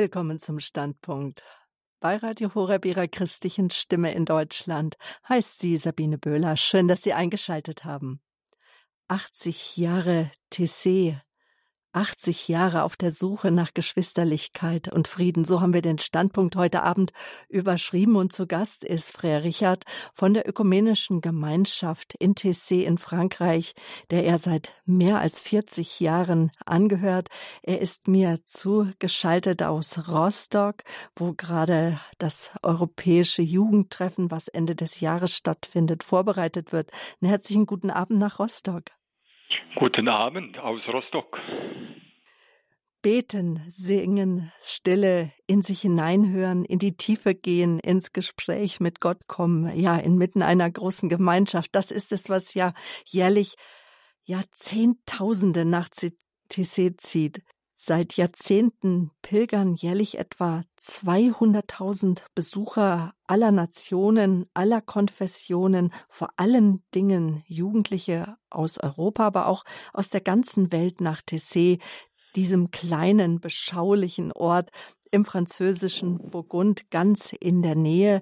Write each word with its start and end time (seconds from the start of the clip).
Willkommen 0.00 0.38
zum 0.38 0.60
Standpunkt. 0.60 1.42
Bei 2.00 2.16
Radio 2.16 2.54
Horeb 2.54 2.86
Ihrer 2.86 3.06
christlichen 3.06 3.68
Stimme 3.68 4.14
in 4.14 4.24
Deutschland 4.24 4.96
heißt 5.28 5.58
sie 5.58 5.76
Sabine 5.76 6.16
Böhler. 6.16 6.56
Schön, 6.56 6.88
dass 6.88 7.02
Sie 7.02 7.12
eingeschaltet 7.12 7.84
haben. 7.84 8.22
80 9.08 9.76
Jahre 9.76 10.30
TC 10.48 11.20
80 11.92 12.48
Jahre 12.48 12.84
auf 12.84 12.96
der 12.96 13.10
Suche 13.10 13.50
nach 13.50 13.74
Geschwisterlichkeit 13.74 14.92
und 14.92 15.08
Frieden. 15.08 15.44
So 15.44 15.60
haben 15.60 15.74
wir 15.74 15.82
den 15.82 15.98
Standpunkt 15.98 16.56
heute 16.56 16.82
Abend 16.82 17.12
überschrieben 17.48 18.16
und 18.16 18.32
zu 18.32 18.46
Gast 18.46 18.84
ist 18.84 19.16
Frère 19.16 19.42
Richard 19.42 19.84
von 20.14 20.34
der 20.34 20.48
Ökumenischen 20.48 21.20
Gemeinschaft 21.20 22.14
in 22.14 22.34
Tessé 22.34 22.82
in 22.82 22.98
Frankreich, 22.98 23.74
der 24.10 24.24
er 24.24 24.38
seit 24.38 24.72
mehr 24.84 25.20
als 25.20 25.40
40 25.40 26.00
Jahren 26.00 26.52
angehört. 26.64 27.28
Er 27.62 27.80
ist 27.80 28.08
mir 28.08 28.38
zugeschaltet 28.44 29.62
aus 29.62 30.08
Rostock, 30.08 30.84
wo 31.16 31.32
gerade 31.32 32.00
das 32.18 32.50
europäische 32.62 33.42
Jugendtreffen, 33.42 34.30
was 34.30 34.48
Ende 34.48 34.76
des 34.76 35.00
Jahres 35.00 35.34
stattfindet, 35.34 36.04
vorbereitet 36.04 36.72
wird. 36.72 36.90
Einen 37.20 37.30
herzlichen 37.30 37.66
guten 37.66 37.90
Abend 37.90 38.18
nach 38.18 38.38
Rostock. 38.38 38.84
Guten 39.76 40.08
Abend 40.08 40.58
aus 40.58 40.80
Rostock. 40.88 41.38
Beten, 43.02 43.64
singen, 43.68 44.52
Stille, 44.60 45.32
in 45.46 45.62
sich 45.62 45.80
hineinhören, 45.80 46.64
in 46.66 46.78
die 46.78 46.96
Tiefe 46.96 47.34
gehen, 47.34 47.78
ins 47.80 48.12
Gespräch 48.12 48.78
mit 48.78 49.00
Gott 49.00 49.26
kommen, 49.26 49.74
ja, 49.74 49.96
inmitten 49.96 50.42
einer 50.42 50.70
großen 50.70 51.08
Gemeinschaft. 51.08 51.70
Das 51.72 51.90
ist 51.90 52.12
es, 52.12 52.28
was 52.28 52.52
ja 52.52 52.74
jährlich 53.06 53.54
Jahrzehntausende 54.24 55.64
nach 55.64 55.88
Tessé 56.50 56.96
zieht. 56.98 57.42
Seit 57.82 58.18
Jahrzehnten 58.18 59.10
pilgern 59.22 59.74
jährlich 59.74 60.18
etwa 60.18 60.60
200.000 60.78 62.20
Besucher 62.34 63.14
aller 63.26 63.52
Nationen, 63.52 64.44
aller 64.52 64.82
Konfessionen, 64.82 65.90
vor 66.06 66.28
allen 66.36 66.84
Dingen 66.94 67.42
Jugendliche 67.46 68.36
aus 68.50 68.76
Europa, 68.76 69.26
aber 69.26 69.46
auch 69.46 69.64
aus 69.94 70.10
der 70.10 70.20
ganzen 70.20 70.72
Welt 70.72 71.00
nach 71.00 71.22
Tessé, 71.22 71.80
diesem 72.36 72.70
kleinen, 72.70 73.40
beschaulichen 73.40 74.30
Ort 74.32 74.68
im 75.10 75.24
französischen 75.24 76.18
Burgund 76.18 76.90
ganz 76.90 77.32
in 77.32 77.62
der 77.62 77.76
Nähe 77.76 78.20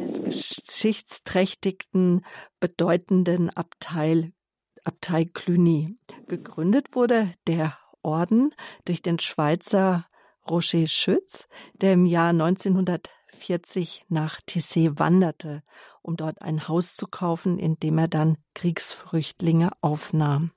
des 0.00 0.24
geschichtsträchtigen, 0.24 2.24
bedeutenden 2.58 3.50
Abteil 3.50 4.32
Abtei 4.82 5.26
Cluny. 5.26 5.98
Gegründet 6.26 6.94
wurde 6.94 7.34
der 7.46 7.76
Orden 8.04 8.54
durch 8.84 9.02
den 9.02 9.18
Schweizer 9.18 10.06
Roger 10.48 10.86
Schütz, 10.86 11.48
der 11.74 11.94
im 11.94 12.06
Jahr 12.06 12.30
1940 12.30 14.04
nach 14.08 14.40
Tissé 14.42 14.98
wanderte, 14.98 15.62
um 16.02 16.16
dort 16.16 16.42
ein 16.42 16.68
Haus 16.68 16.96
zu 16.96 17.06
kaufen, 17.06 17.58
in 17.58 17.76
dem 17.80 17.98
er 17.98 18.08
dann 18.08 18.36
Kriegsflüchtlinge 18.54 19.70
aufnahm. 19.80 20.52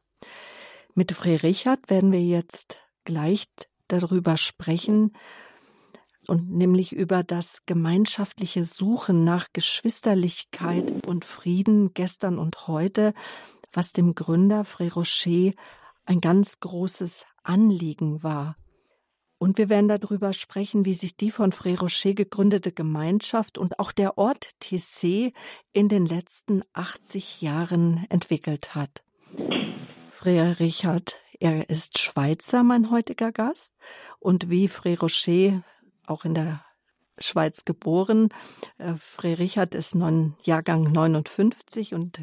Mit 0.94 1.14
Fré 1.14 1.42
Richard 1.42 1.89
werden 1.89 2.12
wir 2.12 2.23
jetzt 2.23 2.80
gleich 3.06 3.45
darüber 3.88 4.36
sprechen, 4.36 5.14
und 6.28 6.52
nämlich 6.52 6.92
über 6.92 7.23
das 7.23 7.66
gemeinschaftliche 7.66 8.66
Suchen 8.66 9.23
nach 9.23 9.48
Geschwisterlichkeit 9.54 11.06
und 11.08 11.26
Frieden 11.26 11.94
gestern 11.94 12.38
und 12.38 12.67
heute, 12.67 13.14
was 13.72 13.94
dem 13.94 14.14
Gründer 14.14 14.64
Fré 14.64 14.94
Rocher 14.94 15.54
ein 16.06 16.22
ganz 16.22 16.59
großes 16.59 17.26
Anliegen 17.48 18.23
war. 18.23 18.58
Und 19.40 19.58
wir 19.58 19.70
werden 19.70 19.88
darüber 19.88 20.34
sprechen, 20.34 20.86
wie 20.86 20.94
sich 20.94 21.16
die 21.16 21.31
von 21.31 21.52
Frère 21.52 21.80
Rocher 21.80 22.14
gegründete 22.14 22.72
Gemeinschaft 22.72 23.58
und 23.58 23.80
auch 23.80 23.92
der 23.92 24.17
Ort 24.17 24.50
Tessé 24.62 25.34
in 25.73 25.89
den 25.89 26.06
letzten 26.06 26.64
80 26.73 27.42
Jahren 27.42 28.06
entwickelt 28.09 28.73
hat. 28.73 29.04
Frère 30.11 30.60
Richard, 30.60 31.17
er 31.39 31.70
ist 31.70 31.99
Schweizer, 31.99 32.64
mein 32.64 32.89
heutiger 32.89 33.32
Gast, 33.32 33.76
und 34.20 34.49
wie 34.49 34.67
Frère 34.67 35.02
Rocher 35.02 35.64
auch 36.08 36.26
in 36.26 36.33
der 36.33 36.67
Schweiz 37.20 37.66
geboren. 37.66 38.30
Äh, 38.78 38.94
Fré 38.94 39.38
Richard 39.38 39.76
ist 39.76 39.95
non, 39.95 40.36
Jahrgang 40.44 40.92
59 40.92 41.94
und 41.94 42.22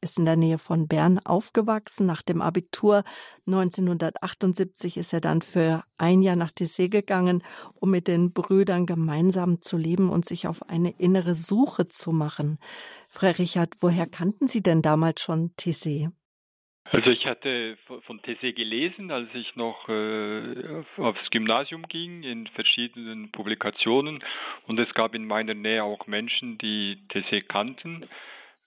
ist 0.00 0.18
in 0.18 0.24
der 0.24 0.36
Nähe 0.36 0.58
von 0.58 0.88
Bern 0.88 1.18
aufgewachsen. 1.18 2.06
Nach 2.06 2.22
dem 2.22 2.42
Abitur 2.42 3.04
1978 3.46 4.96
ist 4.96 5.12
er 5.12 5.20
dann 5.20 5.42
für 5.42 5.84
ein 5.98 6.22
Jahr 6.22 6.36
nach 6.36 6.50
Tessé 6.50 6.88
gegangen, 6.88 7.42
um 7.74 7.90
mit 7.90 8.08
den 8.08 8.32
Brüdern 8.32 8.86
gemeinsam 8.86 9.60
zu 9.60 9.76
leben 9.76 10.10
und 10.10 10.24
sich 10.24 10.46
auf 10.46 10.68
eine 10.68 10.90
innere 10.98 11.34
Suche 11.34 11.88
zu 11.88 12.12
machen. 12.12 12.58
Fré 13.12 13.38
Richard, 13.38 13.74
woher 13.80 14.06
kannten 14.06 14.48
Sie 14.48 14.62
denn 14.62 14.82
damals 14.82 15.20
schon 15.20 15.52
Tessé? 15.56 16.10
Also 16.92 17.08
ich 17.08 17.24
hatte 17.24 17.78
von 17.86 18.20
Tessé 18.20 18.52
gelesen, 18.52 19.10
als 19.10 19.28
ich 19.32 19.56
noch 19.56 19.88
äh, 19.88 20.84
aufs 20.98 21.30
Gymnasium 21.30 21.88
ging, 21.88 22.22
in 22.22 22.46
verschiedenen 22.48 23.32
Publikationen. 23.32 24.22
Und 24.66 24.78
es 24.78 24.92
gab 24.92 25.14
in 25.14 25.26
meiner 25.26 25.54
Nähe 25.54 25.82
auch 25.84 26.06
Menschen, 26.06 26.58
die 26.58 26.98
Tessé 27.08 27.40
kannten. 27.40 28.06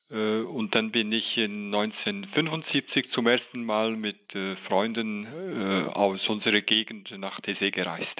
Äh, 0.09 0.39
und 0.41 0.73
dann 0.73 0.91
bin 0.91 1.11
ich 1.11 1.37
in 1.37 1.71
1975 1.71 3.11
zum 3.11 3.27
ersten 3.27 3.63
Mal 3.63 3.95
mit 3.95 4.33
äh, 4.33 4.55
Freunden 4.67 5.27
äh, 5.27 5.87
aus 5.89 6.19
unserer 6.27 6.61
Gegend 6.61 7.11
nach 7.19 7.39
Tessé 7.41 7.69
gereist. 7.69 8.19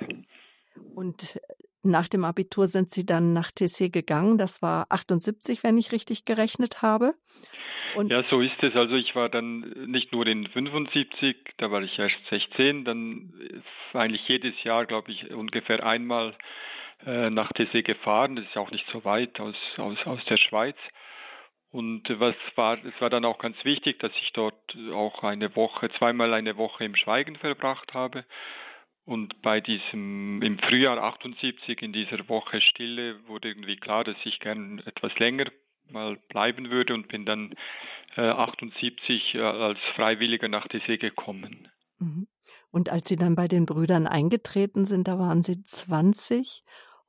Und 0.93 1.39
nach 1.81 2.07
dem 2.07 2.25
Abitur 2.25 2.67
sind 2.67 2.91
Sie 2.91 3.07
dann 3.07 3.33
nach 3.33 3.49
Tessé 3.49 3.89
gegangen. 3.89 4.37
Das 4.37 4.61
war 4.61 4.85
78, 4.89 5.63
wenn 5.63 5.79
ich 5.79 5.91
richtig 5.91 6.25
gerechnet 6.25 6.83
habe. 6.83 7.15
Und 7.95 8.11
ja, 8.11 8.23
so 8.29 8.41
ist 8.41 8.61
es. 8.61 8.75
Also 8.75 8.95
ich 8.95 9.15
war 9.15 9.29
dann 9.29 9.59
nicht 9.87 10.11
nur 10.11 10.27
in 10.27 10.47
75, 10.47 11.37
da 11.57 11.71
war 11.71 11.81
ich 11.81 11.97
erst 11.97 12.17
16, 12.29 12.83
dann 12.83 13.33
eigentlich 13.93 14.27
jedes 14.27 14.61
Jahr, 14.63 14.85
glaube 14.85 15.11
ich, 15.11 15.31
ungefähr 15.31 15.85
einmal 15.85 16.35
äh, 17.05 17.29
nach 17.29 17.51
Tessé 17.51 17.83
gefahren. 17.83 18.35
Das 18.35 18.45
ist 18.45 18.57
auch 18.57 18.71
nicht 18.71 18.85
so 18.91 19.05
weit 19.05 19.39
aus, 19.39 19.55
aus, 19.77 19.97
aus 20.05 20.23
der 20.25 20.37
Schweiz. 20.37 20.77
Und 21.71 22.03
was 22.19 22.35
war, 22.55 22.77
es 22.85 23.01
war 23.01 23.09
dann 23.09 23.25
auch 23.25 23.37
ganz 23.37 23.57
wichtig, 23.65 23.99
dass 23.99 24.11
ich 24.21 24.31
dort 24.33 24.77
auch 24.93 25.23
eine 25.23 25.55
Woche, 25.55 25.89
zweimal 25.97 26.33
eine 26.33 26.55
Woche 26.57 26.85
im 26.85 26.95
Schweigen 26.95 27.35
verbracht 27.35 27.93
habe. 27.93 28.23
Und 29.05 29.41
bei 29.41 29.61
diesem, 29.61 30.41
im 30.41 30.57
Frühjahr 30.57 30.97
78, 30.97 31.81
in 31.81 31.93
dieser 31.93 32.27
Woche 32.27 32.61
Stille, 32.61 33.27
wurde 33.27 33.49
irgendwie 33.49 33.75
klar, 33.75 34.03
dass 34.03 34.15
ich 34.23 34.39
gern 34.39 34.81
etwas 34.85 35.17
länger 35.19 35.45
mal 35.91 36.17
bleiben 36.29 36.69
würde 36.69 36.93
und 36.93 37.07
bin 37.07 37.25
dann 37.25 37.55
äh, 38.15 38.21
78 38.21 39.35
äh, 39.35 39.41
als 39.41 39.79
Freiwilliger 39.95 40.47
nach 40.47 40.67
Tessé 40.67 40.97
gekommen. 40.97 41.67
Mhm. 41.99 42.27
Und 42.71 42.89
als 42.89 43.07
Sie 43.07 43.15
dann 43.15 43.35
bei 43.35 43.47
den 43.47 43.65
Brüdern 43.65 44.07
eingetreten 44.07 44.85
sind, 44.85 45.07
da 45.07 45.17
waren 45.17 45.43
Sie 45.43 45.63
20 45.63 46.63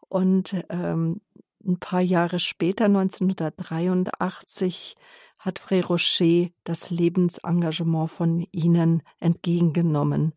und 0.08 0.56
ähm, 0.70 1.20
ein 1.64 1.80
paar 1.80 2.00
Jahre 2.00 2.38
später, 2.38 2.84
1983, 2.84 4.94
hat 5.38 5.58
Frère 5.58 5.86
Rocher 5.86 6.50
das 6.64 6.90
Lebensengagement 6.90 8.10
von 8.10 8.46
Ihnen 8.52 9.02
entgegengenommen 9.18 10.32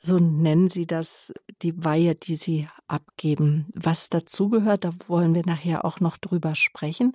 so 0.00 0.18
nennen 0.18 0.68
Sie 0.68 0.86
das, 0.86 1.32
die 1.62 1.84
Weihe, 1.84 2.14
die 2.14 2.36
Sie 2.36 2.68
abgeben. 2.86 3.66
Was 3.74 4.08
dazugehört, 4.08 4.84
da 4.84 4.92
wollen 5.08 5.34
wir 5.34 5.44
nachher 5.44 5.84
auch 5.84 6.00
noch 6.00 6.16
drüber 6.16 6.54
sprechen. 6.54 7.14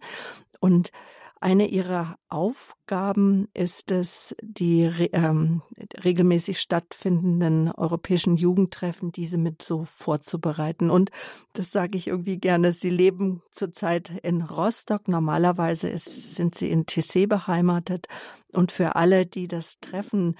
Und 0.59 0.91
eine 1.43 1.65
ihrer 1.65 2.19
Aufgaben 2.29 3.47
ist 3.55 3.89
es, 3.89 4.35
die 4.43 4.83
ähm, 5.11 5.63
regelmäßig 6.03 6.59
stattfindenden 6.59 7.71
europäischen 7.71 8.37
Jugendtreffen, 8.37 9.11
diese 9.11 9.39
mit 9.39 9.63
so 9.63 9.83
vorzubereiten. 9.83 10.91
Und 10.91 11.09
das 11.53 11.71
sage 11.71 11.97
ich 11.97 12.05
irgendwie 12.05 12.37
gerne. 12.37 12.73
Sie 12.73 12.91
leben 12.91 13.41
zurzeit 13.49 14.11
in 14.21 14.43
Rostock. 14.43 15.07
Normalerweise 15.07 15.89
ist, 15.89 16.35
sind 16.35 16.53
sie 16.53 16.69
in 16.69 16.85
Tessé 16.85 17.27
beheimatet. 17.27 18.07
Und 18.53 18.71
für 18.71 18.95
alle, 18.95 19.25
die 19.25 19.47
das 19.47 19.79
Treffen 19.79 20.35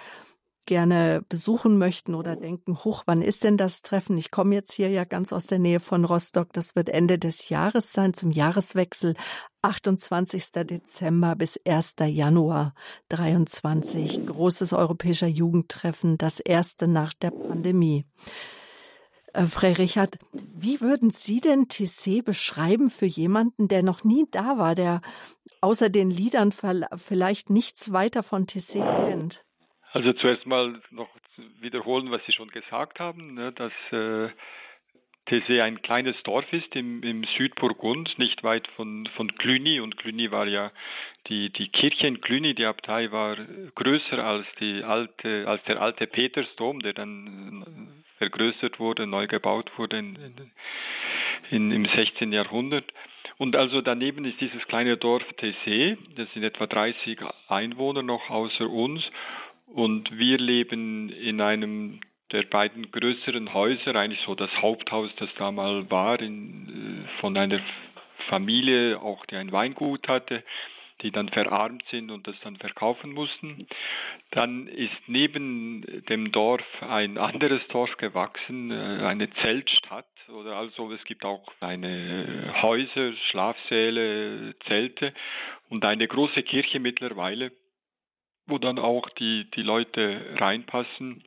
gerne 0.65 1.23
besuchen 1.27 1.77
möchten 1.77 2.15
oder 2.15 2.35
denken, 2.35 2.83
hoch, 2.83 3.03
wann 3.05 3.21
ist 3.21 3.43
denn 3.43 3.57
das 3.57 3.81
Treffen? 3.81 4.17
Ich 4.17 4.31
komme 4.31 4.55
jetzt 4.55 4.73
hier 4.73 4.89
ja 4.89 5.03
ganz 5.03 5.33
aus 5.33 5.47
der 5.47 5.59
Nähe 5.59 5.79
von 5.79 6.05
Rostock. 6.05 6.53
Das 6.53 6.75
wird 6.75 6.89
Ende 6.89 7.17
des 7.19 7.49
Jahres 7.49 7.93
sein, 7.93 8.13
zum 8.13 8.31
Jahreswechsel 8.31 9.15
28. 9.61 10.51
Dezember 10.51 11.35
bis 11.35 11.59
1. 11.65 11.95
Januar 12.05 12.73
23. 13.09 14.25
Großes 14.25 14.73
europäischer 14.73 15.27
Jugendtreffen, 15.27 16.17
das 16.17 16.39
erste 16.39 16.87
nach 16.87 17.13
der 17.13 17.31
Pandemie. 17.31 18.05
Äh, 19.33 19.43
Richard, 19.43 20.17
wie 20.33 20.81
würden 20.81 21.09
Sie 21.09 21.41
denn 21.41 21.67
Tissé 21.67 22.23
beschreiben 22.23 22.89
für 22.89 23.05
jemanden, 23.05 23.67
der 23.67 23.83
noch 23.83 24.03
nie 24.03 24.25
da 24.29 24.57
war, 24.57 24.75
der 24.75 25.01
außer 25.61 25.89
den 25.89 26.09
Liedern 26.09 26.51
vielleicht 26.51 27.49
nichts 27.49 27.91
weiter 27.91 28.23
von 28.23 28.45
Tissé 28.45 28.83
kennt? 29.05 29.45
Also 29.93 30.13
zuerst 30.13 30.45
mal 30.45 30.81
noch 30.91 31.09
wiederholen, 31.59 32.11
was 32.11 32.25
Sie 32.25 32.31
schon 32.31 32.49
gesagt 32.49 32.99
haben, 32.99 33.33
ne, 33.33 33.51
dass 33.51 33.73
äh, 33.91 34.29
Tessé 35.27 35.61
ein 35.61 35.81
kleines 35.81 36.15
Dorf 36.23 36.51
ist 36.51 36.75
im, 36.75 37.03
im 37.03 37.23
Südburgund, 37.37 38.17
nicht 38.17 38.43
weit 38.43 38.67
von, 38.75 39.07
von 39.15 39.33
Cluny. 39.35 39.79
Und 39.79 39.97
Cluny 39.97 40.31
war 40.31 40.47
ja 40.47 40.71
die, 41.27 41.51
die 41.51 41.69
Kirche 41.69 42.07
in 42.07 42.21
Cluny, 42.21 42.55
die 42.55 42.65
Abtei 42.65 43.11
war 43.11 43.37
größer 43.75 44.23
als 44.23 44.45
die 44.59 44.83
alte, 44.83 45.47
als 45.47 45.63
der 45.65 45.81
alte 45.81 46.07
Petersdom, 46.07 46.79
der 46.79 46.93
dann 46.93 48.03
vergrößert 48.17 48.79
wurde, 48.79 49.07
neu 49.07 49.27
gebaut 49.27 49.71
wurde 49.77 49.99
in, 49.99 50.51
in, 51.49 51.71
im 51.71 51.85
16. 51.85 52.31
Jahrhundert. 52.31 52.85
Und 53.37 53.55
also 53.55 53.81
daneben 53.81 54.25
ist 54.25 54.39
dieses 54.39 54.61
kleine 54.67 54.97
Dorf 54.97 55.23
Tessé, 55.39 55.97
das 56.15 56.31
sind 56.33 56.43
etwa 56.43 56.67
30 56.67 57.19
Einwohner 57.47 58.03
noch 58.03 58.29
außer 58.29 58.69
uns. 58.69 59.03
Und 59.73 60.17
wir 60.17 60.37
leben 60.37 61.09
in 61.09 61.39
einem 61.39 62.01
der 62.31 62.43
beiden 62.43 62.91
größeren 62.91 63.53
Häuser, 63.53 63.95
eigentlich 63.95 64.21
so 64.25 64.35
das 64.35 64.51
Haupthaus, 64.61 65.09
das 65.17 65.29
da 65.37 65.51
mal 65.51 65.89
war, 65.89 66.19
in, 66.21 67.05
äh, 67.05 67.19
von 67.19 67.37
einer 67.37 67.59
Familie, 68.29 69.01
auch 69.01 69.25
die 69.25 69.35
ein 69.35 69.51
Weingut 69.51 70.07
hatte, 70.07 70.43
die 71.01 71.11
dann 71.11 71.29
verarmt 71.29 71.83
sind 71.89 72.11
und 72.11 72.27
das 72.27 72.35
dann 72.43 72.57
verkaufen 72.57 73.13
mussten. 73.13 73.67
Dann 74.31 74.67
ist 74.67 75.07
neben 75.07 76.03
dem 76.09 76.31
Dorf 76.31 76.63
ein 76.81 77.17
anderes 77.17 77.61
Dorf 77.69 77.95
gewachsen, 77.97 78.71
äh, 78.71 79.03
eine 79.05 79.29
Zeltstadt 79.41 80.05
oder 80.29 80.55
also 80.55 80.91
es 80.91 81.03
gibt 81.05 81.25
auch 81.25 81.43
eine 81.59 82.53
Häuser, 82.61 83.13
Schlafsäle, 83.29 84.55
Zelte 84.67 85.13
und 85.69 85.83
eine 85.83 86.07
große 86.07 86.43
Kirche 86.43 86.79
mittlerweile, 86.79 87.51
wo 88.51 88.57
dann 88.59 88.77
auch 88.77 89.09
die, 89.09 89.49
die 89.51 89.63
Leute 89.63 90.35
reinpassen 90.37 91.23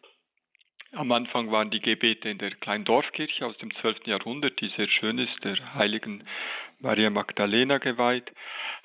am 0.97 1.11
Anfang 1.12 1.50
waren 1.50 1.71
die 1.71 1.81
Gebete 1.81 2.29
in 2.29 2.38
der 2.38 2.53
kleinen 2.53 2.85
Dorfkirche 2.85 3.44
aus 3.47 3.56
dem 3.59 3.75
12. 3.76 4.06
Jahrhundert, 4.06 4.61
die 4.61 4.69
sehr 4.76 4.88
schön 4.88 5.19
ist, 5.19 5.44
der 5.44 5.75
heiligen 5.75 6.25
Maria 6.79 7.11
Magdalena 7.11 7.79
geweiht. 7.79 8.31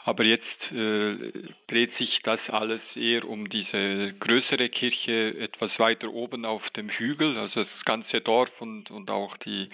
Aber 0.06 0.24
jetzt 0.24 0.72
äh, 0.72 1.32
dreht 1.68 1.96
sich 1.98 2.20
das 2.24 2.40
alles 2.50 2.82
eher 2.96 3.28
um 3.28 3.50
diese 3.50 4.14
größere 4.20 4.70
Kirche 4.70 5.38
etwas 5.38 5.78
weiter 5.78 6.12
oben 6.12 6.46
auf 6.46 6.68
dem 6.72 6.90
Hügel. 6.90 7.38
Also 7.38 7.64
das 7.64 7.86
ganze 7.86 8.22
Dorf 8.22 8.50
und, 8.60 8.90
und 8.90 9.12
auch 9.12 9.38
die, 9.38 9.70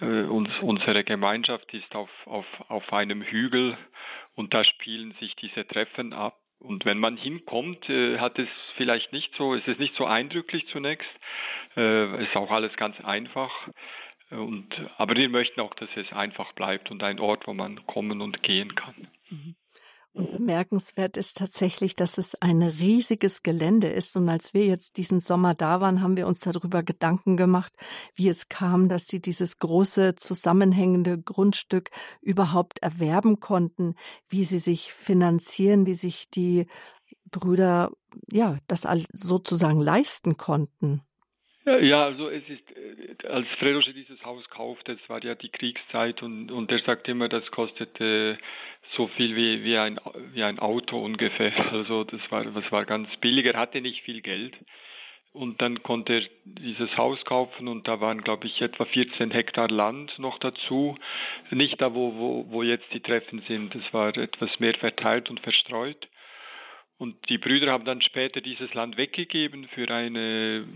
äh, 0.00 0.22
uns, 0.22 0.50
unsere 0.60 1.02
Gemeinschaft 1.04 1.72
ist 1.74 1.94
auf, 1.96 2.10
auf, 2.26 2.46
auf 2.68 2.92
einem 2.92 3.22
Hügel 3.22 3.76
und 4.34 4.54
da 4.54 4.62
spielen 4.62 5.14
sich 5.18 5.34
diese 5.36 5.66
Treffen 5.66 6.12
ab. 6.12 6.36
Und 6.58 6.84
wenn 6.84 6.98
man 6.98 7.16
hinkommt, 7.16 7.88
äh, 7.88 8.18
hat 8.18 8.38
es 8.38 8.48
vielleicht 8.76 9.12
nicht 9.12 9.34
so, 9.36 9.54
ist 9.54 9.68
es 9.68 9.78
nicht 9.78 9.94
so 9.96 10.06
eindrücklich 10.06 10.66
zunächst. 10.68 11.08
Äh, 11.76 12.24
ist 12.24 12.36
auch 12.36 12.50
alles 12.50 12.74
ganz 12.76 12.98
einfach. 13.00 13.52
Und, 14.30 14.68
aber 14.96 15.14
wir 15.14 15.28
möchten 15.28 15.60
auch, 15.60 15.74
dass 15.74 15.88
es 15.94 16.12
einfach 16.12 16.52
bleibt 16.52 16.90
und 16.90 17.02
ein 17.02 17.20
Ort, 17.20 17.46
wo 17.46 17.54
man 17.54 17.86
kommen 17.86 18.20
und 18.20 18.42
gehen 18.42 18.74
kann. 18.74 19.08
Mhm. 19.30 19.54
Bemerkenswert 20.16 21.18
ist 21.18 21.36
tatsächlich, 21.36 21.94
dass 21.94 22.16
es 22.16 22.34
ein 22.40 22.62
riesiges 22.62 23.42
Gelände 23.42 23.88
ist. 23.88 24.16
Und 24.16 24.28
als 24.28 24.54
wir 24.54 24.64
jetzt 24.64 24.96
diesen 24.96 25.20
Sommer 25.20 25.54
da 25.54 25.80
waren, 25.80 26.02
haben 26.02 26.16
wir 26.16 26.26
uns 26.26 26.40
darüber 26.40 26.82
Gedanken 26.82 27.36
gemacht, 27.36 27.72
wie 28.14 28.28
es 28.28 28.48
kam, 28.48 28.88
dass 28.88 29.06
sie 29.06 29.20
dieses 29.20 29.58
große 29.58 30.14
zusammenhängende 30.14 31.20
Grundstück 31.20 31.90
überhaupt 32.22 32.78
erwerben 32.78 33.40
konnten, 33.40 33.94
wie 34.28 34.44
sie 34.44 34.58
sich 34.58 34.92
finanzieren, 34.92 35.84
wie 35.84 35.94
sich 35.94 36.30
die 36.30 36.66
Brüder, 37.30 37.92
ja, 38.30 38.58
das 38.68 38.86
sozusagen 39.12 39.80
leisten 39.80 40.36
konnten. 40.38 41.02
Ja, 41.66 42.04
also 42.04 42.28
es 42.28 42.48
ist, 42.48 42.62
äh, 42.76 43.26
als 43.26 43.48
Fredoche 43.58 43.92
dieses 43.92 44.24
Haus 44.24 44.48
kaufte, 44.50 44.92
es 44.92 45.08
war 45.08 45.22
ja 45.24 45.34
die 45.34 45.48
Kriegszeit 45.48 46.22
und, 46.22 46.52
und 46.52 46.70
er 46.70 46.78
sagt 46.78 47.08
immer, 47.08 47.28
das 47.28 47.44
kostete 47.50 48.38
so 48.96 49.08
viel 49.08 49.34
wie, 49.34 49.64
wie, 49.64 49.76
ein, 49.76 49.98
wie 50.32 50.44
ein 50.44 50.60
Auto 50.60 50.98
ungefähr. 50.98 51.52
Also 51.72 52.04
das 52.04 52.20
war, 52.30 52.44
das 52.44 52.70
war 52.70 52.84
ganz 52.84 53.08
billig. 53.16 53.46
Er 53.46 53.58
hatte 53.58 53.80
nicht 53.80 54.02
viel 54.02 54.20
Geld. 54.22 54.54
Und 55.32 55.60
dann 55.60 55.82
konnte 55.82 56.14
er 56.14 56.22
dieses 56.44 56.96
Haus 56.96 57.22
kaufen 57.24 57.68
und 57.68 57.86
da 57.86 58.00
waren, 58.00 58.22
glaube 58.22 58.46
ich, 58.46 58.62
etwa 58.62 58.86
14 58.86 59.32
Hektar 59.32 59.68
Land 59.68 60.18
noch 60.18 60.38
dazu. 60.38 60.96
Nicht 61.50 61.80
da, 61.82 61.94
wo, 61.94 62.14
wo, 62.14 62.46
wo 62.48 62.62
jetzt 62.62 62.86
die 62.94 63.00
Treffen 63.00 63.42
sind. 63.46 63.74
Es 63.74 63.92
war 63.92 64.16
etwas 64.16 64.58
mehr 64.60 64.74
verteilt 64.74 65.28
und 65.28 65.40
verstreut. 65.40 66.08
Und 66.98 67.16
die 67.28 67.36
Brüder 67.36 67.72
haben 67.72 67.84
dann 67.84 68.00
später 68.00 68.40
dieses 68.40 68.72
Land 68.72 68.96
weggegeben 68.96 69.68
für 69.74 69.88
eine 69.90 70.66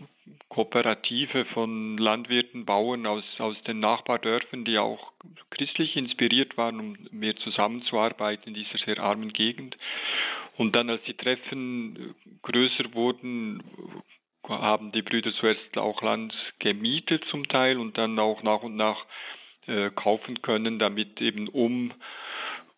Kooperative 0.49 1.47
von 1.47 1.97
Landwirten, 1.97 2.67
Bauern 2.67 3.07
aus, 3.07 3.25
aus 3.39 3.57
den 3.63 3.81
Nachbardörfern, 3.81 4.67
die 4.67 4.79
auch 4.79 5.13
christlich 5.51 5.97
inspiriert 5.97 6.59
waren, 6.59 6.79
um 6.79 6.97
mehr 7.11 7.37
zusammenzuarbeiten 7.37 8.49
in 8.49 8.55
dieser 8.55 8.79
sehr 8.85 8.99
armen 8.99 9.33
Gegend. 9.33 9.79
Und 10.59 10.77
dann, 10.77 10.91
als 10.91 11.03
die 11.05 11.15
Treffen 11.15 12.15
größer 12.43 12.93
wurden, 12.93 13.63
haben 14.47 14.93
die 14.93 15.03
Brüder 15.03 15.33
zuerst 15.35 15.79
auch 15.79 16.03
Land 16.03 16.35
gemietet 16.59 17.25
zum 17.31 17.49
Teil 17.49 17.79
und 17.79 17.97
dann 17.97 18.19
auch 18.19 18.43
nach 18.43 18.63
und 18.63 18.77
nach 18.77 19.07
äh, 19.67 19.91
kaufen 19.91 20.43
können, 20.43 20.79
damit 20.79 21.21
eben 21.21 21.49
um 21.49 21.93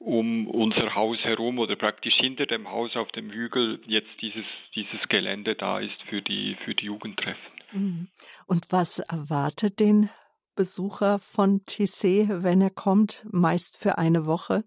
um 0.05 0.49
unser 0.49 0.95
Haus 0.95 1.19
herum 1.21 1.59
oder 1.59 1.77
praktisch 1.77 2.15
hinter 2.17 2.47
dem 2.47 2.69
Haus 2.69 2.97
auf 2.97 3.11
dem 3.13 3.31
Hügel 3.31 3.81
jetzt 3.87 4.11
dieses, 4.21 4.45
dieses 4.75 5.01
Gelände 5.09 5.55
da 5.55 5.79
ist 5.79 6.01
für 6.09 6.23
die, 6.23 6.57
für 6.65 6.75
die 6.75 6.87
Jugendtreffen. 6.87 7.53
Mhm. 7.73 8.09
Und 8.47 8.67
was 8.71 8.99
erwartet 8.99 9.81
den 9.81 10.11
Besucher 10.55 11.19
von 11.19 11.61
Tissé, 11.67 12.43
wenn 12.43 12.61
er 12.61 12.71
kommt, 12.71 13.25
meist 13.31 13.83
für 13.83 13.99
eine 13.99 14.27
Woche? 14.27 14.65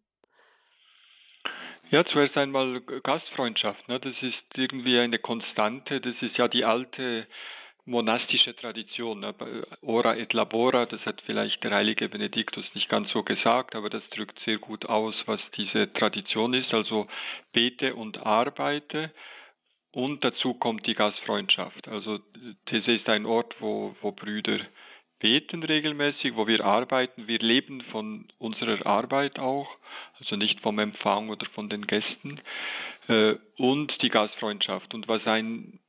Ja, 1.91 2.03
zuerst 2.05 2.35
einmal 2.35 2.81
Gastfreundschaft. 2.81 3.87
Ne? 3.87 3.99
Das 3.99 4.15
ist 4.21 4.35
irgendwie 4.55 4.97
eine 4.97 5.19
Konstante. 5.19 6.01
Das 6.01 6.15
ist 6.21 6.35
ja 6.37 6.47
die 6.47 6.65
alte 6.65 7.27
monastische 7.85 8.55
Tradition. 8.55 9.19
Ne? 9.19 9.33
Ora 9.81 10.15
et 10.17 10.33
labora, 10.33 10.85
das 10.85 11.05
hat 11.05 11.21
vielleicht 11.25 11.63
der 11.63 11.71
heilige 11.71 12.09
Benediktus 12.09 12.65
nicht 12.73 12.89
ganz 12.89 13.11
so 13.11 13.23
gesagt, 13.23 13.75
aber 13.75 13.89
das 13.89 14.03
drückt 14.09 14.39
sehr 14.45 14.57
gut 14.57 14.85
aus, 14.85 15.15
was 15.25 15.39
diese 15.55 15.91
Tradition 15.93 16.53
ist. 16.53 16.73
Also 16.73 17.07
bete 17.53 17.95
und 17.95 18.25
arbeite. 18.25 19.11
Und 19.91 20.23
dazu 20.25 20.55
kommt 20.55 20.85
die 20.87 20.95
Gastfreundschaft. 20.95 21.87
Also 21.87 22.19
These 22.65 22.91
ist 22.91 23.07
ein 23.07 23.25
Ort, 23.25 23.55
wo, 23.59 23.95
wo 24.01 24.11
Brüder 24.11 24.59
beten 25.19 25.63
regelmäßig, 25.63 26.35
wo 26.35 26.47
wir 26.47 26.65
arbeiten. 26.65 27.27
Wir 27.27 27.39
leben 27.39 27.81
von 27.91 28.27
unserer 28.37 28.85
Arbeit 28.85 29.39
auch, 29.39 29.69
also 30.19 30.35
nicht 30.35 30.59
vom 30.59 30.79
Empfang 30.79 31.29
oder 31.29 31.45
von 31.51 31.69
den 31.69 31.87
Gästen. 31.87 32.41
Äh, 33.07 33.35
und 33.57 33.93
die 34.01 34.09
Gastfreundschaft. 34.09 34.93
Und 34.93 35.07
was 35.07 35.25
ein 35.25 35.79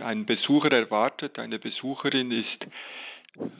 ein 0.00 0.26
Besucher 0.26 0.72
erwartet, 0.72 1.38
eine 1.38 1.58
Besucherin 1.58 2.30
ist, 2.30 2.66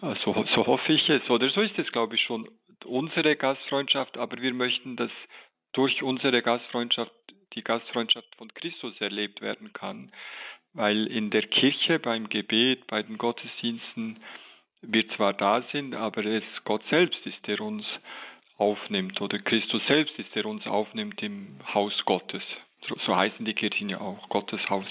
also 0.01 0.45
so 0.55 0.67
hoffe 0.67 0.93
ich 0.93 1.09
es, 1.09 1.29
oder 1.31 1.49
so 1.51 1.61
ist 1.61 1.79
es, 1.79 1.91
glaube 1.93 2.17
ich, 2.17 2.23
schon 2.23 2.49
unsere 2.85 3.37
Gastfreundschaft, 3.37 4.19
aber 4.19 4.41
wir 4.41 4.55
möchten, 4.55 4.97
dass 4.97 5.11
durch 5.73 6.03
unsere 6.03 6.43
Gastfreundschaft 6.43 7.13
die 7.55 7.63
Gastfreundschaft 7.63 8.35
von 8.37 8.53
Christus 8.55 9.01
erlebt 9.01 9.41
werden 9.41 9.73
kann, 9.73 10.13
weil 10.75 11.07
in 11.07 11.31
der 11.31 11.43
Kirche 11.43 11.99
beim 11.99 12.29
Gebet, 12.29 12.87
bei 12.87 13.03
den 13.03 13.19
Gottesdiensten 13.19 14.21
wir 14.83 15.09
zwar 15.11 15.33
da 15.33 15.63
sind, 15.73 15.95
aber 15.95 16.25
es 16.25 16.45
Gott 16.65 16.83
selbst 16.89 17.19
ist, 17.27 17.47
der 17.47 17.61
uns 17.61 17.85
aufnimmt 18.59 19.21
oder 19.21 19.39
Christus 19.39 19.83
selbst 19.87 20.19
ist, 20.19 20.35
der 20.35 20.47
uns 20.47 20.67
aufnimmt 20.67 21.23
im 21.23 21.59
Haus 21.75 21.93
Gottes. 22.05 22.43
So, 22.87 22.97
so 23.07 23.17
heißen 23.17 23.45
die 23.45 23.55
Kirchen 23.55 23.89
ja 23.89 24.01
auch, 24.01 24.29
Gottes 24.29 24.61
Haus. 24.69 24.87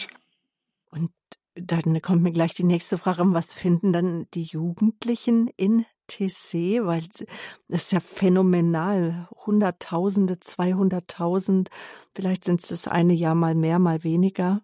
Dann 1.60 2.02
kommt 2.02 2.22
mir 2.22 2.32
gleich 2.32 2.54
die 2.54 2.64
nächste 2.64 2.98
Frage, 2.98 3.24
was 3.34 3.54
finden 3.54 3.92
dann 3.92 4.28
die 4.34 4.44
Jugendlichen 4.44 5.50
in 5.58 5.86
TC? 6.08 6.86
Weil 6.86 7.00
es 7.00 7.26
ist 7.68 7.92
ja 7.92 8.00
phänomenal. 8.00 9.28
Hunderttausende, 9.46 10.40
zweihunderttausend, 10.40 11.70
vielleicht 12.16 12.46
sind 12.46 12.62
es 12.62 12.68
das 12.68 12.88
eine 12.88 13.14
Jahr 13.14 13.36
mal 13.36 13.56
mehr, 13.56 13.80
mal 13.80 14.04
weniger. 14.04 14.62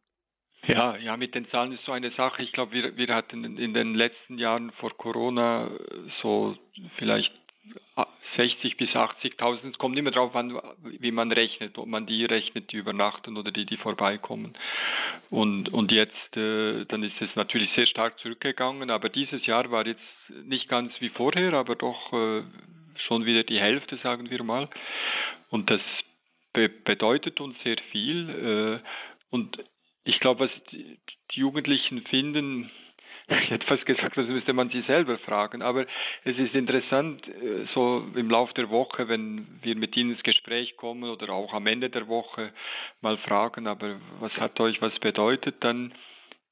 Ja, 0.65 0.95
ja, 0.97 1.17
mit 1.17 1.35
den 1.35 1.47
Zahlen 1.50 1.73
ist 1.73 1.83
so 1.85 1.91
eine 1.91 2.12
Sache. 2.12 2.41
Ich 2.41 2.53
glaube, 2.53 2.71
wir, 2.71 2.95
wir 2.95 3.13
hatten 3.13 3.57
in 3.57 3.73
den 3.73 3.95
letzten 3.95 4.38
Jahren 4.38 4.71
vor 4.79 4.95
Corona 4.95 5.71
so 6.21 6.55
vielleicht 6.97 7.31
60 8.36 8.77
bis 8.77 8.89
80.000. 8.89 9.72
Es 9.72 9.77
kommt 9.77 9.98
immer 9.98 10.12
darauf 10.12 10.36
an, 10.36 10.60
wie 10.84 11.12
man 11.12 11.32
rechnet, 11.32 11.77
ob 11.77 11.88
man 11.88 12.05
die 12.05 12.25
rechnet, 12.25 12.72
die 12.72 12.77
übernachten 12.77 13.38
oder 13.38 13.51
die, 13.51 13.65
die 13.65 13.77
vorbeikommen. 13.77 14.53
Und, 15.29 15.70
und 15.70 15.91
jetzt, 15.91 16.38
äh, 16.38 16.86
dann 16.86 17.03
ist 17.03 17.20
es 17.22 17.36
natürlich 17.36 17.70
sehr 17.75 17.88
stark 17.88 18.20
zurückgegangen, 18.20 18.89
aber 18.89 19.10
dieses 19.10 19.46
Jahr 19.46 19.70
war 19.72 19.86
jetzt 19.86 20.01
nicht 20.29 20.67
ganz 20.67 20.91
wie 21.00 21.10
vorher, 21.10 21.53
aber 21.53 21.75
doch 21.75 22.13
äh, 22.13 22.43
schon 23.08 23.25
wieder 23.25 23.43
die 23.43 23.60
Hälfte, 23.60 23.98
sagen 23.98 24.29
wir 24.29 24.43
mal. 24.43 24.70
Und 25.50 25.70
das 25.70 25.82
be 26.53 26.70
bedeutet 26.70 27.39
uns 27.41 27.55
sehr 27.63 27.77
viel. 27.91 28.82
Äh, 28.82 28.88
und 29.29 29.58
ich 30.05 30.20
glaube, 30.20 30.46
was 30.46 30.51
die 30.72 31.00
Jugendlichen 31.34 32.01
finden, 32.08 32.70
ich 33.44 33.50
hätte 33.50 33.66
fast 33.66 33.86
gesagt, 33.86 34.18
das 34.18 34.28
müsste 34.28 34.54
man 34.54 34.70
sie 34.70 34.82
selber 34.82 35.18
fragen. 35.20 35.62
Aber 35.62 35.86
es 36.24 36.38
ist 36.38 36.54
interessant, 36.54 37.28
äh, 37.28 37.66
so 37.74 38.06
im 38.16 38.30
Laufe 38.30 38.54
der 38.54 38.70
Woche, 38.70 39.08
wenn 39.08 39.48
wir 39.62 39.75
mit 39.75 39.96
ihnen 39.98 40.12
ins 40.12 40.24
Gespräch 40.24 40.78
kommen 40.78 41.10
oder 41.10 41.32
auch 41.34 41.54
am 41.54 41.68
Ende 41.68 41.90
der 41.90 42.08
Woche 42.08 42.52
mal 43.02 43.18
fragen, 43.18 43.68
aber 43.68 44.00
was 44.20 44.34
hat 44.34 44.60
euch 44.60 44.82
was 44.82 44.98
bedeutet, 45.00 45.56
dann 45.62 45.94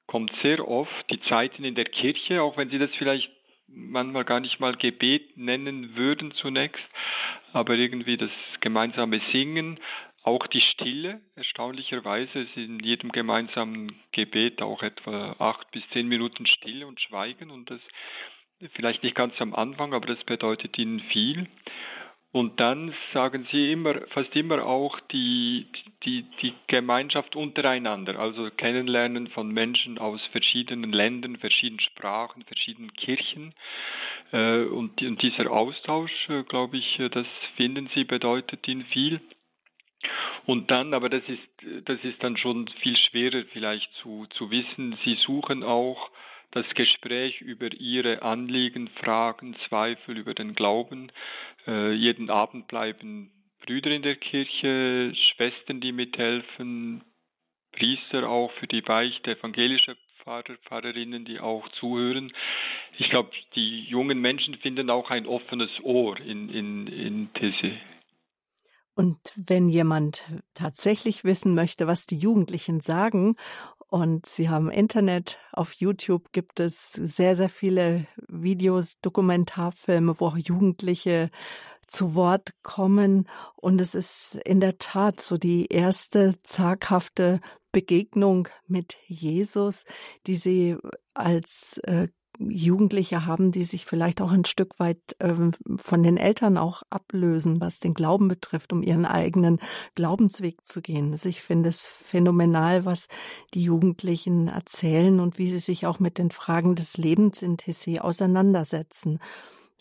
kommt 0.08 0.32
sehr 0.42 0.68
oft 0.68 1.10
die 1.10 1.22
Zeiten 1.22 1.64
in 1.64 1.76
der 1.76 1.86
Kirche, 1.86 2.42
auch 2.42 2.58
wenn 2.58 2.70
sie 2.70 2.80
das 2.80 2.90
vielleicht 2.98 3.30
manchmal 3.68 4.26
gar 4.26 4.40
nicht 4.40 4.60
mal 4.60 4.76
Gebet 4.76 5.38
nennen 5.38 5.96
würden 5.96 6.34
zunächst, 6.34 6.84
aber 7.54 7.76
irgendwie 7.76 8.18
das 8.18 8.32
gemeinsame 8.60 9.22
Singen, 9.32 9.80
auch 10.24 10.46
die 10.48 10.62
Stille, 10.62 11.22
erstaunlicherweise, 11.36 12.40
ist 12.40 12.56
in 12.56 12.80
jedem 12.80 13.12
gemeinsamen 13.12 13.96
Gebet 14.12 14.62
auch 14.62 14.84
etwa 14.84 15.36
acht 15.40 15.70
bis 15.72 15.84
zehn 15.94 16.08
Minuten 16.08 16.46
Stille 16.46 16.86
und 16.86 17.02
Schweigen 17.02 17.50
und 17.50 17.70
das 17.72 17.80
vielleicht 18.74 19.04
nicht 19.04 19.16
ganz 19.16 19.34
am 19.40 19.56
Anfang, 19.56 19.94
aber 19.94 20.06
das 20.06 20.24
bedeutet 20.26 20.78
ihnen 20.78 21.00
viel. 21.12 21.48
Und 22.34 22.62
dann 22.62 22.94
sagen 23.14 23.46
sie 23.52 23.74
immer, 23.74 23.96
fast 24.10 24.34
immer 24.38 24.66
auch 24.66 24.98
die, 25.12 25.68
die, 26.06 26.24
die 26.42 26.54
Gemeinschaft 26.68 27.36
untereinander, 27.36 28.18
also 28.18 28.50
Kennenlernen 28.52 29.28
von 29.28 29.52
Menschen 29.52 29.98
aus 29.98 30.22
verschiedenen 30.32 30.94
Ländern, 30.94 31.36
verschiedenen 31.38 31.82
Sprachen, 31.82 32.44
verschiedenen 32.44 32.94
Kirchen. 32.94 33.54
Äh, 34.32 34.64
und, 34.64 35.02
und 35.02 35.22
dieser 35.22 35.52
Austausch, 35.52 36.30
äh, 36.30 36.44
glaube 36.44 36.78
ich, 36.78 37.00
äh, 37.00 37.10
das 37.10 37.28
finden 37.58 37.90
sie 37.94 38.06
bedeutet 38.06 38.66
ihnen 38.66 38.86
viel. 38.86 39.20
Und 40.46 40.72
dann, 40.72 40.94
aber 40.94 41.10
das 41.10 41.24
ist, 41.28 41.88
das 41.88 42.00
ist 42.04 42.22
dann 42.24 42.38
schon 42.38 42.68
viel 42.82 42.98
schwerer 42.98 43.44
vielleicht 43.54 43.92
zu, 44.02 44.26
zu 44.38 44.50
wissen. 44.50 44.98
Sie 45.06 45.16
suchen 45.26 45.64
auch 45.64 46.10
das 46.52 46.66
Gespräch 46.76 47.42
über 47.42 47.72
ihre 47.72 48.22
Anliegen, 48.22 48.90
Fragen, 49.02 49.56
Zweifel 49.68 50.18
über 50.18 50.34
den 50.34 50.54
Glauben. 50.54 51.12
Äh, 51.68 51.94
jeden 51.94 52.30
Abend 52.30 52.68
bleiben 52.68 53.32
Brüder 53.66 53.92
in 53.92 54.02
der 54.02 54.16
Kirche, 54.16 55.14
Schwestern, 55.16 55.82
die 55.82 55.92
mithelfen, 55.92 57.04
Priester 57.72 58.28
auch 58.28 58.52
für 58.54 58.68
die 58.68 58.82
Beichte, 58.82 59.32
evangelische 59.32 59.96
Pfarrer, 60.24 60.58
Pfarrerinnen, 60.66 61.26
die 61.26 61.40
auch 61.40 61.68
zuhören. 61.80 62.34
Ich 62.98 63.10
glaube, 63.10 63.32
die 63.56 63.84
jungen 63.84 64.20
Menschen 64.20 64.56
finden 64.56 64.90
auch 64.90 65.10
ein 65.10 65.26
offenes 65.26 65.72
Ohr 65.84 66.20
in, 66.20 66.50
in, 66.50 66.88
in 66.88 67.34
Tese. 67.34 67.72
Und 68.96 69.18
wenn 69.36 69.70
jemand 69.70 70.24
tatsächlich 70.54 71.24
wissen 71.24 71.56
möchte, 71.56 71.88
was 71.88 72.06
die 72.06 72.18
Jugendlichen 72.18 72.80
sagen, 72.80 73.36
und 73.92 74.26
Sie 74.26 74.50
haben 74.50 74.72
Internet, 74.72 75.38
auf 75.52 75.74
YouTube 75.74 76.32
gibt 76.32 76.62
es 76.62 76.94
sehr, 76.94 77.36
sehr 77.36 77.50
viele 77.50 78.08
Videos, 78.30 79.02
Dokumentarfilme, 79.02 80.18
wo 80.18 80.28
auch 80.28 80.38
Jugendliche 80.38 81.30
zu 81.88 82.16
Wort 82.16 82.54
kommen. 82.64 83.28
Und 83.58 83.82
es 83.82 83.94
ist 83.94 84.36
in 84.46 84.62
der 84.62 84.78
Tat 84.78 85.20
so 85.20 85.38
die 85.38 85.66
erste 85.66 86.42
zaghafte 86.44 87.42
Begegnung 87.74 88.48
mit 88.66 88.96
Jesus, 89.08 89.84
die 90.26 90.36
sie 90.36 90.78
als 91.14 91.80
äh, 91.80 92.08
Jugendliche 92.50 93.26
haben, 93.26 93.52
die 93.52 93.64
sich 93.64 93.86
vielleicht 93.86 94.22
auch 94.22 94.32
ein 94.32 94.46
Stück 94.46 94.80
weit 94.80 95.00
ähm, 95.20 95.54
von 95.78 96.04
den 96.04 96.18
Eltern 96.18 96.58
auch 96.58 96.84
ablösen, 96.90 97.62
was 97.62 97.80
den 97.80 97.94
Glauben 97.94 98.28
betrifft, 98.28 98.74
um 98.74 98.84
ihren 98.84 99.06
eigenen 99.06 99.60
Glaubensweg 99.96 100.66
zu 100.66 100.82
gehen. 100.82 101.12
Also 101.12 101.30
ich 101.30 101.42
finde 101.42 101.70
es 101.70 101.88
phänomenal, 101.88 102.86
was 102.86 103.08
die 103.54 103.64
Jugendlichen 103.64 104.48
erzählen 104.48 105.20
und 105.20 105.38
wie 105.38 105.48
sie 105.48 105.60
sich 105.60 105.86
auch 105.86 106.00
mit 106.00 106.18
den 106.18 106.32
Fragen 106.32 106.76
des 106.76 106.98
Lebens 106.98 107.42
in 107.42 107.58
Tessé 107.58 108.00
auseinandersetzen. 108.00 109.20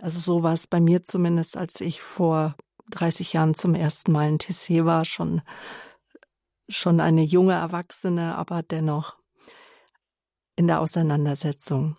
Also 0.01 0.19
so 0.19 0.43
war 0.43 0.53
es 0.53 0.67
bei 0.67 0.81
mir 0.81 1.05
zumindest, 1.05 1.57
als 1.57 1.81
ich 1.81 2.03
vor 2.03 2.57
30 2.91 3.33
Jahren 3.33 3.55
zum 3.55 3.75
ersten 3.75 4.13
Mal 4.13 4.29
in 4.29 4.39
Tessé 4.39 4.85
war, 4.85 5.05
schon, 5.05 5.43
schon 6.69 7.01
eine 7.01 7.23
junge 7.23 7.55
Erwachsene, 7.55 8.37
aber 8.37 8.63
dennoch 8.63 9.17
in 10.57 10.67
der 10.67 10.81
Auseinandersetzung. 10.81 11.97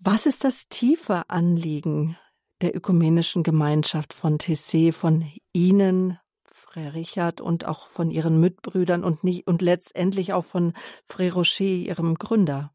Was 0.00 0.26
ist 0.26 0.44
das 0.44 0.68
tiefe 0.68 1.28
Anliegen 1.28 2.16
der 2.62 2.76
ökumenischen 2.76 3.42
Gemeinschaft 3.42 4.14
von 4.14 4.38
Tessé, 4.38 4.92
von 4.92 5.24
Ihnen, 5.52 6.18
Frère 6.46 6.94
Richard, 6.94 7.40
und 7.40 7.66
auch 7.66 7.88
von 7.88 8.12
Ihren 8.12 8.38
Mitbrüdern 8.38 9.02
und, 9.02 9.24
nicht, 9.24 9.48
und 9.48 9.60
letztendlich 9.60 10.32
auch 10.32 10.44
von 10.44 10.72
Frère 11.10 11.34
Rocher, 11.34 11.64
Ihrem 11.64 12.14
Gründer? 12.14 12.70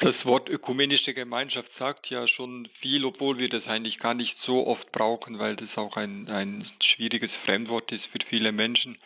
Das 0.00 0.14
Wort 0.24 0.50
ökumenische 0.50 1.14
Gemeinschaft 1.14 1.70
sagt 1.78 2.08
ja 2.10 2.28
schon 2.28 2.68
viel, 2.82 3.06
obwohl 3.06 3.38
wir 3.38 3.48
das 3.48 3.64
eigentlich 3.64 3.98
gar 3.98 4.12
nicht 4.12 4.36
so 4.44 4.66
oft 4.66 4.92
brauchen, 4.92 5.38
weil 5.38 5.56
das 5.56 5.70
auch 5.76 5.96
ein, 5.96 6.28
ein 6.28 6.70
schwieriges 6.94 7.30
Fremdwort 7.46 7.90
ist 7.92 8.04
für 8.12 8.18
viele 8.28 8.52
Menschen. 8.52 8.98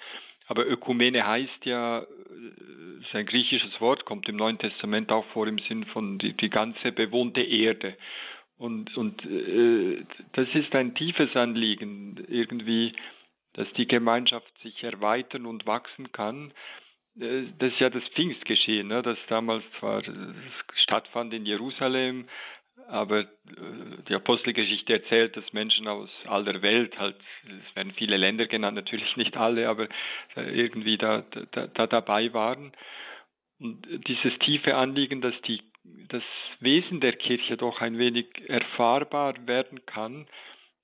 Aber 0.47 0.67
Ökumene 0.67 1.27
heißt 1.27 1.65
ja, 1.65 2.01
äh, 2.01 2.05
ist 3.01 3.15
ein 3.15 3.27
griechisches 3.27 3.81
Wort, 3.81 4.05
kommt 4.05 4.29
im 4.29 4.37
Neuen 4.37 4.59
Testament 4.59 5.11
auch 5.13 5.27
vor 5.27 5.47
im 5.47 5.59
Sinn 5.61 5.85
von 5.87 6.19
die, 6.19 6.35
die 6.35 6.51
ganze 6.51 6.93
bewohnte 6.93 7.43
Erde. 7.43 7.97
Und, 8.59 8.97
und 8.97 9.25
äh, 9.25 10.05
das 10.33 10.49
ist 10.55 10.75
ein 10.75 10.95
tiefes 10.95 11.35
Anliegen, 11.35 12.25
irgendwie, 12.29 12.95
dass 13.55 13.67
die 13.75 13.87
Gemeinschaft 13.87 14.47
sich 14.63 14.83
erweitern 14.85 15.47
und 15.47 15.67
wachsen 15.67 16.13
kann. 16.13 16.53
Äh, 17.19 17.45
das 17.59 17.73
ist 17.73 17.81
ja 17.81 17.91
das 17.91 18.05
Pfingstgeschehen, 18.15 18.89
ne, 18.89 19.03
das 19.03 19.19
damals 19.29 19.65
zwar 19.79 20.03
stattfand 20.83 21.35
in 21.35 21.45
Jerusalem, 21.47 22.29
aber 22.89 23.21
äh, 23.21 23.27
die 24.09 24.15
Apostelgeschichte 24.15 24.93
erzählt, 24.93 25.37
dass 25.37 25.53
Menschen 25.53 25.89
aus 25.89 26.11
aller 26.27 26.62
Welt, 26.62 26.99
halt, 26.99 27.17
es 27.45 27.77
werden 27.77 27.93
viele 27.93 28.17
Länder 28.17 28.47
genannt, 28.47 28.77
natürlich 28.77 29.17
nicht 29.17 29.37
alle, 29.37 29.69
aber 29.69 29.89
äh, 30.37 30.51
irgendwie 30.53 30.99
da, 30.99 31.25
da, 31.53 31.67
da 31.67 31.87
dabei 31.87 32.33
waren. 32.33 32.73
Und 33.59 33.87
dieses 34.09 34.39
tiefe 34.41 34.75
Anliegen, 34.75 35.21
dass 35.21 35.35
die, 35.43 35.62
das 36.09 36.23
Wesen 36.61 37.01
der 37.01 37.15
Kirche 37.15 37.57
doch 37.57 37.81
ein 37.81 37.99
wenig 37.99 38.27
erfahrbar 38.49 39.35
werden 39.47 39.85
kann, 39.87 40.27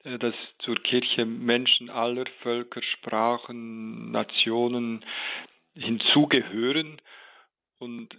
äh, 0.04 0.18
dass 0.18 0.34
zur 0.60 0.76
Kirche 0.76 1.24
Menschen 1.24 1.90
aller 1.90 2.26
Völker, 2.42 2.82
Sprachen, 2.82 4.10
Nationen 4.10 5.04
hinzugehören 5.74 7.00
und 7.78 8.14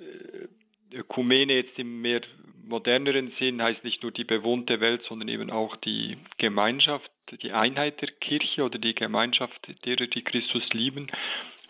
Ökumene 0.93 1.53
jetzt 1.53 1.77
im 1.77 2.01
mehr 2.01 2.21
moderneren 2.65 3.31
Sinn 3.39 3.61
heißt 3.61 3.83
nicht 3.83 4.03
nur 4.03 4.11
die 4.11 4.23
bewohnte 4.23 4.79
Welt, 4.79 5.03
sondern 5.07 5.27
eben 5.27 5.49
auch 5.49 5.75
die 5.77 6.17
Gemeinschaft, 6.37 7.09
die 7.41 7.51
Einheit 7.51 8.01
der 8.01 8.11
Kirche 8.11 8.63
oder 8.63 8.79
die 8.79 8.95
Gemeinschaft 8.95 9.59
derer, 9.85 10.07
die 10.07 10.23
Christus 10.23 10.63
lieben. 10.71 11.07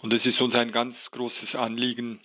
Und 0.02 0.14
es 0.14 0.26
ist 0.26 0.40
uns 0.42 0.56
ein 0.56 0.72
ganz 0.72 0.96
großes 1.12 1.56
Anliegen, 1.56 2.20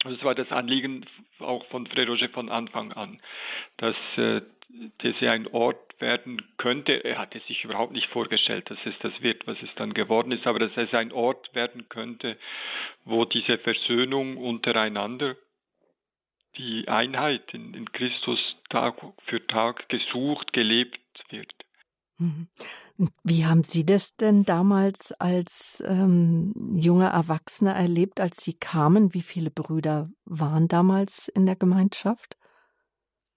das 0.00 0.22
war 0.22 0.34
das 0.34 0.50
Anliegen 0.52 1.04
auch 1.40 1.66
von 1.66 1.86
Frère 1.88 2.06
Roger 2.06 2.28
von 2.28 2.48
Anfang 2.48 2.92
an, 2.92 3.20
dass 3.78 3.96
äh, 4.16 4.42
das 4.98 5.14
ein 5.20 5.46
Ort 5.48 6.00
werden 6.00 6.42
könnte. 6.58 7.04
Er 7.04 7.18
hatte 7.18 7.40
sich 7.48 7.64
überhaupt 7.64 7.92
nicht 7.92 8.08
vorgestellt, 8.08 8.68
dass 8.70 8.78
es 8.84 8.94
das 9.00 9.12
wird, 9.22 9.46
was 9.46 9.56
es 9.62 9.70
dann 9.76 9.94
geworden 9.94 10.32
ist, 10.32 10.46
aber 10.46 10.58
dass 10.58 10.76
es 10.76 10.92
ein 10.92 11.12
Ort 11.12 11.54
werden 11.54 11.88
könnte, 11.88 12.36
wo 13.04 13.24
diese 13.24 13.58
Versöhnung 13.58 14.36
untereinander 14.36 15.36
die 16.58 16.88
Einheit 16.88 17.52
in, 17.52 17.74
in 17.74 17.90
Christus 17.92 18.38
Tag 18.70 18.96
für 19.26 19.46
Tag 19.46 19.88
gesucht, 19.88 20.52
gelebt 20.52 20.98
wird. 21.30 21.52
Mhm. 22.18 22.48
Wie 23.24 23.44
haben 23.44 23.62
Sie 23.62 23.84
das 23.84 24.16
denn 24.16 24.44
damals 24.44 25.12
als 25.12 25.84
ähm, 25.86 26.54
junger 26.74 27.10
Erwachsener 27.10 27.74
erlebt, 27.74 28.20
als 28.20 28.42
Sie 28.42 28.54
kamen? 28.54 29.12
Wie 29.12 29.22
viele 29.22 29.50
Brüder 29.50 30.08
waren 30.24 30.66
damals 30.66 31.28
in 31.28 31.44
der 31.44 31.56
Gemeinschaft? 31.56 32.38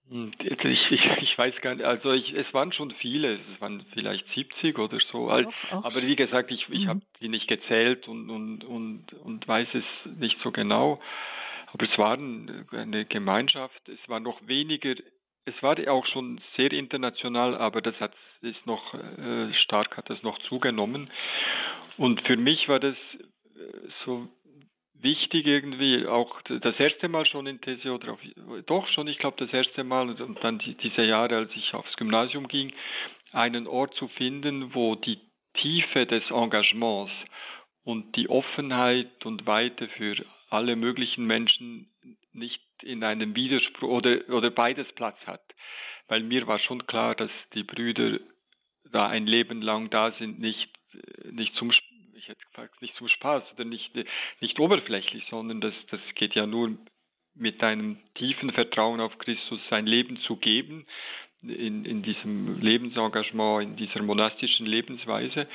Hm, 0.08 0.32
ich, 0.40 0.90
ich, 0.90 1.04
ich 1.22 1.38
weiß 1.38 1.54
gar 1.60 1.74
nicht, 1.74 1.84
also 1.84 2.12
ich, 2.12 2.32
es 2.32 2.52
waren 2.54 2.72
schon 2.72 2.90
viele, 3.00 3.34
es 3.34 3.60
waren 3.60 3.84
vielleicht 3.92 4.24
70 4.34 4.78
oder 4.78 4.98
so. 5.12 5.28
Doch, 5.28 5.52
aber 5.70 6.02
wie 6.02 6.16
gesagt, 6.16 6.50
ich, 6.50 6.66
ich 6.70 6.84
mhm. 6.84 6.88
habe 6.88 7.00
die 7.20 7.28
nicht 7.28 7.48
gezählt 7.48 8.08
und, 8.08 8.30
und, 8.30 8.64
und, 8.64 9.12
und 9.12 9.46
weiß 9.46 9.68
es 9.74 9.84
nicht 10.16 10.36
so 10.42 10.50
genau. 10.50 11.00
Aber 11.72 11.86
es 11.90 11.98
war 11.98 12.14
eine 12.14 13.04
Gemeinschaft, 13.06 13.88
es 13.88 14.08
war 14.08 14.20
noch 14.20 14.46
weniger, 14.46 14.94
es 15.44 15.62
war 15.62 15.76
auch 15.88 16.06
schon 16.06 16.40
sehr 16.56 16.72
international, 16.72 17.56
aber 17.56 17.80
das 17.80 17.98
hat 18.00 18.12
ist 18.42 18.66
noch 18.66 18.94
äh, 18.94 19.52
stark 19.64 19.96
hat 19.96 20.08
das 20.08 20.22
noch 20.22 20.38
zugenommen. 20.40 21.10
Und 21.98 22.22
für 22.22 22.36
mich 22.36 22.68
war 22.68 22.80
das 22.80 22.96
äh, 23.14 23.88
so 24.04 24.28
wichtig 24.94 25.46
irgendwie 25.46 26.06
auch 26.06 26.42
das 26.42 26.78
erste 26.78 27.08
Mal 27.08 27.26
schon 27.26 27.46
in 27.46 27.60
auf, 28.08 28.20
doch 28.66 28.86
schon, 28.88 29.08
ich 29.08 29.18
glaube 29.18 29.36
das 29.38 29.52
erste 29.52 29.84
Mal 29.84 30.10
und 30.10 30.44
dann 30.44 30.58
die, 30.58 30.74
diese 30.74 31.02
Jahre, 31.02 31.36
als 31.36 31.50
ich 31.54 31.74
aufs 31.74 31.96
Gymnasium 31.96 32.48
ging, 32.48 32.72
einen 33.32 33.66
Ort 33.66 33.94
zu 33.94 34.08
finden, 34.08 34.74
wo 34.74 34.96
die 34.96 35.18
Tiefe 35.54 36.06
des 36.06 36.22
Engagements 36.30 37.12
und 37.84 38.14
die 38.16 38.28
Offenheit 38.28 39.24
und 39.24 39.46
Weite 39.46 39.88
für 39.88 40.16
alle 40.50 40.76
möglichen 40.76 41.26
Menschen 41.26 41.88
nicht 42.32 42.60
in 42.82 43.02
einem 43.04 43.34
Widerspruch 43.34 43.88
oder, 43.88 44.28
oder 44.28 44.50
beides 44.50 44.90
Platz 44.92 45.18
hat. 45.26 45.42
Weil 46.08 46.22
mir 46.22 46.46
war 46.46 46.58
schon 46.58 46.86
klar, 46.86 47.14
dass 47.14 47.30
die 47.54 47.62
Brüder 47.62 48.18
da 48.90 49.08
ein 49.08 49.26
Leben 49.26 49.62
lang 49.62 49.90
da 49.90 50.12
sind, 50.12 50.40
nicht, 50.40 50.68
nicht 51.30 51.54
zum 51.54 51.72
ich 52.20 52.28
hätte 52.28 52.44
gesagt, 52.52 52.82
nicht 52.82 52.94
zum 52.96 53.08
Spaß 53.08 53.42
oder 53.54 53.64
nicht, 53.64 53.90
nicht 54.40 54.60
oberflächlich, 54.60 55.24
sondern 55.30 55.62
das, 55.62 55.72
das 55.90 56.00
geht 56.16 56.34
ja 56.34 56.46
nur 56.46 56.76
mit 57.34 57.62
einem 57.62 57.98
tiefen 58.14 58.52
Vertrauen 58.52 59.00
auf 59.00 59.16
Christus 59.18 59.60
sein 59.70 59.86
Leben 59.86 60.18
zu 60.26 60.36
geben, 60.36 60.86
in, 61.42 61.84
in 61.84 62.02
diesem 62.02 62.60
Lebensengagement, 62.60 63.62
in 63.62 63.76
dieser 63.76 64.02
monastischen 64.02 64.66
Lebensweise. 64.66 65.48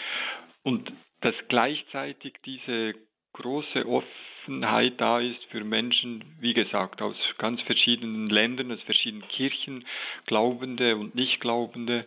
Und 0.64 0.92
dass 1.22 1.36
gleichzeitig 1.48 2.34
diese 2.46 2.96
große 3.34 3.86
Offenheit 4.46 5.02
da 5.02 5.20
ist 5.20 5.44
für 5.46 5.64
Menschen, 5.64 6.24
wie 6.40 6.54
gesagt, 6.54 7.02
aus 7.02 7.16
ganz 7.40 7.60
verschiedenen 7.62 8.30
Ländern, 8.30 8.72
aus 8.72 8.82
verschiedenen 8.84 9.28
Kirchen, 9.30 9.86
Glaubende 10.28 10.96
und 10.98 11.16
Nichtglaubende. 11.16 12.06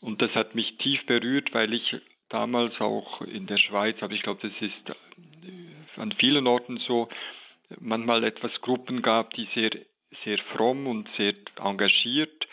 Und 0.00 0.22
das 0.22 0.34
hat 0.34 0.54
mich 0.54 0.78
tief 0.78 1.04
berührt, 1.04 1.52
weil 1.52 1.74
ich 1.74 1.96
damals 2.30 2.80
auch 2.80 3.20
in 3.20 3.46
der 3.46 3.58
Schweiz, 3.58 3.96
aber 4.00 4.14
ich 4.14 4.22
glaube, 4.22 4.40
das 4.48 4.52
ist 4.60 4.88
äh, 4.88 6.00
an 6.00 6.12
vielen 6.12 6.46
Orten 6.46 6.78
so, 6.78 7.08
manchmal 7.80 8.24
etwas 8.24 8.52
Gruppen 8.62 9.02
gab, 9.02 9.34
die 9.34 9.46
sehr, 9.54 9.70
sehr 10.24 10.38
fromm 10.56 10.86
und 10.86 11.06
sehr 11.18 11.34
engagiert, 11.62 12.46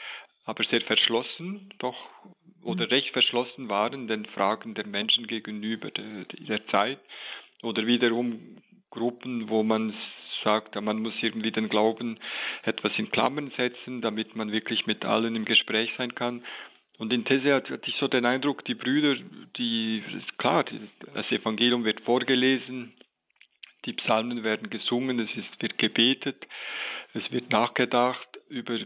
aber 0.43 0.65
sehr 0.65 0.81
verschlossen 0.81 1.73
doch 1.79 1.95
oder 2.63 2.85
mhm. 2.85 2.89
recht 2.89 3.11
verschlossen 3.11 3.69
waren 3.69 4.07
den 4.07 4.25
Fragen 4.25 4.73
der 4.73 4.85
Menschen 4.85 5.25
gegenüber 5.25 5.89
der, 5.89 6.25
der 6.25 6.67
Zeit 6.67 7.00
oder 7.63 7.88
wiederum 7.88 8.57
Gruppen, 8.91 9.50
wo 9.50 9.63
man 9.63 9.93
sagt, 10.43 10.79
man 10.79 11.00
muss 11.00 11.13
irgendwie 11.21 11.51
den 11.51 11.69
Glauben 11.69 12.19
etwas 12.63 12.91
in 12.98 13.12
Klammern 13.12 13.51
setzen, 13.57 14.01
damit 14.01 14.36
man 14.36 14.51
wirklich 14.51 14.86
mit 14.86 15.05
allen 15.05 15.36
im 15.36 15.45
Gespräch 15.45 15.91
sein 15.98 16.15
kann. 16.15 16.43
Und 16.98 17.12
in 17.12 17.25
These 17.25 17.53
hatte 17.53 17.79
ich 17.86 17.95
so 17.95 18.07
den 18.07 18.25
Eindruck, 18.25 18.63
die 18.65 18.75
Brüder, 18.75 19.15
die, 19.57 20.03
klar, 20.38 20.65
das 21.13 21.31
Evangelium 21.31 21.83
wird 21.83 22.01
vorgelesen, 22.01 22.93
die 23.86 23.93
Psalmen 23.93 24.43
werden 24.43 24.69
gesungen, 24.69 25.19
es 25.19 25.36
ist, 25.36 25.62
wird 25.62 25.77
gebetet, 25.79 26.45
es 27.13 27.31
wird 27.31 27.50
nachgedacht 27.50 28.27
über 28.50 28.77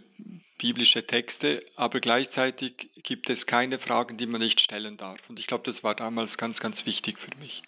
biblische 0.58 1.06
Texte, 1.06 1.66
aber 1.76 2.00
gleichzeitig 2.00 2.74
gibt 3.04 3.30
es 3.30 3.46
keine 3.46 3.80
Fragen, 3.80 4.18
die 4.18 4.26
man 4.26 4.42
nicht 4.42 4.62
stellen 4.62 4.96
darf. 4.96 5.20
Und 5.28 5.38
ich 5.38 5.48
glaube, 5.48 5.70
das 5.70 5.84
war 5.84 5.96
damals 5.96 6.36
ganz, 6.38 6.58
ganz 6.60 6.78
wichtig 6.86 7.18
für 7.20 7.38
mich. 7.38 7.62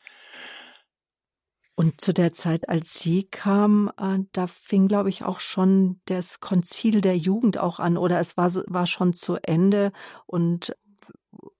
Und 1.79 2.01
zu 2.01 2.11
der 2.11 2.33
Zeit, 2.33 2.69
als 2.69 2.99
sie 2.99 3.29
kam, 3.29 3.91
äh, 3.99 4.17
da 4.33 4.47
fing, 4.47 4.87
glaube 4.87 5.09
ich, 5.09 5.23
auch 5.23 5.39
schon 5.39 6.01
das 6.07 6.39
Konzil 6.39 7.01
der 7.01 7.15
Jugend 7.15 7.59
auch 7.59 7.79
an, 7.79 7.97
oder 7.97 8.19
es 8.19 8.35
war, 8.35 8.49
war 8.65 8.87
schon 8.87 9.13
zu 9.13 9.37
Ende 9.43 9.91
und 10.25 10.75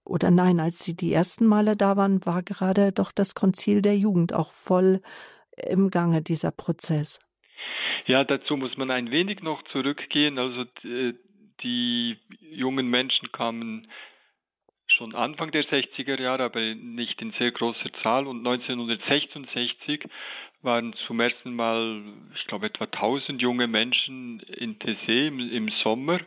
oder 0.04 0.32
nein, 0.32 0.58
als 0.58 0.84
sie 0.84 0.96
die 0.96 1.12
ersten 1.12 1.46
Male 1.46 1.76
da 1.76 1.96
waren, 1.96 2.26
war 2.26 2.42
gerade 2.42 2.90
doch 2.90 3.12
das 3.12 3.36
Konzil 3.36 3.80
der 3.80 3.96
Jugend 3.96 4.32
auch 4.32 4.50
voll 4.50 5.02
im 5.56 5.88
Gange, 5.90 6.20
dieser 6.20 6.50
Prozess. 6.50 7.20
Ja, 8.06 8.24
dazu 8.24 8.56
muss 8.56 8.76
man 8.76 8.90
ein 8.90 9.12
wenig 9.12 9.42
noch 9.42 9.62
zurückgehen. 9.70 10.38
Also 10.38 10.64
die 11.62 12.16
jungen 12.40 12.88
Menschen 12.88 13.30
kamen 13.30 13.86
schon 14.98 15.14
Anfang 15.14 15.50
der 15.52 15.64
60er 15.64 16.20
Jahre, 16.20 16.44
aber 16.44 16.60
nicht 16.60 17.22
in 17.22 17.32
sehr 17.38 17.52
großer 17.52 17.90
Zahl. 18.02 18.26
Und 18.26 18.38
1966 18.46 20.04
waren 20.62 20.92
zum 21.06 21.20
ersten 21.20 21.54
Mal, 21.54 22.02
ich 22.34 22.44
glaube, 22.46 22.66
etwa 22.66 22.84
1000 22.84 23.40
junge 23.40 23.68
Menschen 23.68 24.40
in 24.40 24.78
Tessé 24.78 25.28
im, 25.28 25.38
im 25.38 25.68
Sommer 25.82 26.20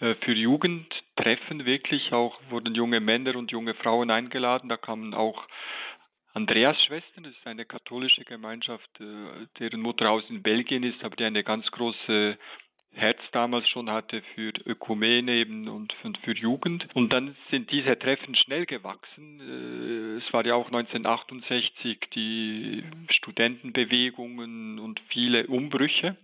äh, 0.00 0.14
für 0.22 0.32
Jugendtreffen 0.32 1.66
wirklich. 1.66 2.12
Auch 2.12 2.40
wurden 2.48 2.74
junge 2.74 3.00
Männer 3.00 3.36
und 3.36 3.50
junge 3.50 3.74
Frauen 3.74 4.10
eingeladen. 4.10 4.68
Da 4.68 4.78
kamen 4.78 5.14
auch 5.14 5.46
Andreas-Schwestern, 6.34 7.24
das 7.24 7.32
ist 7.32 7.46
eine 7.46 7.64
katholische 7.64 8.24
Gemeinschaft, 8.24 8.88
äh, 9.00 9.46
deren 9.58 9.80
Mutterhaus 9.80 10.22
in 10.30 10.42
Belgien 10.42 10.82
ist, 10.82 11.02
aber 11.04 11.16
die 11.16 11.24
eine 11.24 11.44
ganz 11.44 11.66
große 11.70 12.38
Herz 12.92 13.18
damals 13.32 13.68
schon 13.68 13.90
hatte 13.90 14.22
für 14.34 14.52
Ökumene 14.66 15.32
eben 15.32 15.68
und, 15.68 15.92
für 16.24 16.34
Jugend. 16.34 16.88
Und 16.94 17.12
dann 17.12 17.36
sind 17.50 17.70
diese 17.70 17.98
Treffen 17.98 18.34
schnell 18.34 18.66
gewachsen. 18.66 19.40
Äh, 19.40 20.24
es 20.24 20.32
war 20.32 20.44
ja 20.44 20.54
auch 20.54 20.66
1968 20.66 21.98
die 22.14 22.82
Studentenbewegungen 23.10 24.78
und 24.78 25.00
viele 25.08 25.46
Umbrüche. 25.46 26.16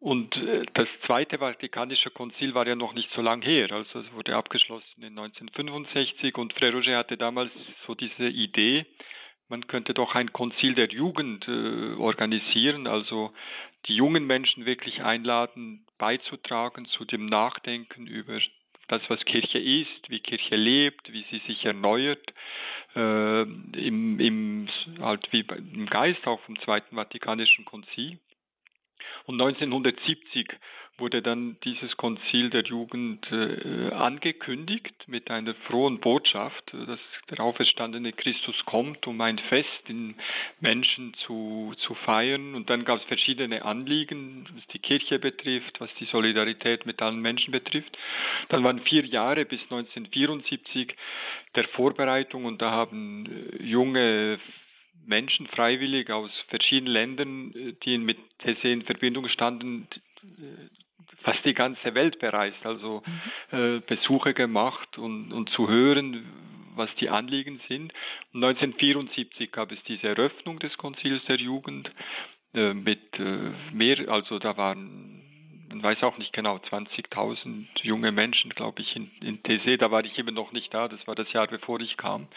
Und 0.00 0.34
äh, 0.36 0.64
das 0.74 0.88
Zweite 1.06 1.38
Vatikanische 1.38 2.10
Konzil 2.10 2.54
war 2.54 2.66
ja 2.66 2.74
noch 2.74 2.94
nicht 2.94 3.10
so 3.14 3.20
lang 3.20 3.42
her, 3.42 3.70
also 3.70 4.00
es 4.00 4.12
wurde 4.12 4.34
abgeschlossen 4.34 5.02
in 5.02 5.18
1965 5.18 6.38
und 6.38 6.54
Frère 6.54 6.72
Roger 6.72 6.96
hatte 6.96 7.18
damals 7.18 7.50
so 7.86 7.94
diese 7.94 8.26
Idee, 8.26 8.86
man 9.50 9.66
könnte 9.66 9.92
doch 9.92 10.14
ein 10.14 10.32
Konzil 10.32 10.74
der 10.74 10.88
Jugend 10.88 11.46
äh, 11.48 11.94
organisieren, 11.98 12.86
also 12.86 13.32
die 13.86 13.94
jungen 13.94 14.26
Menschen 14.26 14.66
wirklich 14.66 15.02
einladen, 15.02 15.86
beizutragen 15.98 16.86
zu 16.86 17.04
dem 17.04 17.26
Nachdenken 17.26 18.06
über 18.06 18.40
das, 18.88 19.02
was 19.08 19.24
Kirche 19.24 19.58
ist, 19.58 20.08
wie 20.10 20.20
Kirche 20.20 20.56
lebt, 20.56 21.12
wie 21.12 21.24
sie 21.30 21.40
sich 21.46 21.64
erneuert, 21.64 22.32
äh, 22.96 23.42
im, 23.42 24.18
im, 24.18 24.68
halt 25.00 25.26
wie 25.32 25.40
im 25.40 25.86
Geist 25.86 26.26
auch 26.26 26.40
vom 26.40 26.58
Zweiten 26.60 26.96
Vatikanischen 26.96 27.64
Konzil. 27.64 28.18
Und 29.30 29.40
1970 29.40 30.48
wurde 30.98 31.22
dann 31.22 31.56
dieses 31.62 31.96
Konzil 31.96 32.50
der 32.50 32.64
Jugend 32.64 33.24
äh, 33.30 33.92
angekündigt 33.92 34.92
mit 35.06 35.30
einer 35.30 35.54
frohen 35.68 36.00
Botschaft, 36.00 36.64
dass 36.72 36.98
der 37.30 37.38
auferstandene 37.38 38.12
Christus 38.12 38.56
kommt, 38.66 39.06
um 39.06 39.20
ein 39.20 39.38
Fest 39.38 39.68
in 39.86 40.16
Menschen 40.58 41.14
zu, 41.26 41.74
zu 41.86 41.94
feiern. 41.94 42.56
Und 42.56 42.70
dann 42.70 42.84
gab 42.84 42.98
es 42.98 43.04
verschiedene 43.04 43.64
Anliegen, 43.64 44.48
was 44.52 44.66
die 44.72 44.80
Kirche 44.80 45.20
betrifft, 45.20 45.80
was 45.80 45.90
die 46.00 46.06
Solidarität 46.06 46.84
mit 46.84 47.00
allen 47.00 47.20
Menschen 47.20 47.52
betrifft. 47.52 47.96
Dann 48.48 48.64
waren 48.64 48.80
vier 48.80 49.06
Jahre 49.06 49.44
bis 49.44 49.60
1974 49.62 50.92
der 51.54 51.68
Vorbereitung 51.68 52.46
und 52.46 52.60
da 52.60 52.72
haben 52.72 53.26
äh, 53.26 53.62
junge 53.62 54.40
Menschen 55.06 55.46
freiwillig 55.48 56.10
aus 56.10 56.30
verschiedenen 56.48 56.92
Ländern, 56.92 57.52
äh, 57.54 57.72
die 57.84 57.98
mit 57.98 58.18
TC 58.38 58.64
in 58.64 58.82
Verbindung 58.82 59.28
standen, 59.28 59.88
äh, 60.22 60.68
fast 61.22 61.44
die 61.44 61.54
ganze 61.54 61.94
Welt 61.94 62.18
bereist, 62.18 62.64
also 62.64 63.02
mhm. 63.52 63.58
äh, 63.58 63.80
Besuche 63.80 64.34
gemacht 64.34 64.98
und, 64.98 65.32
und 65.32 65.50
zu 65.50 65.68
hören, 65.68 66.24
was 66.76 66.88
die 67.00 67.10
Anliegen 67.10 67.60
sind. 67.68 67.92
Und 68.32 68.44
1974 68.44 69.52
gab 69.52 69.72
es 69.72 69.78
diese 69.86 70.08
Eröffnung 70.08 70.58
des 70.58 70.76
Konzils 70.78 71.22
der 71.26 71.36
Jugend 71.36 71.90
äh, 72.54 72.74
mit 72.74 73.18
äh, 73.18 73.52
mehr, 73.72 74.08
also 74.08 74.38
da 74.38 74.56
waren 74.56 75.22
man 75.70 75.82
weiß 75.82 76.02
auch 76.02 76.18
nicht 76.18 76.32
genau, 76.32 76.56
20.000 76.56 77.66
junge 77.82 78.12
Menschen, 78.12 78.50
glaube 78.50 78.82
ich, 78.82 78.96
in, 78.96 79.10
in 79.22 79.42
TC. 79.42 79.78
Da 79.78 79.90
war 79.90 80.04
ich 80.04 80.18
eben 80.18 80.34
noch 80.34 80.52
nicht 80.52 80.74
da, 80.74 80.88
das 80.88 81.04
war 81.06 81.14
das 81.14 81.32
Jahr, 81.32 81.46
bevor 81.46 81.80
ich 81.80 81.96
kam. 81.96 82.28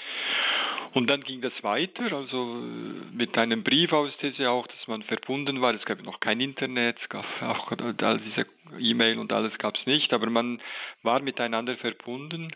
Und 0.93 1.07
dann 1.07 1.23
ging 1.23 1.41
das 1.41 1.53
weiter, 1.63 2.13
also 2.13 2.61
äh, 2.61 3.15
mit 3.15 3.35
einem 3.37 3.63
Brief 3.63 3.91
aus 3.91 4.11
diese 4.21 4.49
auch, 4.51 4.67
dass 4.67 4.87
man 4.87 5.01
verbunden 5.01 5.59
war. 5.61 5.73
Es 5.73 5.83
gab 5.85 6.03
noch 6.03 6.19
kein 6.19 6.39
Internet, 6.39 6.97
es 7.01 7.09
gab 7.09 7.25
auch 7.41 7.71
all 7.71 8.19
diese 8.19 8.45
E-Mail 8.77 9.17
und 9.17 9.33
alles 9.33 9.57
gab 9.57 9.75
es 9.75 9.85
nicht, 9.87 10.13
aber 10.13 10.29
man 10.29 10.61
war 11.01 11.19
miteinander 11.19 11.75
verbunden. 11.77 12.53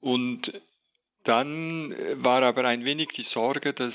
Und 0.00 0.52
dann 1.22 1.94
war 2.22 2.42
aber 2.42 2.64
ein 2.64 2.84
wenig 2.84 3.08
die 3.16 3.26
Sorge, 3.32 3.72
dass 3.72 3.94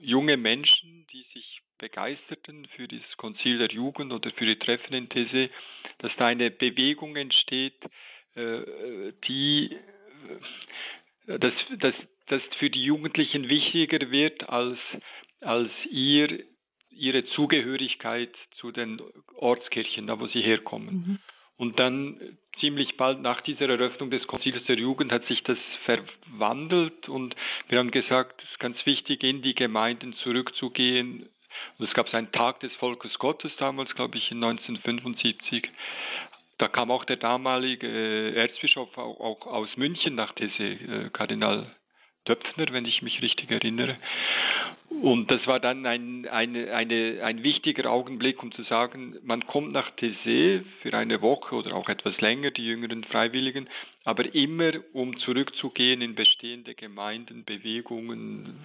junge 0.00 0.36
Menschen, 0.36 1.06
die 1.12 1.24
sich 1.34 1.60
begeisterten 1.78 2.66
für 2.76 2.88
dieses 2.88 3.16
Konzil 3.16 3.58
der 3.58 3.70
Jugend 3.70 4.12
oder 4.12 4.30
für 4.32 4.46
die 4.46 4.58
Treffen 4.58 4.94
in 4.94 5.08
These, 5.08 5.50
dass 5.98 6.12
da 6.16 6.26
eine 6.26 6.50
Bewegung 6.50 7.16
entsteht, 7.16 7.76
äh, 8.34 9.12
die 9.28 9.76
dass, 11.26 11.52
dass 11.78 11.94
das 12.28 12.42
für 12.58 12.70
die 12.70 12.82
Jugendlichen 12.82 13.48
wichtiger 13.48 14.10
wird 14.10 14.48
als, 14.48 14.78
als 15.40 15.70
ihr, 15.90 16.44
ihre 16.90 17.26
Zugehörigkeit 17.26 18.30
zu 18.60 18.72
den 18.72 19.00
Ortskirchen, 19.34 20.06
da 20.06 20.18
wo 20.18 20.26
sie 20.28 20.42
herkommen. 20.42 20.94
Mhm. 20.94 21.18
Und 21.58 21.78
dann 21.78 22.38
ziemlich 22.60 22.96
bald 22.96 23.20
nach 23.20 23.40
dieser 23.40 23.68
Eröffnung 23.68 24.10
des 24.10 24.26
Konzils 24.26 24.62
der 24.66 24.76
Jugend 24.76 25.10
hat 25.10 25.26
sich 25.26 25.42
das 25.44 25.58
verwandelt 25.84 27.08
und 27.08 27.34
wir 27.68 27.78
haben 27.78 27.90
gesagt, 27.90 28.42
es 28.42 28.50
ist 28.50 28.60
ganz 28.60 28.76
wichtig, 28.84 29.22
in 29.22 29.42
die 29.42 29.54
Gemeinden 29.54 30.14
zurückzugehen. 30.22 31.28
Und 31.78 31.88
es 31.88 31.94
gab 31.94 32.12
einen 32.14 32.32
Tag 32.32 32.60
des 32.60 32.72
Volkes 32.74 33.18
Gottes 33.18 33.52
damals, 33.58 33.94
glaube 33.94 34.18
ich, 34.18 34.30
in 34.30 34.42
1975. 34.42 35.68
Da 36.58 36.68
kam 36.68 36.90
auch 36.90 37.04
der 37.04 37.16
damalige 37.16 38.34
Erzbischof 38.34 38.96
auch, 38.96 39.46
aus 39.46 39.68
München 39.76 40.14
nach 40.14 40.32
Tese, 40.32 40.62
äh, 40.62 41.10
Kardinal 41.10 41.74
Töpfner, 42.26 42.66
wenn 42.72 42.84
ich 42.84 43.00
mich 43.00 43.22
richtig 43.22 43.50
erinnere. 43.50 43.96
Und 45.02 45.30
das 45.30 45.46
war 45.46 45.58
dann 45.58 45.84
ein, 45.84 46.28
eine, 46.28 46.72
eine, 46.72 47.20
ein 47.22 47.42
wichtiger 47.42 47.90
Augenblick, 47.90 48.42
um 48.42 48.52
zu 48.52 48.62
sagen, 48.64 49.16
man 49.24 49.46
kommt 49.46 49.72
nach 49.72 49.90
Tessé 49.96 50.62
für 50.82 50.94
eine 50.94 51.22
Woche 51.22 51.54
oder 51.56 51.74
auch 51.74 51.88
etwas 51.88 52.20
länger, 52.20 52.50
die 52.50 52.64
jüngeren 52.64 53.04
Freiwilligen, 53.04 53.68
aber 54.04 54.32
immer 54.34 54.72
um 54.92 55.18
zurückzugehen 55.18 56.02
in 56.02 56.14
bestehende 56.14 56.74
Gemeinden, 56.74 57.44
Bewegungen, 57.44 58.58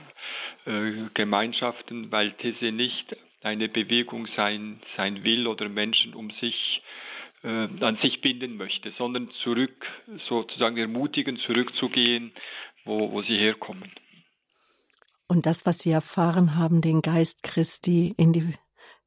äh, 0.65 1.09
Gemeinschaften, 1.13 2.11
weil 2.11 2.29
Tessé 2.41 2.71
nicht 2.71 3.15
eine 3.43 3.67
Bewegung 3.69 4.27
sein, 4.35 4.79
sein 4.97 5.23
will 5.23 5.47
oder 5.47 5.69
Menschen 5.69 6.13
um 6.13 6.29
sich 6.39 6.81
äh, 7.43 7.47
an 7.47 7.97
sich 8.01 8.21
binden 8.21 8.57
möchte, 8.57 8.91
sondern 8.97 9.29
zurück, 9.43 9.85
sozusagen 10.29 10.77
ermutigen, 10.77 11.37
zurückzugehen, 11.37 12.31
wo, 12.85 13.11
wo 13.11 13.21
sie 13.21 13.37
herkommen. 13.37 13.91
Und 15.27 15.45
das, 15.45 15.65
was 15.65 15.79
Sie 15.79 15.91
erfahren 15.91 16.57
haben, 16.57 16.81
den 16.81 17.01
Geist 17.01 17.43
Christi 17.43 18.13
in 18.17 18.33
die 18.33 18.53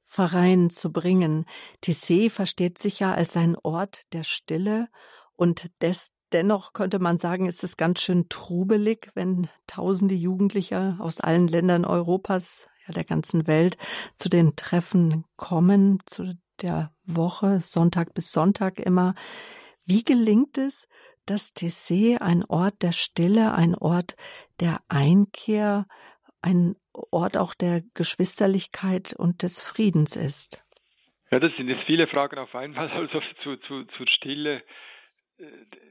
Pfarreien 0.06 0.70
zu 0.70 0.92
bringen. 0.92 1.44
Tissé 1.82 2.30
versteht 2.30 2.78
sich 2.78 3.00
ja 3.00 3.12
als 3.12 3.36
ein 3.36 3.56
Ort 3.62 4.12
der 4.12 4.22
Stille 4.22 4.88
und 5.34 5.70
des, 5.82 6.12
dennoch 6.32 6.72
könnte 6.72 7.00
man 7.00 7.18
sagen, 7.18 7.46
ist 7.46 7.64
es 7.64 7.76
ganz 7.76 8.00
schön 8.00 8.28
trubelig, 8.28 9.10
wenn 9.14 9.48
tausende 9.66 10.14
Jugendliche 10.14 10.96
aus 11.00 11.20
allen 11.20 11.48
Ländern 11.48 11.84
Europas, 11.84 12.68
ja 12.86 12.94
der 12.94 13.02
ganzen 13.02 13.48
Welt, 13.48 13.76
zu 14.16 14.28
den 14.28 14.54
Treffen 14.54 15.24
kommen, 15.36 15.98
zu 16.06 16.38
der 16.62 16.94
Woche, 17.04 17.60
Sonntag 17.60 18.14
bis 18.14 18.30
Sonntag 18.30 18.78
immer. 18.78 19.14
Wie 19.84 20.04
gelingt 20.04 20.58
es, 20.58 20.86
dass 21.26 21.54
Tessé 21.54 22.20
ein 22.20 22.44
Ort 22.44 22.82
der 22.82 22.92
Stille, 22.92 23.54
ein 23.54 23.74
Ort 23.74 24.16
der 24.60 24.78
Einkehr, 24.88 25.86
ein 26.42 26.76
Ort 27.10 27.36
auch 27.36 27.54
der 27.54 27.82
Geschwisterlichkeit 27.94 29.14
und 29.16 29.42
des 29.42 29.60
Friedens 29.60 30.16
ist? 30.16 30.64
Ja, 31.30 31.40
das 31.40 31.52
sind 31.56 31.68
jetzt 31.68 31.84
viele 31.84 32.06
Fragen 32.06 32.38
auf 32.38 32.54
einmal, 32.54 32.88
also 32.90 33.20
zu, 33.42 33.56
zu, 33.56 33.84
zur 33.84 34.06
Stille. 34.08 34.62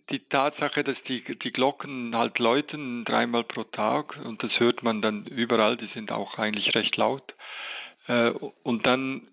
Die 0.09 0.19
Tatsache, 0.29 0.85
dass 0.85 0.95
die, 1.07 1.21
die 1.37 1.51
Glocken 1.51 2.15
halt 2.15 2.39
läuten 2.39 3.03
dreimal 3.03 3.43
pro 3.43 3.65
Tag 3.65 4.17
und 4.23 4.41
das 4.41 4.57
hört 4.57 4.83
man 4.83 5.01
dann 5.01 5.25
überall, 5.25 5.75
die 5.75 5.89
sind 5.93 6.13
auch 6.13 6.37
eigentlich 6.37 6.73
recht 6.75 6.95
laut. 6.95 7.33
Äh, 8.07 8.29
und 8.29 8.85
dann 8.85 9.27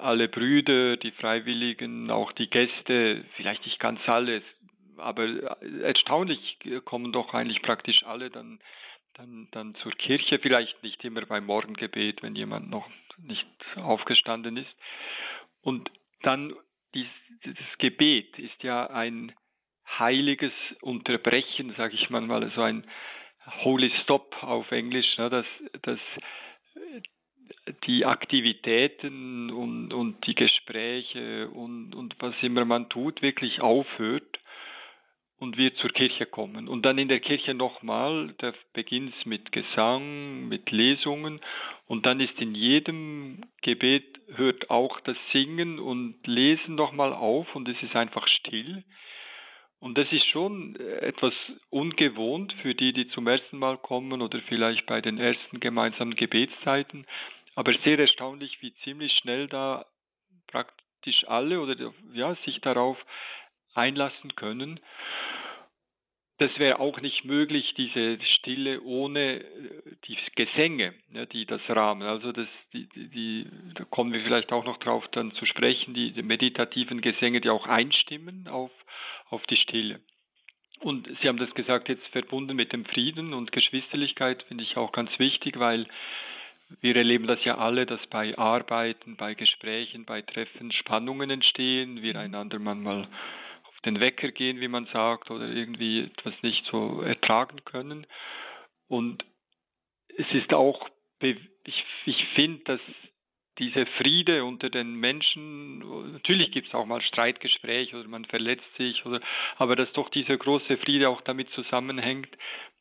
alle 0.00 0.28
Brüder, 0.28 0.96
die 0.96 1.12
Freiwilligen, 1.12 2.10
auch 2.10 2.32
die 2.32 2.50
Gäste, 2.50 3.24
vielleicht 3.36 3.64
nicht 3.64 3.78
ganz 3.78 4.00
alle, 4.06 4.42
aber 4.98 5.26
erstaunlich 5.82 6.58
kommen 6.84 7.12
doch 7.12 7.34
eigentlich 7.34 7.62
praktisch 7.62 8.02
alle 8.04 8.30
dann, 8.30 8.60
dann, 9.14 9.48
dann 9.52 9.74
zur 9.76 9.92
Kirche, 9.92 10.38
vielleicht 10.38 10.82
nicht 10.82 11.04
immer 11.04 11.24
beim 11.26 11.46
Morgengebet, 11.46 12.22
wenn 12.22 12.34
jemand 12.34 12.70
noch 12.70 12.88
nicht 13.18 13.46
aufgestanden 13.76 14.56
ist. 14.56 14.76
Und 15.62 15.90
dann 16.22 16.54
dieses 16.94 17.78
Gebet 17.78 18.38
ist 18.38 18.62
ja 18.62 18.86
ein 18.88 19.32
heiliges 19.98 20.52
Unterbrechen, 20.80 21.74
sage 21.76 21.94
ich 21.94 22.10
manchmal, 22.10 22.50
so 22.54 22.62
ein 22.62 22.86
Holy 23.62 23.92
Stop 24.02 24.42
auf 24.42 24.70
Englisch, 24.72 25.18
ne, 25.18 25.30
dass, 25.30 25.46
dass 25.82 26.00
die 27.86 28.04
Aktivitäten 28.04 29.50
und, 29.50 29.92
und 29.92 30.26
die 30.26 30.34
Gespräche 30.34 31.48
und, 31.50 31.94
und 31.94 32.16
was 32.18 32.34
immer 32.42 32.64
man 32.64 32.88
tut, 32.88 33.22
wirklich 33.22 33.60
aufhört 33.60 34.38
und 35.38 35.58
wir 35.58 35.74
zur 35.76 35.90
Kirche 35.90 36.26
kommen. 36.26 36.68
Und 36.68 36.82
dann 36.86 36.98
in 36.98 37.08
der 37.08 37.20
Kirche 37.20 37.54
nochmal, 37.54 38.34
da 38.38 38.52
beginnt 38.72 39.14
es 39.18 39.26
mit 39.26 39.52
Gesang, 39.52 40.48
mit 40.48 40.70
Lesungen 40.70 41.40
und 41.86 42.06
dann 42.06 42.20
ist 42.20 42.38
in 42.40 42.54
jedem 42.54 43.42
Gebet 43.62 44.04
hört 44.34 44.70
auch 44.70 44.98
das 45.00 45.16
Singen 45.32 45.78
und 45.78 46.26
Lesen 46.26 46.74
nochmal 46.74 47.12
auf 47.12 47.54
und 47.54 47.68
es 47.68 47.80
ist 47.82 47.94
einfach 47.94 48.26
still. 48.28 48.84
Und 49.78 49.98
das 49.98 50.10
ist 50.10 50.26
schon 50.30 50.74
etwas 50.76 51.34
ungewohnt 51.68 52.52
für 52.62 52.74
die, 52.74 52.94
die 52.94 53.08
zum 53.08 53.26
ersten 53.26 53.58
Mal 53.58 53.76
kommen 53.76 54.22
oder 54.22 54.40
vielleicht 54.48 54.86
bei 54.86 55.02
den 55.02 55.18
ersten 55.18 55.60
gemeinsamen 55.60 56.16
Gebetszeiten, 56.16 57.06
aber 57.54 57.74
sehr 57.84 57.98
erstaunlich, 57.98 58.56
wie 58.62 58.74
ziemlich 58.84 59.12
schnell 59.20 59.48
da 59.48 59.84
praktisch 60.46 61.24
alle 61.28 61.60
oder 61.60 61.92
ja, 62.14 62.34
sich 62.46 62.60
darauf 62.62 62.98
einlassen 63.76 64.34
können. 64.36 64.80
Das 66.38 66.50
wäre 66.58 66.80
auch 66.80 67.00
nicht 67.00 67.24
möglich, 67.24 67.72
diese 67.78 68.18
Stille 68.38 68.82
ohne 68.82 69.40
äh, 69.40 69.44
die 70.06 70.18
Gesänge, 70.34 70.92
ne, 71.10 71.26
die 71.26 71.46
das 71.46 71.62
rahmen. 71.68 72.02
Also 72.02 72.30
das, 72.32 72.48
die, 72.74 72.88
die, 72.94 73.46
da 73.74 73.84
kommen 73.84 74.12
wir 74.12 74.22
vielleicht 74.22 74.52
auch 74.52 74.66
noch 74.66 74.76
drauf 74.78 75.06
dann 75.12 75.32
zu 75.32 75.46
sprechen, 75.46 75.94
die, 75.94 76.12
die 76.12 76.22
meditativen 76.22 77.00
Gesänge, 77.00 77.40
die 77.40 77.48
auch 77.48 77.66
einstimmen 77.66 78.48
auf, 78.48 78.70
auf 79.30 79.42
die 79.46 79.56
Stille. 79.56 80.00
Und 80.80 81.08
Sie 81.20 81.28
haben 81.28 81.38
das 81.38 81.54
gesagt, 81.54 81.88
jetzt 81.88 82.06
verbunden 82.08 82.54
mit 82.54 82.74
dem 82.74 82.84
Frieden 82.84 83.32
und 83.32 83.50
Geschwisterlichkeit 83.50 84.42
finde 84.42 84.64
ich 84.64 84.76
auch 84.76 84.92
ganz 84.92 85.10
wichtig, 85.18 85.58
weil 85.58 85.86
wir 86.80 86.96
erleben 86.96 87.26
das 87.26 87.42
ja 87.44 87.56
alle, 87.58 87.86
dass 87.86 88.04
bei 88.08 88.36
Arbeiten, 88.36 89.16
bei 89.16 89.34
Gesprächen, 89.34 90.04
bei 90.04 90.20
Treffen 90.20 90.72
Spannungen 90.72 91.30
entstehen, 91.30 92.02
wir 92.02 92.18
einander 92.18 92.58
manchmal 92.58 93.08
den 93.86 94.00
Wecker 94.00 94.30
gehen, 94.32 94.60
wie 94.60 94.68
man 94.68 94.86
sagt, 94.92 95.30
oder 95.30 95.48
irgendwie 95.48 96.02
etwas 96.02 96.34
nicht 96.42 96.64
so 96.70 97.00
ertragen 97.00 97.64
können. 97.64 98.06
Und 98.88 99.24
es 100.16 100.26
ist 100.32 100.52
auch, 100.52 100.88
ich, 101.20 101.84
ich 102.04 102.24
finde, 102.34 102.62
dass 102.64 102.80
diese 103.58 103.86
Friede 103.98 104.44
unter 104.44 104.68
den 104.68 104.96
Menschen, 104.96 105.78
natürlich 106.12 106.52
gibt 106.52 106.68
es 106.68 106.74
auch 106.74 106.84
mal 106.84 107.00
Streitgespräche 107.00 107.98
oder 107.98 108.08
man 108.08 108.26
verletzt 108.26 108.66
sich, 108.76 109.06
oder, 109.06 109.20
aber 109.56 109.76
dass 109.76 109.90
doch 109.92 110.10
dieser 110.10 110.36
große 110.36 110.76
Friede 110.78 111.08
auch 111.08 111.22
damit 111.22 111.48
zusammenhängt, 111.50 112.28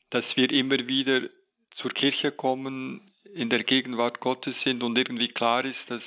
dass 0.10 0.26
wir 0.36 0.52
immer 0.52 0.88
wieder 0.88 1.30
zur 1.78 1.92
Kirche 1.92 2.32
kommen, 2.32 3.12
in 3.34 3.50
der 3.50 3.64
Gegenwart 3.64 4.20
Gottes 4.20 4.56
sind 4.64 4.84
und 4.84 4.98
irgendwie 4.98 5.30
klar 5.30 5.64
ist, 5.66 5.80
dass 5.88 6.02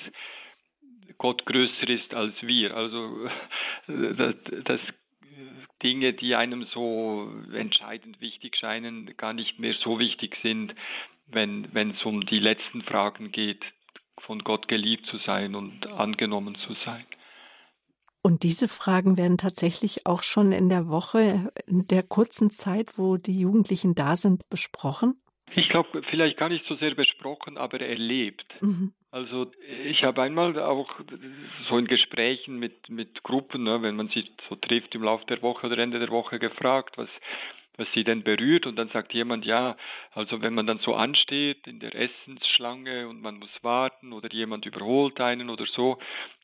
Gott 1.18 1.44
größer 1.46 1.88
ist 1.88 2.14
als 2.14 2.34
wir. 2.42 2.76
Also 2.76 3.28
dass, 3.86 4.34
dass 4.64 4.80
Dinge, 5.82 6.12
die 6.12 6.34
einem 6.34 6.66
so 6.72 7.30
entscheidend 7.52 8.20
wichtig 8.20 8.56
scheinen, 8.56 9.16
gar 9.16 9.32
nicht 9.32 9.58
mehr 9.58 9.74
so 9.84 9.98
wichtig 9.98 10.36
sind, 10.42 10.74
wenn, 11.26 11.72
wenn 11.72 11.90
es 11.90 12.04
um 12.04 12.26
die 12.26 12.40
letzten 12.40 12.82
Fragen 12.82 13.30
geht, 13.32 13.62
von 14.22 14.40
Gott 14.40 14.68
geliebt 14.68 15.06
zu 15.06 15.18
sein 15.18 15.54
und 15.54 15.86
angenommen 15.86 16.56
zu 16.66 16.74
sein. 16.84 17.06
Und 18.22 18.42
diese 18.42 18.68
Fragen 18.68 19.16
werden 19.16 19.38
tatsächlich 19.38 20.06
auch 20.06 20.22
schon 20.22 20.50
in 20.50 20.68
der 20.68 20.88
Woche, 20.88 21.52
in 21.66 21.86
der 21.86 22.02
kurzen 22.02 22.50
Zeit, 22.50 22.98
wo 22.98 23.16
die 23.16 23.40
Jugendlichen 23.40 23.94
da 23.94 24.16
sind, 24.16 24.48
besprochen? 24.50 25.20
Ich 25.54 25.68
glaube, 25.68 26.02
vielleicht 26.10 26.36
gar 26.36 26.48
nicht 26.48 26.64
so 26.66 26.74
sehr 26.76 26.94
besprochen, 26.94 27.56
aber 27.56 27.80
erlebt. 27.80 28.44
Mhm. 28.60 28.92
Also 29.10 29.50
ich 29.86 30.02
habe 30.04 30.20
einmal 30.20 30.58
auch 30.58 30.90
so 31.68 31.78
in 31.78 31.86
Gesprächen 31.86 32.58
mit, 32.58 32.90
mit 32.90 33.22
Gruppen, 33.22 33.62
ne, 33.62 33.80
wenn 33.80 33.96
man 33.96 34.08
sich 34.08 34.30
so 34.48 34.56
trifft 34.56 34.94
im 34.94 35.02
Laufe 35.02 35.24
der 35.26 35.40
Woche 35.40 35.66
oder 35.66 35.78
Ende 35.78 35.98
der 35.98 36.10
Woche 36.10 36.38
gefragt, 36.38 36.98
was, 36.98 37.08
was 37.78 37.88
sie 37.94 38.04
denn 38.04 38.22
berührt 38.22 38.66
und 38.66 38.76
dann 38.76 38.90
sagt 38.90 39.14
jemand, 39.14 39.46
ja, 39.46 39.76
also 40.12 40.42
wenn 40.42 40.52
man 40.52 40.66
dann 40.66 40.80
so 40.80 40.94
ansteht 40.94 41.66
in 41.66 41.80
der 41.80 41.94
Essensschlange 41.94 43.08
und 43.08 43.22
man 43.22 43.38
muss 43.38 43.50
warten 43.62 44.12
oder 44.12 44.30
jemand 44.30 44.66
überholt 44.66 45.18
einen 45.22 45.48
oder 45.48 45.64
so, 45.74 45.98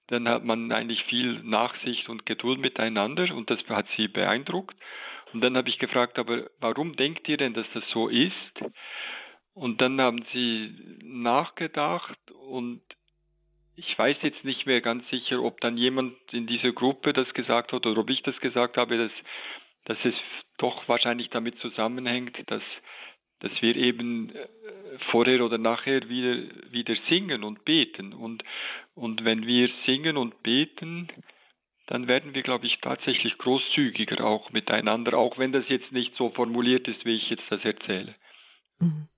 dann 0.07 0.27
hat 0.27 0.45
man 0.45 0.73
eigentlich 0.73 1.03
viel 1.05 1.43
Nachsicht 1.43 2.09
und 2.09 2.25
Geduld 2.25 2.61
miteinander 2.61 3.35
und 3.35 3.51
das 3.51 3.59
hat 3.69 3.87
sie 3.97 4.09
beeindruckt. 4.09 4.77
Und 5.35 5.41
dann 5.43 5.57
habe 5.57 5.69
ich 5.69 5.79
gefragt, 5.79 6.19
aber 6.19 6.49
warum 6.61 6.97
denkt 6.97 7.29
ihr 7.29 7.37
denn, 7.37 7.53
dass 7.53 7.67
das 7.75 7.85
so 7.93 8.09
ist? 8.09 8.33
Und 9.55 9.81
dann 9.81 10.01
haben 10.01 10.25
sie 10.33 10.75
nachgedacht 11.03 12.19
und 12.49 12.83
ich 13.77 13.99
weiß 13.99 14.17
jetzt 14.23 14.45
nicht 14.45 14.67
mehr 14.67 14.81
ganz 14.81 15.09
sicher, 15.11 15.43
ob 15.43 15.61
dann 15.61 15.77
jemand 15.77 16.15
in 16.33 16.47
dieser 16.47 16.73
Gruppe 16.73 17.13
das 17.13 17.33
gesagt 17.35 17.73
hat 17.73 17.87
oder 17.87 18.01
ob 18.01 18.11
ich 18.11 18.23
das 18.23 18.39
gesagt 18.41 18.77
habe, 18.77 18.99
dass, 18.99 19.13
dass 19.85 19.99
es 20.05 20.15
doch 20.59 20.89
wahrscheinlich 20.89 21.31
damit 21.31 21.59
zusammenhängt, 21.59 22.39
dass, 22.47 22.63
dass 23.41 23.51
wir 23.63 23.77
eben 23.77 24.31
äh, 24.31 24.49
vorher 25.11 25.45
oder 25.45 25.59
nachher 25.59 26.09
wieder, 26.09 26.49
wieder 26.71 26.97
singen 27.09 27.43
und 27.45 27.65
beten. 27.65 28.13
Und, 28.13 28.45
und 28.95 29.25
wenn 29.25 29.47
wir 29.47 29.71
singen 29.87 30.17
und 30.17 30.43
beten, 30.43 31.09
dann 31.87 32.07
werden 32.07 32.35
wir, 32.35 32.43
glaube 32.43 32.67
ich, 32.67 32.79
tatsächlich 32.81 33.37
großzügiger 33.39 34.25
auch 34.25 34.53
miteinander, 34.53 35.19
auch 35.19 35.39
wenn 35.39 35.53
das 35.53 35.69
jetzt 35.69 35.93
nicht 35.93 36.15
so 36.17 36.31
formuliert 36.31 36.89
ist, 36.89 37.05
wie 37.05 37.17
ich 37.17 37.29
jetzt 37.29 37.45
das 37.51 37.65
erzähle. 37.65 38.15
Mhm. 38.79 39.09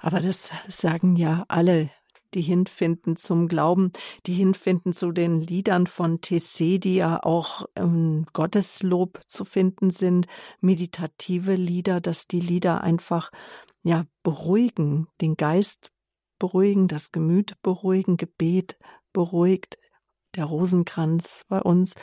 Aber 0.00 0.20
das 0.20 0.50
sagen 0.68 1.16
ja 1.16 1.44
alle, 1.48 1.90
die 2.34 2.42
hinfinden 2.42 3.16
zum 3.16 3.48
Glauben, 3.48 3.92
die 4.26 4.34
hinfinden 4.34 4.92
zu 4.92 5.12
den 5.12 5.40
Liedern 5.40 5.86
von 5.86 6.20
Tessé, 6.20 6.78
die 6.78 6.96
ja 6.96 7.22
auch 7.22 7.66
im 7.74 8.26
Gotteslob 8.32 9.20
zu 9.26 9.44
finden 9.44 9.90
sind, 9.90 10.26
meditative 10.60 11.54
Lieder, 11.54 12.00
dass 12.00 12.26
die 12.26 12.40
Lieder 12.40 12.82
einfach 12.82 13.30
ja, 13.82 14.04
beruhigen, 14.22 15.06
den 15.20 15.36
Geist 15.36 15.92
beruhigen, 16.38 16.88
das 16.88 17.12
Gemüt 17.12 17.60
beruhigen, 17.62 18.16
Gebet 18.16 18.76
beruhigt, 19.12 19.78
der 20.34 20.44
Rosenkranz 20.44 21.44
bei 21.48 21.62
uns. 21.62 21.94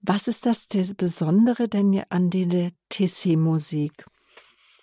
Was 0.00 0.28
ist 0.28 0.46
das 0.46 0.66
Besondere 0.96 1.68
denn 1.68 2.02
an 2.08 2.30
der 2.30 2.72
TC-Musik, 2.88 4.06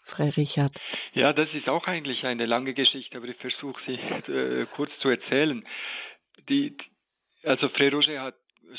Frau 0.04 0.26
Richard? 0.26 0.78
Ja, 1.18 1.34
das 1.34 1.52
ist 1.56 1.68
auch 1.68 1.88
eigentlich 1.88 2.24
eine 2.28 2.46
lange 2.46 2.76
Geschichte, 2.76 3.18
aber 3.18 3.28
ich 3.28 3.38
versuche 3.38 3.82
sie 3.88 3.94
äh, 4.32 4.68
kurz 4.76 4.92
zu 5.00 5.10
erzählen. 5.10 5.66
Die, 6.48 6.78
also 7.44 7.68
Frère 7.70 7.92
Roger 7.92 8.22
hat 8.22 8.36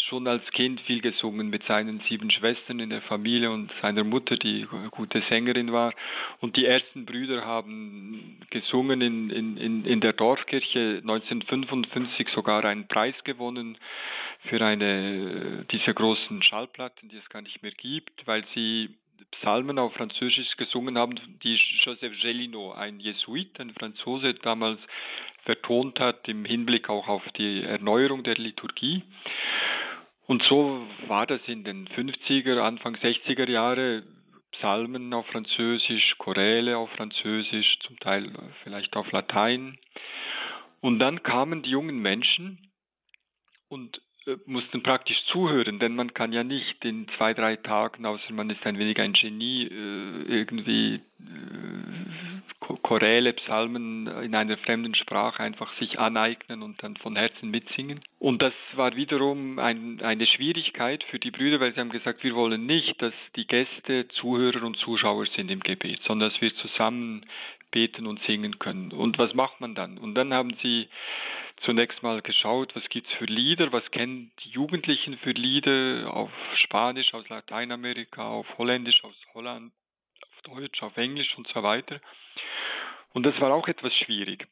schon 0.09 0.29
als 0.29 0.45
Kind 0.53 0.81
viel 0.83 1.01
gesungen 1.01 1.51
mit 1.51 1.65
seinen 1.65 2.01
sieben 2.09 2.31
Schwestern 2.31 2.79
in 2.79 2.91
der 2.91 3.03
Familie 3.03 3.51
und 3.51 3.73
seiner 3.83 4.05
Mutter, 4.05 4.37
die 4.37 4.69
gute 4.93 5.21
Sängerin 5.29 5.73
war. 5.73 5.93
Und 6.39 6.57
die 6.57 6.67
ersten 6.67 7.07
Brüder 7.07 7.45
haben 7.45 8.39
gesungen 8.51 9.01
in, 9.01 9.31
in, 9.31 9.85
in 9.85 10.01
der 10.01 10.13
Dorfkirche 10.13 10.99
1955 11.01 12.29
sogar 12.29 12.65
einen 12.65 12.87
Preis 12.87 13.17
gewonnen 13.25 13.79
für 14.49 14.65
eine 14.65 15.67
dieser 15.73 15.93
großen 15.93 16.41
Schallplatten, 16.45 17.09
die 17.09 17.17
es 17.17 17.29
gar 17.31 17.43
nicht 17.43 17.63
mehr 17.65 17.73
gibt, 17.73 18.29
weil 18.29 18.45
sie 18.55 18.91
Psalmen 19.33 19.79
auf 19.79 19.95
Französisch 19.95 20.57
gesungen 20.57 20.99
haben, 20.99 21.17
die 21.43 21.61
Joseph 21.85 22.21
Gelino, 22.21 22.73
ein 22.73 22.99
Jesuit, 23.01 23.59
ein 23.61 23.73
Franzose, 23.73 24.35
damals 24.35 24.81
vertont 25.45 26.01
hat 26.01 26.29
im 26.29 26.45
Hinblick 26.45 26.89
auch 26.89 27.09
auf 27.09 27.23
die 27.37 27.63
Erneuerung 27.63 28.23
der 28.25 28.35
Liturgie. 28.35 29.03
Und 30.27 30.43
so 30.43 30.87
war 31.07 31.27
das 31.27 31.41
in 31.47 31.65
den 31.65 31.89
50er, 31.89 32.59
Anfang 32.61 32.97
60er 32.97 33.49
Jahre. 33.49 34.03
Psalmen 34.53 35.15
auf 35.15 35.27
Französisch, 35.29 36.17
Choräle 36.19 36.77
auf 36.77 36.91
Französisch, 36.91 37.79
zum 37.87 37.99
Teil 38.01 38.33
vielleicht 38.65 38.97
auf 38.97 39.11
Latein. 39.13 39.79
Und 40.81 40.99
dann 40.99 41.23
kamen 41.23 41.63
die 41.63 41.71
jungen 41.71 41.99
Menschen 42.01 42.59
und 43.69 44.01
mussten 44.47 44.83
praktisch 44.83 45.19
zuhören, 45.33 45.79
denn 45.79 45.95
man 45.95 46.15
kann 46.15 46.33
ja 46.33 46.45
nicht 46.45 46.85
in 46.85 47.07
zwei, 47.17 47.35
drei 47.35 47.57
Tagen, 47.57 48.07
außer 48.07 48.33
man 48.33 48.51
ist 48.51 48.65
ein 48.67 48.79
wenig 48.79 48.99
ein 48.99 49.13
Genie, 49.13 49.67
äh, 49.67 50.23
irgendwie 50.27 50.97
äh, 51.21 52.79
Choräle, 52.83 53.33
Psalmen 53.35 54.07
in 54.23 54.35
einer 54.35 54.57
fremden 54.59 54.95
Sprache 54.95 55.43
einfach 55.43 55.73
sich 55.79 55.99
aneignen 55.99 56.63
und 56.63 56.83
dann 56.83 56.97
von 56.97 57.17
Herzen 57.17 57.51
mitsingen. 57.51 58.01
Und 58.19 58.43
das 58.43 58.53
war 58.75 58.95
wiederum 58.97 59.59
ein, 59.59 60.01
eine 60.03 60.27
Schwierigkeit 60.27 61.03
für 61.05 61.19
die 61.19 61.31
Brüder, 61.31 61.61
weil 61.61 61.73
sie 61.73 61.81
haben 61.81 61.91
gesagt, 61.91 62.23
wir 62.25 62.35
wollen 62.35 62.67
nicht, 62.67 63.01
dass 63.01 63.15
die 63.37 63.47
Gäste 63.47 64.09
Zuhörer 64.09 64.63
und 64.65 64.77
Zuschauer 64.79 65.27
sind 65.37 65.51
im 65.51 65.61
Gebet, 65.61 66.01
sondern 66.07 66.31
dass 66.31 66.41
wir 66.41 66.55
zusammen 66.57 67.25
beten 67.71 68.07
und 68.07 68.21
singen 68.25 68.59
können. 68.59 68.93
Und 68.93 69.19
was 69.19 69.35
macht 69.35 69.61
man 69.61 69.75
dann? 69.75 69.99
Und 69.99 70.15
dann 70.15 70.33
haben 70.33 70.57
sie 70.63 70.89
zunächst 71.63 72.03
mal 72.03 72.23
geschaut, 72.23 72.75
was 72.75 72.89
gibt's 72.89 73.13
für 73.15 73.25
Lieder, 73.25 73.73
was 73.73 73.91
kennen 73.91 74.33
die 74.45 74.51
Jugendlichen 74.51 75.19
für 75.19 75.33
Lieder 75.33 76.13
auf 76.13 76.31
Spanisch, 76.65 77.13
aus 77.15 77.29
Lateinamerika, 77.29 78.27
auf 78.27 78.47
Holländisch, 78.59 79.03
aus 79.05 79.17
Holland, 79.35 79.73
auf 80.23 80.57
Deutsch, 80.57 80.83
auf 80.83 80.97
Englisch 80.97 81.37
und 81.37 81.49
so 81.49 81.63
weiter. 81.63 82.01
Und 83.13 83.25
das 83.25 83.39
war 83.41 83.53
auch 83.53 83.69
etwas 83.69 83.95
schwierig. 83.95 84.47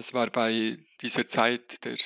Es 0.00 0.14
war 0.14 0.28
bei 0.28 0.78
dieser 1.02 1.28
Zeit 1.30 1.60
der 1.84 1.96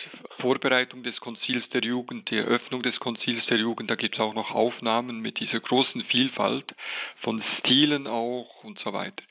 Vorbereitung 0.40 1.04
des 1.04 1.18
Konzils 1.20 1.68
der 1.70 1.83
Jugend, 1.83 2.28
die 2.28 2.37
Eröffnung 2.37 2.83
des 2.83 2.98
Konzils 2.98 3.44
der 3.46 3.59
Jugend, 3.59 3.88
da 3.88 3.94
gibt 3.94 4.14
es 4.14 4.20
auch 4.20 4.35
noch 4.35 4.50
Aufnahmen 4.50 5.20
mit 5.20 5.38
dieser 5.38 5.61
großen 5.61 6.02
Vielfalt 6.04 6.74
von 7.22 7.42
Stilen 7.59 8.09
auch 8.09 8.64
und 8.64 8.80
so 8.80 8.92
weiter. 8.92 9.22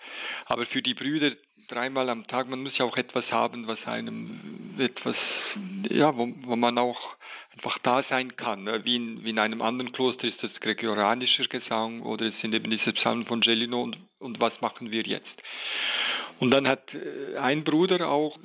Aber 0.45 0.65
für 0.67 0.81
die 0.81 0.93
Brüder 0.93 1.31
dreimal 1.67 2.09
am 2.09 2.25
Tag, 2.27 2.47
man 2.47 2.63
muss 2.63 2.77
ja 2.77 2.85
auch 2.85 2.95
etwas 2.95 3.29
haben, 3.31 3.67
was 3.67 3.85
einem 3.85 4.75
etwas, 4.77 5.15
ja, 5.89 6.15
wo, 6.15 6.29
wo 6.43 6.55
man 6.55 6.77
auch 6.77 7.15
einfach 7.55 7.77
da 7.79 8.03
sein 8.09 8.35
kann. 8.37 8.63
Ne? 8.63 8.85
Wie 8.85 8.95
in, 8.95 9.25
wie 9.25 9.31
in 9.31 9.39
einem 9.39 9.61
anderen 9.61 9.91
Kloster 9.91 10.25
ist 10.25 10.41
das 10.41 10.51
gregorianischer 10.61 11.47
Gesang 11.47 12.01
oder 12.01 12.27
es 12.27 12.39
sind 12.41 12.53
eben 12.53 12.71
diese 12.71 12.93
Psalmen 12.93 13.25
von 13.25 13.41
Gelino 13.41 13.81
und, 13.81 13.97
und 14.19 14.39
was 14.39 14.53
machen 14.61 14.89
wir 14.89 15.03
jetzt? 15.03 15.41
Und 16.43 16.51
dann 16.51 16.67
hat 16.67 16.83
äh, 16.93 17.37
ein 17.37 17.63
Bruder 17.63 18.09
auch 18.09 18.35
äh, 18.35 18.41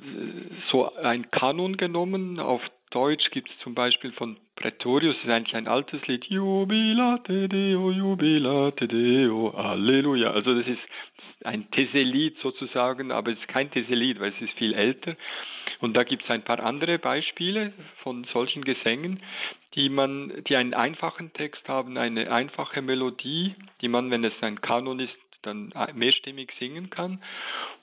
so 0.71 0.95
ein 0.95 1.29
Kanon 1.31 1.75
genommen. 1.75 2.39
Auf 2.39 2.61
Deutsch 2.91 3.29
gibt 3.31 3.49
es 3.49 3.59
zum 3.59 3.75
Beispiel 3.75 4.13
von 4.13 4.37
Pretorius, 4.55 5.17
das 5.17 5.25
ist 5.25 5.29
eigentlich 5.29 5.55
ein 5.57 5.67
altes 5.67 6.07
Lied, 6.07 6.23
Jubilate 6.23 7.49
Deo, 7.49 7.91
Jubilate 7.91 8.87
Deo, 8.87 9.53
Halleluja. 9.53 10.31
Also 10.31 10.55
das 10.55 10.65
ist 10.65 10.79
ein 11.43 11.69
Teselit 11.71 12.37
sozusagen, 12.41 13.11
aber 13.11 13.31
es 13.33 13.37
ist 13.37 13.49
kein 13.49 13.69
Teselit, 13.69 14.17
weil 14.21 14.31
es 14.31 14.41
ist 14.47 14.57
viel 14.57 14.73
älter. 14.73 15.17
Und 15.81 15.97
da 15.97 16.05
gibt 16.05 16.23
es 16.23 16.29
ein 16.29 16.43
paar 16.43 16.61
andere 16.61 16.99
Beispiele 16.99 17.73
von 18.03 18.23
solchen 18.31 18.63
Gesängen, 18.63 19.19
die 19.75 19.89
man, 19.89 20.41
die 20.47 20.55
einen 20.55 20.73
einfachen 20.73 21.33
Text 21.33 21.67
haben, 21.67 21.97
eine 21.97 22.31
einfache 22.31 22.81
Melodie, 22.81 23.55
die 23.81 23.89
man, 23.89 24.09
wenn 24.09 24.23
es 24.23 24.33
ein 24.39 24.61
Kanon 24.61 25.01
ist, 25.01 25.15
dann 25.41 25.73
mehrstimmig 25.93 26.51
singen 26.59 26.89
kann. 26.89 27.23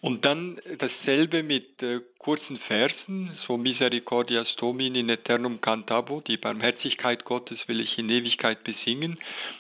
Und 0.01 0.25
dann 0.25 0.61
dasselbe 0.79 1.43
mit 1.43 1.83
äh, 1.83 2.01
kurzen 2.19 2.59
Versen, 2.67 3.37
so 3.47 3.57
Misericordias 3.57 4.49
Domini 4.57 5.01
in 5.01 5.09
eternum 5.09 5.61
cantabo, 5.61 6.21
die 6.21 6.37
Barmherzigkeit 6.37 7.25
Gottes 7.25 7.59
will 7.67 7.81
ich 7.81 7.97
in 7.99 8.11
Ewigkeit 8.11 8.63
besingen, 8.65 9.19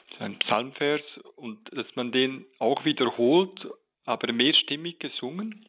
das 0.08 0.14
ist 0.16 0.22
ein 0.22 0.38
Psalmvers, 0.40 1.02
und 1.36 1.58
dass 1.72 1.86
man 1.94 2.12
den 2.12 2.44
auch 2.58 2.84
wiederholt, 2.84 3.66
aber 4.04 4.32
mehrstimmig 4.32 4.98
gesungen. 4.98 5.66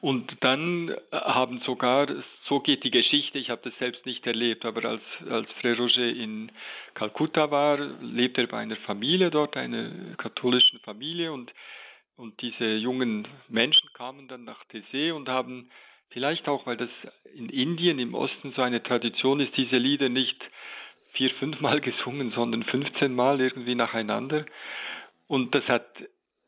Und 0.00 0.36
dann 0.40 0.90
äh, 0.90 0.94
haben 1.12 1.60
sogar, 1.64 2.06
so 2.48 2.60
geht 2.60 2.84
die 2.84 2.90
Geschichte, 2.90 3.38
ich 3.38 3.50
habe 3.50 3.62
das 3.64 3.78
selbst 3.78 4.04
nicht 4.06 4.26
erlebt, 4.26 4.64
aber 4.64 4.84
als, 4.84 5.02
als 5.28 5.48
Frère 5.60 5.76
Roger 5.78 6.06
in 6.06 6.52
Kalkutta 6.94 7.50
war, 7.50 7.78
lebte 7.78 8.42
er 8.42 8.46
bei 8.46 8.58
einer 8.58 8.76
Familie 8.76 9.30
dort, 9.30 9.56
einer 9.56 10.14
katholischen 10.16 10.80
Familie 10.80 11.32
und, 11.32 11.52
und 12.16 12.40
diese 12.42 12.74
jungen 12.74 13.26
Menschen 13.48 13.88
kamen 13.94 14.28
dann 14.28 14.44
nach 14.44 14.62
Tessé 14.66 15.12
und 15.12 15.28
haben 15.28 15.70
vielleicht 16.10 16.46
auch, 16.48 16.66
weil 16.66 16.76
das 16.76 16.90
in 17.34 17.48
Indien 17.48 17.98
im 17.98 18.14
Osten 18.14 18.52
so 18.54 18.62
eine 18.62 18.82
Tradition 18.82 19.40
ist, 19.40 19.56
diese 19.56 19.76
Lieder 19.76 20.08
nicht 20.08 20.40
vier, 21.12 21.30
fünfmal 21.30 21.80
gesungen, 21.80 22.32
sondern 22.32 22.62
15 22.62 23.14
Mal 23.14 23.40
irgendwie 23.40 23.74
nacheinander. 23.74 24.44
Und 25.26 25.54
das 25.54 25.64
hat 25.66 25.86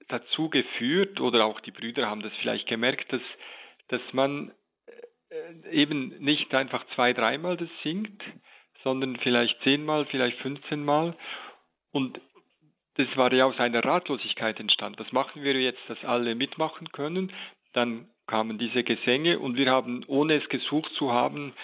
dazu 0.09 0.49
geführt, 0.49 1.21
oder 1.21 1.44
auch 1.44 1.61
die 1.61 1.71
Brüder 1.71 2.09
haben 2.09 2.23
das 2.23 2.33
vielleicht 2.40 2.66
gemerkt, 2.66 3.12
dass, 3.12 3.23
dass 3.88 4.01
man 4.12 4.53
äh, 5.31 5.71
eben 5.71 6.18
nicht 6.18 6.55
einfach 6.55 6.85
zwei, 6.94 7.12
dreimal 7.12 7.57
das 7.57 7.68
singt, 7.83 8.23
sondern 8.83 9.16
vielleicht 9.16 9.61
zehnmal, 9.62 10.07
vielleicht 10.07 10.38
15 10.38 10.85
Mal. 10.85 11.16
Und 11.92 12.21
das 12.94 13.09
war 13.16 13.33
ja 13.33 13.44
aus 13.44 13.59
einer 13.59 13.85
Ratlosigkeit 13.85 14.59
entstanden. 14.59 14.99
Was 14.99 15.12
machen 15.12 15.42
wir 15.42 15.55
jetzt, 15.61 15.81
dass 15.88 16.03
alle 16.05 16.35
mitmachen 16.35 16.90
können? 16.90 17.33
Dann 17.73 18.09
kamen 18.27 18.59
diese 18.59 18.83
Gesänge 18.85 19.38
und 19.38 19.57
wir 19.57 19.71
haben, 19.71 20.05
ohne 20.07 20.35
es 20.35 20.49
gesucht 20.49 20.92
zu 20.94 21.12
haben, 21.12 21.55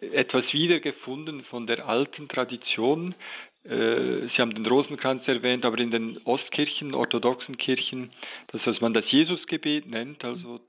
etwas 0.00 0.44
wiedergefunden 0.52 1.44
von 1.44 1.66
der 1.66 1.88
alten 1.88 2.28
Tradition, 2.28 3.12
äh, 3.12 3.51
Sie 3.64 4.38
haben 4.38 4.54
den 4.54 4.66
Rosenkranz 4.66 5.26
erwähnt, 5.28 5.64
aber 5.64 5.78
in 5.78 5.92
den 5.92 6.20
Ostkirchen, 6.24 6.94
orthodoxen 6.94 7.58
Kirchen, 7.58 8.10
das, 8.48 8.60
was 8.64 8.80
man 8.80 8.92
das 8.92 9.04
Jesusgebet 9.10 9.86
nennt, 9.88 10.24
also 10.24 10.60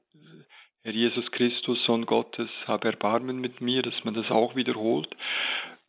Herr 0.84 0.92
Jesus 0.92 1.32
Christus, 1.32 1.82
Sohn 1.86 2.06
Gottes, 2.06 2.50
habe 2.68 2.90
Erbarmen 2.90 3.40
mit 3.40 3.62
mir, 3.62 3.82
dass 3.82 4.04
man 4.04 4.14
das 4.14 4.30
auch 4.30 4.56
wiederholt. 4.56 5.08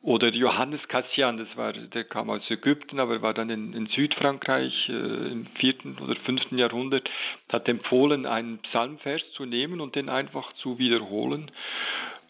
Oder 0.03 0.29
Johannes 0.29 0.87
Cassian, 0.87 1.39
das 1.39 1.49
war, 1.57 1.73
der 1.73 2.05
kam 2.05 2.31
aus 2.31 2.49
Ägypten, 2.49 3.01
aber 3.01 3.21
war 3.21 3.35
dann 3.35 3.51
in, 3.51 3.73
in 3.73 3.87
Südfrankreich 3.87 4.89
äh, 4.89 4.93
im 4.93 5.47
vierten 5.59 5.99
oder 5.99 6.15
fünften 6.27 6.59
Jahrhundert, 6.59 7.11
hat 7.49 7.67
empfohlen, 7.69 8.25
einen 8.25 8.59
Psalmvers 8.59 9.23
zu 9.33 9.47
nehmen 9.47 9.81
und 9.81 9.97
den 9.97 10.09
einfach 10.09 10.53
zu 10.57 10.79
wiederholen. 10.79 11.51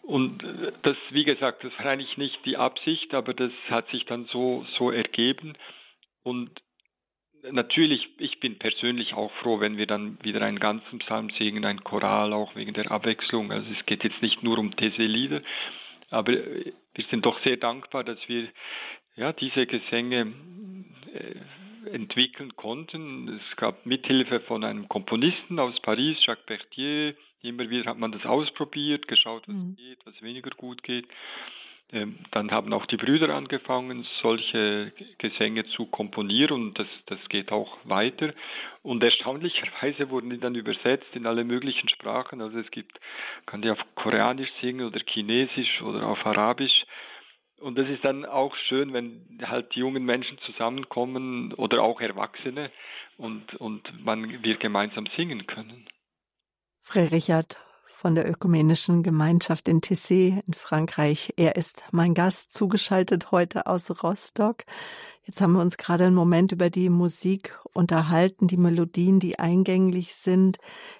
Und 0.05 0.43
das, 0.83 0.97
wie 1.09 1.23
gesagt, 1.23 1.63
das 1.63 1.71
war 1.79 1.87
eigentlich 1.87 2.17
nicht 2.17 2.37
die 2.45 2.57
Absicht, 2.57 3.13
aber 3.13 3.33
das 3.33 3.51
hat 3.69 3.89
sich 3.89 4.05
dann 4.05 4.25
so, 4.25 4.65
so 4.77 4.91
ergeben. 4.91 5.53
Und 6.23 6.51
natürlich, 7.51 8.07
ich 8.19 8.39
bin 8.39 8.57
persönlich 8.59 9.13
auch 9.13 9.31
froh, 9.41 9.59
wenn 9.59 9.77
wir 9.77 9.87
dann 9.87 10.17
wieder 10.23 10.41
einen 10.41 10.59
ganzen 10.59 10.99
Psalm 10.99 11.29
singen, 11.37 11.65
ein 11.65 11.83
Choral, 11.83 12.33
auch 12.33 12.55
wegen 12.55 12.73
der 12.73 12.91
Abwechslung. 12.91 13.51
Also 13.51 13.67
es 13.77 13.85
geht 13.85 14.03
jetzt 14.03 14.21
nicht 14.21 14.43
nur 14.43 14.59
um 14.59 14.75
These-Lieder, 14.75 15.41
aber 16.11 16.33
wir 16.33 17.05
sind 17.09 17.25
doch 17.25 17.41
sehr 17.43 17.57
dankbar, 17.57 18.03
dass 18.03 18.19
wir 18.27 18.47
ja, 19.15 19.33
diese 19.33 19.65
Gesänge 19.65 20.33
äh, 21.13 21.89
entwickeln 21.89 22.55
konnten. 22.55 23.29
Es 23.29 23.57
gab 23.57 23.85
Mithilfe 23.85 24.41
von 24.41 24.63
einem 24.63 24.87
Komponisten 24.89 25.59
aus 25.59 25.79
Paris, 25.81 26.17
Jacques 26.25 26.45
Berthier, 26.45 27.15
Immer 27.45 27.69
wieder 27.69 27.89
hat 27.91 27.97
man 27.97 28.11
das 28.11 28.25
ausprobiert, 28.25 29.07
geschaut, 29.07 29.47
was 29.47 29.55
mhm. 29.55 29.75
geht, 29.75 29.99
was 30.05 30.21
weniger 30.21 30.49
gut 30.51 30.83
geht. 30.83 31.05
Ähm, 31.91 32.17
dann 32.31 32.49
haben 32.49 32.73
auch 32.73 32.87
die 32.87 32.97
Brüder 32.97 33.29
angefangen, 33.29 34.07
solche 34.21 34.91
Gesänge 35.19 35.65
zu 35.67 35.85
komponieren 35.85 36.51
und 36.51 36.79
das, 36.79 36.87
das 37.05 37.19
geht 37.29 37.51
auch 37.51 37.77
weiter. 37.83 38.33
Und 38.81 39.03
erstaunlicherweise 39.03 40.09
wurden 40.09 40.31
die 40.31 40.39
dann 40.39 40.55
übersetzt 40.55 41.07
in 41.13 41.27
alle 41.27 41.43
möglichen 41.43 41.87
Sprachen. 41.89 42.41
Also 42.41 42.57
es 42.57 42.71
gibt, 42.71 42.99
kann 43.45 43.61
die 43.61 43.69
auf 43.69 43.79
Koreanisch 43.95 44.49
singen 44.61 44.87
oder 44.87 44.99
Chinesisch 45.05 45.81
oder 45.83 46.07
auf 46.07 46.25
Arabisch. 46.25 46.85
Und 47.59 47.77
das 47.77 47.87
ist 47.87 48.03
dann 48.03 48.25
auch 48.25 48.55
schön, 48.67 48.91
wenn 48.93 49.39
halt 49.43 49.73
die 49.75 49.79
jungen 49.79 50.03
Menschen 50.03 50.37
zusammenkommen 50.39 51.53
oder 51.53 51.83
auch 51.83 52.01
Erwachsene 52.01 52.71
und, 53.17 53.55
und 53.55 54.03
man, 54.03 54.43
wir 54.43 54.57
gemeinsam 54.57 55.07
singen 55.15 55.47
können. 55.47 55.87
Frère 56.87 57.11
Richard, 57.11 57.57
von 57.97 58.13
der 58.13 58.29
Ökumenischen 58.29 59.01
Gemeinschaft 59.01 59.67
in 59.67 59.81
Tissé 59.81 60.43
in 60.45 60.53
Frankreich. 60.53 61.33
Er 61.35 61.55
ist 61.55 61.83
mein 61.91 62.13
Gast, 62.13 62.53
zugeschaltet 62.53 63.31
heute 63.31 63.65
aus 63.65 64.03
Rostock. 64.03 64.65
Jetzt 65.23 65.41
haben 65.41 65.53
wir 65.53 65.61
uns 65.61 65.77
gerade 65.77 66.05
einen 66.05 66.15
Moment 66.15 66.51
über 66.51 66.69
die 66.69 66.89
Musik 66.89 67.57
unterhalten, 67.73 68.45
die 68.45 68.57
Melodien, 68.57 69.19
die 69.19 69.39
eingänglich 69.39 70.13
sind, 70.13 70.59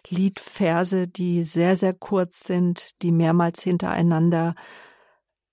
Liedverse, 0.10 1.08
die 1.08 1.43
sehr, 1.43 1.76
sehr 1.76 1.93
kurz 1.93 2.43
sind, 2.43 3.00
die 3.04 3.12
mehrmals 3.12 3.62
hintereinander 3.62 4.56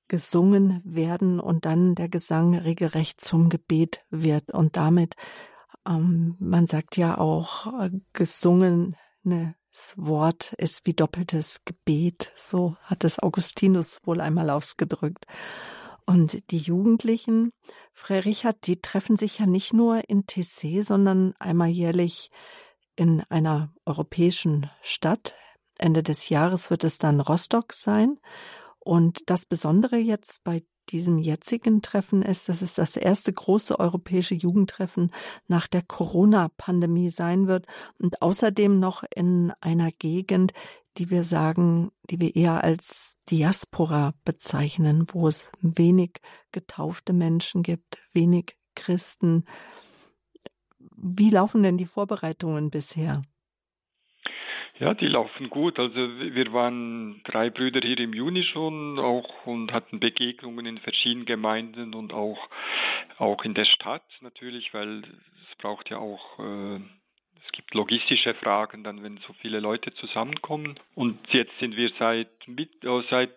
gesungen 0.08 0.80
werden 0.82 1.40
und 1.40 1.66
dann 1.66 1.94
der 1.94 2.08
Gesang 2.08 2.56
regelrecht 2.56 3.20
zum 3.20 3.50
Gebet 3.50 4.00
wird 4.08 4.50
und 4.50 4.78
damit, 4.78 5.14
ähm, 5.86 6.36
man 6.38 6.66
sagt 6.66 6.96
ja 6.96 7.18
auch, 7.18 7.66
äh, 7.82 7.90
gesungene 8.14 8.96
das 9.72 9.94
Wort 9.96 10.52
ist 10.58 10.84
wie 10.84 10.92
doppeltes 10.92 11.64
Gebet, 11.64 12.30
so 12.36 12.76
hat 12.82 13.04
es 13.04 13.18
Augustinus 13.18 14.00
wohl 14.04 14.20
einmal 14.20 14.50
ausgedrückt. 14.50 15.24
Und 16.04 16.50
die 16.50 16.58
Jugendlichen, 16.58 17.52
Frère 17.94 18.26
Richard, 18.26 18.66
die 18.66 18.82
treffen 18.82 19.16
sich 19.16 19.38
ja 19.38 19.46
nicht 19.46 19.72
nur 19.72 20.08
in 20.10 20.24
Tessé, 20.24 20.82
sondern 20.82 21.34
einmal 21.38 21.68
jährlich 21.68 22.30
in 22.96 23.22
einer 23.30 23.72
europäischen 23.86 24.70
Stadt. 24.82 25.36
Ende 25.78 26.02
des 26.02 26.28
Jahres 26.28 26.68
wird 26.68 26.84
es 26.84 26.98
dann 26.98 27.20
Rostock 27.20 27.72
sein. 27.72 28.18
Und 28.84 29.30
das 29.30 29.46
Besondere 29.46 29.96
jetzt 29.96 30.42
bei 30.44 30.62
diesem 30.88 31.18
jetzigen 31.18 31.82
Treffen 31.82 32.22
ist, 32.22 32.48
dass 32.48 32.62
es 32.62 32.74
das 32.74 32.96
erste 32.96 33.32
große 33.32 33.78
europäische 33.78 34.34
Jugendtreffen 34.34 35.12
nach 35.46 35.68
der 35.68 35.82
Corona-Pandemie 35.82 37.10
sein 37.10 37.46
wird 37.46 37.66
und 37.98 38.20
außerdem 38.20 38.80
noch 38.80 39.04
in 39.14 39.52
einer 39.60 39.92
Gegend, 39.92 40.52
die 40.98 41.10
wir 41.10 41.22
sagen, 41.22 41.90
die 42.10 42.20
wir 42.20 42.34
eher 42.34 42.64
als 42.64 43.16
Diaspora 43.30 44.14
bezeichnen, 44.24 45.06
wo 45.12 45.28
es 45.28 45.48
wenig 45.60 46.20
getaufte 46.50 47.12
Menschen 47.12 47.62
gibt, 47.62 47.98
wenig 48.12 48.56
Christen. 48.74 49.44
Wie 50.96 51.30
laufen 51.30 51.62
denn 51.62 51.78
die 51.78 51.86
Vorbereitungen 51.86 52.70
bisher? 52.70 53.22
Ja, 54.82 54.94
die 54.94 55.06
laufen 55.06 55.48
gut. 55.48 55.78
Also 55.78 55.94
wir 55.94 56.52
waren 56.52 57.20
drei 57.22 57.50
Brüder 57.50 57.78
hier 57.80 58.00
im 58.00 58.12
Juni 58.12 58.42
schon 58.42 58.98
auch 58.98 59.46
und 59.46 59.72
hatten 59.72 60.00
Begegnungen 60.00 60.66
in 60.66 60.78
verschiedenen 60.78 61.24
Gemeinden 61.24 61.94
und 61.94 62.12
auch 62.12 62.48
auch 63.18 63.44
in 63.44 63.54
der 63.54 63.64
Stadt 63.64 64.02
natürlich, 64.22 64.74
weil 64.74 65.04
es 65.04 65.58
braucht 65.58 65.88
ja 65.88 65.98
auch 65.98 66.36
äh, 66.40 66.80
es 67.46 67.52
gibt 67.52 67.74
logistische 67.74 68.34
Fragen 68.34 68.82
dann, 68.82 69.04
wenn 69.04 69.18
so 69.18 69.32
viele 69.34 69.60
Leute 69.60 69.94
zusammenkommen. 69.94 70.80
Und 70.96 71.16
jetzt 71.32 71.56
sind 71.60 71.76
wir 71.76 71.92
seit 72.00 72.48
mit, 72.48 72.82
äh, 72.82 73.02
seit 73.08 73.30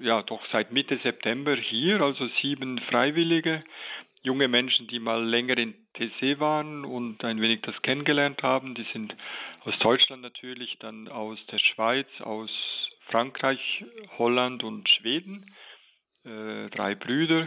ja 0.00 0.20
doch 0.22 0.44
seit 0.50 0.72
Mitte 0.72 0.98
September 1.04 1.54
hier, 1.54 2.00
also 2.00 2.26
sieben 2.42 2.80
Freiwillige, 2.90 3.62
junge 4.26 4.48
Menschen, 4.48 4.88
die 4.88 4.98
mal 4.98 5.24
länger 5.24 5.56
in 5.56 5.74
TC 5.94 6.40
waren 6.40 6.84
und 6.84 7.24
ein 7.24 7.40
wenig 7.40 7.62
das 7.62 7.80
kennengelernt 7.82 8.42
haben. 8.42 8.74
Die 8.74 8.86
sind 8.92 9.16
aus 9.64 9.78
Deutschland 9.78 10.20
natürlich, 10.20 10.76
dann 10.80 11.08
aus 11.08 11.38
der 11.46 11.58
Schweiz, 11.58 12.08
aus 12.20 12.50
Frankreich, 13.06 13.84
Holland 14.18 14.64
und 14.64 14.88
Schweden. 14.88 15.46
Äh, 16.24 16.68
drei 16.70 16.96
Brüder. 16.96 17.46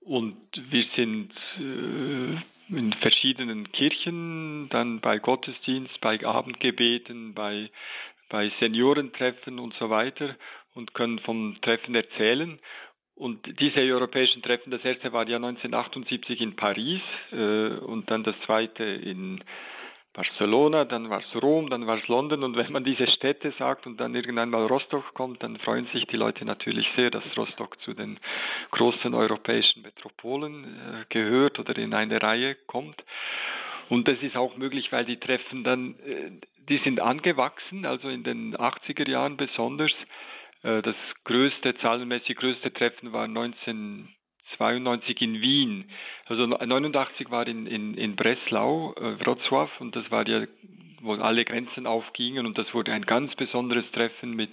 Und 0.00 0.38
wir 0.56 0.86
sind 0.96 1.32
äh, 1.58 2.74
in 2.74 2.92
verschiedenen 2.94 3.70
Kirchen, 3.72 4.68
dann 4.70 5.00
bei 5.00 5.18
Gottesdienst, 5.18 6.00
bei 6.00 6.24
Abendgebeten, 6.24 7.34
bei, 7.34 7.70
bei 8.30 8.50
Seniorentreffen 8.58 9.58
und 9.58 9.74
so 9.74 9.90
weiter 9.90 10.34
und 10.74 10.94
können 10.94 11.18
vom 11.20 11.58
Treffen 11.60 11.94
erzählen. 11.94 12.58
Und 13.16 13.58
diese 13.60 13.80
europäischen 13.80 14.42
Treffen, 14.42 14.70
das 14.70 14.84
erste 14.84 15.10
war 15.12 15.26
ja 15.26 15.36
1978 15.36 16.38
in 16.40 16.54
Paris 16.54 17.00
äh, 17.32 17.68
und 17.78 18.10
dann 18.10 18.22
das 18.24 18.34
zweite 18.44 18.84
in 18.84 19.42
Barcelona, 20.12 20.84
dann 20.84 21.08
war 21.08 21.20
es 21.20 21.42
Rom, 21.42 21.68
dann 21.70 21.86
war 21.86 21.98
es 21.98 22.08
London 22.08 22.42
und 22.42 22.56
wenn 22.56 22.72
man 22.72 22.84
diese 22.84 23.06
Städte 23.06 23.52
sagt 23.58 23.86
und 23.86 23.98
dann 23.98 24.14
irgendwann 24.14 24.50
mal 24.50 24.66
Rostock 24.66 25.14
kommt, 25.14 25.42
dann 25.42 25.58
freuen 25.58 25.86
sich 25.92 26.06
die 26.06 26.16
Leute 26.16 26.44
natürlich 26.44 26.86
sehr, 26.96 27.10
dass 27.10 27.22
Rostock 27.36 27.78
zu 27.82 27.94
den 27.94 28.18
großen 28.70 29.14
europäischen 29.14 29.82
Metropolen 29.82 30.64
äh, 30.64 31.04
gehört 31.08 31.58
oder 31.58 31.76
in 31.76 31.94
eine 31.94 32.22
Reihe 32.22 32.54
kommt. 32.66 33.02
Und 33.88 34.08
das 34.08 34.18
ist 34.20 34.36
auch 34.36 34.56
möglich, 34.56 34.90
weil 34.90 35.04
die 35.04 35.18
Treffen 35.18 35.64
dann, 35.64 35.96
äh, 36.06 36.30
die 36.68 36.78
sind 36.78 37.00
angewachsen, 37.00 37.86
also 37.86 38.08
in 38.08 38.24
den 38.24 38.56
80er 38.56 39.08
Jahren 39.08 39.36
besonders 39.36 39.92
das 40.82 40.96
größte, 41.24 41.76
zahlenmäßig 41.78 42.36
größte 42.36 42.72
Treffen 42.72 43.12
war 43.12 43.24
1992 43.24 45.22
in 45.22 45.40
Wien. 45.40 45.88
Also 46.26 46.46
89 46.46 47.30
war 47.30 47.46
in, 47.46 47.66
in, 47.66 47.94
in 47.94 48.16
Breslau, 48.16 48.92
äh, 48.94 49.14
Wrocław, 49.22 49.68
und 49.78 49.94
das 49.94 50.10
war 50.10 50.26
ja, 50.26 50.46
wo 51.00 51.14
alle 51.14 51.44
Grenzen 51.44 51.86
aufgingen 51.86 52.46
und 52.46 52.58
das 52.58 52.74
wurde 52.74 52.92
ein 52.92 53.06
ganz 53.06 53.32
besonderes 53.36 53.84
Treffen 53.92 54.34
mit, 54.34 54.50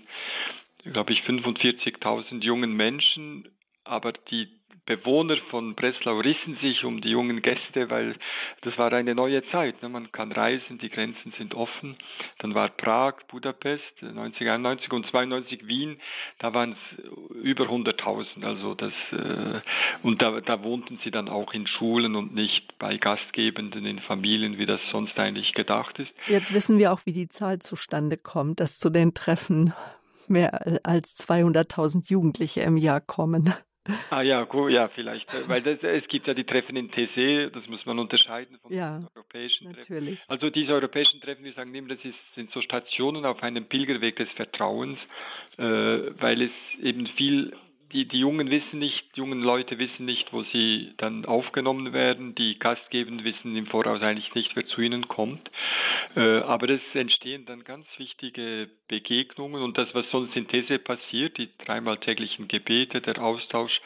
glaube 0.84 1.14
ich, 1.14 1.22
45.000 1.22 2.44
jungen 2.44 2.74
Menschen, 2.74 3.48
aber 3.84 4.14
die 4.14 4.50
Bewohner 4.86 5.38
von 5.50 5.76
Breslau 5.76 6.20
rissen 6.20 6.58
sich 6.62 6.84
um 6.84 7.00
die 7.00 7.10
jungen 7.10 7.42
Gäste, 7.42 7.90
weil 7.90 8.16
das 8.62 8.78
war 8.78 8.92
eine 8.92 9.16
neue 9.16 9.46
Zeit. 9.50 9.82
Ne? 9.82 9.90
Man 9.90 10.12
kann 10.12 10.32
reisen, 10.32 10.78
die 10.78 10.90
Grenzen 10.90 11.34
sind 11.38 11.56
offen. 11.56 11.96
Dann 12.40 12.54
war 12.54 12.70
Prag, 12.70 13.16
Budapest, 13.30 13.84
1991 14.02 14.92
und 14.92 15.08
92 15.10 15.68
Wien, 15.68 16.00
da 16.40 16.54
waren 16.54 16.74
es 16.74 17.36
über 17.36 17.66
100.000. 17.66 18.44
Also 18.44 18.76
das 18.76 18.94
äh, 19.12 19.62
und 20.04 20.22
da, 20.22 20.42
da 20.42 20.64
wohnten 20.64 21.00
sie 21.04 21.12
dann 21.12 21.30
auch 21.30 21.54
in 21.54 21.66
Schulen 21.66 22.16
und 22.16 22.34
nicht 22.34 22.78
bei 22.78 22.98
Gastgebenden 22.98 23.86
in 23.86 24.00
Familien, 24.00 24.58
wie 24.58 24.66
das 24.66 24.82
sonst 24.92 25.18
eigentlich 25.18 25.54
gedacht 25.54 25.98
ist. 26.00 26.12
Jetzt 26.28 26.54
wissen 26.54 26.78
wir 26.78 26.92
auch, 26.92 27.06
wie 27.06 27.14
die 27.14 27.30
Zahl 27.30 27.60
zustande 27.60 28.18
kommt, 28.18 28.60
dass 28.60 28.80
zu 28.80 28.90
den 28.90 29.14
Treffen 29.14 29.74
mehr 30.28 30.86
als 30.86 31.16
200.000 31.28 32.10
Jugendliche 32.10 32.62
im 32.62 32.78
Jahr 32.78 33.02
kommen. 33.02 33.54
Ah 34.10 34.22
ja, 34.22 34.44
gut, 34.44 34.72
ja, 34.72 34.88
vielleicht. 34.88 35.28
Weil 35.50 35.62
das, 35.62 35.84
es 35.84 36.08
gibt 36.08 36.28
ja 36.28 36.34
die 36.34 36.46
Treffen 36.46 36.76
in 36.76 36.90
TC, 36.90 37.52
das 37.54 37.68
muss 37.68 37.86
man 37.86 38.00
unterscheiden 38.00 38.58
von 38.60 38.72
ja, 38.72 38.98
den 38.98 39.08
europäischen 39.16 39.72
natürlich. 39.72 40.20
Treffen. 40.20 40.32
Also 40.32 40.50
diese 40.50 40.74
europäischen 40.74 41.20
Treffen, 41.20 41.44
wir 41.44 41.54
sagen 41.54 41.74
immer, 41.76 41.90
das 41.90 42.06
ist, 42.06 42.16
sind 42.36 42.52
so 42.52 42.62
Stationen 42.62 43.26
auf 43.26 43.44
einem 43.44 43.66
Pilgerweg 43.66 44.16
des 44.16 44.30
Vertrauens, 44.32 44.98
äh, 45.58 45.64
weil 45.64 46.44
es 46.44 46.52
eben 46.82 47.08
viel 47.18 47.54
die, 47.94 48.08
die 48.08 48.20
Jungen 48.20 48.50
wissen 48.50 48.80
nicht, 48.80 49.04
die 49.16 49.20
jungen 49.20 49.42
Leute 49.42 49.78
wissen 49.78 50.06
nicht, 50.06 50.34
wo 50.34 50.44
sie 50.52 50.94
dann 50.98 51.26
aufgenommen 51.26 51.94
werden. 51.94 52.36
Die 52.36 52.58
Gastgebenden 52.58 53.24
wissen 53.24 53.56
im 53.56 53.68
Voraus 53.68 54.02
eigentlich 54.02 54.34
nicht, 54.34 54.56
wer 54.56 54.66
zu 54.66 54.82
ihnen 54.82 55.08
kommt. 55.08 55.50
Äh, 56.16 56.40
aber 56.40 56.70
es 56.70 56.82
entstehen 56.94 57.46
dann 57.46 57.64
ganz 57.64 57.86
wichtige 57.98 58.70
Begegnungen 58.88 59.62
und 59.62 59.78
das, 59.78 59.88
was 59.94 60.10
sonst 60.12 60.36
in 60.36 60.48
These 60.48 60.80
passiert, 60.80 61.38
die 61.38 61.50
dreimal 61.64 61.98
täglichen 61.98 62.48
Gebete, 62.48 63.00
der 63.00 63.22
Austausch, 63.22 63.80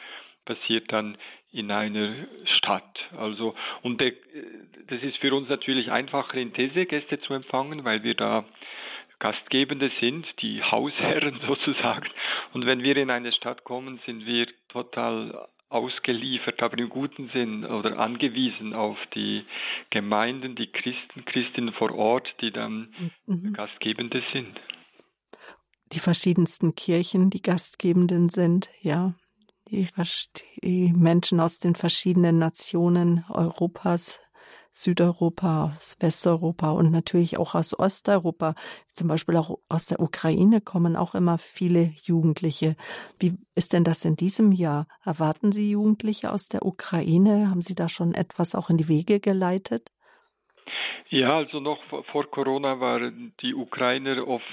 passiert 0.44 0.90
dann 0.90 1.18
in 1.52 1.70
einer 1.70 2.14
Stadt. 2.56 2.98
Also 3.16 3.54
und 3.82 4.00
der, 4.00 4.12
das 4.88 5.02
ist 5.02 5.18
für 5.18 5.34
uns 5.34 5.48
natürlich 5.48 5.90
einfacher 5.90 6.38
in 6.38 6.54
These 6.54 6.86
Gäste 6.86 7.20
zu 7.20 7.34
empfangen, 7.34 7.84
weil 7.84 8.02
wir 8.02 8.14
da 8.14 8.44
Gastgebende 9.18 9.90
sind, 10.00 10.26
die 10.40 10.62
Hausherren 10.62 11.40
sozusagen. 11.46 12.08
Und 12.52 12.66
wenn 12.66 12.82
wir 12.82 12.96
in 12.96 13.10
eine 13.10 13.32
Stadt 13.32 13.64
kommen, 13.64 14.00
sind 14.06 14.26
wir 14.26 14.46
total 14.68 15.48
ausgeliefert, 15.70 16.62
aber 16.62 16.78
im 16.78 16.88
guten 16.88 17.28
Sinn 17.32 17.64
oder 17.64 17.98
angewiesen 17.98 18.72
auf 18.72 18.96
die 19.14 19.44
Gemeinden, 19.90 20.56
die 20.56 20.68
Christen, 20.68 21.24
Christinnen 21.26 21.74
vor 21.74 21.94
Ort, 21.94 22.26
die 22.40 22.50
dann 22.50 22.94
mhm. 23.26 23.52
Gastgebende 23.52 24.22
sind. 24.32 24.58
Die 25.92 26.00
verschiedensten 26.00 26.74
Kirchen, 26.74 27.30
die 27.30 27.42
Gastgebenden 27.42 28.28
sind, 28.28 28.70
ja. 28.80 29.14
Die, 29.70 29.86
die 30.62 30.94
Menschen 30.94 31.40
aus 31.40 31.58
den 31.58 31.74
verschiedenen 31.74 32.38
Nationen 32.38 33.26
Europas 33.28 34.18
Südeuropa, 34.82 35.72
aus 35.72 35.96
Westeuropa 36.00 36.70
und 36.70 36.90
natürlich 36.90 37.36
auch 37.38 37.54
aus 37.54 37.78
Osteuropa. 37.78 38.54
Zum 38.92 39.08
Beispiel 39.08 39.36
auch 39.36 39.58
aus 39.68 39.86
der 39.86 40.00
Ukraine 40.00 40.60
kommen 40.60 40.96
auch 40.96 41.14
immer 41.14 41.38
viele 41.38 41.92
Jugendliche. 42.04 42.76
Wie 43.18 43.34
ist 43.54 43.72
denn 43.72 43.84
das 43.84 44.04
in 44.04 44.16
diesem 44.16 44.52
Jahr? 44.52 44.86
Erwarten 45.04 45.52
Sie 45.52 45.72
Jugendliche 45.72 46.32
aus 46.32 46.48
der 46.48 46.64
Ukraine? 46.64 47.50
Haben 47.50 47.62
Sie 47.62 47.74
da 47.74 47.88
schon 47.88 48.14
etwas 48.14 48.54
auch 48.54 48.70
in 48.70 48.76
die 48.76 48.88
Wege 48.88 49.18
geleitet? 49.18 49.90
Ja, 51.10 51.38
also 51.38 51.58
noch 51.58 51.78
vor 52.12 52.30
Corona 52.30 52.80
waren 52.80 53.32
die 53.40 53.54
Ukrainer 53.54 54.28
oft 54.28 54.44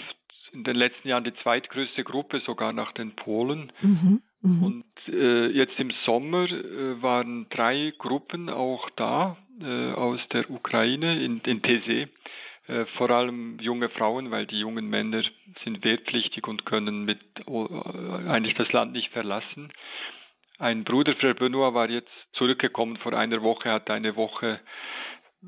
in 0.53 0.63
den 0.63 0.75
letzten 0.75 1.09
Jahren 1.09 1.25
die 1.25 1.33
zweitgrößte 1.43 2.03
Gruppe, 2.03 2.41
sogar 2.45 2.71
nach 2.73 2.93
den 2.93 3.15
Polen. 3.15 3.71
Mhm, 3.81 4.21
mh. 4.41 4.65
Und 4.65 4.85
äh, 5.07 5.47
jetzt 5.47 5.77
im 5.77 5.91
Sommer 6.05 6.49
äh, 6.49 7.01
waren 7.01 7.47
drei 7.49 7.93
Gruppen 7.97 8.49
auch 8.49 8.89
da 8.95 9.37
äh, 9.61 9.91
aus 9.93 10.19
der 10.31 10.49
Ukraine 10.49 11.23
in, 11.23 11.39
in 11.41 11.61
Tese. 11.61 12.09
Äh, 12.67 12.85
vor 12.97 13.11
allem 13.11 13.59
junge 13.59 13.89
Frauen, 13.89 14.31
weil 14.31 14.47
die 14.47 14.59
jungen 14.59 14.89
Männer 14.89 15.23
sind 15.63 15.83
wehrpflichtig 15.83 16.47
und 16.47 16.65
können 16.65 17.05
mit 17.05 17.19
oh, 17.45 17.65
eigentlich 18.27 18.55
das 18.55 18.71
Land 18.71 18.93
nicht 18.93 19.11
verlassen. 19.11 19.71
Ein 20.57 20.83
Bruder, 20.83 21.13
Frère 21.13 21.35
Benoit, 21.35 21.73
war 21.73 21.89
jetzt 21.89 22.11
zurückgekommen 22.33 22.97
vor 22.97 23.13
einer 23.13 23.41
Woche, 23.41 23.71
hat 23.71 23.89
eine 23.89 24.15
Woche 24.15 24.61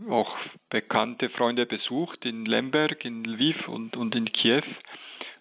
auch 0.09 0.35
bekannte 0.69 1.29
Freunde 1.29 1.65
besucht 1.65 2.25
in 2.25 2.45
Lemberg, 2.45 3.03
in 3.03 3.23
Lviv 3.23 3.67
und, 3.67 3.95
und 3.95 4.15
in 4.15 4.31
Kiew. 4.31 4.63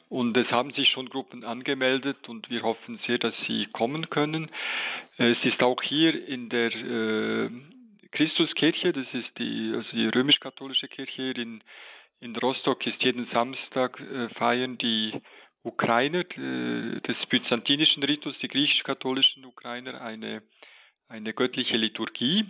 Und 0.09 0.37
es 0.37 0.49
haben 0.51 0.73
sich 0.73 0.89
schon 0.91 1.11
Gruppen 1.11 1.45
angemeldet 1.45 2.29
und 2.29 2.49
wir 2.49 2.62
hoffen 2.62 3.01
sehr, 3.07 3.19
dass 3.19 3.35
sie 3.49 3.67
kommen 3.73 4.09
können. 4.09 4.51
Es 5.17 5.37
ist 5.43 5.61
auch 5.62 5.83
hier 5.83 6.29
in 6.29 6.49
der 6.49 6.73
äh, 6.73 7.51
Christuskirche, 8.17 8.93
das 8.95 9.07
ist 9.12 9.39
die, 9.39 9.73
also 9.75 9.91
die 9.93 10.09
römisch-katholische 10.09 10.89
Kirche 10.89 11.33
in, 11.33 11.62
in 12.21 12.35
Rostock, 12.37 12.87
ist 12.87 13.03
jeden 13.03 13.27
Samstag 13.27 14.01
äh, 14.01 14.31
feiern 14.31 14.79
die 14.79 15.12
Ukrainer 15.62 16.21
äh, 16.21 17.01
des 17.01 17.17
byzantinischen 17.29 18.03
Ritus, 18.03 18.35
die 18.41 18.49
griechisch-katholischen 18.49 19.45
Ukrainer, 19.45 20.01
eine, 20.01 20.43
eine 21.09 21.35
göttliche 21.35 21.77
Liturgie 21.77 22.47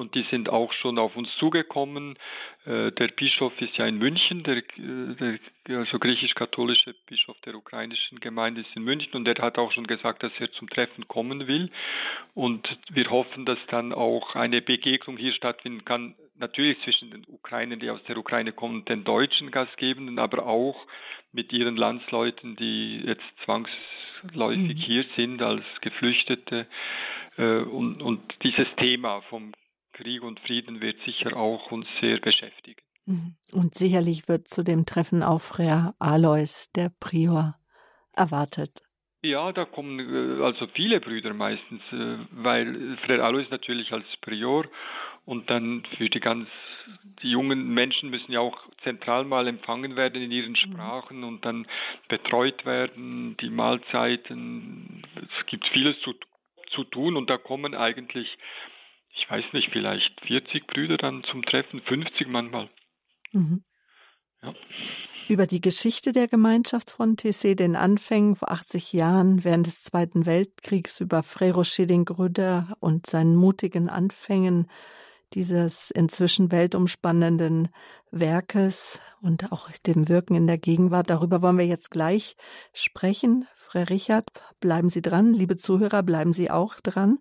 und 0.00 0.14
die 0.14 0.24
sind 0.30 0.48
auch 0.48 0.72
schon 0.72 0.98
auf 0.98 1.14
uns 1.16 1.28
zugekommen. 1.38 2.16
Äh, 2.64 2.90
der 2.92 3.08
Bischof 3.08 3.52
ist 3.60 3.76
ja 3.76 3.86
in 3.86 3.98
München, 3.98 4.42
der, 4.42 4.56
äh, 4.56 5.38
der 5.68 5.78
also 5.78 5.98
griechisch-katholische 5.98 6.94
Bischof 7.06 7.38
der 7.42 7.54
ukrainischen 7.54 8.18
Gemeinde 8.18 8.62
ist 8.62 8.74
in 8.74 8.82
München 8.82 9.12
und 9.12 9.28
er 9.28 9.40
hat 9.42 9.58
auch 9.58 9.70
schon 9.72 9.86
gesagt, 9.86 10.22
dass 10.22 10.32
er 10.40 10.50
zum 10.52 10.68
Treffen 10.68 11.06
kommen 11.06 11.46
will. 11.46 11.70
Und 12.34 12.66
wir 12.90 13.08
hoffen, 13.10 13.46
dass 13.46 13.58
dann 13.68 13.92
auch 13.92 14.34
eine 14.34 14.62
Begegnung 14.62 15.16
hier 15.16 15.32
stattfinden 15.34 15.84
kann, 15.84 16.14
natürlich 16.38 16.80
zwischen 16.82 17.10
den 17.10 17.24
Ukrainern, 17.28 17.78
die 17.78 17.90
aus 17.90 18.02
der 18.04 18.16
Ukraine 18.16 18.52
kommen, 18.52 18.76
und 18.76 18.88
den 18.88 19.04
deutschen 19.04 19.50
Gastgebenden, 19.50 20.18
aber 20.18 20.46
auch 20.46 20.86
mit 21.32 21.52
ihren 21.52 21.76
Landsleuten, 21.76 22.56
die 22.56 23.02
jetzt 23.04 23.22
zwangsläufig 23.44 24.76
mhm. 24.76 24.80
hier 24.80 25.04
sind 25.16 25.42
als 25.42 25.64
Geflüchtete. 25.82 26.66
Äh, 27.36 27.60
und, 27.60 28.02
und 28.02 28.20
dieses 28.42 28.66
Thema 28.76 29.20
vom 29.22 29.52
Krieg 29.92 30.22
und 30.22 30.40
Frieden 30.40 30.80
wird 30.80 30.96
sicher 31.04 31.36
auch 31.36 31.70
uns 31.70 31.86
sehr 32.00 32.18
beschäftigen. 32.18 32.82
Mhm. 33.06 33.34
Und 33.52 33.74
sicherlich 33.74 34.28
wird 34.28 34.48
zu 34.48 34.62
dem 34.62 34.86
Treffen 34.86 35.22
auch 35.22 35.40
Frère 35.40 35.94
Alois, 35.98 36.70
der 36.74 36.90
Prior, 37.00 37.56
erwartet. 38.14 38.82
Ja, 39.22 39.52
da 39.52 39.64
kommen 39.64 39.98
äh, 40.00 40.42
also 40.42 40.66
viele 40.68 41.00
Brüder 41.00 41.34
meistens, 41.34 41.82
äh, 41.92 42.18
weil 42.30 42.96
Frère 43.06 43.20
Alois 43.20 43.46
natürlich 43.50 43.92
als 43.92 44.06
Prior 44.22 44.64
und 45.26 45.50
dann 45.50 45.84
für 45.96 46.08
die 46.08 46.20
ganz 46.20 46.48
die 47.22 47.30
jungen 47.30 47.68
Menschen 47.68 48.10
müssen 48.10 48.32
ja 48.32 48.40
auch 48.40 48.58
zentral 48.82 49.24
mal 49.24 49.46
empfangen 49.46 49.96
werden 49.96 50.22
in 50.22 50.30
ihren 50.30 50.52
mhm. 50.52 50.56
Sprachen 50.56 51.24
und 51.24 51.44
dann 51.44 51.66
betreut 52.08 52.64
werden, 52.64 53.36
die 53.40 53.50
Mahlzeiten. 53.50 55.02
Es 55.16 55.46
gibt 55.46 55.66
vieles 55.68 56.00
zu, 56.00 56.14
zu 56.70 56.84
tun 56.84 57.16
und 57.16 57.28
da 57.30 57.36
kommen 57.36 57.74
eigentlich 57.74 58.28
ich 59.14 59.30
weiß 59.30 59.44
nicht, 59.52 59.70
vielleicht 59.72 60.20
40 60.26 60.66
Brüder 60.66 60.96
dann 60.96 61.22
zum 61.30 61.42
Treffen, 61.42 61.80
50 61.82 62.28
manchmal. 62.28 62.70
Mhm. 63.32 63.64
Ja. 64.42 64.54
Über 65.28 65.46
die 65.46 65.60
Geschichte 65.60 66.10
der 66.12 66.26
Gemeinschaft 66.26 66.90
von 66.90 67.16
TC, 67.16 67.56
den 67.56 67.76
Anfängen 67.76 68.34
vor 68.34 68.50
80 68.50 68.92
Jahren 68.92 69.44
während 69.44 69.66
des 69.66 69.82
Zweiten 69.84 70.26
Weltkriegs, 70.26 70.98
über 70.98 71.22
den 71.78 72.04
Gründer 72.04 72.76
und 72.80 73.06
seinen 73.06 73.36
mutigen 73.36 73.88
Anfängen 73.88 74.66
dieses 75.34 75.90
inzwischen 75.92 76.50
weltumspannenden 76.50 77.68
Werkes 78.10 78.98
und 79.22 79.52
auch 79.52 79.70
dem 79.86 80.08
Wirken 80.08 80.34
in 80.34 80.46
der 80.46 80.58
Gegenwart. 80.58 81.10
Darüber 81.10 81.42
wollen 81.42 81.58
wir 81.58 81.66
jetzt 81.66 81.90
gleich 81.90 82.36
sprechen. 82.72 83.46
Frère 83.54 83.90
Richard, 83.90 84.30
bleiben 84.58 84.88
Sie 84.88 85.02
dran. 85.02 85.32
Liebe 85.32 85.56
Zuhörer, 85.56 86.02
bleiben 86.02 86.32
Sie 86.32 86.50
auch 86.50 86.80
dran. 86.80 87.18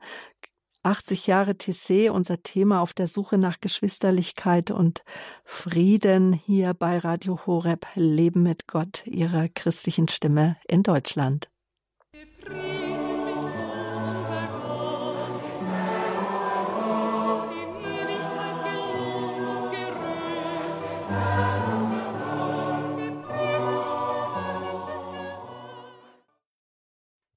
80 0.84 1.28
Jahre 1.28 1.52
Tissé, 1.52 2.10
unser 2.10 2.42
Thema 2.42 2.82
auf 2.82 2.94
der 2.94 3.08
Suche 3.08 3.38
nach 3.38 3.60
Geschwisterlichkeit 3.60 4.72
und 4.72 5.04
Frieden 5.44 6.34
hier 6.34 6.74
bei 6.74 6.98
Radio 6.98 7.46
Horeb 7.46 7.86
Leben 7.96 8.44
mit 8.44 8.68
Gott, 8.68 9.06
ihrer 9.06 9.50
christlichen 9.50 10.08
Stimme 10.08 10.58
in 10.68 10.84
Deutschland. 10.84 11.50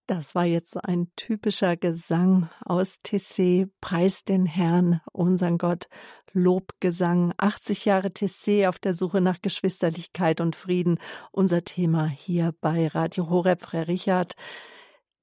Das 0.07 0.35
war 0.35 0.45
jetzt 0.45 0.73
so 0.73 0.81
ein 0.83 1.13
typischer 1.15 1.77
Gesang 1.77 2.51
aus 2.65 2.99
Tessé. 3.05 3.71
Preis 3.81 4.25
den 4.25 4.47
Herrn, 4.47 5.01
unseren 5.13 5.59
Gott. 5.59 5.89
Lobgesang. 6.33 7.33
80 7.37 7.85
Jahre 7.85 8.09
Tessé 8.09 8.69
auf 8.69 8.79
der 8.79 8.95
Suche 8.95 9.21
nach 9.21 9.41
Geschwisterlichkeit 9.43 10.41
und 10.41 10.57
Frieden. 10.57 10.99
Unser 11.31 11.63
Thema 11.63 12.07
hier 12.07 12.55
bei 12.61 12.89
Radio 12.89 13.31
Horeb, 13.31 13.63
Frère 13.63 13.87
Richard. 13.87 14.35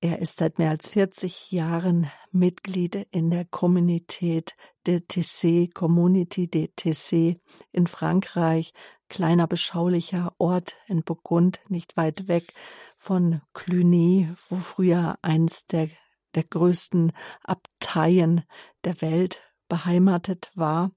Er 0.01 0.19
ist 0.19 0.37
seit 0.37 0.59
mehr 0.59 0.69
als 0.69 0.87
40 0.87 1.51
Jahren 1.51 2.09
Mitglied 2.31 3.07
in 3.11 3.29
der 3.29 3.43
Kommunität 3.43 4.55
de 4.87 4.99
Tessé, 4.99 5.73
Community 5.73 6.47
de 6.47 6.69
Tessé 6.77 7.39
in 7.73 7.85
Frankreich. 7.85 8.71
Kleiner 9.09 9.47
beschaulicher 9.47 10.33
Ort 10.37 10.77
in 10.87 11.03
Burgund, 11.03 11.59
nicht 11.67 11.97
weit 11.97 12.27
weg 12.27 12.53
von 12.95 13.41
Cluny, 13.53 14.29
wo 14.49 14.57
früher 14.57 15.17
eins 15.23 15.65
der, 15.65 15.89
der 16.35 16.43
größten 16.43 17.11
Abteien 17.43 18.43
der 18.83 19.01
Welt 19.01 19.41
beheimatet 19.67 20.51
war. 20.53 20.91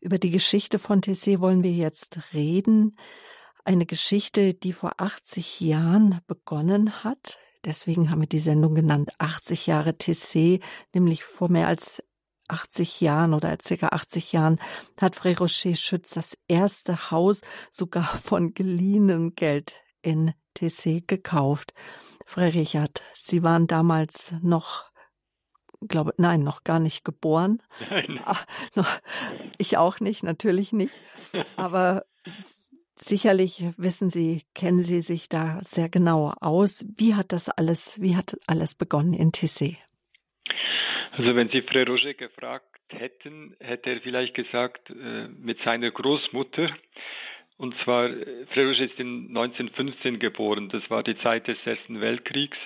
Über 0.00 0.18
die 0.18 0.30
Geschichte 0.30 0.78
von 0.78 1.00
Tessé 1.00 1.40
wollen 1.40 1.62
wir 1.62 1.72
jetzt 1.72 2.32
reden. 2.34 2.96
Eine 3.64 3.86
Geschichte, 3.86 4.54
die 4.54 4.72
vor 4.72 4.92
80 4.98 5.60
Jahren 5.60 6.20
begonnen 6.26 7.02
hat. 7.02 7.38
Deswegen 7.64 8.10
haben 8.10 8.20
wir 8.20 8.28
die 8.28 8.38
Sendung 8.38 8.74
genannt 8.74 9.10
80 9.18 9.66
Jahre 9.66 9.90
Tessé, 9.90 10.62
nämlich 10.92 11.24
vor 11.24 11.48
mehr 11.48 11.66
als 11.66 12.02
80 12.48 13.00
Jahren 13.00 13.34
oder 13.34 13.56
circa 13.60 13.88
80 13.88 14.32
Jahren 14.32 14.60
hat 15.00 15.16
Frère 15.16 15.38
Rocher 15.38 15.74
Schütz 15.74 16.10
das 16.10 16.36
erste 16.48 17.10
Haus 17.10 17.40
sogar 17.70 18.16
von 18.22 18.54
geliehenem 18.54 19.34
Geld 19.34 19.82
in 20.02 20.32
Tessé 20.56 21.02
gekauft. 21.06 21.74
Frère 22.26 22.54
Richard, 22.54 23.02
Sie 23.12 23.42
waren 23.42 23.66
damals 23.66 24.34
noch 24.42 24.84
glaube, 25.88 26.14
nein, 26.16 26.42
noch 26.42 26.64
gar 26.64 26.78
nicht 26.78 27.04
geboren. 27.04 27.62
Nein. 27.90 28.20
Ach, 28.24 28.46
noch, 28.74 28.88
ich 29.58 29.76
auch 29.76 30.00
nicht, 30.00 30.22
natürlich 30.22 30.72
nicht. 30.72 30.94
Aber 31.56 32.04
sicherlich 32.94 33.64
wissen 33.76 34.10
Sie, 34.10 34.42
kennen 34.54 34.82
Sie 34.82 35.02
sich 35.02 35.28
da 35.28 35.60
sehr 35.62 35.88
genau 35.88 36.32
aus. 36.40 36.84
Wie 36.96 37.14
hat 37.14 37.32
das 37.32 37.48
alles, 37.48 38.00
wie 38.00 38.16
hat 38.16 38.38
alles 38.46 38.74
begonnen 38.74 39.14
in 39.14 39.32
Tissé? 39.32 39.76
Also 41.16 41.36
wenn 41.36 41.48
Sie 41.48 41.62
Frère 41.62 41.86
Roger 41.86 42.14
gefragt 42.14 42.64
hätten, 42.88 43.56
hätte 43.60 43.90
er 43.90 44.00
vielleicht 44.00 44.34
gesagt, 44.34 44.90
äh, 44.90 45.28
mit 45.28 45.58
seiner 45.62 45.90
Großmutter, 45.90 46.70
und 47.56 47.74
zwar, 47.84 48.06
äh, 48.06 48.46
Freilich 48.52 48.80
ist 48.80 48.98
in 48.98 49.28
1915 49.28 50.18
geboren. 50.18 50.68
Das 50.70 50.88
war 50.90 51.02
die 51.02 51.16
Zeit 51.18 51.46
des 51.46 51.58
Ersten 51.64 52.00
Weltkriegs. 52.00 52.58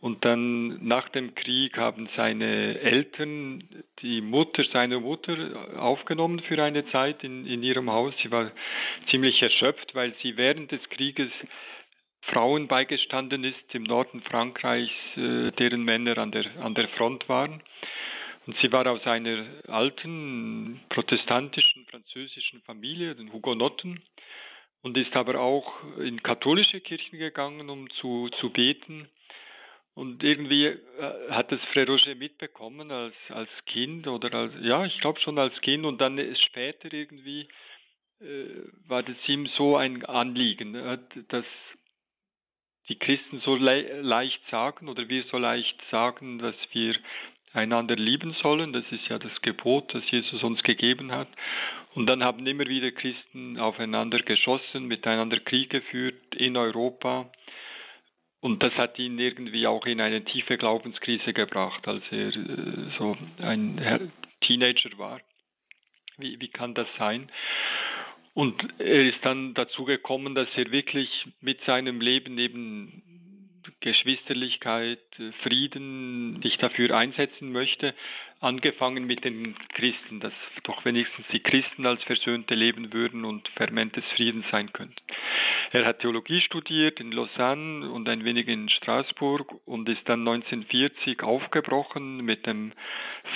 Und 0.00 0.24
dann 0.24 0.86
nach 0.86 1.08
dem 1.08 1.34
Krieg 1.34 1.78
haben 1.78 2.08
seine 2.14 2.78
Eltern 2.78 3.64
die 4.02 4.20
Mutter 4.20 4.62
seiner 4.70 5.00
Mutter 5.00 5.36
aufgenommen 5.78 6.40
für 6.40 6.62
eine 6.62 6.86
Zeit 6.90 7.24
in, 7.24 7.46
in 7.46 7.62
ihrem 7.62 7.90
Haus. 7.90 8.12
Sie 8.22 8.30
war 8.30 8.52
ziemlich 9.10 9.40
erschöpft, 9.40 9.94
weil 9.94 10.14
sie 10.22 10.36
während 10.36 10.70
des 10.70 10.86
Krieges 10.90 11.30
Frauen 12.26 12.68
beigestanden 12.68 13.44
ist 13.44 13.74
im 13.74 13.84
Norden 13.84 14.22
Frankreichs, 14.22 14.92
äh, 15.16 15.50
deren 15.52 15.84
Männer 15.84 16.18
an 16.18 16.32
der, 16.32 16.44
an 16.60 16.74
der 16.74 16.88
Front 16.90 17.28
waren. 17.28 17.62
Und 18.46 18.56
sie 18.58 18.70
war 18.72 18.86
aus 18.86 19.04
einer 19.06 19.46
alten 19.68 20.80
protestantischen 20.90 21.86
französischen 21.86 22.60
Familie, 22.62 23.14
den 23.14 23.32
Hugenotten, 23.32 24.02
und 24.82 24.98
ist 24.98 25.16
aber 25.16 25.40
auch 25.40 25.72
in 25.98 26.22
katholische 26.22 26.80
Kirchen 26.80 27.18
gegangen, 27.18 27.70
um 27.70 27.88
zu, 28.00 28.28
zu 28.40 28.50
beten. 28.50 29.08
Und 29.94 30.22
irgendwie 30.22 30.66
äh, 30.66 30.80
hat 31.30 31.52
das 31.52 31.60
Frère 31.72 31.86
Roger 31.86 32.14
mitbekommen 32.16 32.90
als, 32.90 33.14
als 33.28 33.48
Kind 33.66 34.06
oder 34.08 34.32
als, 34.34 34.52
ja, 34.60 34.84
ich 34.84 35.00
glaube 35.00 35.20
schon 35.20 35.38
als 35.38 35.58
Kind 35.60 35.86
und 35.86 36.00
dann 36.00 36.18
später 36.48 36.92
irgendwie 36.92 37.48
äh, 38.20 38.46
war 38.88 39.02
das 39.02 39.16
ihm 39.26 39.46
so 39.56 39.76
ein 39.76 40.04
Anliegen, 40.04 40.74
äh, 40.74 40.98
dass 41.28 41.44
die 42.88 42.98
Christen 42.98 43.40
so 43.40 43.56
le 43.56 44.02
leicht 44.02 44.40
sagen 44.50 44.88
oder 44.88 45.08
wir 45.08 45.24
so 45.24 45.38
leicht 45.38 45.76
sagen, 45.90 46.38
dass 46.38 46.56
wir 46.72 46.94
einander 47.54 47.96
lieben 47.96 48.34
sollen. 48.42 48.72
Das 48.72 48.84
ist 48.90 49.08
ja 49.08 49.18
das 49.18 49.40
Gebot, 49.42 49.94
das 49.94 50.02
Jesus 50.10 50.42
uns 50.42 50.62
gegeben 50.62 51.12
hat. 51.12 51.28
Und 51.94 52.06
dann 52.06 52.24
haben 52.24 52.46
immer 52.46 52.66
wieder 52.66 52.90
Christen 52.90 53.58
aufeinander 53.58 54.18
geschossen, 54.18 54.86
miteinander 54.86 55.40
Krieg 55.40 55.70
geführt 55.70 56.34
in 56.34 56.56
Europa. 56.56 57.30
Und 58.40 58.62
das 58.62 58.74
hat 58.74 58.98
ihn 58.98 59.18
irgendwie 59.18 59.66
auch 59.66 59.86
in 59.86 60.00
eine 60.00 60.22
tiefe 60.24 60.58
Glaubenskrise 60.58 61.32
gebracht, 61.32 61.86
als 61.88 62.02
er 62.10 62.28
äh, 62.28 62.90
so 62.98 63.16
ein 63.38 64.12
Teenager 64.42 64.90
war. 64.98 65.20
Wie, 66.18 66.38
wie 66.40 66.48
kann 66.48 66.74
das 66.74 66.88
sein? 66.98 67.30
Und 68.34 68.54
er 68.78 69.08
ist 69.08 69.24
dann 69.24 69.54
dazu 69.54 69.84
gekommen, 69.84 70.34
dass 70.34 70.48
er 70.56 70.70
wirklich 70.72 71.08
mit 71.40 71.60
seinem 71.64 72.00
Leben 72.00 72.36
eben 72.38 73.02
Geschwisterlichkeit, 73.80 74.98
Frieden 75.42 76.40
sich 76.42 76.56
dafür 76.56 76.96
einsetzen 76.96 77.52
möchte, 77.52 77.94
angefangen 78.44 79.06
mit 79.06 79.24
den 79.24 79.56
Christen, 79.74 80.20
dass 80.20 80.32
doch 80.62 80.84
wenigstens 80.84 81.26
die 81.32 81.40
Christen 81.40 81.86
als 81.86 82.02
Versöhnte 82.04 82.54
leben 82.54 82.92
würden 82.92 83.24
und 83.24 83.48
Ferment 83.56 83.96
des 83.96 84.04
Friedens 84.16 84.44
sein 84.50 84.72
könnten. 84.72 84.96
Er 85.72 85.86
hat 85.86 86.00
Theologie 86.00 86.40
studiert 86.40 87.00
in 87.00 87.10
Lausanne 87.10 87.90
und 87.90 88.08
ein 88.08 88.24
wenig 88.24 88.46
in 88.46 88.68
Straßburg 88.68 89.54
und 89.66 89.88
ist 89.88 90.08
dann 90.08 90.20
1940 90.20 91.22
aufgebrochen 91.22 92.18
mit 92.24 92.46
dem 92.46 92.72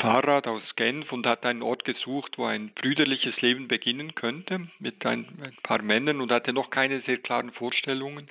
Fahrrad 0.00 0.46
aus 0.46 0.62
Genf 0.76 1.10
und 1.10 1.26
hat 1.26 1.44
einen 1.44 1.62
Ort 1.62 1.84
gesucht, 1.84 2.38
wo 2.38 2.44
ein 2.44 2.70
brüderliches 2.74 3.40
Leben 3.40 3.66
beginnen 3.66 4.14
könnte 4.14 4.68
mit 4.78 5.04
ein, 5.04 5.26
ein 5.42 5.56
paar 5.64 5.82
Männern 5.82 6.20
und 6.20 6.30
hatte 6.30 6.52
noch 6.52 6.70
keine 6.70 7.00
sehr 7.00 7.18
klaren 7.18 7.50
Vorstellungen. 7.50 8.28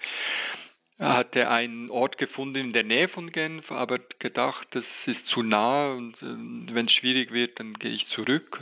Er 1.00 1.14
hatte 1.14 1.48
einen 1.48 1.92
Ort 1.92 2.18
gefunden 2.18 2.58
in 2.58 2.74
der 2.74 2.84
Nähe 2.84 3.08
von 3.08 3.32
Genf, 3.32 3.72
aber 3.72 4.00
gedacht, 4.18 4.68
das 4.72 4.84
ist 5.06 5.28
zu 5.28 5.44
nah 5.44 5.92
und 5.92 6.16
äh, 6.24 6.74
wenn 6.74 6.88
es 6.88 6.94
schwierig 6.94 7.32
wird, 7.32 7.60
dann 7.60 7.76
gehe 7.76 7.92
ich 7.92 8.08
zurück. 8.10 8.60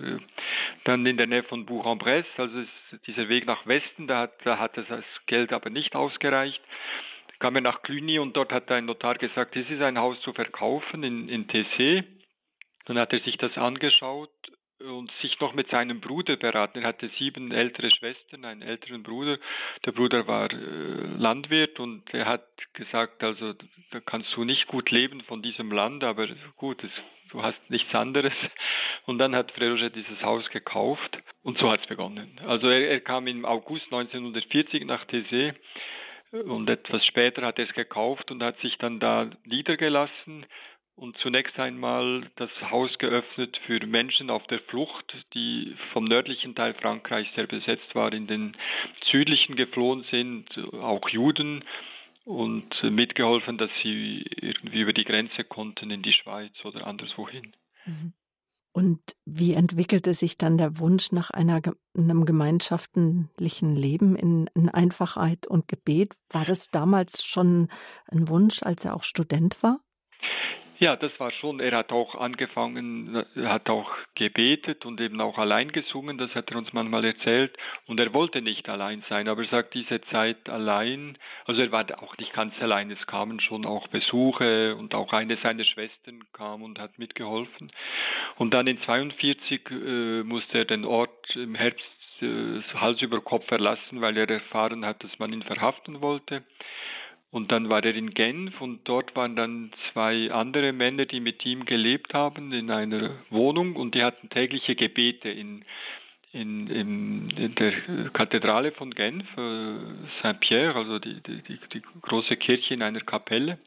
Dann 0.84 1.06
in 1.06 1.16
der 1.16 1.28
Nähe 1.28 1.44
von 1.44 1.66
Bourg-en-Bresse, 1.66 2.28
also 2.36 2.64
dieser 3.08 3.30
Weg 3.30 3.46
nach 3.46 3.66
Westen, 3.66 4.08
da 4.08 4.22
hat, 4.22 4.34
da 4.44 4.60
hat 4.60 4.76
das 4.76 4.88
Geld 5.28 5.54
aber 5.54 5.70
nicht 5.70 5.96
ausgereicht. 5.96 6.62
Kam 7.40 7.56
er 7.56 7.62
nach 7.62 7.82
Cluny 7.84 8.20
und 8.20 8.36
dort 8.36 8.52
hat 8.52 8.70
ein 8.70 8.86
Notar 8.86 9.16
gesagt, 9.16 9.56
es 9.56 9.70
ist 9.70 9.82
ein 9.82 9.98
Haus 9.98 10.20
zu 10.22 10.34
verkaufen 10.34 11.04
in, 11.04 11.30
in 11.30 11.48
TC. 11.48 12.04
Dann 12.86 13.00
hat 13.00 13.14
er 13.14 13.22
sich 13.22 13.38
das 13.38 13.58
angeschaut 13.58 14.30
und 14.80 15.12
sich 15.22 15.40
noch 15.40 15.54
mit 15.54 15.70
seinem 15.70 16.02
Bruder 16.02 16.36
beraten. 16.36 16.80
Er 16.80 16.88
hatte 16.88 17.10
sieben 17.18 17.52
ältere 17.52 17.90
Schwestern, 17.92 18.46
einen 18.46 18.62
älteren 18.62 19.04
Bruder. 19.04 19.38
Der 19.86 19.92
Bruder 19.92 20.28
war 20.28 20.52
äh, 20.52 20.56
Landwirt 21.18 21.80
und 21.80 22.14
er 22.14 22.26
hat 22.26 22.46
gesagt, 22.74 23.24
also 23.24 23.54
da 23.92 24.00
kannst 24.02 24.36
du 24.36 24.44
nicht 24.44 24.68
gut 24.68 24.92
leben 24.92 25.22
von 25.22 25.42
diesem 25.42 25.72
Land, 25.72 26.04
aber 26.04 26.28
gut, 26.58 26.84
es, 26.84 26.92
du 27.30 27.42
hast 27.42 27.58
nichts 27.70 27.94
anderes. 27.96 28.34
Und 29.06 29.18
dann 29.20 29.36
hat 29.36 29.54
Frère 29.54 29.90
dieses 29.90 30.22
Haus 30.22 30.50
gekauft 30.50 31.20
und 31.44 31.58
so 31.60 31.72
hat 31.72 31.82
es 31.82 31.88
begonnen. 31.88 32.40
Also 32.46 32.68
er, 32.68 32.90
er, 32.90 33.00
kam 33.00 33.28
im 33.28 33.46
August 33.46 33.86
1940 33.86 34.86
nach 34.86 35.06
Thésée 35.06 35.54
und 36.32 36.70
etwas 36.70 37.06
später 37.06 37.44
hat 37.44 37.60
er 37.60 37.68
es 37.68 37.74
gekauft 37.76 38.30
und 38.32 38.44
hat 38.44 38.60
sich 38.60 38.78
dann 38.80 39.00
da 39.00 39.30
niedergelassen 39.46 40.46
und 40.96 41.18
zunächst 41.18 41.60
einmal 41.60 42.30
das 42.38 42.50
Haus 42.70 42.98
geöffnet 42.98 43.58
für 43.66 43.86
Menschen 43.86 44.30
auf 44.30 44.46
der 44.48 44.60
Flucht, 44.62 45.14
die 45.34 45.76
vom 45.92 46.06
nördlichen 46.06 46.56
Teil 46.56 46.74
Frankreichs, 46.74 47.34
der 47.36 47.48
besetzt 47.48 47.94
war, 47.94 48.14
in 48.14 48.28
den 48.28 48.56
südlichen 49.12 49.56
geflohen 49.56 50.06
sind, 50.10 50.48
auch 50.74 51.08
Juden 51.10 51.64
und 52.24 52.82
mitgeholfen, 52.84 53.58
dass 53.58 53.70
sie 53.84 54.26
irgendwie 54.42 54.82
über 54.82 54.94
die 54.94 55.04
Grenze 55.04 55.44
konnten 55.44 55.92
in 55.92 56.02
die 56.02 56.14
Schweiz 56.14 56.54
oder 56.64 56.88
anderswohin. 56.88 57.56
Mhm. 57.86 58.14
Und 58.72 59.00
wie 59.24 59.54
entwickelte 59.54 60.14
sich 60.14 60.38
dann 60.38 60.58
der 60.58 60.80
Wunsch 60.80 61.14
nach 61.14 61.30
einer, 61.30 61.62
einem 61.98 62.26
gemeinschaftlichen 62.26 63.74
Leben 63.74 64.18
in, 64.18 64.50
in, 64.54 64.68
Einfachheit 64.68 65.48
und 65.48 65.70
Gebet? 65.70 66.14
War 66.30 66.44
das 66.44 66.72
damals 66.72 67.24
schon 67.24 67.70
ein 68.12 68.28
Wunsch, 68.28 68.64
als 68.64 68.84
er 68.84 68.94
auch 68.94 69.04
Student 69.04 69.64
war? 69.64 69.80
Ja, 70.78 70.98
das 70.98 71.18
war 71.20 71.32
schon. 71.32 71.62
Er 71.62 71.78
hat 71.78 71.92
auch 71.94 72.16
angefangen, 72.16 73.26
er 73.36 73.50
hat 73.50 73.70
auch 73.70 73.90
gebetet 74.16 74.86
und 74.86 75.00
eben 75.00 75.22
auch 75.22 75.38
allein 75.38 75.72
gesungen, 75.72 76.18
das 76.18 76.36
hat 76.36 76.52
er 76.52 76.58
uns 76.58 76.74
manchmal 76.74 77.06
erzählt. 77.06 77.56
Und 77.88 77.98
er 78.00 78.14
wollte 78.14 78.42
nicht 78.42 78.68
allein 78.68 79.02
sein, 79.08 79.30
aber 79.30 79.44
er 79.44 79.50
sagt, 79.50 79.74
diese 79.74 80.02
Zeit 80.12 80.50
allein, 80.50 81.18
also 81.46 81.62
er 81.62 81.72
war 81.72 81.86
auch 82.04 82.18
nicht 82.18 82.34
ganz 82.34 82.54
allein, 82.60 82.92
es 82.92 83.08
kamen 83.08 83.40
schon 83.40 83.66
auch 83.66 83.88
Besuche 83.88 84.76
und 84.76 84.94
auch 84.96 85.14
eine 85.14 85.38
seiner 85.38 85.64
Schwestern 85.64 86.24
kam 86.34 86.62
und 86.62 86.78
hat 86.78 87.00
mitgeholfen. 87.00 87.72
Und 88.36 88.54
dann 88.54 88.68
in 88.68 88.82
42 88.82 89.72
äh, 89.72 90.24
musste 90.24 90.58
er 90.58 90.66
den 90.66 90.84
Ort 90.84 91.36
im 91.36 91.56
Herbst 91.56 91.86
äh, 92.22 92.62
Hals 92.74 93.02
über 93.02 93.22
Kopf 93.22 93.46
verlassen, 93.48 94.02
weil 94.02 94.18
er 94.18 94.30
erfahren 94.30 94.86
hat, 94.86 95.04
dass 95.04 95.20
man 95.20 95.32
ihn 95.32 95.44
verhaften 95.44 96.02
wollte. 96.02 96.44
Und 97.36 97.52
dann 97.52 97.68
war 97.68 97.84
er 97.84 97.94
in 97.94 98.14
Genf 98.14 98.62
und 98.62 98.88
dort 98.88 99.14
waren 99.18 99.36
dann 99.36 99.74
zwei 99.92 100.32
andere 100.32 100.72
Männer, 100.72 101.06
die 101.06 101.20
mit 101.20 101.46
ihm 101.46 101.66
gelebt 101.66 102.14
haben 102.14 102.54
in 102.54 102.72
einer 102.72 103.20
Wohnung 103.30 103.76
und 103.76 103.94
die 103.94 104.04
hatten 104.04 104.30
tägliche 104.30 104.74
Gebete 104.78 105.28
in, 105.28 105.66
in, 106.32 106.68
in, 106.70 107.30
in 107.32 107.56
der 107.56 107.74
Kathedrale 108.14 108.72
von 108.72 108.96
Genf, 108.96 109.26
äh, 109.38 109.76
Saint-Pierre, 110.22 110.76
also 110.76 110.98
die, 111.00 111.22
die, 111.24 111.42
die, 111.42 111.60
die 111.74 111.82
große 112.04 112.38
Kirche 112.38 112.74
in 112.74 112.82
einer 112.82 113.02
Kapelle. 113.02 113.60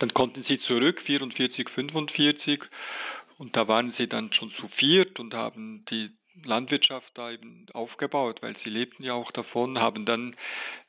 Dann 0.00 0.12
konnten 0.12 0.44
sie 0.48 0.58
zurück, 0.62 1.00
44, 1.02 1.68
45, 1.68 2.62
und 3.38 3.54
da 3.54 3.68
waren 3.68 3.94
sie 3.96 4.08
dann 4.08 4.32
schon 4.32 4.50
zu 4.58 4.66
viert 4.76 5.20
und 5.20 5.34
haben 5.34 5.84
die 5.88 6.10
Landwirtschaft 6.44 7.10
da 7.14 7.30
eben 7.30 7.66
aufgebaut, 7.72 8.42
weil 8.42 8.56
sie 8.64 8.70
lebten 8.70 9.02
ja 9.02 9.14
auch 9.14 9.30
davon, 9.32 9.78
haben 9.78 10.06
dann 10.06 10.36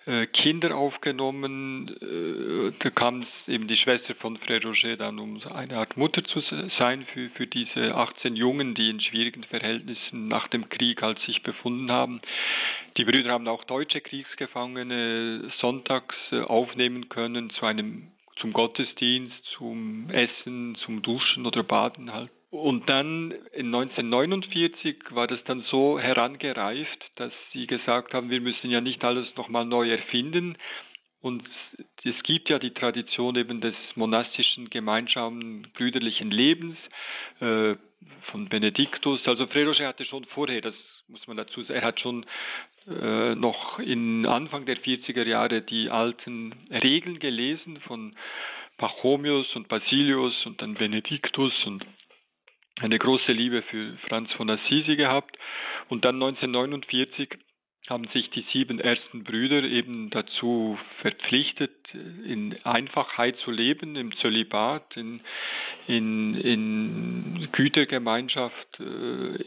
äh, 0.06 0.26
Kinder 0.28 0.76
aufgenommen. 0.76 1.90
Äh, 2.02 2.74
da 2.84 2.90
kam 2.90 3.26
eben 3.48 3.68
die 3.68 3.78
Schwester 3.78 4.16
von 4.16 4.38
Frère 4.38 4.64
Roger 4.64 4.98
dann, 4.98 5.20
um 5.20 5.42
eine 5.44 5.78
Art 5.78 5.98
Mutter 5.98 6.24
zu 6.24 6.42
sein 6.80 7.06
für, 7.14 7.30
für 7.32 7.48
diese 7.48 7.96
18 7.96 8.36
Jungen, 8.36 8.76
die 8.76 8.90
in 8.90 9.02
schwierigen 9.02 9.44
Verhältnissen 9.44 10.28
nach 10.28 10.48
dem 10.48 10.70
Krieg 10.70 11.02
halt 11.02 11.20
sich 11.26 11.44
befunden 11.44 11.92
haben. 11.92 12.22
Die 12.98 13.06
Brüder 13.06 13.32
haben 13.32 13.48
auch 13.48 13.64
deutsche 13.64 14.02
Kriegsgefangene 14.02 15.52
sonntags 15.60 16.16
äh, 16.32 16.42
aufnehmen 16.42 17.10
können 17.10 17.50
zu 17.52 17.66
einem 17.66 18.12
zum 18.40 18.54
Gottesdienst, 18.54 19.36
zum 19.58 20.10
Essen, 20.10 20.76
zum 20.84 21.02
Duschen 21.04 21.46
oder 21.46 21.64
Baden 21.64 22.12
halt. 22.12 22.32
Und 22.52 22.90
dann 22.90 23.32
in 23.54 23.74
1949 23.74 24.98
war 25.12 25.26
das 25.26 25.42
dann 25.46 25.62
so 25.72 25.98
herangereift, 25.98 27.12
dass 27.16 27.32
sie 27.54 27.66
gesagt 27.66 28.14
haben, 28.14 28.30
wir 28.30 28.42
müssen 28.42 28.70
ja 28.70 28.82
nicht 28.82 29.02
alles 29.06 29.26
nochmal 29.38 29.66
neu 29.66 29.90
erfinden. 29.90 30.58
Und 31.22 31.48
es 32.04 32.24
gibt 32.24 32.50
ja 32.50 32.60
die 32.60 32.74
Tradition 32.74 33.38
eben 33.38 33.62
des 33.62 33.76
monastischen, 33.96 34.70
gemeinsamen, 34.70 35.68
brüderlichen 35.74 36.30
Lebens 36.30 36.78
äh, 37.40 37.76
von 38.32 38.50
Benediktus. 38.50 39.22
Also 39.26 39.46
Frère 39.46 39.88
hatte 39.88 40.04
schon 40.04 40.26
vorher, 40.26 40.60
das 40.60 40.76
muss 41.08 41.26
man 41.28 41.38
dazu 41.38 41.62
sagen, 41.62 41.80
er 41.80 41.86
hat 41.86 42.02
schon 42.02 42.26
äh, 42.86 43.34
noch 43.36 43.80
in 43.80 44.26
Anfang 44.26 44.66
der 44.66 44.78
40er 44.78 45.26
Jahre 45.26 45.62
die 45.62 45.90
alten 45.90 46.54
Regeln 46.70 47.20
gelesen 47.20 47.80
von 47.88 48.14
Pachomius 48.78 49.56
und 49.56 49.70
Basilius 49.70 50.34
und 50.46 50.62
dann 50.62 50.74
Benediktus 50.74 51.54
und 51.66 51.86
eine 52.82 53.00
große 53.00 53.32
Liebe 53.32 53.62
für 53.64 53.98
Franz 54.08 54.32
von 54.34 54.50
Assisi 54.50 54.96
gehabt. 54.96 55.38
Und 55.90 56.06
dann 56.06 56.16
1949 56.16 57.30
haben 57.90 58.08
sich 58.14 58.30
die 58.30 58.46
sieben 58.54 58.80
ersten 58.80 59.24
Brüder 59.24 59.64
eben 59.64 60.10
dazu 60.12 60.78
verpflichtet, 61.02 61.72
in 61.94 62.56
Einfachheit 62.64 63.36
zu 63.44 63.52
leben, 63.52 63.96
im 63.96 64.16
Zölibat, 64.18 64.96
in, 64.96 65.20
in, 65.88 66.36
in 66.36 67.50
Gütergemeinschaft 67.52 68.80
äh, 68.80 69.44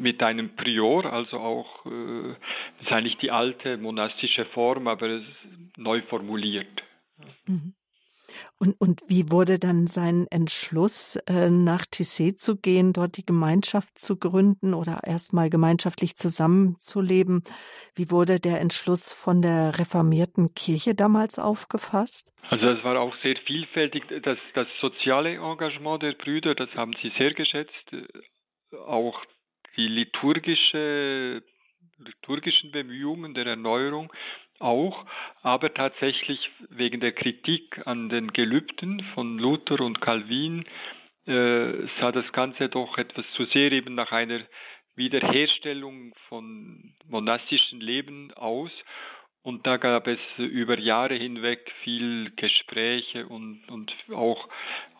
mit 0.00 0.22
einem 0.22 0.56
Prior, 0.56 1.12
also 1.12 1.38
auch, 1.38 1.86
äh, 1.86 2.34
das 2.78 2.86
ist 2.86 2.92
eigentlich 2.92 3.18
die 3.18 3.30
alte 3.30 3.76
monastische 3.76 4.46
Form, 4.46 4.88
aber 4.88 5.20
neu 5.76 6.02
formuliert. 6.02 6.82
Mhm. 7.46 7.74
Und, 8.58 8.74
und 8.80 9.00
wie 9.08 9.30
wurde 9.30 9.58
dann 9.58 9.86
sein 9.86 10.26
Entschluss, 10.30 11.16
äh, 11.28 11.50
nach 11.50 11.84
Tissé 11.84 12.36
zu 12.36 12.56
gehen, 12.56 12.92
dort 12.92 13.16
die 13.16 13.26
Gemeinschaft 13.26 13.98
zu 13.98 14.18
gründen 14.18 14.74
oder 14.74 15.00
erstmal 15.04 15.50
gemeinschaftlich 15.50 16.16
zusammenzuleben? 16.16 17.42
Wie 17.94 18.10
wurde 18.10 18.40
der 18.40 18.60
Entschluss 18.60 19.12
von 19.12 19.42
der 19.42 19.78
reformierten 19.78 20.54
Kirche 20.54 20.94
damals 20.94 21.38
aufgefasst? 21.38 22.30
Also 22.48 22.66
es 22.66 22.84
war 22.84 23.00
auch 23.00 23.14
sehr 23.22 23.36
vielfältig. 23.44 24.04
Das, 24.22 24.38
das 24.54 24.68
soziale 24.80 25.34
Engagement 25.34 26.02
der 26.02 26.12
Brüder, 26.12 26.54
das 26.54 26.70
haben 26.74 26.94
sie 27.02 27.12
sehr 27.18 27.34
geschätzt. 27.34 27.72
Auch 28.86 29.20
die 29.76 29.88
liturgische, 29.88 31.42
liturgischen 31.98 32.70
Bemühungen 32.70 33.34
der 33.34 33.46
Erneuerung 33.46 34.12
auch, 34.58 35.04
aber 35.42 35.72
tatsächlich 35.72 36.38
wegen 36.70 37.00
der 37.00 37.12
Kritik 37.12 37.86
an 37.86 38.08
den 38.08 38.32
Gelübden 38.32 39.02
von 39.14 39.38
Luther 39.38 39.80
und 39.80 40.00
Calvin 40.00 40.64
äh, 41.26 41.86
sah 42.00 42.12
das 42.12 42.30
Ganze 42.32 42.68
doch 42.68 42.98
etwas 42.98 43.24
zu 43.34 43.44
sehr 43.46 43.72
eben 43.72 43.94
nach 43.94 44.12
einer 44.12 44.40
Wiederherstellung 44.94 46.14
von 46.28 46.94
monastischen 47.08 47.80
Leben 47.80 48.32
aus. 48.34 48.70
Und 49.46 49.64
da 49.64 49.76
gab 49.76 50.08
es 50.08 50.18
über 50.38 50.76
Jahre 50.76 51.14
hinweg 51.14 51.70
viel 51.84 52.32
Gespräche 52.34 53.28
und, 53.28 53.60
und 53.68 53.92
auch 54.12 54.48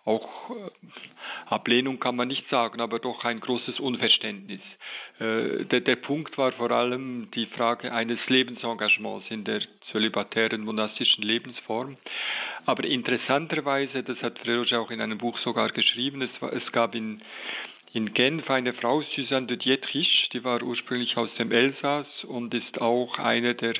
auch 0.04 0.50
äh, 0.50 0.70
Ablehnung 1.46 1.98
kann 1.98 2.14
man 2.14 2.28
nicht 2.28 2.48
sagen, 2.48 2.80
aber 2.80 3.00
doch 3.00 3.24
ein 3.24 3.40
großes 3.40 3.80
Unverständnis. 3.80 4.60
Äh, 5.18 5.64
der, 5.64 5.80
der 5.80 5.96
Punkt 5.96 6.38
war 6.38 6.52
vor 6.52 6.70
allem 6.70 7.28
die 7.34 7.46
Frage 7.46 7.92
eines 7.92 8.20
Lebensengagements 8.28 9.26
in 9.30 9.42
der 9.42 9.62
zölibatären 9.90 10.60
monastischen 10.60 11.24
Lebensform. 11.24 11.96
Aber 12.66 12.84
interessanterweise, 12.84 14.04
das 14.04 14.22
hat 14.22 14.38
Freroge 14.38 14.78
auch 14.78 14.92
in 14.92 15.00
einem 15.00 15.18
Buch 15.18 15.36
sogar 15.40 15.70
geschrieben, 15.70 16.22
es, 16.22 16.30
war, 16.40 16.52
es 16.52 16.70
gab 16.70 16.94
in, 16.94 17.20
in 17.94 18.14
Genf 18.14 18.48
eine 18.48 18.74
Frau, 18.74 19.02
Suzanne 19.16 19.48
de 19.48 19.56
Dietrich, 19.56 20.28
die 20.32 20.44
war 20.44 20.62
ursprünglich 20.62 21.16
aus 21.16 21.34
dem 21.36 21.50
Elsass 21.50 22.06
und 22.28 22.54
ist 22.54 22.80
auch 22.80 23.18
eine 23.18 23.56
der 23.56 23.74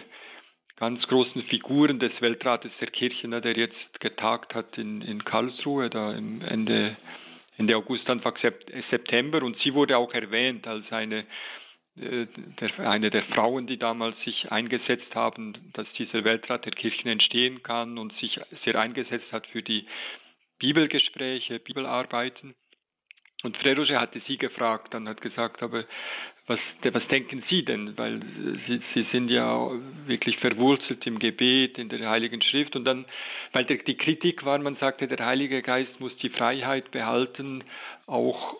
ganz 0.76 1.02
großen 1.08 1.42
Figuren 1.44 1.98
des 1.98 2.12
Weltrates 2.20 2.70
der 2.80 2.88
Kirchen, 2.88 3.30
ne, 3.30 3.40
der 3.40 3.56
jetzt 3.56 4.00
getagt 4.00 4.54
hat 4.54 4.76
in, 4.78 5.00
in 5.02 5.24
Karlsruhe, 5.24 5.90
da 5.90 6.12
im 6.14 6.42
Ende, 6.42 6.96
Ende 7.56 7.76
August, 7.76 8.08
Anfang 8.08 8.34
September. 8.90 9.42
Und 9.42 9.58
sie 9.60 9.74
wurde 9.74 9.96
auch 9.96 10.12
erwähnt 10.12 10.66
als 10.66 10.84
eine, 10.92 11.26
äh, 11.96 12.26
der, 12.60 12.88
eine 12.88 13.10
der 13.10 13.24
Frauen, 13.24 13.66
die 13.66 13.78
damals 13.78 14.16
sich 14.24 14.52
eingesetzt 14.52 15.14
haben, 15.14 15.54
dass 15.72 15.86
dieser 15.98 16.24
Weltrat 16.24 16.66
der 16.66 16.72
Kirchen 16.72 17.08
entstehen 17.08 17.62
kann 17.62 17.96
und 17.96 18.12
sich 18.18 18.38
sehr 18.64 18.78
eingesetzt 18.78 19.32
hat 19.32 19.46
für 19.46 19.62
die 19.62 19.86
Bibelgespräche, 20.58 21.58
Bibelarbeiten. 21.58 22.54
Und 23.42 23.56
Freroge 23.58 24.00
hatte 24.00 24.20
sie 24.26 24.38
gefragt, 24.38 24.94
dann 24.94 25.08
hat 25.08 25.20
gesagt, 25.20 25.62
aber 25.62 25.84
was, 26.46 26.60
was 26.82 27.06
denken 27.08 27.42
Sie 27.50 27.64
denn? 27.64 27.98
Weil 27.98 28.20
Sie, 28.66 28.80
Sie 28.94 29.06
sind 29.10 29.28
ja 29.30 29.68
wirklich 30.06 30.38
verwurzelt 30.38 31.04
im 31.06 31.18
Gebet, 31.18 31.76
in 31.76 31.88
der 31.88 32.08
Heiligen 32.08 32.40
Schrift. 32.40 32.76
Und 32.76 32.84
dann, 32.84 33.04
weil 33.52 33.64
der, 33.64 33.78
die 33.78 33.96
Kritik 33.96 34.44
war, 34.44 34.58
man 34.58 34.76
sagte, 34.76 35.08
der 35.08 35.24
Heilige 35.26 35.60
Geist 35.62 35.98
muss 35.98 36.16
die 36.18 36.28
Freiheit 36.28 36.92
behalten, 36.92 37.64
auch 38.06 38.56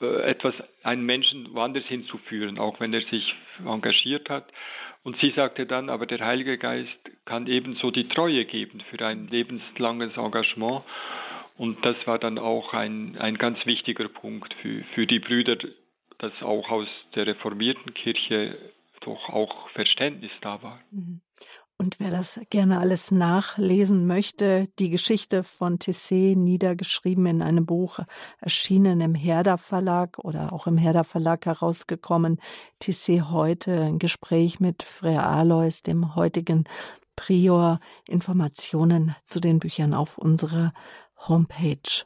äh, 0.00 0.22
etwas, 0.22 0.54
einen 0.82 1.06
Menschen 1.06 1.54
woanders 1.54 1.84
hinzuführen, 1.84 2.58
auch 2.58 2.80
wenn 2.80 2.92
er 2.92 3.02
sich 3.02 3.34
engagiert 3.64 4.28
hat. 4.28 4.52
Und 5.04 5.16
sie 5.20 5.30
sagte 5.30 5.64
dann, 5.64 5.90
aber 5.90 6.06
der 6.06 6.18
Heilige 6.18 6.58
Geist 6.58 6.90
kann 7.24 7.46
ebenso 7.46 7.92
die 7.92 8.08
Treue 8.08 8.44
geben 8.44 8.82
für 8.90 9.04
ein 9.06 9.28
lebenslanges 9.28 10.16
Engagement. 10.16 10.82
Und 11.58 11.84
das 11.84 11.96
war 12.06 12.18
dann 12.18 12.38
auch 12.38 12.72
ein, 12.72 13.18
ein 13.18 13.36
ganz 13.36 13.58
wichtiger 13.66 14.08
Punkt 14.08 14.54
für, 14.62 14.84
für 14.94 15.06
die 15.06 15.18
Brüder, 15.18 15.56
dass 16.18 16.32
auch 16.40 16.70
aus 16.70 16.86
der 17.16 17.26
reformierten 17.26 17.94
Kirche 17.94 18.56
doch 19.00 19.28
auch 19.28 19.68
Verständnis 19.70 20.30
da 20.40 20.62
war. 20.62 20.80
Mhm. 20.90 21.20
Und 21.80 22.00
wer 22.00 22.10
das 22.10 22.40
gerne 22.50 22.80
alles 22.80 23.12
nachlesen 23.12 24.06
möchte, 24.06 24.68
die 24.80 24.90
Geschichte 24.90 25.44
von 25.44 25.78
Tessé 25.78 26.36
niedergeschrieben 26.36 27.26
in 27.26 27.42
einem 27.42 27.66
Buch, 27.66 28.00
erschienen 28.40 29.00
im 29.00 29.14
Herder 29.14 29.58
Verlag 29.58 30.18
oder 30.18 30.52
auch 30.52 30.66
im 30.66 30.76
Herder 30.76 31.04
Verlag 31.04 31.46
herausgekommen, 31.46 32.40
Tessé 32.80 33.30
heute, 33.30 33.80
ein 33.82 34.00
Gespräch 34.00 34.58
mit 34.58 34.82
Frère 34.82 35.24
Alois, 35.24 35.82
dem 35.86 36.16
heutigen 36.16 36.64
Prior, 37.14 37.80
Informationen 38.08 39.14
zu 39.24 39.40
den 39.40 39.58
Büchern 39.60 39.94
auf 39.94 40.18
unserer 40.18 40.72
Homepage. 41.26 42.04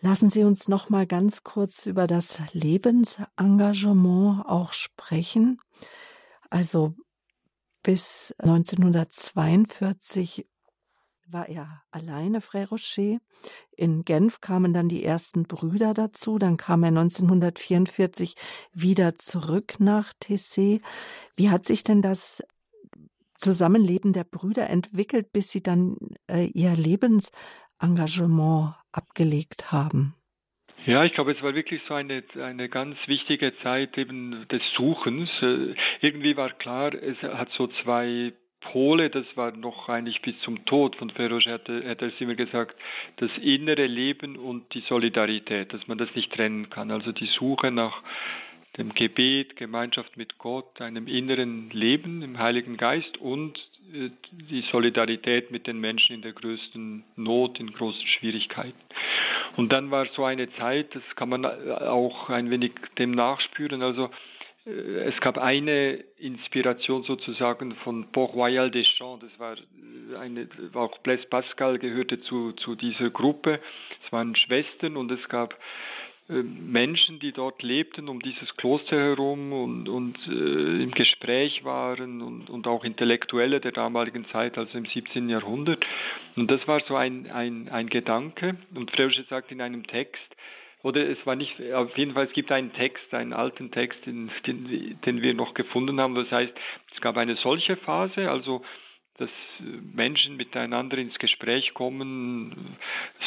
Lassen 0.00 0.30
Sie 0.30 0.44
uns 0.44 0.68
noch 0.68 0.90
mal 0.90 1.06
ganz 1.06 1.42
kurz 1.42 1.86
über 1.86 2.06
das 2.06 2.40
Lebensengagement 2.52 4.46
auch 4.46 4.72
sprechen. 4.72 5.60
Also 6.50 6.94
bis 7.82 8.32
1942 8.38 10.46
war 11.28 11.48
er 11.48 11.82
alleine, 11.90 12.40
Frère 12.40 12.68
Rocher. 12.68 13.18
In 13.76 14.04
Genf 14.04 14.40
kamen 14.40 14.72
dann 14.72 14.88
die 14.88 15.04
ersten 15.04 15.44
Brüder 15.44 15.94
dazu. 15.94 16.38
Dann 16.38 16.56
kam 16.56 16.82
er 16.82 16.88
1944 16.88 18.34
wieder 18.72 19.18
zurück 19.18 19.74
nach 19.78 20.12
Tessé. 20.22 20.80
Wie 21.36 21.50
hat 21.50 21.64
sich 21.64 21.84
denn 21.84 22.02
das 22.02 22.42
Zusammenleben 23.38 24.12
der 24.12 24.24
Brüder 24.24 24.70
entwickelt, 24.70 25.32
bis 25.32 25.50
sie 25.50 25.62
dann 25.62 25.96
äh, 26.26 26.46
ihr 26.46 26.74
Lebensengagement 27.80 28.74
abgelegt 28.92 29.72
haben? 29.72 30.14
Ja, 30.86 31.04
ich 31.04 31.14
glaube, 31.14 31.32
es 31.32 31.42
war 31.42 31.54
wirklich 31.54 31.80
so 31.88 31.94
eine, 31.94 32.22
eine 32.40 32.68
ganz 32.68 32.96
wichtige 33.06 33.52
Zeit 33.62 33.98
eben 33.98 34.46
des 34.48 34.62
Suchens. 34.76 35.28
Äh, 35.42 35.74
irgendwie 36.00 36.36
war 36.36 36.50
klar, 36.50 36.94
es 36.94 37.20
hat 37.22 37.48
so 37.56 37.66
zwei 37.82 38.32
Pole, 38.60 39.10
das 39.10 39.26
war 39.34 39.52
noch 39.52 39.88
eigentlich 39.88 40.22
bis 40.22 40.38
zum 40.40 40.64
Tod 40.64 40.96
von 40.96 41.10
Ferroche, 41.10 41.52
hat, 41.52 41.68
hat 41.68 42.02
er 42.02 42.20
immer 42.20 42.34
gesagt, 42.36 42.76
das 43.16 43.30
innere 43.40 43.86
Leben 43.86 44.36
und 44.36 44.72
die 44.74 44.82
Solidarität, 44.88 45.72
dass 45.72 45.86
man 45.88 45.98
das 45.98 46.08
nicht 46.14 46.32
trennen 46.32 46.70
kann. 46.70 46.90
Also 46.90 47.12
die 47.12 47.28
Suche 47.38 47.70
nach 47.70 48.02
dem 48.78 48.92
Gebet, 48.94 49.56
Gemeinschaft 49.56 50.16
mit 50.16 50.38
Gott, 50.38 50.80
einem 50.80 51.06
inneren 51.06 51.70
Leben 51.70 52.22
im 52.22 52.38
Heiligen 52.38 52.76
Geist 52.76 53.16
und 53.18 53.58
äh, 53.92 54.10
die 54.32 54.64
Solidarität 54.70 55.50
mit 55.50 55.66
den 55.66 55.80
Menschen 55.80 56.14
in 56.14 56.22
der 56.22 56.32
größten 56.32 57.04
Not, 57.16 57.58
in 57.58 57.72
großen 57.72 58.06
Schwierigkeiten. 58.06 58.78
Und 59.56 59.72
dann 59.72 59.90
war 59.90 60.06
so 60.14 60.24
eine 60.24 60.52
Zeit, 60.56 60.94
das 60.94 61.02
kann 61.16 61.28
man 61.30 61.46
auch 61.46 62.28
ein 62.28 62.50
wenig 62.50 62.72
dem 62.98 63.12
nachspüren, 63.12 63.82
also 63.82 64.10
äh, 64.66 64.70
es 64.70 65.18
gab 65.20 65.38
eine 65.38 66.04
Inspiration 66.18 67.04
sozusagen 67.04 67.74
von 67.76 68.12
Port 68.12 68.34
Royal 68.34 68.70
des 68.70 68.86
Champs, 68.98 69.24
das 69.24 69.38
war 69.38 69.56
eine, 70.20 70.48
auch 70.74 70.98
Blaise 70.98 71.26
Pascal 71.28 71.78
gehörte 71.78 72.20
zu, 72.22 72.52
zu 72.52 72.74
dieser 72.74 73.08
Gruppe, 73.10 73.60
es 74.04 74.12
waren 74.12 74.36
Schwestern 74.36 74.96
und 74.96 75.10
es 75.10 75.26
gab 75.28 75.54
äh, 75.54 75.95
Menschen, 76.28 77.20
die 77.20 77.30
dort 77.30 77.62
lebten, 77.62 78.08
um 78.08 78.20
dieses 78.20 78.56
Kloster 78.56 78.96
herum 78.96 79.52
und, 79.52 79.88
und 79.88 80.18
äh, 80.26 80.82
im 80.82 80.90
Gespräch 80.90 81.64
waren 81.64 82.20
und, 82.20 82.50
und 82.50 82.66
auch 82.66 82.82
Intellektuelle 82.82 83.60
der 83.60 83.70
damaligen 83.70 84.26
Zeit, 84.32 84.58
also 84.58 84.76
im 84.76 84.86
17. 84.86 85.28
Jahrhundert. 85.28 85.84
Und 86.34 86.50
das 86.50 86.66
war 86.66 86.80
so 86.88 86.96
ein, 86.96 87.30
ein, 87.30 87.68
ein 87.68 87.88
Gedanke. 87.88 88.56
Und 88.74 88.90
Freusche 88.90 89.22
sagt 89.30 89.52
in 89.52 89.60
einem 89.60 89.86
Text, 89.86 90.20
oder 90.82 91.08
es 91.08 91.18
war 91.26 91.36
nicht, 91.36 91.54
auf 91.72 91.96
jeden 91.96 92.14
Fall, 92.14 92.26
es 92.26 92.32
gibt 92.32 92.50
einen 92.50 92.72
Text, 92.72 93.14
einen 93.14 93.32
alten 93.32 93.70
Text, 93.70 94.04
den, 94.04 94.30
den, 94.46 94.98
den 95.04 95.22
wir 95.22 95.34
noch 95.34 95.54
gefunden 95.54 96.00
haben. 96.00 96.16
Das 96.16 96.30
heißt, 96.30 96.52
es 96.94 97.00
gab 97.00 97.16
eine 97.16 97.36
solche 97.36 97.76
Phase, 97.76 98.30
also 98.30 98.62
dass 99.18 99.30
Menschen 99.94 100.36
miteinander 100.36 100.98
ins 100.98 101.18
Gespräch 101.18 101.72
kommen, 101.74 102.76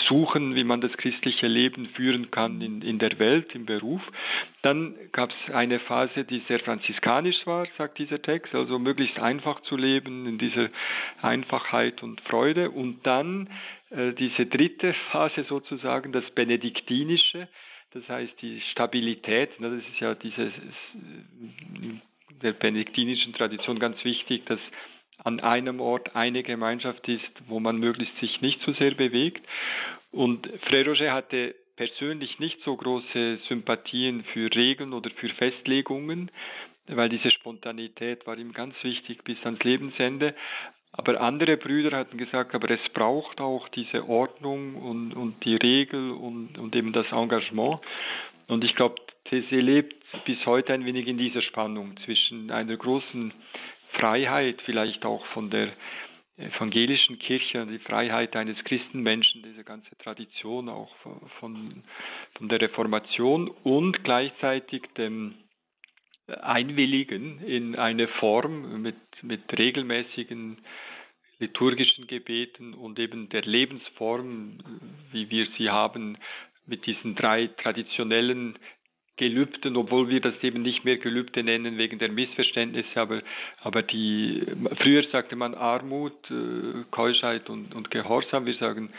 suchen, 0.08 0.56
wie 0.56 0.64
man 0.64 0.82
das 0.82 0.92
christliche 0.94 1.48
Leben 1.48 1.88
führen 1.96 2.30
kann 2.32 2.62
in, 2.62 2.82
in 2.82 3.00
der 3.00 3.18
Welt, 3.18 3.56
im 3.56 3.66
Beruf. 3.66 4.02
Dann 4.62 4.96
gab 5.12 5.32
es 5.32 5.54
eine 5.54 5.80
Phase, 5.80 6.26
die 6.26 6.44
sehr 6.48 6.60
franziskanisch 6.60 7.46
war, 7.46 7.66
sagt 7.78 7.98
dieser 7.98 8.22
Text, 8.22 8.54
also 8.54 8.78
möglichst 8.78 9.18
einfach 9.20 9.62
zu 9.62 9.78
leben, 9.78 10.28
in 10.28 10.38
dieser 10.38 10.70
Einfachheit 11.22 12.04
und 12.04 12.22
Freude. 12.22 12.70
Und 12.70 13.06
dann 13.06 13.50
äh, 13.90 14.14
diese 14.14 14.46
dritte 14.46 14.94
Phase 15.12 15.44
sozusagen, 15.50 16.12
das 16.12 16.30
Benediktinische, 16.32 17.48
das 17.94 18.08
heißt 18.08 18.40
die 18.42 18.62
Stabilität, 18.72 19.60
ne, 19.60 19.78
das 19.78 19.88
ist 19.92 20.00
ja 20.00 20.14
diese 20.14 20.52
der 22.44 22.54
benediktinischen 22.54 23.34
Tradition 23.34 23.80
ganz 23.80 24.04
wichtig, 24.06 24.46
dass 24.46 24.60
an 25.24 25.40
einem 25.40 25.80
Ort 25.80 26.16
eine 26.16 26.44
Gemeinschaft 26.44 27.08
ist, 27.08 27.32
wo 27.48 27.60
man 27.60 27.78
möglichst 27.78 28.18
sich 28.20 28.42
nicht 28.42 28.62
zu 28.62 28.72
so 28.72 28.80
sehr 28.80 28.92
bewegt. 28.92 29.46
Und 30.12 30.48
Frère 30.64 30.88
Roger 30.88 31.14
hatte 31.14 31.56
persönlich 31.76 32.40
nicht 32.40 32.60
so 32.64 32.76
große 32.76 33.40
Sympathien 33.48 34.24
für 34.34 34.54
Regeln 34.54 34.94
oder 34.94 35.10
für 35.12 35.30
Festlegungen, 35.30 36.32
weil 36.88 37.10
diese 37.10 37.32
Spontanität 37.32 38.26
war 38.28 38.38
ihm 38.38 38.54
ganz 38.54 38.76
wichtig 38.84 39.24
bis 39.24 39.38
ans 39.44 39.64
Lebensende. 39.64 40.36
Aber 40.92 41.22
andere 41.22 41.56
Brüder 41.58 41.96
hatten 41.96 42.18
gesagt, 42.18 42.56
aber 42.56 42.70
es 42.72 42.82
braucht 42.94 43.40
auch 43.40 43.70
diese 43.70 44.10
Ordnung 44.10 44.76
und, 44.76 45.14
und 45.14 45.46
die 45.46 45.56
Regel 45.56 46.12
und, 46.12 46.58
und 46.58 46.76
eben 46.76 46.92
das 46.94 47.06
Engagement. 47.12 47.80
Und 48.48 48.64
ich 48.64 48.76
glaube, 48.76 48.96
TC 49.26 49.52
lebt 49.52 49.96
bis 50.26 50.44
heute 50.48 50.74
ein 50.74 50.86
wenig 50.86 51.08
in 51.08 51.20
dieser 51.20 51.44
Spannung 51.44 51.96
zwischen 52.06 52.50
einer 52.50 52.76
großen 52.76 53.32
Freiheit, 53.94 54.62
vielleicht 54.66 55.06
auch 55.06 55.26
von 55.28 55.50
der 55.50 55.74
evangelischen 56.38 57.20
Kirche, 57.20 57.66
die 57.66 57.80
Freiheit 57.80 58.36
eines 58.36 58.58
Christenmenschen, 58.64 59.44
diese 59.44 59.64
ganze 59.64 59.96
Tradition 59.98 60.70
auch 60.70 60.96
von, 61.40 61.84
von 62.36 62.50
der 62.50 62.62
Reformation 62.62 63.50
und 63.50 64.04
gleichzeitig 64.04 64.84
dem 64.98 65.36
Einwilligen 66.28 67.42
in 67.42 67.76
eine 67.76 68.08
Form 68.08 68.82
mit, 68.82 68.96
mit 69.22 69.42
regelmäßigen 69.58 70.60
liturgischen 71.40 72.08
Gebeten 72.08 72.74
und 72.74 73.00
eben 73.00 73.30
der 73.30 73.42
Lebensform, 73.42 74.60
wie 75.12 75.30
wir 75.30 75.48
sie 75.58 75.70
haben, 75.70 76.18
mit 76.66 76.86
diesen 76.86 77.16
drei 77.16 77.48
traditionellen 77.48 78.58
Gelübden, 79.20 79.76
obwohl 79.76 80.08
wir 80.08 80.22
das 80.22 80.34
eben 80.42 80.62
nicht 80.62 80.86
mehr 80.86 80.96
Gelübde 80.96 81.44
nennen 81.44 81.78
wegen 81.78 82.00
der 82.00 82.10
Missverständnisse, 82.10 82.96
aber, 82.96 83.22
aber 83.62 83.84
die, 83.84 84.46
früher 84.78 85.04
sagte 85.12 85.36
man 85.36 85.56
Armut, 85.56 86.14
äh, 86.32 86.86
Keuschheit 86.90 87.50
und, 87.50 87.76
und 87.76 87.92
Gehorsam, 87.92 88.46
wir 88.46 88.54
sagen 88.54 88.92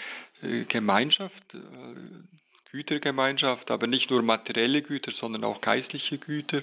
äh, 0.42 0.64
Gemeinschaft, 0.64 1.42
äh, 1.54 1.58
Gütergemeinschaft, 2.70 3.70
aber 3.70 3.86
nicht 3.86 4.10
nur 4.10 4.20
materielle 4.22 4.82
Güter, 4.82 5.10
sondern 5.18 5.42
auch 5.42 5.62
geistliche 5.62 6.18
Güter. 6.18 6.62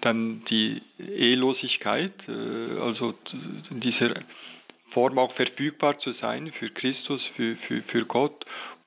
Dann 0.00 0.44
die 0.50 0.82
Ehelosigkeit, 0.98 2.12
also 2.28 3.14
in 3.70 3.80
dieser 3.80 4.16
Form 4.90 5.18
auch 5.18 5.32
verfügbar 5.32 5.98
zu 6.00 6.12
sein 6.20 6.52
für 6.58 6.68
Christus, 6.68 7.22
für, 7.36 7.56
für, 7.68 7.80
für 7.84 8.04
Gott 8.04 8.44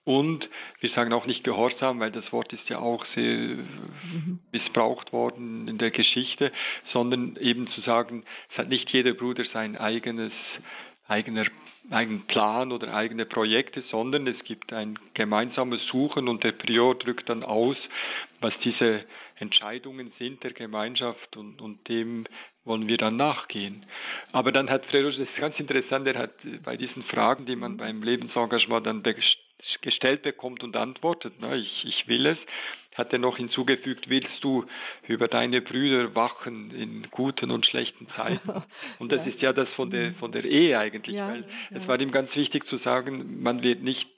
und 0.09 0.49
wir 0.79 0.89
sagen 0.89 1.13
auch 1.13 1.27
nicht 1.27 1.43
Gehorsam, 1.43 1.99
weil 1.99 2.09
das 2.09 2.33
Wort 2.33 2.51
ist 2.51 2.67
ja 2.67 2.79
auch 2.79 3.05
sehr 3.13 3.57
mhm. 3.57 4.39
missbraucht 4.51 5.13
worden 5.13 5.67
in 5.67 5.77
der 5.77 5.91
Geschichte, 5.91 6.51
sondern 6.91 7.37
eben 7.39 7.67
zu 7.75 7.81
sagen, 7.81 8.23
es 8.51 8.57
hat 8.57 8.69
nicht 8.69 8.89
jeder 8.89 9.13
Bruder 9.13 9.45
sein 9.53 9.77
eigenes, 9.77 10.31
eigener 11.07 11.45
eigenen 11.91 12.25
Plan 12.27 12.71
oder 12.71 12.93
eigene 12.93 13.25
Projekte, 13.25 13.83
sondern 13.89 14.25
es 14.27 14.43
gibt 14.45 14.73
ein 14.73 14.97
gemeinsames 15.13 15.79
Suchen 15.91 16.27
und 16.27 16.43
der 16.43 16.51
Prior 16.51 16.95
drückt 16.95 17.29
dann 17.29 17.43
aus, 17.43 17.77
was 18.41 18.53
diese 18.63 19.05
Entscheidungen 19.37 20.11
sind 20.19 20.43
der 20.43 20.53
Gemeinschaft 20.53 21.37
und, 21.37 21.61
und 21.61 21.87
dem 21.87 22.25
wollen 22.65 22.87
wir 22.87 22.97
dann 22.97 23.15
nachgehen. 23.15 23.85
Aber 24.31 24.51
dann 24.51 24.69
hat 24.69 24.85
Fredo, 24.87 25.09
das 25.09 25.19
ist 25.19 25.35
ganz 25.37 25.59
interessant, 25.59 26.07
er 26.07 26.17
hat 26.17 26.33
bei 26.63 26.77
diesen 26.77 27.03
Fragen, 27.03 27.45
die 27.45 27.55
man 27.55 27.77
beim 27.77 28.03
Lebensengagement 28.03 28.85
dann 28.85 29.01
gestellt 29.81 30.21
bekommt 30.23 30.63
und 30.63 30.75
antwortet, 30.75 31.39
ne, 31.39 31.57
ich, 31.57 31.85
ich 31.85 32.07
will 32.07 32.25
es, 32.25 32.37
hat 32.95 33.13
er 33.13 33.19
noch 33.19 33.37
hinzugefügt, 33.37 34.09
willst 34.09 34.43
du 34.43 34.65
über 35.07 35.27
deine 35.27 35.61
Brüder 35.61 36.13
wachen 36.15 36.71
in 36.71 37.07
guten 37.11 37.49
und 37.51 37.65
schlechten 37.65 38.09
Zeiten? 38.09 38.63
Und 38.99 39.11
das 39.11 39.25
ja. 39.25 39.31
ist 39.31 39.41
ja 39.41 39.53
das 39.53 39.69
von 39.69 39.89
der, 39.89 40.13
von 40.15 40.33
der 40.33 40.43
Ehe 40.43 40.77
eigentlich, 40.77 41.15
ja, 41.15 41.29
weil 41.29 41.45
ja. 41.69 41.77
es 41.77 41.87
war 41.87 41.99
ihm 41.99 42.11
ganz 42.11 42.35
wichtig 42.35 42.65
zu 42.67 42.77
sagen, 42.79 43.41
man 43.41 43.63
wird 43.63 43.81
nicht 43.81 44.09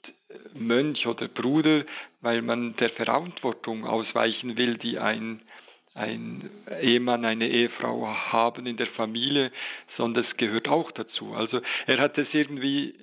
Mönch 0.54 1.06
oder 1.06 1.28
Bruder, 1.28 1.84
weil 2.20 2.42
man 2.42 2.74
der 2.76 2.90
Verantwortung 2.90 3.86
ausweichen 3.86 4.56
will, 4.56 4.78
die 4.78 4.98
ein 4.98 5.42
ein 5.94 6.50
Ehemann, 6.80 7.24
eine 7.24 7.48
Ehefrau 7.48 8.06
haben 8.06 8.66
in 8.66 8.76
der 8.76 8.86
Familie, 8.88 9.52
sondern 9.96 10.24
es 10.24 10.36
gehört 10.38 10.68
auch 10.68 10.90
dazu. 10.92 11.34
Also 11.34 11.60
er 11.86 11.98
hat 11.98 12.16
es 12.16 12.28
irgendwie, 12.32 12.94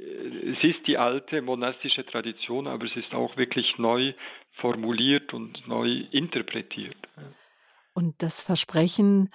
es 0.51 0.63
ist 0.63 0.87
die 0.87 0.97
alte 0.97 1.41
monastische 1.41 2.05
Tradition, 2.05 2.67
aber 2.67 2.85
es 2.85 2.95
ist 2.95 3.13
auch 3.13 3.37
wirklich 3.37 3.77
neu 3.77 4.13
formuliert 4.53 5.33
und 5.33 5.67
neu 5.67 6.03
interpretiert. 6.11 6.97
Und 7.93 8.23
das 8.23 8.43
Versprechen, 8.43 9.29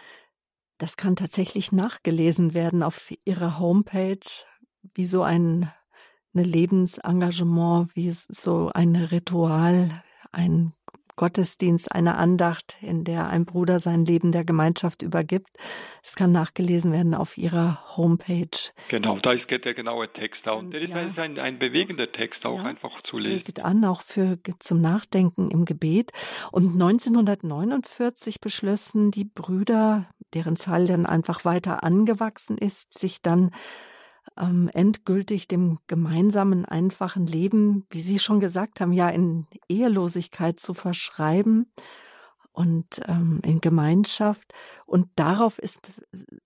das 0.78 0.96
kann 0.96 1.14
tatsächlich 1.14 1.70
nachgelesen 1.70 2.54
werden 2.54 2.82
auf 2.82 3.12
Ihrer 3.24 3.60
Homepage, 3.60 4.26
wie 4.94 5.04
so 5.04 5.22
ein, 5.22 5.70
ein 6.34 6.44
Lebensengagement, 6.44 7.94
wie 7.94 8.10
so 8.10 8.70
ein 8.74 8.96
Ritual, 8.96 10.02
ein 10.32 10.72
Gottesdienst, 11.16 11.92
eine 11.92 12.16
Andacht, 12.16 12.78
in 12.80 13.04
der 13.04 13.28
ein 13.28 13.44
Bruder 13.44 13.80
sein 13.80 14.04
Leben 14.04 14.32
der 14.32 14.44
Gemeinschaft 14.44 15.02
übergibt. 15.02 15.56
Es 16.02 16.16
kann 16.16 16.32
nachgelesen 16.32 16.92
werden 16.92 17.14
auf 17.14 17.38
Ihrer 17.38 17.96
Homepage. 17.96 18.72
Genau, 18.88 19.18
da 19.20 19.32
ist 19.32 19.50
der 19.50 19.74
genaue 19.74 20.12
Text 20.12 20.40
da. 20.44 20.52
Und 20.52 20.72
der 20.72 20.82
ja, 20.82 21.00
ist 21.00 21.18
ein, 21.18 21.38
ein 21.38 21.58
bewegender 21.58 22.10
Text 22.10 22.44
auch 22.44 22.58
ja, 22.58 22.64
einfach 22.64 23.02
zu 23.04 23.18
lesen. 23.18 23.36
Regt 23.36 23.64
an, 23.64 23.84
auch 23.84 24.02
für, 24.02 24.38
zum 24.58 24.80
Nachdenken 24.80 25.50
im 25.50 25.64
Gebet. 25.64 26.10
Und 26.50 26.72
1949 26.72 28.40
beschlossen 28.40 29.10
die 29.10 29.24
Brüder, 29.24 30.06
deren 30.34 30.56
Zahl 30.56 30.86
dann 30.86 31.06
einfach 31.06 31.44
weiter 31.44 31.84
angewachsen 31.84 32.58
ist, 32.58 32.98
sich 32.98 33.22
dann 33.22 33.50
ähm, 34.38 34.70
endgültig 34.72 35.48
dem 35.48 35.78
gemeinsamen, 35.86 36.64
einfachen 36.64 37.26
Leben, 37.26 37.86
wie 37.90 38.00
Sie 38.00 38.18
schon 38.18 38.40
gesagt 38.40 38.80
haben, 38.80 38.92
ja 38.92 39.08
in 39.08 39.46
Ehelosigkeit 39.68 40.58
zu 40.60 40.74
verschreiben 40.74 41.70
und 42.52 43.00
ähm, 43.06 43.40
in 43.44 43.60
Gemeinschaft. 43.60 44.52
Und 44.86 45.08
darauf 45.16 45.58
ist, 45.58 45.80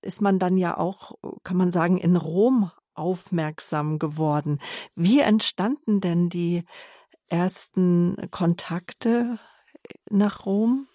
ist 0.02 0.20
man 0.20 0.38
dann 0.38 0.56
ja 0.56 0.76
auch, 0.76 1.12
kann 1.44 1.56
man 1.56 1.70
sagen, 1.70 1.98
in 1.98 2.16
Rom 2.16 2.70
aufmerksam 2.94 3.98
geworden. 3.98 4.58
Wie 4.94 5.20
entstanden 5.20 6.00
denn 6.00 6.28
die 6.28 6.64
ersten 7.28 8.16
Kontakte 8.30 9.38
nach 10.10 10.46
Rom? 10.46 10.88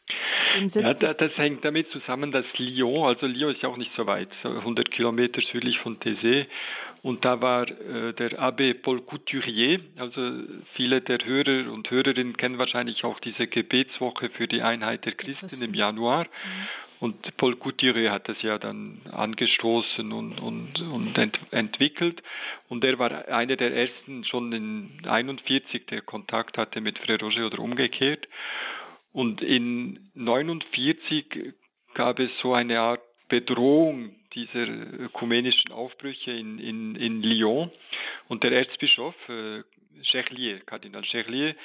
Ja, 0.76 0.94
das, 0.94 1.18
das 1.18 1.38
hängt 1.38 1.66
damit 1.66 1.90
zusammen, 1.92 2.32
dass 2.32 2.46
Lyon, 2.58 3.06
also 3.08 3.26
Lyon 3.26 3.54
ist 3.54 3.62
ja 3.62 3.70
auch 3.70 3.78
nicht 3.78 3.92
so 3.96 4.06
weit, 4.06 4.30
100 4.44 4.92
Kilometer 4.92 5.42
südlich 5.52 5.78
von 5.80 6.00
Thésée, 6.00 6.46
und 7.04 7.26
da 7.26 7.42
war 7.42 7.68
äh, 7.68 8.14
der 8.14 8.40
Abbé 8.40 8.74
Paul 8.74 9.02
Couturier, 9.02 9.82
also 9.98 10.22
viele 10.76 11.02
der 11.02 11.20
Hörer 11.24 11.72
und 11.72 11.92
Hörerinnen 11.92 12.38
kennen 12.38 12.58
wahrscheinlich 12.58 13.04
auch 13.04 13.20
diese 13.20 13.46
Gebetswoche 13.46 14.30
für 14.30 14.48
die 14.48 14.62
Einheit 14.62 15.04
der 15.04 15.12
Christen 15.12 15.62
im 15.62 15.74
Januar. 15.74 16.24
Mhm. 16.24 16.68
Und 17.02 17.36
Paul 17.36 17.58
Couturier 17.58 18.14
hat 18.14 18.30
das 18.30 18.42
ja 18.42 18.58
dann 18.58 19.02
angestoßen 19.12 20.14
und, 20.14 20.40
und, 20.40 20.80
und 20.80 21.18
ent, 21.18 21.38
entwickelt. 21.52 22.24
Und 22.70 22.86
er 22.86 22.98
war 22.98 23.28
einer 23.28 23.58
der 23.58 23.76
ersten 23.76 24.24
schon 24.24 24.54
in 24.54 25.02
41, 25.06 25.86
der 25.88 26.02
Kontakt 26.04 26.58
hatte 26.58 26.80
mit 26.80 26.98
Frère 27.00 27.20
Roger 27.20 27.48
oder 27.48 27.60
umgekehrt. 27.60 28.26
Und 29.14 29.42
in 29.42 30.10
49 30.16 31.54
gab 31.94 32.20
es 32.20 32.32
so 32.42 32.54
eine 32.54 32.80
Art 32.80 33.02
Bedrohung 33.30 34.16
dieser 34.34 34.68
ökumenischen 34.68 35.72
Aufbrüche 35.72 36.32
in, 36.32 36.60
in, 36.60 36.96
in 36.96 37.22
Lyon. 37.22 37.72
Und 38.28 38.44
der 38.44 38.52
Erzbischof 38.52 39.16
äh, 39.30 39.62
Cherlier, 40.02 40.60
Kardinal 40.66 41.04
Cherlier, 41.04 41.56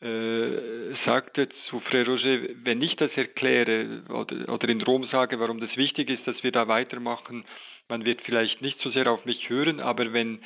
äh, 0.00 0.94
sagte 1.04 1.48
zu 1.68 1.80
Frère 1.80 2.06
Roger, 2.06 2.54
wenn 2.62 2.82
ich 2.82 2.94
das 2.96 3.10
erkläre 3.16 4.04
oder, 4.08 4.48
oder 4.48 4.68
in 4.68 4.82
Rom 4.82 5.08
sage, 5.10 5.40
warum 5.40 5.60
das 5.60 5.76
wichtig 5.76 6.10
ist, 6.10 6.26
dass 6.26 6.40
wir 6.42 6.52
da 6.52 6.68
weitermachen, 6.68 7.44
man 7.88 8.04
wird 8.04 8.20
vielleicht 8.22 8.62
nicht 8.62 8.78
so 8.80 8.90
sehr 8.90 9.10
auf 9.10 9.24
mich 9.24 9.48
hören, 9.48 9.80
aber 9.80 10.12
wenn 10.12 10.40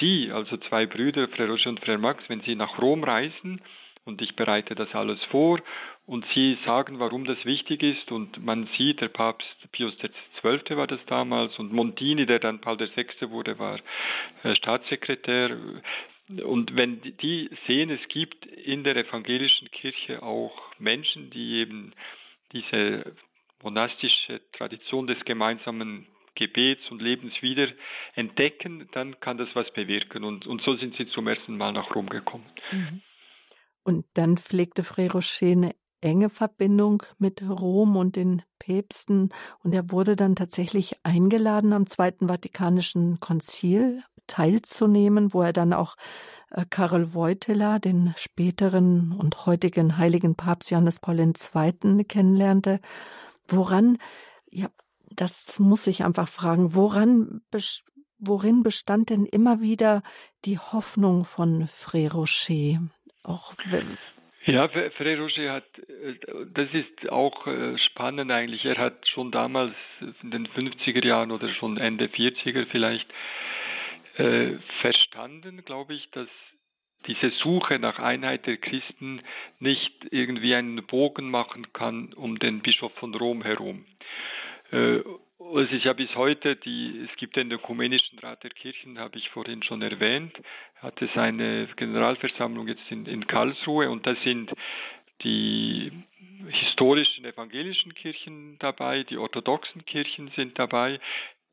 Sie, 0.00 0.30
also 0.32 0.56
zwei 0.68 0.86
Brüder, 0.86 1.24
Frère 1.28 1.48
Roger 1.48 1.70
und 1.70 1.80
Frère 1.80 1.98
Max, 1.98 2.24
wenn 2.28 2.40
Sie 2.40 2.56
nach 2.56 2.78
Rom 2.78 3.04
reisen, 3.04 3.60
und 4.04 4.20
ich 4.22 4.36
bereite 4.36 4.74
das 4.74 4.94
alles 4.94 5.22
vor 5.30 5.60
und 6.06 6.24
sie 6.34 6.58
sagen, 6.66 6.98
warum 6.98 7.24
das 7.24 7.42
wichtig 7.44 7.82
ist 7.82 8.12
und 8.12 8.44
man 8.44 8.68
sieht, 8.76 9.00
der 9.00 9.08
Papst 9.08 9.48
Pius 9.72 9.94
XII. 9.98 10.76
war 10.76 10.86
das 10.86 11.00
damals 11.06 11.58
und 11.58 11.72
Montini, 11.72 12.26
der 12.26 12.38
dann 12.38 12.60
Paul 12.60 12.78
VI. 12.78 13.30
wurde, 13.30 13.58
war 13.58 13.78
äh, 14.42 14.54
Staatssekretär 14.56 15.56
und 16.28 16.74
wenn 16.74 17.00
die 17.20 17.50
sehen, 17.66 17.90
es 17.90 18.08
gibt 18.08 18.46
in 18.46 18.82
der 18.82 18.96
evangelischen 18.96 19.70
Kirche 19.70 20.22
auch 20.22 20.58
Menschen, 20.78 21.30
die 21.30 21.56
eben 21.56 21.92
diese 22.52 23.14
monastische 23.62 24.40
Tradition 24.52 25.06
des 25.06 25.22
gemeinsamen 25.24 26.06
Gebets 26.34 26.82
und 26.90 27.00
Lebens 27.02 27.34
wieder 27.42 27.68
entdecken, 28.14 28.88
dann 28.92 29.20
kann 29.20 29.38
das 29.38 29.48
was 29.54 29.70
bewirken. 29.72 30.24
Und, 30.24 30.46
und 30.46 30.62
so 30.62 30.74
sind 30.76 30.96
sie 30.96 31.06
zum 31.08 31.28
ersten 31.28 31.56
Mal 31.56 31.72
nach 31.72 31.94
Rom 31.94 32.08
gekommen. 32.08 32.46
Mhm. 32.72 33.02
Und 33.84 34.06
dann 34.14 34.38
pflegte 34.38 34.82
Frère 34.82 35.12
Rocher 35.12 35.46
eine 35.46 35.74
enge 36.00 36.28
Verbindung 36.28 37.02
mit 37.18 37.42
Rom 37.42 37.96
und 37.96 38.16
den 38.16 38.42
Päpsten 38.58 39.30
und 39.62 39.72
er 39.72 39.90
wurde 39.90 40.16
dann 40.16 40.36
tatsächlich 40.36 40.96
eingeladen, 41.02 41.72
am 41.72 41.86
Zweiten 41.86 42.28
Vatikanischen 42.28 43.20
Konzil 43.20 44.02
teilzunehmen, 44.26 45.32
wo 45.32 45.42
er 45.42 45.52
dann 45.52 45.72
auch 45.72 45.96
äh, 46.50 46.64
Karel 46.68 47.14
Wojtyla, 47.14 47.78
den 47.78 48.12
späteren 48.16 49.12
und 49.12 49.46
heutigen 49.46 49.96
heiligen 49.98 50.34
Papst 50.34 50.70
Johannes 50.70 51.00
Paul 51.00 51.20
II. 51.20 52.04
kennenlernte. 52.04 52.80
Woran, 53.48 53.98
ja, 54.50 54.68
das 55.10 55.58
muss 55.58 55.86
ich 55.86 56.04
einfach 56.04 56.28
fragen, 56.28 56.74
woran 56.74 57.42
worin 58.18 58.62
bestand 58.62 59.10
denn 59.10 59.26
immer 59.26 59.60
wieder 59.60 60.02
die 60.44 60.58
Hoffnung 60.58 61.24
von 61.24 61.66
Frère 61.66 62.12
Rocher? 62.12 62.80
Auch 63.24 63.52
ja, 64.46 64.66
Frère 64.66 65.18
Roger 65.18 65.52
hat, 65.52 65.78
äh, 65.78 66.14
das 66.52 66.68
ist 66.72 67.10
auch 67.10 67.46
äh, 67.46 67.78
spannend 67.78 68.30
eigentlich. 68.30 68.64
Er 68.64 68.76
hat 68.76 69.08
schon 69.08 69.30
damals 69.30 69.74
in 70.22 70.30
den 70.30 70.46
50er 70.48 71.04
Jahren 71.04 71.32
oder 71.32 71.48
schon 71.54 71.78
Ende 71.78 72.06
40er 72.06 72.66
vielleicht 72.66 73.06
äh, 74.16 74.58
verstanden, 74.82 75.64
glaube 75.64 75.94
ich, 75.94 76.10
dass 76.10 76.28
diese 77.06 77.30
Suche 77.42 77.78
nach 77.78 77.98
Einheit 77.98 78.46
der 78.46 78.58
Christen 78.58 79.22
nicht 79.60 79.92
irgendwie 80.10 80.54
einen 80.54 80.86
Bogen 80.86 81.30
machen 81.30 81.72
kann 81.72 82.12
um 82.12 82.38
den 82.38 82.60
Bischof 82.60 82.92
von 82.94 83.14
Rom 83.14 83.42
herum. 83.42 83.86
Äh, 84.72 85.00
es 85.56 85.70
ist 85.70 85.84
ja 85.84 85.92
bis 85.92 86.14
heute 86.14 86.56
die, 86.56 87.06
es 87.10 87.16
gibt 87.16 87.36
den 87.36 87.50
Ökumenischen 87.50 88.18
Rat 88.18 88.42
der 88.42 88.50
Kirchen, 88.50 88.98
habe 88.98 89.18
ich 89.18 89.28
vorhin 89.30 89.62
schon 89.62 89.82
erwähnt, 89.82 90.34
hatte 90.80 91.08
seine 91.14 91.68
Generalversammlung 91.76 92.68
jetzt 92.68 92.90
in, 92.90 93.06
in 93.06 93.26
Karlsruhe 93.26 93.90
und 93.90 94.06
da 94.06 94.14
sind 94.24 94.50
die 95.22 95.92
historischen 96.48 97.24
evangelischen 97.24 97.94
Kirchen 97.94 98.58
dabei, 98.58 99.04
die 99.04 99.16
orthodoxen 99.16 99.84
Kirchen 99.84 100.30
sind 100.36 100.58
dabei. 100.58 100.98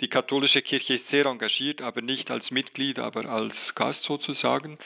Die 0.01 0.07
katholische 0.07 0.61
Kirche 0.61 0.95
ist 0.95 1.07
sehr 1.09 1.25
engagiert, 1.25 1.81
aber 1.81 2.01
nicht 2.01 2.31
als 2.31 2.49
Mitglied, 2.49 2.97
aber 2.97 3.25
als 3.25 3.53
Gast 3.75 4.01
sozusagen. 4.03 4.79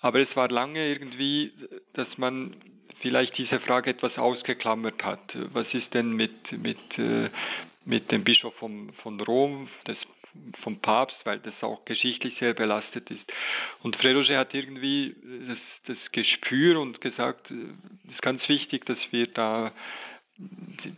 Aber 0.00 0.20
es 0.20 0.34
war 0.36 0.48
lange 0.48 0.88
irgendwie, 0.88 1.52
dass 1.92 2.08
man 2.16 2.56
vielleicht 3.00 3.36
diese 3.36 3.60
Frage 3.60 3.90
etwas 3.90 4.16
ausgeklammert 4.16 5.02
hat. 5.04 5.20
Was 5.52 5.66
ist 5.72 5.92
denn 5.92 6.12
mit, 6.12 6.52
mit, 6.52 6.78
äh, 6.98 7.28
mit 7.88 8.12
dem 8.12 8.22
Bischof 8.22 8.54
von, 8.56 8.92
von 9.02 9.18
Rom, 9.20 9.68
des, 9.86 9.96
vom 10.62 10.78
Papst, 10.80 11.16
weil 11.24 11.38
das 11.40 11.54
auch 11.62 11.84
geschichtlich 11.86 12.36
sehr 12.38 12.52
belastet 12.52 13.10
ist. 13.10 13.32
Und 13.82 13.96
Frère 13.96 14.36
hat 14.36 14.52
irgendwie 14.52 15.16
das, 15.48 15.58
das 15.86 16.12
Gespür 16.12 16.80
und 16.80 17.00
gesagt, 17.00 17.50
es 17.50 18.12
ist 18.12 18.22
ganz 18.22 18.46
wichtig, 18.48 18.84
dass 18.84 18.98
wir 19.10 19.26
da 19.28 19.72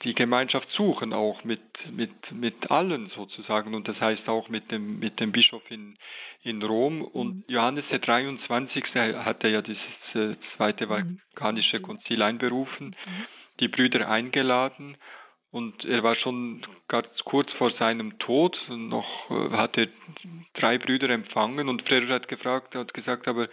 die 0.05 0.15
Gemeinschaft 0.15 0.69
suchen, 0.73 1.13
auch 1.15 1.45
mit, 1.45 1.63
mit, 1.91 2.11
mit 2.33 2.71
allen 2.71 3.09
sozusagen. 3.17 3.75
Und 3.75 3.89
das 3.89 3.99
heißt 3.99 4.29
auch 4.29 4.49
mit 4.49 4.71
dem, 4.71 4.99
mit 4.99 5.19
dem 5.21 5.33
Bischof 5.33 5.63
in, 5.71 5.97
in 6.43 6.61
Rom. 6.63 7.03
Und 7.03 7.37
mhm. 7.37 7.45
Johannes 7.47 7.85
der 7.91 8.01
23. 8.01 8.85
hatte 8.95 9.49
ja 9.49 9.63
dieses 9.63 9.81
äh, 10.15 10.35
Zweite 10.57 10.87
mhm. 10.87 10.91
Vatikanische 10.91 11.81
Konzil 11.81 12.21
einberufen, 12.21 12.89
mhm. 12.89 13.25
die 13.61 13.69
Brüder 13.69 14.11
eingeladen. 14.11 14.97
Und 15.53 15.85
er 15.85 16.03
war 16.05 16.15
schon 16.15 16.63
ganz 16.87 17.09
kurz 17.25 17.51
vor 17.55 17.73
seinem 17.73 18.19
Tod, 18.21 18.57
noch 18.69 19.31
äh, 19.31 19.51
hatte 19.57 19.89
drei 20.55 20.79
Brüder 20.79 21.11
empfangen 21.11 21.69
und 21.69 21.83
Frère 21.83 22.09
hat 22.09 22.29
gefragt, 22.29 22.75
hat 22.75 22.95
gesagt, 22.95 23.27
aber 23.27 23.49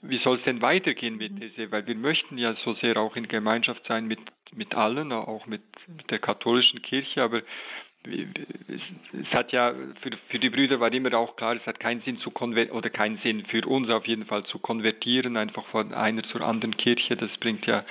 wie 0.00 0.18
soll 0.18 0.38
es 0.38 0.44
denn 0.44 0.62
weitergehen 0.62 1.16
mit 1.16 1.32
diese? 1.42 1.70
Weil 1.70 1.86
wir 1.86 1.94
möchten 1.94 2.38
ja 2.38 2.54
so 2.64 2.74
sehr 2.74 2.96
auch 2.96 3.16
in 3.16 3.28
Gemeinschaft 3.28 3.86
sein 3.86 4.06
mit, 4.06 4.20
mit 4.52 4.74
allen, 4.74 5.12
auch 5.12 5.46
mit, 5.46 5.62
mit 5.86 6.10
der 6.10 6.18
katholischen 6.18 6.82
Kirche, 6.82 7.22
aber 7.22 7.42
es 8.06 9.32
hat 9.32 9.52
ja 9.52 9.72
für, 10.02 10.10
für 10.28 10.38
die 10.38 10.50
Brüder 10.50 10.78
war 10.78 10.92
immer 10.92 11.14
auch 11.14 11.36
klar, 11.36 11.56
es 11.56 11.66
hat 11.66 11.80
keinen 11.80 12.02
Sinn 12.02 12.18
zu 12.18 12.30
konvertieren 12.30 12.76
oder 12.76 12.90
keinen 12.90 13.18
Sinn 13.18 13.44
für 13.46 13.66
uns 13.66 13.88
auf 13.88 14.06
jeden 14.06 14.26
Fall 14.26 14.44
zu 14.44 14.58
konvertieren, 14.58 15.36
einfach 15.36 15.64
von 15.66 15.94
einer 15.94 16.22
zur 16.24 16.42
anderen 16.42 16.76
Kirche. 16.76 17.16
Das 17.16 17.30
bringt 17.38 17.66
ja 17.66 17.84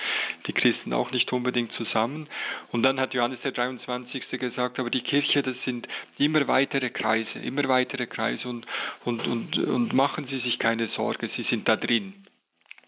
die 0.46 0.52
Christen 0.52 0.92
auch 0.92 1.10
nicht 1.10 1.32
unbedingt 1.32 1.72
zusammen. 1.72 2.28
Und 2.70 2.82
dann 2.82 3.00
hat 3.00 3.14
Johannes 3.14 3.40
der 3.42 3.52
23. 3.52 4.28
gesagt, 4.38 4.78
aber 4.78 4.90
die 4.90 5.02
Kirche, 5.02 5.42
das 5.42 5.56
sind 5.64 5.88
immer 6.18 6.46
weitere 6.46 6.90
Kreise, 6.90 7.38
immer 7.40 7.66
weitere 7.68 8.06
Kreise 8.06 8.48
und, 8.48 8.66
und, 9.04 9.26
und, 9.26 9.58
und 9.58 9.92
machen 9.94 10.26
Sie 10.30 10.38
sich 10.40 10.58
keine 10.58 10.88
Sorge, 10.88 11.28
Sie 11.36 11.46
sind 11.50 11.66
da 11.66 11.76
drin. 11.76 12.14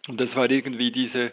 Und 0.08 0.20
das 0.20 0.34
war 0.36 0.48
irgendwie 0.48 0.92
diese, 0.92 1.32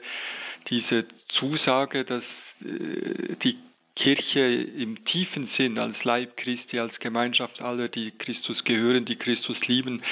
diese 0.69 1.05
Zusage, 1.39 2.03
dass 2.05 2.23
äh, 2.61 3.35
die 3.43 3.57
Kirche 3.95 4.39
im 4.39 5.03
tiefen 5.05 5.49
Sinn 5.57 5.77
als 5.77 6.01
Leib 6.03 6.37
Christi, 6.37 6.79
als 6.79 6.97
Gemeinschaft 6.99 7.61
aller, 7.61 7.89
die 7.89 8.11
Christus 8.11 8.63
gehören, 8.63 9.05
die 9.05 9.17
Christus 9.17 9.57
lieben, 9.67 10.03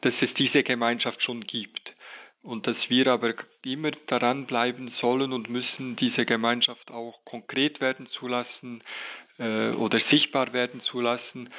dass 0.00 0.14
es 0.20 0.32
diese 0.34 0.62
Gemeinschaft 0.62 1.22
schon 1.22 1.46
gibt. 1.46 1.80
Und 2.42 2.66
dass 2.66 2.76
wir 2.88 3.06
aber 3.08 3.34
immer 3.64 3.90
daran 4.06 4.46
bleiben 4.46 4.92
sollen 5.00 5.32
und 5.32 5.50
müssen, 5.50 5.96
diese 5.96 6.24
Gemeinschaft 6.24 6.90
auch 6.90 7.22
konkret 7.26 7.82
werden 7.82 8.06
zu 8.18 8.28
lassen 8.28 8.82
äh, 9.38 9.70
oder 9.72 10.00
sichtbar 10.10 10.54
werden 10.54 10.80
zu 10.82 11.00
lassen. 11.02 11.50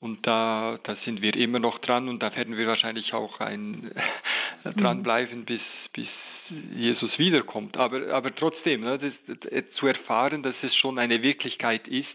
Und 0.00 0.26
da, 0.26 0.78
da 0.82 0.96
sind 1.04 1.22
wir 1.22 1.34
immer 1.36 1.60
noch 1.60 1.78
dran 1.78 2.08
und 2.08 2.20
da 2.22 2.34
werden 2.34 2.56
wir 2.56 2.66
wahrscheinlich 2.66 3.14
auch 3.14 3.38
ein, 3.38 3.92
mhm. 4.64 4.80
dranbleiben, 4.80 5.44
bis, 5.44 5.60
bis 5.92 6.08
Jesus 6.74 7.10
wiederkommt. 7.18 7.76
Aber, 7.76 8.12
aber 8.12 8.34
trotzdem, 8.34 8.82
ne, 8.82 8.98
das, 8.98 9.68
zu 9.78 9.86
erfahren, 9.86 10.42
dass 10.42 10.54
es 10.62 10.74
schon 10.76 10.98
eine 10.98 11.22
Wirklichkeit 11.22 11.86
ist, 11.88 12.08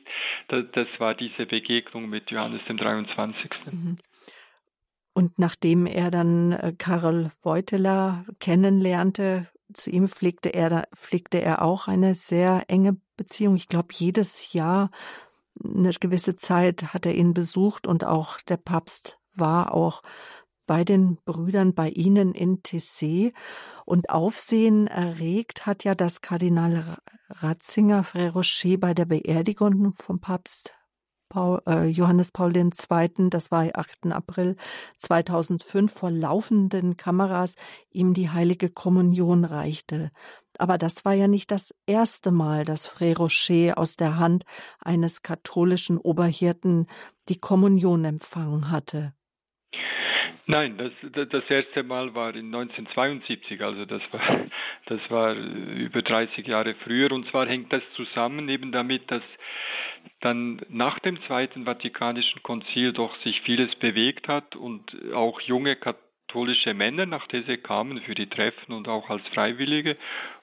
das, 0.48 0.66
das 0.74 0.88
war 0.98 1.16
diese 1.16 1.46
Begegnung 1.46 2.10
mit 2.10 2.32
Johannes 2.32 2.62
dem 2.68 2.78
23. 2.78 3.52
Mhm. 3.72 3.98
Und 5.14 5.40
nachdem 5.40 5.86
er 5.86 6.10
dann 6.10 6.54
äh, 6.54 6.74
Karl 6.78 7.32
Wojtyla 7.44 8.26
kennenlernte, 8.40 9.48
zu 9.74 9.90
ihm 9.90 10.08
pflegte 10.08 10.50
er, 10.50 10.88
pflegte 10.96 11.42
er 11.42 11.62
auch 11.62 11.88
eine 11.88 12.16
sehr 12.16 12.64
enge 12.68 12.98
Beziehung. 13.18 13.56
Ich 13.56 13.68
glaube, 13.68 13.90
jedes 13.92 14.54
Jahr 14.54 14.92
eine 15.64 15.92
gewisse 15.92 16.36
Zeit 16.36 16.94
hat 16.94 17.06
er 17.06 17.14
ihn 17.14 17.34
besucht 17.34 17.88
und 17.88 18.04
auch 18.06 18.40
der 18.42 18.58
Papst 18.58 19.20
war 19.36 19.74
auch 19.74 20.02
bei 20.72 20.86
den 20.86 21.18
Brüdern, 21.26 21.74
bei 21.74 21.90
ihnen 21.90 22.34
in 22.34 22.64
Tessé. 22.64 23.34
Und 23.84 24.10
Aufsehen 24.10 24.88
erregt 24.88 25.66
hat 25.66 25.84
ja 25.84 25.96
das 25.96 26.22
Kardinal 26.22 26.98
Ratzinger 27.28 28.06
Frère 28.06 28.32
Rocher 28.32 28.78
bei 28.78 28.94
der 28.94 29.04
Beerdigung 29.04 29.92
vom 29.92 30.22
Papst 30.22 30.74
Paul, 31.28 31.62
äh, 31.68 31.88
Johannes 31.88 32.32
Paul 32.32 32.56
II., 32.56 32.72
das 33.30 33.52
war 33.52 33.68
8. 33.74 34.14
April 34.14 34.56
2005, 34.98 35.92
vor 35.92 36.10
laufenden 36.10 36.96
Kameras 36.96 37.56
ihm 37.90 38.14
die 38.14 38.30
heilige 38.30 38.70
Kommunion 38.70 39.44
reichte. 39.44 40.10
Aber 40.58 40.78
das 40.78 41.04
war 41.04 41.14
ja 41.16 41.28
nicht 41.28 41.52
das 41.52 41.76
erste 41.86 42.32
Mal, 42.32 42.64
dass 42.64 42.88
Frère 42.88 43.18
Rocher 43.18 43.78
aus 43.78 43.98
der 43.98 44.20
Hand 44.20 44.46
eines 44.80 45.22
katholischen 45.22 45.98
Oberhirten 45.98 46.88
die 47.28 47.42
Kommunion 47.42 48.06
empfangen 48.06 48.72
hatte. 48.72 49.14
Nein, 50.52 50.78
das, 50.78 50.92
das 51.30 51.50
erste 51.50 51.82
Mal 51.82 52.14
war 52.14 52.36
in 52.36 52.54
1972, 52.54 53.64
also 53.64 53.86
das 53.86 54.02
war, 54.12 54.22
das 54.88 55.00
war 55.10 55.34
über 55.34 56.02
30 56.02 56.46
Jahre 56.46 56.76
früher. 56.84 57.14
Und 57.14 57.26
zwar 57.30 57.48
hängt 57.48 57.72
das 57.72 57.82
zusammen 57.96 58.50
eben 58.50 58.74
damit, 58.74 59.10
dass 59.10 59.24
dann 60.20 60.62
nach 60.68 61.00
dem 61.00 61.22
Zweiten 61.24 61.64
Vatikanischen 61.64 62.44
Konzil 62.44 62.92
doch 62.92 63.16
sich 63.22 63.40
vieles 63.44 63.74
bewegt 63.76 64.28
hat 64.28 64.58
und 64.58 64.94
auch 65.14 65.40
junge 65.40 65.78
katholische 65.78 66.74
Männer 66.74 67.06
nach 67.06 67.28
These 67.28 67.58
kamen 67.58 68.02
für 68.02 68.16
die 68.16 68.28
Treffen 68.28 68.74
und 68.74 68.90
auch 68.90 69.10
als 69.10 69.26
Freiwillige. 69.30 69.96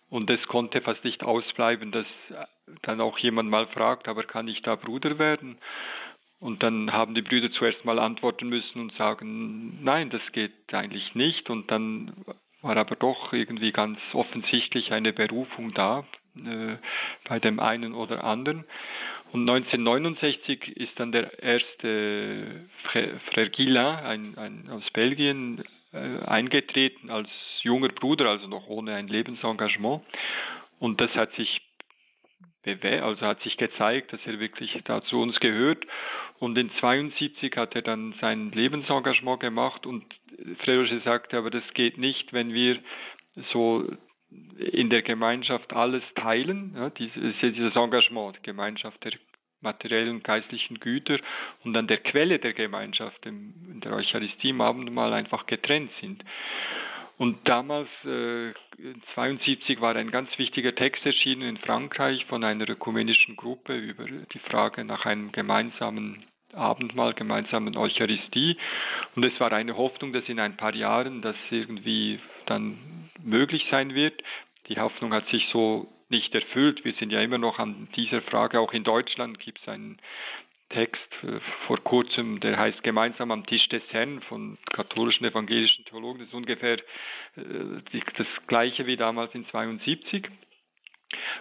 Und 0.08 0.30
es 0.30 0.42
konnte 0.48 0.80
fast 0.80 1.04
nicht 1.04 1.22
ausbleiben, 1.22 1.92
dass 1.92 2.06
dann 2.80 3.02
auch 3.02 3.18
jemand 3.18 3.50
mal 3.50 3.66
fragt, 3.66 4.08
aber 4.08 4.22
kann 4.22 4.48
ich 4.48 4.62
da 4.62 4.74
Bruder 4.74 5.18
werden? 5.18 5.58
Und 6.40 6.62
dann 6.62 6.92
haben 6.92 7.14
die 7.14 7.22
Brüder 7.22 7.50
zuerst 7.50 7.84
mal 7.84 7.98
antworten 7.98 8.48
müssen 8.48 8.80
und 8.80 8.92
sagen, 8.94 9.82
nein, 9.82 10.10
das 10.10 10.22
geht 10.32 10.52
eigentlich 10.72 11.14
nicht. 11.14 11.50
Und 11.50 11.70
dann 11.70 12.12
war 12.62 12.76
aber 12.76 12.96
doch 12.96 13.32
irgendwie 13.32 13.72
ganz 13.72 13.98
offensichtlich 14.12 14.92
eine 14.92 15.12
Berufung 15.12 15.74
da 15.74 16.04
äh, 16.36 16.76
bei 17.28 17.40
dem 17.40 17.58
einen 17.58 17.94
oder 17.94 18.22
anderen. 18.24 18.64
Und 19.32 19.48
1969 19.48 20.76
ist 20.76 20.98
dann 20.98 21.12
der 21.12 21.42
erste 21.42 22.68
Frère 22.92 23.50
Guillain, 23.50 24.04
ein, 24.04 24.38
ein, 24.38 24.70
aus 24.70 24.88
Belgien, 24.92 25.64
äh, 25.92 26.24
eingetreten 26.24 27.10
als 27.10 27.28
junger 27.62 27.88
Bruder, 27.88 28.28
also 28.28 28.46
noch 28.46 28.68
ohne 28.68 28.94
ein 28.94 29.08
Lebensengagement. 29.08 30.02
Und 30.78 31.00
das 31.00 31.10
hat 31.14 31.32
sich 31.34 31.60
also 33.02 33.20
hat 33.22 33.42
sich 33.42 33.56
gezeigt, 33.56 34.12
dass 34.12 34.20
er 34.26 34.40
wirklich 34.40 34.78
da 34.84 35.02
zu 35.04 35.20
uns 35.20 35.38
gehört. 35.40 35.84
Und 36.38 36.56
in 36.56 36.70
72 36.80 37.56
hat 37.56 37.74
er 37.74 37.82
dann 37.82 38.14
sein 38.20 38.50
Lebensengagement 38.52 39.40
gemacht 39.40 39.86
und 39.86 40.04
Frère 40.64 41.02
sagte, 41.02 41.36
aber 41.36 41.50
das 41.50 41.64
geht 41.74 41.98
nicht, 41.98 42.32
wenn 42.32 42.52
wir 42.52 42.78
so 43.52 43.84
in 44.58 44.90
der 44.90 45.02
Gemeinschaft 45.02 45.72
alles 45.72 46.02
teilen, 46.14 46.74
ja, 46.76 46.90
dieses, 46.90 47.74
Engagement, 47.74 48.36
die 48.36 48.42
Gemeinschaft 48.42 49.02
der 49.04 49.12
materiellen 49.60 50.22
geistlichen 50.22 50.78
Güter 50.78 51.18
und 51.64 51.76
an 51.76 51.88
der 51.88 51.98
Quelle 51.98 52.38
der 52.38 52.52
Gemeinschaft, 52.52 53.24
in 53.26 53.80
der 53.82 53.92
Eucharistie 53.92 54.50
im 54.50 54.60
Abendmahl 54.60 55.12
einfach 55.12 55.46
getrennt 55.46 55.90
sind. 56.00 56.22
Und 57.18 57.36
damals, 57.48 57.88
äh, 58.04 58.54
72, 59.14 59.80
war 59.80 59.96
ein 59.96 60.12
ganz 60.12 60.30
wichtiger 60.38 60.74
Text 60.74 61.04
erschienen 61.04 61.42
in 61.42 61.56
Frankreich 61.58 62.24
von 62.26 62.44
einer 62.44 62.68
ökumenischen 62.68 63.36
Gruppe 63.36 63.76
über 63.76 64.04
die 64.06 64.38
Frage 64.38 64.84
nach 64.84 65.04
einem 65.04 65.32
gemeinsamen 65.32 66.24
Abendmahl, 66.54 67.14
gemeinsamen 67.14 67.76
Eucharistie. 67.76 68.56
Und 69.16 69.24
es 69.24 69.38
war 69.40 69.52
eine 69.52 69.76
Hoffnung, 69.76 70.12
dass 70.12 70.28
in 70.28 70.38
ein 70.38 70.56
paar 70.56 70.74
Jahren 70.74 71.20
das 71.20 71.36
irgendwie 71.50 72.20
dann 72.46 73.10
möglich 73.22 73.66
sein 73.70 73.94
wird. 73.94 74.22
Die 74.68 74.78
Hoffnung 74.78 75.12
hat 75.12 75.28
sich 75.28 75.46
so 75.52 75.88
nicht 76.08 76.34
erfüllt. 76.34 76.84
Wir 76.84 76.94
sind 76.94 77.10
ja 77.10 77.20
immer 77.20 77.38
noch 77.38 77.58
an 77.58 77.88
dieser 77.96 78.22
Frage. 78.22 78.60
Auch 78.60 78.72
in 78.72 78.84
Deutschland 78.84 79.40
gibt 79.40 79.60
es 79.60 79.68
einen 79.68 79.98
Text 80.70 81.08
äh, 81.22 81.40
vor 81.66 81.78
kurzem, 81.82 82.40
der 82.40 82.58
heißt 82.58 82.82
Gemeinsam 82.82 83.30
am 83.30 83.46
Tisch 83.46 83.68
des 83.68 83.82
Herrn 83.90 84.20
von 84.22 84.58
katholischen 84.70 85.26
evangelischen 85.26 85.84
Theologen. 85.86 86.20
Das 86.20 86.28
ist 86.28 86.34
ungefähr 86.34 86.74
äh, 86.74 88.02
das 88.16 88.26
gleiche 88.46 88.86
wie 88.86 88.96
damals 88.96 89.34
in 89.34 89.46
72. 89.46 90.28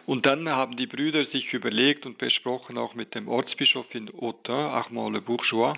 Und 0.05 0.25
dann 0.25 0.47
haben 0.47 0.77
die 0.77 0.87
Brüder 0.87 1.25
sich 1.25 1.51
überlegt 1.53 2.05
und 2.05 2.17
besprochen, 2.17 2.77
auch 2.77 2.93
mit 2.95 3.13
dem 3.15 3.27
Ortsbischof 3.27 3.93
in 3.93 4.09
Autun, 4.13 4.55
Armand 4.55 5.13
Le 5.13 5.21
Bourgeois, 5.21 5.75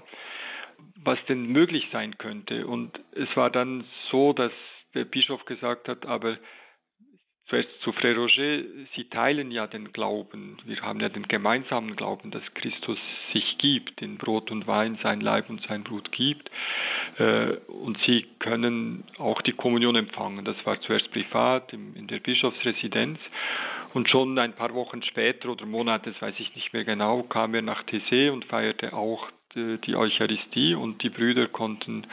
was 1.04 1.18
denn 1.28 1.48
möglich 1.48 1.88
sein 1.92 2.18
könnte. 2.18 2.68
Und 2.68 3.00
es 3.14 3.36
war 3.36 3.50
dann 3.50 3.86
so, 4.12 4.34
dass 4.34 4.52
der 4.94 5.06
Bischof 5.06 5.46
gesagt 5.46 5.88
hat, 5.88 6.06
aber 6.06 6.38
Zuerst 7.50 7.82
zu 7.82 7.92
Frère 7.92 8.16
Roger, 8.16 8.64
Sie 8.96 9.06
teilen 9.06 9.50
ja 9.50 9.66
den 9.66 9.92
Glauben. 9.92 10.58
Wir 10.66 10.82
haben 10.82 11.00
ja 11.00 11.10
den 11.10 11.28
gemeinsamen 11.28 11.96
Glauben, 11.96 12.30
dass 12.30 12.44
Christus 12.54 13.00
sich 13.34 13.58
gibt, 13.58 14.02
in 14.04 14.18
Brot 14.18 14.52
und 14.52 14.68
Wein 14.68 15.00
sein 15.02 15.20
Leib 15.20 15.50
und 15.50 15.60
sein 15.68 15.84
Blut 15.84 16.12
gibt. 16.12 16.52
Äh, 17.18 17.54
und 17.68 17.98
Sie 18.06 18.28
können 18.38 19.04
auch 19.18 19.42
die 19.42 19.54
Kommunion 19.54 19.96
empfangen. 19.96 20.46
Das 20.46 20.58
war 20.64 20.80
zuerst 20.82 21.12
privat 21.12 21.74
in 21.74 22.06
der 22.08 22.20
Bischofsresidenz. 22.20 23.18
Und 23.96 24.08
schon 24.10 24.38
ein 24.38 24.54
paar 24.54 24.76
Wochen 24.76 25.02
später 25.02 25.50
oder 25.50 25.66
Monate, 25.66 26.12
das 26.12 26.22
weiß 26.22 26.36
ich 26.38 26.54
nicht 26.54 26.72
mehr 26.74 26.86
genau, 26.86 27.24
kam 27.24 27.56
er 27.56 27.64
nach 27.64 27.84
Tessé 27.86 28.32
und 28.32 28.46
feierte 28.46 28.94
auch 28.94 29.28
äh, 29.56 29.78
die 29.86 29.96
Eucharistie 29.96 30.76
und 30.76 31.02
die 31.02 31.10
Brüder 31.10 31.48
konnten 31.48 32.06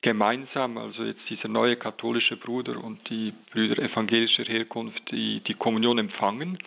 gemeinsam, 0.00 0.78
also 0.78 1.04
jetzt 1.04 1.28
dieser 1.28 1.48
neue 1.48 1.76
katholische 1.76 2.36
Bruder 2.36 2.82
und 2.82 3.08
die 3.10 3.32
Brüder 3.52 3.82
evangelischer 3.82 4.44
Herkunft, 4.44 5.00
die, 5.10 5.40
die 5.40 5.54
Kommunion 5.54 5.98
empfangen. 5.98 6.58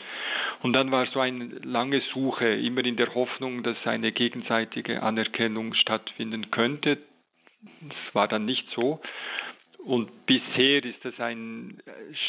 Und 0.63 0.73
dann 0.73 0.91
war 0.91 1.05
so 1.07 1.19
eine 1.19 1.45
lange 1.63 2.01
Suche, 2.13 2.47
immer 2.47 2.83
in 2.83 2.97
der 2.97 3.15
Hoffnung, 3.15 3.63
dass 3.63 3.77
eine 3.85 4.11
gegenseitige 4.11 5.01
Anerkennung 5.01 5.73
stattfinden 5.75 6.51
könnte. 6.51 6.97
Das 7.81 8.15
war 8.15 8.27
dann 8.27 8.45
nicht 8.45 8.67
so. 8.75 8.99
Und 9.85 10.25
bisher 10.25 10.83
ist 10.83 11.03
das 11.03 11.19
eine 11.19 11.75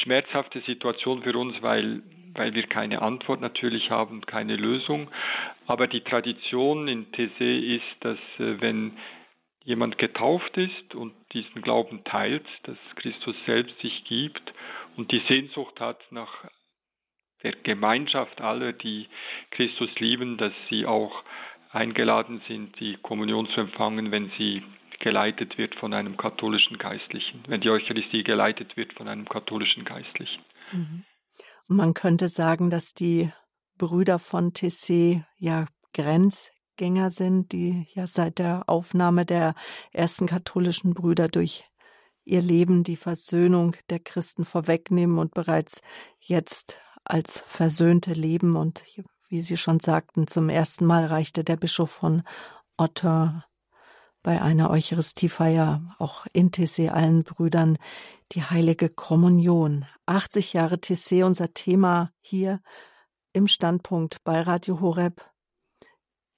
schmerzhafte 0.03 0.61
Situation 0.61 1.22
für 1.22 1.36
uns, 1.36 1.61
weil, 1.61 2.03
weil 2.34 2.55
wir 2.55 2.66
keine 2.66 3.03
Antwort 3.03 3.40
natürlich 3.40 3.90
haben, 3.90 4.22
keine 4.22 4.57
Lösung. 4.57 5.09
Aber 5.66 5.86
die 5.86 6.00
Tradition 6.00 6.88
in 6.88 7.07
Thésée 7.12 7.76
ist, 7.76 7.96
dass 8.00 8.18
äh, 8.38 8.61
wenn 8.61 8.92
jemand 9.64 9.98
getauft 9.98 10.56
ist 10.56 10.94
und 10.94 11.14
diesen 11.32 11.62
Glauben 11.62 12.04
teilt, 12.04 12.46
dass 12.64 12.76
Christus 12.96 13.36
selbst 13.46 13.78
sich 13.80 14.04
gibt 14.04 14.52
und 14.96 15.12
die 15.12 15.22
Sehnsucht 15.28 15.80
hat 15.80 16.00
nach 16.10 16.44
der 17.42 17.52
Gemeinschaft 17.52 18.40
aller, 18.40 18.72
die 18.72 19.08
Christus 19.50 19.90
lieben, 19.98 20.38
dass 20.38 20.52
sie 20.70 20.86
auch 20.86 21.24
eingeladen 21.70 22.42
sind, 22.46 22.78
die 22.80 22.96
Kommunion 23.02 23.48
zu 23.48 23.60
empfangen, 23.60 24.10
wenn 24.10 24.30
sie 24.38 24.62
geleitet 25.00 25.58
wird 25.58 25.74
von 25.74 25.92
einem 25.94 26.16
katholischen 26.16 26.78
Geistlichen, 26.78 27.42
wenn 27.48 27.60
die 27.60 27.70
Eucharistie 27.70 28.22
geleitet 28.22 28.76
wird 28.76 28.92
von 28.92 29.08
einem 29.08 29.28
katholischen 29.28 29.84
Geistlichen. 29.84 30.44
Mhm. 30.72 31.04
Man 31.66 31.94
könnte 31.94 32.28
sagen, 32.28 32.70
dass 32.70 32.92
die 32.92 33.32
Brüder 33.78 34.18
von 34.18 34.52
Tessé 34.52 35.24
ja 35.38 35.66
Grenz 35.94 36.52
Gänger 36.83 37.11
sind, 37.11 37.53
die 37.53 37.87
ja 37.95 38.09
seit 38.09 38.41
der 38.41 38.64
Aufnahme 38.68 39.24
der 39.24 39.55
ersten 39.93 40.26
katholischen 40.26 40.95
Brüder 40.95 41.28
durch 41.28 41.70
ihr 42.24 42.43
Leben 42.43 42.83
die 42.83 42.97
Versöhnung 42.97 43.76
der 43.89 44.01
Christen 44.01 44.45
vorwegnehmen 44.45 45.18
und 45.18 45.33
bereits 45.33 45.80
jetzt 46.18 46.78
als 47.05 47.39
Versöhnte 47.39 48.14
leben. 48.14 48.57
Und 48.57 48.83
wie 49.28 49.43
Sie 49.43 49.57
schon 49.57 49.78
sagten, 49.78 50.26
zum 50.26 50.49
ersten 50.49 50.85
Mal 50.85 51.07
reichte 51.07 51.45
der 51.45 51.55
Bischof 51.55 51.93
von 51.93 52.24
Otter 52.76 53.45
bei 54.24 54.43
einer 54.43 54.68
Eucharistiefeier 54.68 55.95
auch 56.01 56.26
in 56.33 56.51
Tessé 56.51 56.89
allen 56.89 57.22
Brüdern 57.22 57.78
die 58.33 58.43
heilige 58.43 58.89
Kommunion. 58.89 59.85
80 60.07 60.53
Jahre 60.53 60.78
Tessé, 60.78 61.24
unser 61.24 61.55
Thema 61.55 62.11
hier 62.18 62.61
im 63.33 63.47
Standpunkt 63.47 64.24
bei 64.24 64.41
Radio 64.41 64.80
Horeb 64.80 65.32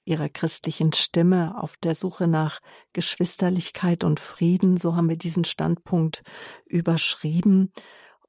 ihrer 0.05 0.29
christlichen 0.29 0.93
Stimme 0.93 1.61
auf 1.61 1.75
der 1.77 1.95
Suche 1.95 2.27
nach 2.27 2.61
Geschwisterlichkeit 2.93 4.03
und 4.03 4.19
Frieden. 4.19 4.77
So 4.77 4.95
haben 4.95 5.09
wir 5.09 5.17
diesen 5.17 5.45
Standpunkt 5.45 6.23
überschrieben. 6.65 7.73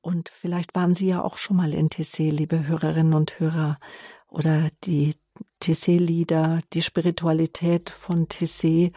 Und 0.00 0.28
vielleicht 0.28 0.74
waren 0.74 0.94
Sie 0.94 1.08
ja 1.08 1.22
auch 1.22 1.36
schon 1.36 1.56
mal 1.56 1.74
in 1.74 1.90
Tessé, 1.90 2.30
liebe 2.30 2.66
Hörerinnen 2.66 3.14
und 3.14 3.38
Hörer, 3.38 3.78
oder 4.28 4.70
die 4.84 5.14
Tessé-Lieder, 5.60 6.60
die 6.72 6.82
Spiritualität 6.82 7.90
von 7.90 8.26
Tessé 8.26 8.92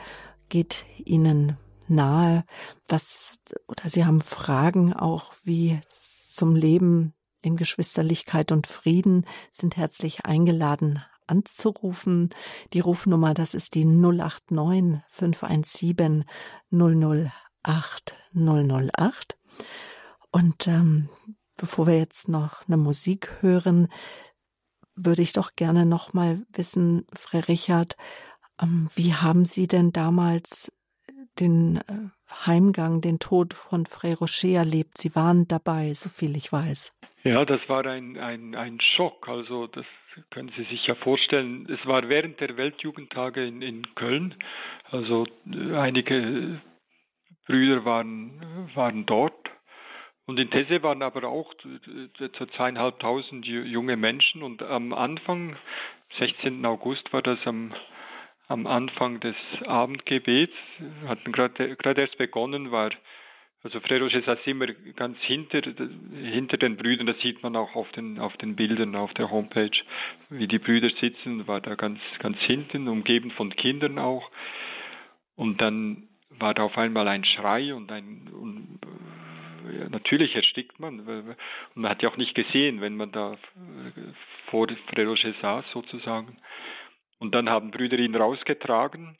geht 0.49 0.85
Ihnen 1.03 1.57
nahe. 1.87 2.45
Was, 2.87 3.39
oder 3.67 3.89
Sie 3.89 4.05
haben 4.05 4.21
Fragen 4.21 4.93
auch 4.93 5.33
wie 5.43 5.79
zum 5.89 6.55
Leben 6.55 7.13
in 7.41 7.57
Geschwisterlichkeit 7.57 8.51
und 8.51 8.67
Frieden, 8.67 9.25
sind 9.51 9.77
herzlich 9.77 10.25
eingeladen 10.25 11.03
anzurufen. 11.29 12.29
Die 12.73 12.79
Rufnummer, 12.79 13.33
das 13.33 13.53
ist 13.53 13.75
die 13.75 13.85
089 13.85 15.01
517 15.09 16.25
008 16.71 18.15
008. 18.33 19.37
Und 20.31 20.67
ähm, 20.67 21.09
bevor 21.57 21.87
wir 21.87 21.97
jetzt 21.97 22.27
noch 22.27 22.67
eine 22.67 22.77
Musik 22.77 23.31
hören, 23.41 23.89
würde 24.95 25.21
ich 25.21 25.33
doch 25.33 25.55
gerne 25.55 25.85
noch 25.85 26.13
mal 26.13 26.45
wissen, 26.53 27.05
Frau 27.13 27.39
Richard, 27.39 27.95
ähm, 28.61 28.89
wie 28.95 29.13
haben 29.13 29.45
Sie 29.45 29.67
denn 29.67 29.91
damals 29.91 30.71
den 31.39 31.77
äh, 31.77 32.09
Heimgang, 32.45 33.01
den 33.01 33.19
Tod 33.19 33.53
von 33.53 33.85
Frère 33.85 34.19
Rocher 34.19 34.59
erlebt? 34.59 34.97
Sie 34.97 35.15
waren 35.15 35.47
dabei, 35.47 35.93
so 35.93 36.09
viel 36.09 36.35
ich 36.35 36.51
weiß. 36.51 36.93
Ja, 37.23 37.43
das 37.45 37.59
war 37.67 37.85
ein, 37.85 38.17
ein, 38.17 38.55
ein 38.55 38.79
Schock. 38.95 39.27
Also 39.27 39.67
das 39.67 39.85
können 40.31 40.51
Sie 40.55 40.63
sich 40.63 40.85
ja 40.87 40.95
vorstellen. 40.95 41.67
Es 41.69 41.85
war 41.87 42.07
während 42.09 42.39
der 42.39 42.57
Weltjugendtage 42.57 43.45
in, 43.45 43.61
in 43.61 43.95
Köln. 43.95 44.35
Also 44.91 45.25
äh, 45.51 45.75
einige 45.75 46.61
Brüder 47.47 47.85
waren, 47.85 48.69
waren 48.75 49.05
dort. 49.05 49.49
Und 50.25 50.39
in 50.39 50.51
Tesse 50.51 50.83
waren 50.83 51.01
aber 51.01 51.27
auch 51.27 51.51
so 52.19 52.45
zweieinhalbtausend 52.45 53.45
junge 53.47 53.97
Menschen. 53.97 54.43
Und 54.43 54.61
am 54.61 54.93
Anfang, 54.93 55.57
16. 56.19 56.63
August 56.65 57.11
war 57.11 57.23
das 57.23 57.39
am, 57.45 57.73
am 58.47 58.67
Anfang 58.67 59.19
des 59.19 59.35
Abendgebets, 59.65 60.53
hatten 61.07 61.31
gerade 61.31 62.01
erst 62.01 62.17
begonnen, 62.17 62.71
war 62.71 62.91
also 63.61 63.81
Freroche 63.81 64.21
saß 64.21 64.39
immer 64.45 64.67
ganz 64.95 65.17
hinter, 65.21 65.61
hinter 65.61 66.57
den 66.57 66.77
Brüdern, 66.77 67.07
das 67.07 67.19
sieht 67.19 67.43
man 67.43 67.57
auch 67.57 67.75
auf 67.75 67.91
den, 67.91 68.17
auf 68.17 68.35
den 68.37 68.55
Bildern 68.55 68.95
auf 68.95 69.13
der 69.15 69.31
Homepage, 69.31 69.77
wie 70.29 70.47
die 70.47 70.59
Brüder 70.59 70.89
sitzen, 71.01 71.45
war 71.47 71.59
da 71.59 71.75
ganz, 71.75 71.99
ganz 72.19 72.37
hinten, 72.39 72.87
umgeben 72.87 73.31
von 73.31 73.53
Kindern 73.55 73.99
auch. 73.99 74.31
Und 75.35 75.59
dann 75.59 76.07
war 76.29 76.53
da 76.53 76.63
auf 76.63 76.77
einmal 76.77 77.07
ein 77.09 77.25
Schrei 77.25 77.73
und 77.73 77.91
ein, 77.91 78.29
und, 78.31 78.79
ja, 79.77 79.89
natürlich 79.89 80.35
erstickt 80.35 80.79
man. 80.79 81.01
Und 81.01 81.35
man 81.75 81.91
hat 81.91 82.01
ja 82.01 82.09
auch 82.09 82.17
nicht 82.17 82.35
gesehen, 82.35 82.79
wenn 82.79 82.95
man 82.95 83.11
da 83.11 83.37
vor 84.49 84.67
Freroche 84.93 85.35
saß 85.41 85.65
sozusagen. 85.73 86.37
Und 87.19 87.35
dann 87.35 87.49
haben 87.49 87.71
Brüder 87.71 87.99
ihn 87.99 88.15
rausgetragen. 88.15 89.17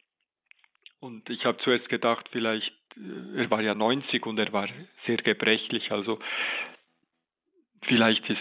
Und 1.01 1.29
ich 1.29 1.43
habe 1.45 1.57
zuerst 1.59 1.89
gedacht, 1.89 2.27
vielleicht 2.31 2.78
er 3.35 3.49
war 3.49 3.61
ja 3.61 3.75
90 3.75 4.25
und 4.25 4.37
er 4.37 4.51
war 4.53 4.67
sehr 5.05 5.17
gebrechlich, 5.17 5.91
also 5.91 6.19
vielleicht 7.83 8.29
ist, 8.29 8.39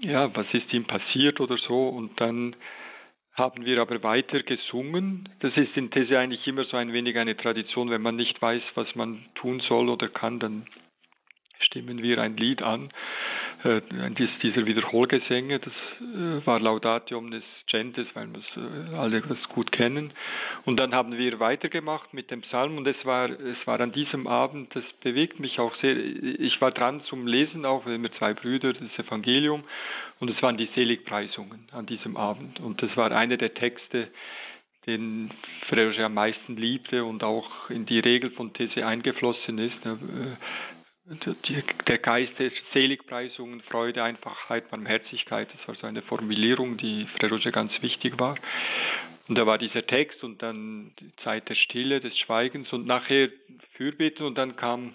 ja, 0.00 0.34
was 0.34 0.46
ist 0.52 0.72
ihm 0.72 0.84
passiert 0.84 1.40
oder 1.40 1.56
so? 1.58 1.88
Und 1.88 2.20
dann 2.20 2.56
haben 3.32 3.64
wir 3.64 3.80
aber 3.80 4.02
weiter 4.02 4.42
gesungen. 4.42 5.28
Das 5.40 5.56
ist 5.56 5.76
in 5.76 5.90
These 5.90 6.18
eigentlich 6.18 6.46
immer 6.46 6.64
so 6.64 6.76
ein 6.76 6.92
wenig 6.92 7.16
eine 7.16 7.36
Tradition, 7.36 7.90
wenn 7.90 8.02
man 8.02 8.16
nicht 8.16 8.40
weiß, 8.40 8.62
was 8.74 8.94
man 8.94 9.24
tun 9.34 9.60
soll 9.60 9.88
oder 9.88 10.08
kann, 10.08 10.40
dann 10.40 10.66
stimmen 11.60 12.02
wir 12.02 12.18
ein 12.20 12.36
Lied 12.36 12.62
an 12.62 12.90
äh, 13.64 13.80
dieser 14.42 14.64
Wiederholgesänge, 14.64 15.58
das 15.58 15.72
äh, 16.00 16.46
war 16.46 16.60
Laudate 16.60 17.16
omnes 17.16 17.42
gentes, 17.66 18.06
weil 18.14 18.28
wir 18.28 18.38
es 18.38 18.56
äh, 18.56 18.96
alle 18.96 19.20
das 19.20 19.38
gut 19.50 19.70
kennen. 19.72 20.12
Und 20.64 20.76
dann 20.76 20.94
haben 20.94 21.16
wir 21.16 21.40
weitergemacht 21.40 22.14
mit 22.14 22.30
dem 22.30 22.40
Psalm 22.42 22.78
und 22.78 22.86
es 22.86 22.96
war, 23.04 23.28
es 23.28 23.66
war 23.66 23.80
an 23.80 23.92
diesem 23.92 24.26
Abend, 24.26 24.74
das 24.74 24.84
bewegt 25.02 25.40
mich 25.40 25.58
auch 25.58 25.74
sehr. 25.76 25.96
Ich 25.96 26.60
war 26.60 26.70
dran 26.70 27.02
zum 27.04 27.26
Lesen 27.26 27.66
auch, 27.66 27.86
wir 27.86 27.94
haben 27.94 28.08
zwei 28.18 28.34
Brüder, 28.34 28.72
das 28.72 29.06
Evangelium 29.06 29.64
und 30.20 30.30
es 30.30 30.42
waren 30.42 30.56
die 30.56 30.68
Seligpreisungen 30.74 31.68
an 31.72 31.86
diesem 31.86 32.16
Abend. 32.16 32.60
Und 32.60 32.82
das 32.82 32.96
war 32.96 33.12
einer 33.12 33.36
der 33.36 33.54
Texte, 33.54 34.08
den 34.86 35.30
Frère 35.68 36.02
am 36.02 36.14
meisten 36.14 36.56
liebte 36.56 37.04
und 37.04 37.22
auch 37.22 37.68
in 37.68 37.84
die 37.84 37.98
Regel 37.98 38.30
von 38.30 38.54
These 38.54 38.86
eingeflossen 38.86 39.58
ist. 39.58 39.76
Der 41.88 41.98
Geist 41.98 42.38
der 42.38 42.52
Seligpreisungen, 42.72 43.62
Freude, 43.62 44.02
Einfachheit, 44.02 44.70
Barmherzigkeit, 44.70 45.48
das 45.52 45.66
war 45.66 45.74
so 45.74 45.86
eine 45.86 46.02
Formulierung, 46.02 46.76
die 46.76 47.06
Frère 47.18 47.50
ganz 47.50 47.72
wichtig 47.80 48.18
war. 48.18 48.36
Und 49.26 49.36
da 49.36 49.46
war 49.46 49.58
dieser 49.58 49.86
Text 49.86 50.22
und 50.22 50.42
dann 50.42 50.92
die 51.00 51.14
Zeit 51.24 51.48
der 51.48 51.54
Stille, 51.54 52.00
des 52.00 52.16
Schweigens 52.18 52.72
und 52.72 52.86
nachher 52.86 53.28
Fürbitten 53.72 54.26
und 54.26 54.36
dann 54.36 54.56
kam 54.56 54.94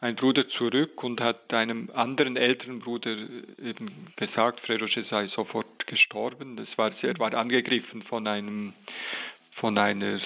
ein 0.00 0.16
Bruder 0.16 0.48
zurück 0.50 1.02
und 1.02 1.20
hat 1.20 1.52
einem 1.52 1.90
anderen 1.94 2.36
älteren 2.36 2.80
Bruder 2.80 3.10
eben 3.10 4.12
gesagt, 4.16 4.68
Roger 4.68 5.04
sei 5.04 5.26
sofort 5.28 5.86
gestorben. 5.86 6.56
Das 6.56 6.68
war, 6.78 6.92
er 7.02 7.18
war 7.18 7.34
angegriffen 7.34 8.02
von 8.04 8.26
einem, 8.26 8.72
von 9.56 9.76
einer 9.78 10.20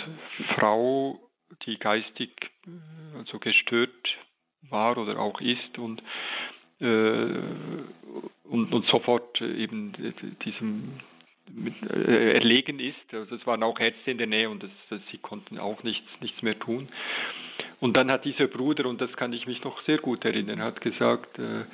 Frau, 0.54 1.18
die 1.66 1.78
geistig 1.78 2.30
also 3.16 3.38
gestört 3.38 3.90
war 4.70 4.98
oder 4.98 5.18
auch 5.18 5.40
ist 5.40 5.78
und 5.78 6.02
äh, 6.80 7.38
und, 8.44 8.72
und 8.72 8.86
sofort 8.86 9.40
eben 9.40 9.92
diesem 10.44 11.00
mit, 11.52 11.74
äh, 11.90 12.34
erlegen 12.34 12.80
ist. 12.80 13.12
Also 13.12 13.36
es 13.36 13.46
waren 13.46 13.62
auch 13.62 13.78
Ärzte 13.78 14.10
in 14.10 14.18
der 14.18 14.26
Nähe 14.26 14.48
und 14.48 14.62
das, 14.62 14.70
das, 14.90 15.00
sie 15.10 15.18
konnten 15.18 15.58
auch 15.58 15.82
nichts, 15.82 16.08
nichts 16.20 16.40
mehr 16.42 16.58
tun. 16.58 16.88
Und 17.80 17.96
dann 17.96 18.10
hat 18.10 18.24
dieser 18.24 18.46
Bruder, 18.46 18.86
und 18.86 19.00
das 19.00 19.12
kann 19.14 19.32
ich 19.32 19.46
mich 19.46 19.62
noch 19.64 19.80
sehr 19.82 19.98
gut 19.98 20.24
erinnern, 20.24 20.62
hat 20.62 20.80
gesagt, 20.80 21.38
äh, 21.38 21.64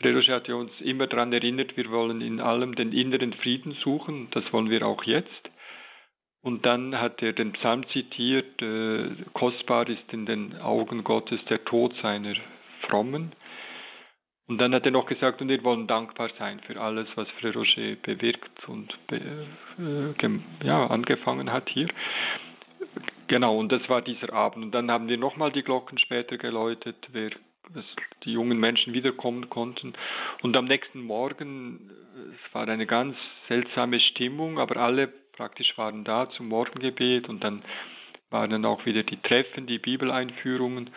Fredosch 0.00 0.28
hat 0.28 0.48
ja 0.48 0.56
uns 0.56 0.72
immer 0.80 1.06
daran 1.06 1.32
erinnert, 1.32 1.76
wir 1.76 1.90
wollen 1.90 2.20
in 2.20 2.40
allem 2.40 2.74
den 2.74 2.92
inneren 2.92 3.32
Frieden 3.34 3.76
suchen, 3.82 4.28
das 4.32 4.52
wollen 4.52 4.70
wir 4.70 4.86
auch 4.86 5.04
jetzt. 5.04 5.50
Und 6.44 6.66
dann 6.66 7.00
hat 7.00 7.22
er 7.22 7.32
den 7.32 7.52
Psalm 7.52 7.88
zitiert, 7.88 8.60
äh, 8.60 9.10
kostbar 9.32 9.88
ist 9.88 10.12
in 10.12 10.26
den 10.26 10.60
Augen 10.60 11.02
Gottes 11.02 11.40
der 11.46 11.64
Tod 11.64 11.94
seiner 12.02 12.34
Frommen. 12.82 13.32
Und 14.46 14.58
dann 14.58 14.74
hat 14.74 14.84
er 14.84 14.90
noch 14.90 15.06
gesagt, 15.06 15.40
und 15.40 15.48
wir 15.48 15.64
wollen 15.64 15.86
dankbar 15.86 16.28
sein 16.38 16.60
für 16.60 16.78
alles, 16.78 17.08
was 17.14 17.26
Frère 17.40 17.54
Roger 17.54 17.96
bewirkt 18.02 18.68
und 18.68 18.94
äh, 19.10 20.66
ja, 20.66 20.86
angefangen 20.86 21.50
hat 21.50 21.70
hier. 21.70 21.88
Genau, 23.26 23.58
und 23.58 23.72
das 23.72 23.88
war 23.88 24.02
dieser 24.02 24.30
Abend. 24.34 24.66
Und 24.66 24.72
dann 24.72 24.90
haben 24.90 25.08
wir 25.08 25.16
nochmal 25.16 25.50
die 25.50 25.62
Glocken 25.62 25.96
später 25.96 26.36
geläutet, 26.36 26.96
wer, 27.12 27.30
dass 27.72 27.86
die 28.24 28.32
jungen 28.32 28.60
Menschen 28.60 28.92
wiederkommen 28.92 29.48
konnten. 29.48 29.94
Und 30.42 30.54
am 30.58 30.66
nächsten 30.66 31.00
Morgen, 31.00 31.90
es 32.34 32.54
war 32.54 32.68
eine 32.68 32.84
ganz 32.84 33.16
seltsame 33.48 33.98
Stimmung, 33.98 34.58
aber 34.58 34.76
alle 34.76 35.10
praktisch 35.36 35.76
waren 35.76 36.04
da 36.04 36.28
zum 36.30 36.48
Morgengebet 36.48 37.28
und 37.28 37.42
dann 37.42 37.62
waren 38.30 38.50
dann 38.50 38.64
auch 38.64 38.84
wieder 38.86 39.02
die 39.02 39.20
Treffen, 39.22 39.66
die 39.66 39.78
Bibeleinführungen. 39.78 40.90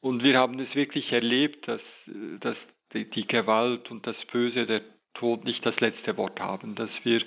Und 0.00 0.22
wir 0.22 0.38
haben 0.38 0.58
es 0.60 0.74
wirklich 0.74 1.12
erlebt, 1.12 1.66
dass, 1.68 1.80
dass 2.40 2.56
die, 2.92 3.26
Gewalt 3.26 3.90
und 3.90 4.06
das 4.06 4.16
Böse, 4.32 4.66
der 4.66 4.82
Tod 5.14 5.44
nicht 5.44 5.64
das 5.64 5.78
letzte 5.80 6.16
Wort 6.16 6.40
haben, 6.40 6.74
dass 6.74 6.90
wir 7.04 7.22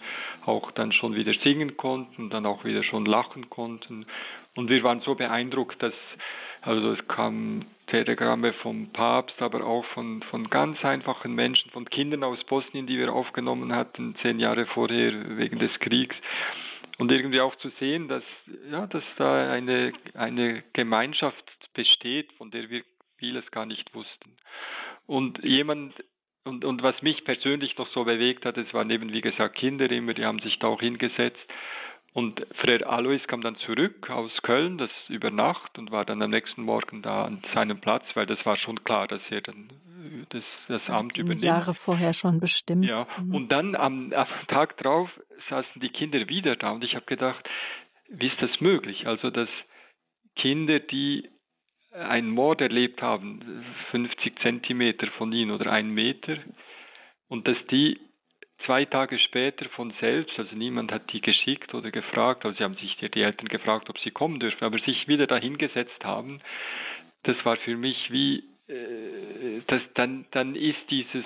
auch 0.46 0.72
dann 0.72 0.92
schon 0.92 1.16
wieder 1.16 1.34
singen 1.44 1.78
konnten, 1.78 2.30
dann 2.30 2.46
auch 2.46 2.66
wieder 2.66 2.84
schon 2.84 3.06
lachen 3.06 3.50
konnten. 3.50 4.06
Und 4.56 4.70
wir 4.70 4.84
waren 4.84 5.02
so 5.02 5.16
beeindruckt, 5.16 5.82
dass 5.82 5.94
also 6.62 6.92
es 6.92 7.08
kam 7.08 7.66
Telegramme 7.88 8.54
vom 8.54 8.92
Papst, 8.92 9.42
aber 9.42 9.66
auch 9.66 9.86
von, 9.88 10.22
von 10.30 10.50
ganz 10.50 10.84
einfachen 10.84 11.34
Menschen, 11.34 11.72
von 11.72 11.90
Kindern 11.90 12.24
aus 12.24 12.44
Bosnien, 12.46 12.88
die 12.88 12.98
wir 12.98 13.12
aufgenommen 13.12 13.74
hatten, 13.74 14.16
zehn 14.22 14.40
Jahre 14.40 14.66
vorher 14.68 15.38
wegen 15.38 15.60
des 15.60 15.72
Kriegs. 15.80 16.16
Und 16.98 17.12
irgendwie 17.12 17.42
auch 17.42 17.56
zu 17.58 17.70
sehen, 17.80 18.08
dass, 18.08 18.24
ja, 18.72 18.88
dass 18.88 19.04
da 19.18 19.52
eine, 19.52 19.94
eine 20.16 20.64
Gemeinschaft 20.74 21.44
besteht, 21.74 22.32
von 22.34 22.52
der 22.52 22.70
wir 22.70 22.84
vieles 23.18 23.50
gar 23.52 23.66
nicht 23.66 23.94
wussten. 23.94 24.36
Und 25.06 25.44
jemand, 25.44 25.94
und, 26.44 26.66
und 26.66 26.84
was 26.84 27.02
mich 27.02 27.24
persönlich 27.24 27.78
noch 27.78 27.90
so 27.92 28.04
bewegt 28.04 28.46
hat, 28.46 28.58
es 28.58 28.74
waren 28.74 28.90
eben, 28.90 29.12
wie 29.12 29.22
gesagt, 29.22 29.56
Kinder 29.56 29.90
immer, 29.92 30.14
die 30.14 30.26
haben 30.26 30.40
sich 30.40 30.58
da 30.60 30.68
auch 30.68 30.82
hingesetzt. 30.82 31.40
Und 32.18 32.42
Frère 32.64 32.82
Alois 32.86 33.20
kam 33.28 33.42
dann 33.42 33.58
zurück 33.58 34.10
aus 34.10 34.32
Köln, 34.42 34.80
das 34.80 34.90
über 35.08 35.30
Nacht, 35.30 35.78
und 35.78 35.92
war 35.92 36.04
dann 36.04 36.20
am 36.24 36.32
nächsten 36.32 36.64
Morgen 36.64 37.04
da 37.04 37.26
an 37.26 37.44
seinem 37.54 37.80
Platz, 37.80 38.06
weil 38.16 38.26
das 38.26 38.44
war 38.44 38.58
schon 38.58 38.84
klar, 38.84 39.08
dass 39.08 39.22
er 39.30 39.42
dann 39.42 39.70
das, 40.30 40.44
das 40.68 40.82
Amt 40.88 41.16
übernimmt. 41.16 41.44
Jahre 41.44 41.76
vorher 41.76 42.14
schon 42.14 42.40
bestimmt. 42.40 42.86
Ja, 42.86 43.06
mhm. 43.22 43.36
und 43.36 43.50
dann 43.50 43.76
am, 43.76 44.12
am 44.14 44.28
Tag 44.48 44.78
drauf 44.78 45.12
saßen 45.52 45.80
die 45.80 45.90
Kinder 45.90 46.28
wieder 46.28 46.56
da 46.56 46.72
und 46.72 46.84
ich 46.84 46.96
habe 46.96 47.06
gedacht, 47.06 47.48
wie 48.10 48.26
ist 48.26 48.42
das 48.42 48.62
möglich? 48.62 49.06
Also, 49.06 49.30
dass 49.30 49.50
Kinder, 50.38 50.80
die 50.80 51.30
einen 51.94 52.32
Mord 52.32 52.62
erlebt 52.62 53.00
haben, 53.00 53.64
50 53.92 54.40
Zentimeter 54.40 55.06
von 55.20 55.32
ihnen 55.34 55.52
oder 55.52 55.72
einen 55.72 55.94
Meter, 55.94 56.40
und 57.28 57.48
dass 57.48 57.58
die 57.70 58.00
zwei 58.66 58.86
Tage 58.86 59.20
später 59.20 59.70
von 59.70 59.94
selbst, 60.00 60.38
also 60.38 60.56
niemand 60.56 60.92
hat 60.92 61.12
die 61.14 61.22
geschickt 61.22 61.74
oder 61.74 61.92
gefragt, 61.92 62.46
also 62.46 62.58
sie 62.58 62.64
haben 62.64 62.76
sich 62.76 62.96
die, 62.98 63.22
Eltern 63.22 63.48
gefragt, 63.48 63.90
ob 63.90 63.98
sie 64.00 64.12
kommen 64.12 64.40
dürfen, 64.40 64.64
aber 64.64 64.80
sich 64.80 65.08
wieder 65.08 65.28
dahingesetzt 65.28 66.04
haben, 66.04 66.42
das 67.24 67.36
war 67.46 67.58
für 67.58 67.78
mich 67.78 68.12
wie, 68.12 68.44
äh, 68.68 69.62
das, 69.68 69.82
dann, 69.96 70.26
dann 70.32 70.56
ist 70.56 70.80
dieses 70.90 71.26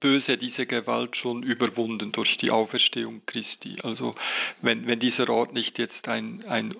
Böse, 0.00 0.38
diese 0.38 0.66
Gewalt 0.66 1.16
schon 1.16 1.42
überwunden 1.42 2.10
durch 2.12 2.36
die 2.38 2.50
Auferstehung 2.50 3.22
Christi. 3.26 3.78
Also 3.82 4.14
wenn, 4.62 4.86
wenn 4.86 4.98
dieser 4.98 5.28
Ort 5.28 5.52
nicht 5.52 5.78
jetzt 5.78 6.08
ein, 6.08 6.42
ein, 6.46 6.74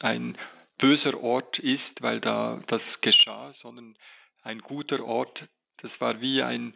ein 0.00 0.38
böser 0.78 1.20
Ort 1.20 1.58
ist, 1.58 2.00
weil 2.00 2.20
da 2.20 2.62
das 2.68 2.82
geschah, 3.02 3.52
sondern 3.60 3.96
ein 4.42 4.60
guter 4.60 5.04
Ort, 5.04 5.44
das 5.82 5.90
war 6.00 6.20
wie 6.20 6.42
ein, 6.42 6.74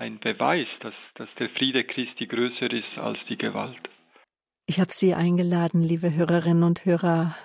ein 0.00 0.18
Beweis, 0.18 0.66
dass, 0.80 0.94
dass 1.14 1.28
der 1.38 1.50
Friede 1.50 1.84
Christi 1.84 2.26
größer 2.26 2.72
ist 2.72 2.96
als 2.96 3.18
die 3.28 3.36
Gewalt. 3.36 3.78
Ich 4.66 4.80
habe 4.80 4.92
Sie 4.92 5.14
eingeladen, 5.14 5.82
liebe 5.82 6.14
Hörerinnen 6.14 6.62
und 6.62 6.86
Hörer, 6.86 7.36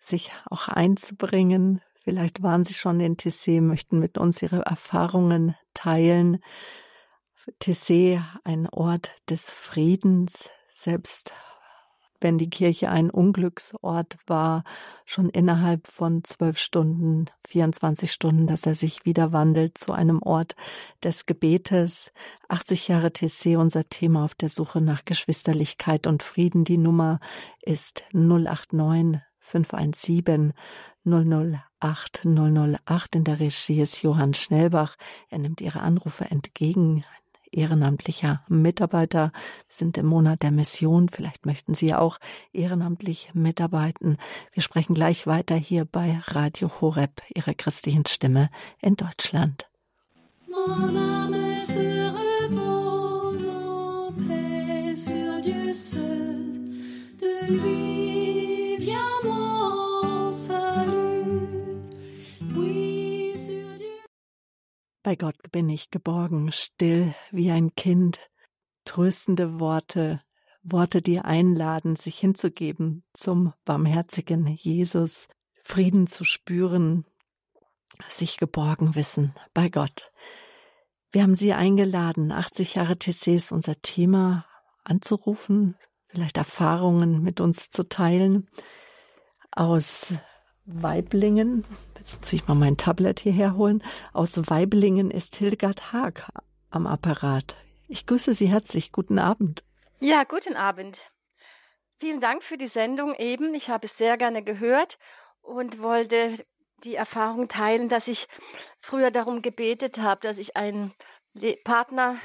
sich 0.00 0.32
auch 0.50 0.68
einzubringen. 0.68 1.80
Vielleicht 2.02 2.42
waren 2.42 2.64
Sie 2.64 2.74
schon 2.74 2.98
in 3.00 3.16
Tessé, 3.16 3.60
möchten 3.60 4.00
mit 4.00 4.18
uns 4.18 4.42
Ihre 4.42 4.62
Erfahrungen 4.62 5.54
teilen. 5.72 6.42
Tessé, 7.60 8.22
ein 8.42 8.68
Ort 8.68 9.14
des 9.30 9.52
Friedens, 9.52 10.50
selbst 10.68 11.32
wenn 12.24 12.38
die 12.38 12.50
Kirche 12.50 12.90
ein 12.90 13.10
Unglücksort 13.10 14.16
war, 14.26 14.64
schon 15.04 15.28
innerhalb 15.28 15.86
von 15.86 16.24
zwölf 16.24 16.58
Stunden, 16.58 17.26
24 17.46 18.10
Stunden, 18.10 18.46
dass 18.48 18.66
er 18.66 18.74
sich 18.74 19.04
wieder 19.04 19.32
wandelt 19.32 19.78
zu 19.78 19.92
einem 19.92 20.22
Ort 20.22 20.56
des 21.04 21.26
Gebetes. 21.26 22.12
80 22.48 22.88
Jahre 22.88 23.12
TC, 23.12 23.56
unser 23.58 23.88
Thema 23.88 24.24
auf 24.24 24.34
der 24.34 24.48
Suche 24.48 24.80
nach 24.80 25.04
Geschwisterlichkeit 25.04 26.06
und 26.06 26.22
Frieden. 26.22 26.64
Die 26.64 26.78
Nummer 26.78 27.20
ist 27.62 28.04
089 28.12 29.20
517 29.38 30.54
008 31.04 32.24
008. 32.24 33.16
In 33.16 33.24
der 33.24 33.38
Regie 33.38 33.82
ist 33.82 34.02
Johann 34.02 34.32
Schnellbach. 34.32 34.96
Er 35.28 35.38
nimmt 35.38 35.60
Ihre 35.60 35.80
Anrufe 35.80 36.24
entgegen 36.24 37.04
ehrenamtlicher 37.56 38.42
Mitarbeiter. 38.48 39.32
Wir 39.32 39.74
sind 39.74 39.98
im 39.98 40.06
Monat 40.06 40.42
der 40.42 40.50
Mission. 40.50 41.08
Vielleicht 41.08 41.46
möchten 41.46 41.74
Sie 41.74 41.94
auch 41.94 42.18
ehrenamtlich 42.52 43.30
mitarbeiten. 43.34 44.18
Wir 44.52 44.62
sprechen 44.62 44.94
gleich 44.94 45.26
weiter 45.26 45.56
hier 45.56 45.84
bei 45.84 46.20
Radio 46.26 46.70
Horeb, 46.80 47.22
Ihrer 47.34 47.54
christlichen 47.54 48.06
Stimme 48.06 48.50
in 48.80 48.96
Deutschland. 48.96 49.66
Mon 50.48 50.96
âme 50.96 51.58
se 51.58 52.10
repose 52.10 53.48
en 53.48 54.12
paix 54.12 54.94
sur 54.94 55.40
Dieu 55.42 55.74
seul. 55.74 56.34
De 57.18 57.52
lui 57.52 57.83
Bei 65.04 65.16
Gott 65.16 65.36
bin 65.52 65.68
ich 65.68 65.90
geborgen, 65.90 66.50
still 66.50 67.14
wie 67.30 67.50
ein 67.50 67.74
Kind. 67.74 68.20
Tröstende 68.86 69.60
Worte, 69.60 70.22
Worte, 70.62 71.02
die 71.02 71.20
einladen, 71.20 71.94
sich 71.94 72.18
hinzugeben 72.18 73.04
zum 73.12 73.52
barmherzigen 73.66 74.46
Jesus, 74.46 75.28
Frieden 75.62 76.06
zu 76.06 76.24
spüren, 76.24 77.04
sich 78.08 78.38
geborgen 78.38 78.94
wissen 78.94 79.34
bei 79.52 79.68
Gott. 79.68 80.10
Wir 81.12 81.22
haben 81.22 81.34
Sie 81.34 81.52
eingeladen, 81.52 82.32
80 82.32 82.76
Jahre 82.76 82.98
TCs 82.98 83.52
unser 83.52 83.80
Thema 83.82 84.46
anzurufen, 84.84 85.76
vielleicht 86.08 86.38
Erfahrungen 86.38 87.22
mit 87.22 87.42
uns 87.42 87.68
zu 87.68 87.86
teilen 87.86 88.48
aus 89.52 90.14
Weiblingen, 90.66 91.64
jetzt 91.98 92.18
muss 92.18 92.32
ich 92.32 92.48
mal 92.48 92.54
mein 92.54 92.76
Tablet 92.76 93.20
hierher 93.20 93.54
holen, 93.54 93.82
aus 94.12 94.36
Weiblingen 94.48 95.10
ist 95.10 95.36
Hildegard 95.36 95.92
Haag 95.92 96.28
am 96.70 96.86
Apparat. 96.86 97.56
Ich 97.86 98.06
grüße 98.06 98.32
Sie 98.32 98.46
herzlich. 98.46 98.90
Guten 98.90 99.18
Abend. 99.18 99.62
Ja, 100.00 100.24
guten 100.24 100.56
Abend. 100.56 101.00
vielen 102.00 102.20
Dank 102.20 102.42
für 102.42 102.56
die 102.56 102.66
Sendung 102.66 103.14
eben. 103.14 103.54
Ich 103.54 103.68
habe 103.68 103.86
es 103.86 103.98
sehr 103.98 104.16
gerne 104.16 104.42
gehört 104.42 104.98
und 105.42 105.82
wollte 105.82 106.34
die 106.82 106.94
Erfahrung 106.94 107.48
teilen, 107.48 107.88
dass 107.88 108.08
ich 108.08 108.26
früher 108.80 109.10
darum 109.10 109.42
gebetet 109.42 109.98
habe, 109.98 110.20
dass 110.22 110.38
ich 110.38 110.56
einen 110.56 110.92
Partner 111.64 112.16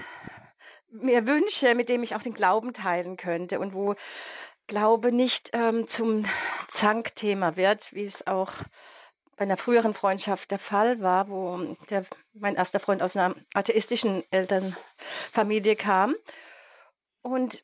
mir 0.91 1.27
wünsche, 1.27 1.75
mit 1.75 1.89
dem 1.89 2.03
ich 2.03 2.15
auch 2.15 2.21
den 2.21 2.33
Glauben 2.33 2.73
teilen 2.73 3.17
könnte 3.17 3.59
und 3.59 3.73
wo 3.73 3.95
Glaube 4.69 5.11
nicht 5.11 5.49
ähm, 5.53 5.87
zum 5.87 6.25
Zankthema 6.67 7.55
wird, 7.57 7.91
wie 7.91 8.05
es 8.05 8.27
auch 8.27 8.53
bei 9.35 9.43
einer 9.43 9.57
früheren 9.57 9.95
Freundschaft 9.95 10.51
der 10.51 10.59
Fall 10.59 11.01
war, 11.01 11.27
wo 11.27 11.75
der, 11.89 12.05
mein 12.33 12.55
erster 12.55 12.79
Freund 12.79 13.01
aus 13.01 13.17
einer 13.17 13.33
atheistischen 13.55 14.23
Elternfamilie 14.29 15.75
kam. 15.75 16.15
Und 17.23 17.63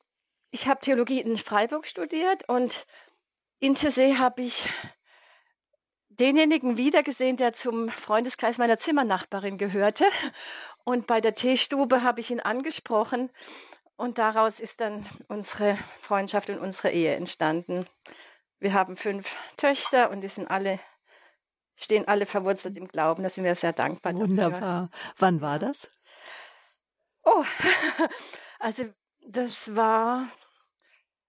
ich 0.49 0.67
habe 0.67 0.81
Theologie 0.81 1.21
in 1.21 1.37
Freiburg 1.37 1.85
studiert 1.85 2.49
und 2.49 2.87
in 3.59 3.75
Tessé 3.75 4.17
habe 4.17 4.41
ich 4.41 4.67
denjenigen 6.09 6.75
wiedergesehen, 6.75 7.37
der 7.37 7.53
zum 7.53 7.89
Freundeskreis 7.89 8.57
meiner 8.57 8.79
Zimmernachbarin 8.79 9.59
gehörte. 9.59 10.05
Und 10.85 11.05
bei 11.05 11.21
der 11.21 11.35
Teestube 11.35 12.01
habe 12.01 12.19
ich 12.19 12.31
ihn 12.31 12.39
angesprochen 12.39 13.29
und 13.97 14.17
daraus 14.17 14.59
ist 14.59 14.81
dann 14.81 15.05
unsere 15.27 15.77
Freundschaft 16.01 16.49
und 16.49 16.59
unsere 16.59 16.91
Ehe 16.91 17.15
entstanden. 17.15 17.85
Wir 18.59 18.73
haben 18.73 18.97
fünf 18.97 19.35
Töchter 19.57 20.09
und 20.09 20.21
die 20.21 20.27
sind 20.27 20.49
alle, 20.49 20.79
stehen 21.75 22.07
alle 22.07 22.25
verwurzelt 22.25 22.77
im 22.77 22.87
Glauben. 22.87 23.23
Da 23.23 23.29
sind 23.29 23.43
wir 23.43 23.55
sehr 23.55 23.73
dankbar. 23.73 24.15
Wunderbar. 24.15 24.59
Dafür. 24.59 24.89
Wann 25.17 25.41
war 25.41 25.59
das? 25.59 25.89
Oh, 27.23 27.43
also 28.59 28.85
das 29.27 29.75
war 29.75 30.27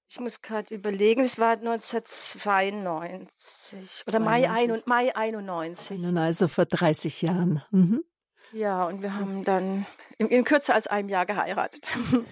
ich 0.09 0.21
muss 0.21 0.41
gerade 0.41 0.73
überlegen, 0.73 1.23
es 1.23 1.41
war 1.41 1.51
1992 1.53 4.05
oder 4.07 4.21
Mai, 4.21 4.49
ein, 4.49 4.81
Mai 4.87 5.17
91. 5.17 6.01
Nun 6.01 6.17
also 6.17 6.47
vor 6.47 6.65
30 6.65 7.23
Jahren. 7.23 7.61
Mhm. 7.71 8.05
Ja, 8.53 8.85
und 8.85 9.03
wir 9.03 9.15
haben 9.15 9.45
dann 9.45 9.87
in, 10.19 10.29
in 10.29 10.45
kürzer 10.45 10.75
als 10.75 10.87
einem 10.87 11.09
Jahr 11.09 11.27
geheiratet. 11.27 11.91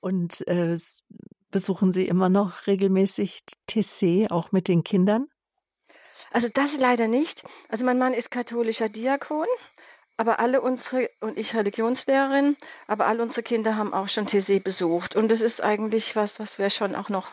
Und 0.00 0.46
äh, 0.46 0.78
besuchen 1.50 1.90
Sie 1.90 2.06
immer 2.06 2.28
noch 2.28 2.68
regelmäßig 2.68 3.42
TC, 3.66 4.30
auch 4.30 4.52
mit 4.52 4.68
den 4.68 4.84
Kindern? 4.84 5.26
Also 6.30 6.48
das 6.52 6.78
leider 6.78 7.08
nicht. 7.08 7.42
Also 7.68 7.84
mein 7.84 7.98
Mann 7.98 8.14
ist 8.14 8.30
katholischer 8.30 8.88
Diakon 8.88 9.46
aber 10.18 10.40
alle 10.40 10.60
unsere, 10.60 11.08
und 11.20 11.38
ich 11.38 11.54
Religionslehrerin, 11.54 12.56
aber 12.88 13.06
alle 13.06 13.22
unsere 13.22 13.44
Kinder 13.44 13.76
haben 13.76 13.94
auch 13.94 14.08
schon 14.08 14.26
TC 14.26 14.62
besucht. 14.62 15.14
Und 15.14 15.30
das 15.30 15.40
ist 15.40 15.62
eigentlich 15.62 16.16
was, 16.16 16.40
was 16.40 16.58
wir 16.58 16.70
schon 16.70 16.96
auch 16.96 17.08
noch 17.08 17.28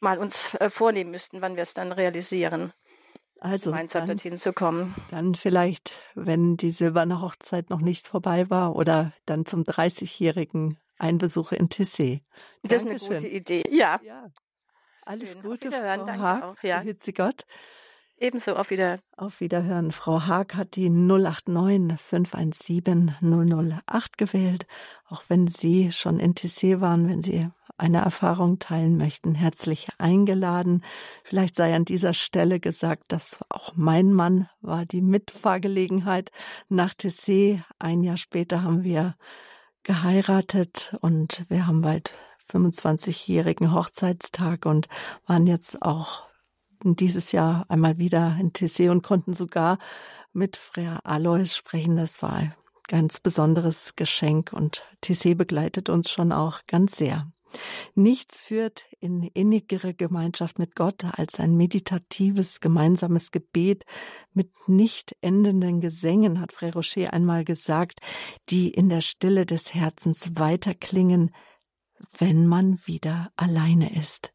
mal 0.00 0.18
uns 0.18 0.54
äh, 0.54 0.70
vornehmen 0.70 1.10
müssten, 1.10 1.42
wann 1.42 1.54
wir 1.54 1.62
es 1.62 1.74
dann 1.74 1.92
realisieren. 1.92 2.72
Also 3.40 3.70
gemeinsam 3.70 4.06
dann, 4.06 4.16
dorthin 4.16 4.38
zu 4.38 4.52
kommen. 4.52 4.94
Dann 5.10 5.34
vielleicht, 5.34 6.00
wenn 6.14 6.56
die 6.56 6.72
silberne 6.72 7.20
Hochzeit 7.20 7.70
noch 7.70 7.80
nicht 7.80 8.08
vorbei 8.08 8.50
war 8.50 8.74
oder 8.74 9.12
dann 9.26 9.46
zum 9.46 9.62
30-jährigen 9.62 10.78
Einbesuch 10.98 11.52
in 11.52 11.68
Tissé. 11.68 12.20
Das 12.62 12.82
ist 12.82 12.88
eine 12.88 12.98
gute 12.98 13.28
Idee. 13.28 13.62
Ja. 13.70 14.00
ja. 14.04 14.30
Alles 15.04 15.32
Schön. 15.32 15.42
Gute, 15.42 15.70
Frau 15.70 16.06
Haag. 16.06 16.42
Auch, 16.42 16.62
ja. 16.62 16.82
Gott. 17.14 17.46
Ebenso, 18.20 18.56
auf 18.56 18.70
Wiederhören. 18.70 19.00
Auf 19.16 19.40
Wiederhören. 19.40 19.92
Frau 19.92 20.26
Haag 20.26 20.56
hat 20.56 20.74
die 20.74 20.90
089 20.90 22.00
517 22.00 23.14
008 23.20 24.18
gewählt. 24.18 24.66
Auch 25.08 25.22
wenn 25.28 25.46
Sie 25.46 25.92
schon 25.92 26.18
in 26.18 26.34
Tissé 26.34 26.80
waren, 26.80 27.08
wenn 27.08 27.22
Sie 27.22 27.48
eine 27.78 27.98
Erfahrung 27.98 28.58
teilen 28.58 28.96
möchten, 28.96 29.34
herzlich 29.34 29.88
eingeladen. 29.98 30.84
Vielleicht 31.24 31.54
sei 31.54 31.74
an 31.74 31.84
dieser 31.84 32.12
Stelle 32.12 32.60
gesagt, 32.60 33.04
dass 33.08 33.38
auch 33.48 33.72
mein 33.76 34.12
Mann 34.12 34.48
war 34.60 34.84
die 34.84 35.00
Mitfahrgelegenheit 35.00 36.30
nach 36.68 36.94
Tessé. 36.94 37.62
Ein 37.78 38.02
Jahr 38.02 38.16
später 38.16 38.62
haben 38.62 38.82
wir 38.82 39.16
geheiratet 39.84 40.96
und 41.00 41.46
wir 41.48 41.66
haben 41.66 41.80
bald 41.80 42.12
25-jährigen 42.50 43.72
Hochzeitstag 43.72 44.66
und 44.66 44.88
waren 45.26 45.46
jetzt 45.46 45.82
auch 45.82 46.24
dieses 46.82 47.32
Jahr 47.32 47.64
einmal 47.68 47.98
wieder 47.98 48.36
in 48.40 48.52
Tessé 48.52 48.90
und 48.90 49.02
konnten 49.02 49.34
sogar 49.34 49.78
mit 50.32 50.56
Frère 50.56 51.00
Alois 51.04 51.54
sprechen. 51.54 51.96
Das 51.96 52.22
war 52.22 52.32
ein 52.32 52.54
ganz 52.88 53.20
besonderes 53.20 53.94
Geschenk 53.96 54.52
und 54.52 54.84
Tessé 55.02 55.34
begleitet 55.34 55.88
uns 55.88 56.10
schon 56.10 56.32
auch 56.32 56.60
ganz 56.66 56.96
sehr. 56.96 57.30
Nichts 57.94 58.38
führt 58.38 58.86
in 59.00 59.22
innigere 59.22 59.94
Gemeinschaft 59.94 60.58
mit 60.58 60.76
Gott 60.76 61.04
als 61.04 61.40
ein 61.40 61.56
meditatives 61.56 62.60
gemeinsames 62.60 63.30
Gebet 63.30 63.84
mit 64.32 64.50
nicht 64.68 65.16
endenden 65.20 65.80
Gesängen, 65.80 66.40
hat 66.40 66.52
Frère 66.52 66.74
Rocher 66.74 67.12
einmal 67.12 67.44
gesagt, 67.44 68.00
die 68.50 68.70
in 68.70 68.88
der 68.88 69.00
Stille 69.00 69.46
des 69.46 69.74
Herzens 69.74 70.36
weiterklingen, 70.36 71.34
wenn 72.18 72.46
man 72.46 72.78
wieder 72.86 73.32
alleine 73.36 73.96
ist. 73.96 74.32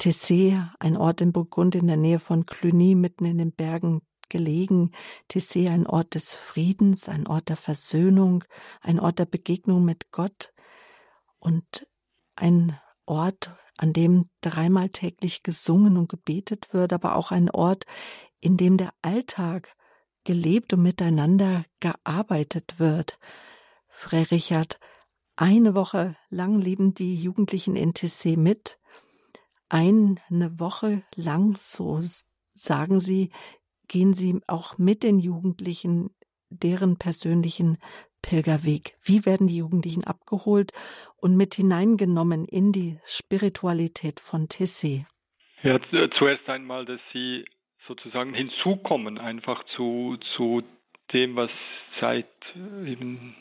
Tessé, 0.00 0.66
ein 0.78 0.96
Ort 0.96 1.20
in 1.20 1.32
Burgund 1.32 1.74
in 1.74 1.86
der 1.86 1.98
Nähe 1.98 2.18
von 2.18 2.46
Cluny, 2.46 2.94
mitten 2.94 3.26
in 3.26 3.36
den 3.36 3.52
Bergen 3.52 4.00
gelegen. 4.30 4.92
Tessé, 5.28 5.68
ein 5.68 5.86
Ort 5.86 6.14
des 6.14 6.32
Friedens, 6.32 7.08
ein 7.10 7.26
Ort 7.26 7.50
der 7.50 7.56
Versöhnung, 7.56 8.44
ein 8.80 8.98
Ort 8.98 9.18
der 9.18 9.26
Begegnung 9.26 9.84
mit 9.84 10.10
Gott 10.10 10.54
und 11.38 11.86
ein 12.36 12.78
Ort, 13.06 13.52
an 13.76 13.92
dem 13.92 14.26
dreimal 14.40 14.90
täglich 14.90 15.42
gesungen 15.42 15.96
und 15.96 16.08
gebetet 16.08 16.72
wird, 16.72 16.92
aber 16.92 17.16
auch 17.16 17.30
ein 17.30 17.50
Ort, 17.50 17.84
in 18.40 18.56
dem 18.56 18.76
der 18.76 18.92
Alltag 19.02 19.74
gelebt 20.24 20.72
und 20.72 20.82
miteinander 20.82 21.64
gearbeitet 21.80 22.78
wird. 22.78 23.18
Frère 23.88 24.30
Richard, 24.30 24.78
eine 25.36 25.74
Woche 25.74 26.16
lang 26.28 26.58
leben 26.58 26.94
die 26.94 27.16
Jugendlichen 27.16 27.74
in 27.76 27.92
Tessé 27.92 28.36
mit 28.36 28.78
eine 29.70 30.18
Woche 30.58 31.02
lang, 31.14 31.56
so 31.56 32.00
sagen 32.52 33.00
Sie, 33.00 33.30
gehen 33.88 34.14
Sie 34.14 34.40
auch 34.46 34.78
mit 34.78 35.02
den 35.02 35.18
Jugendlichen 35.18 36.10
deren 36.50 36.98
persönlichen 36.98 37.78
Pilgerweg. 38.22 38.94
Wie 39.02 39.26
werden 39.26 39.46
die 39.46 39.56
Jugendlichen 39.56 40.04
abgeholt 40.04 40.72
und 41.16 41.36
mit 41.36 41.54
hineingenommen 41.54 42.44
in 42.46 42.72
die 42.72 42.98
Spiritualität 43.04 44.20
von 44.20 44.46
Tessé? 44.46 45.06
Ja, 45.62 45.78
zuerst 46.18 46.48
einmal, 46.48 46.84
dass 46.86 47.00
sie 47.12 47.44
sozusagen 47.86 48.34
hinzukommen, 48.34 49.18
einfach 49.18 49.64
zu, 49.76 50.16
zu 50.36 50.62
dem, 51.12 51.36
was 51.36 51.50
seit 52.00 52.28
äh, 52.54 52.92
eben 52.92 53.34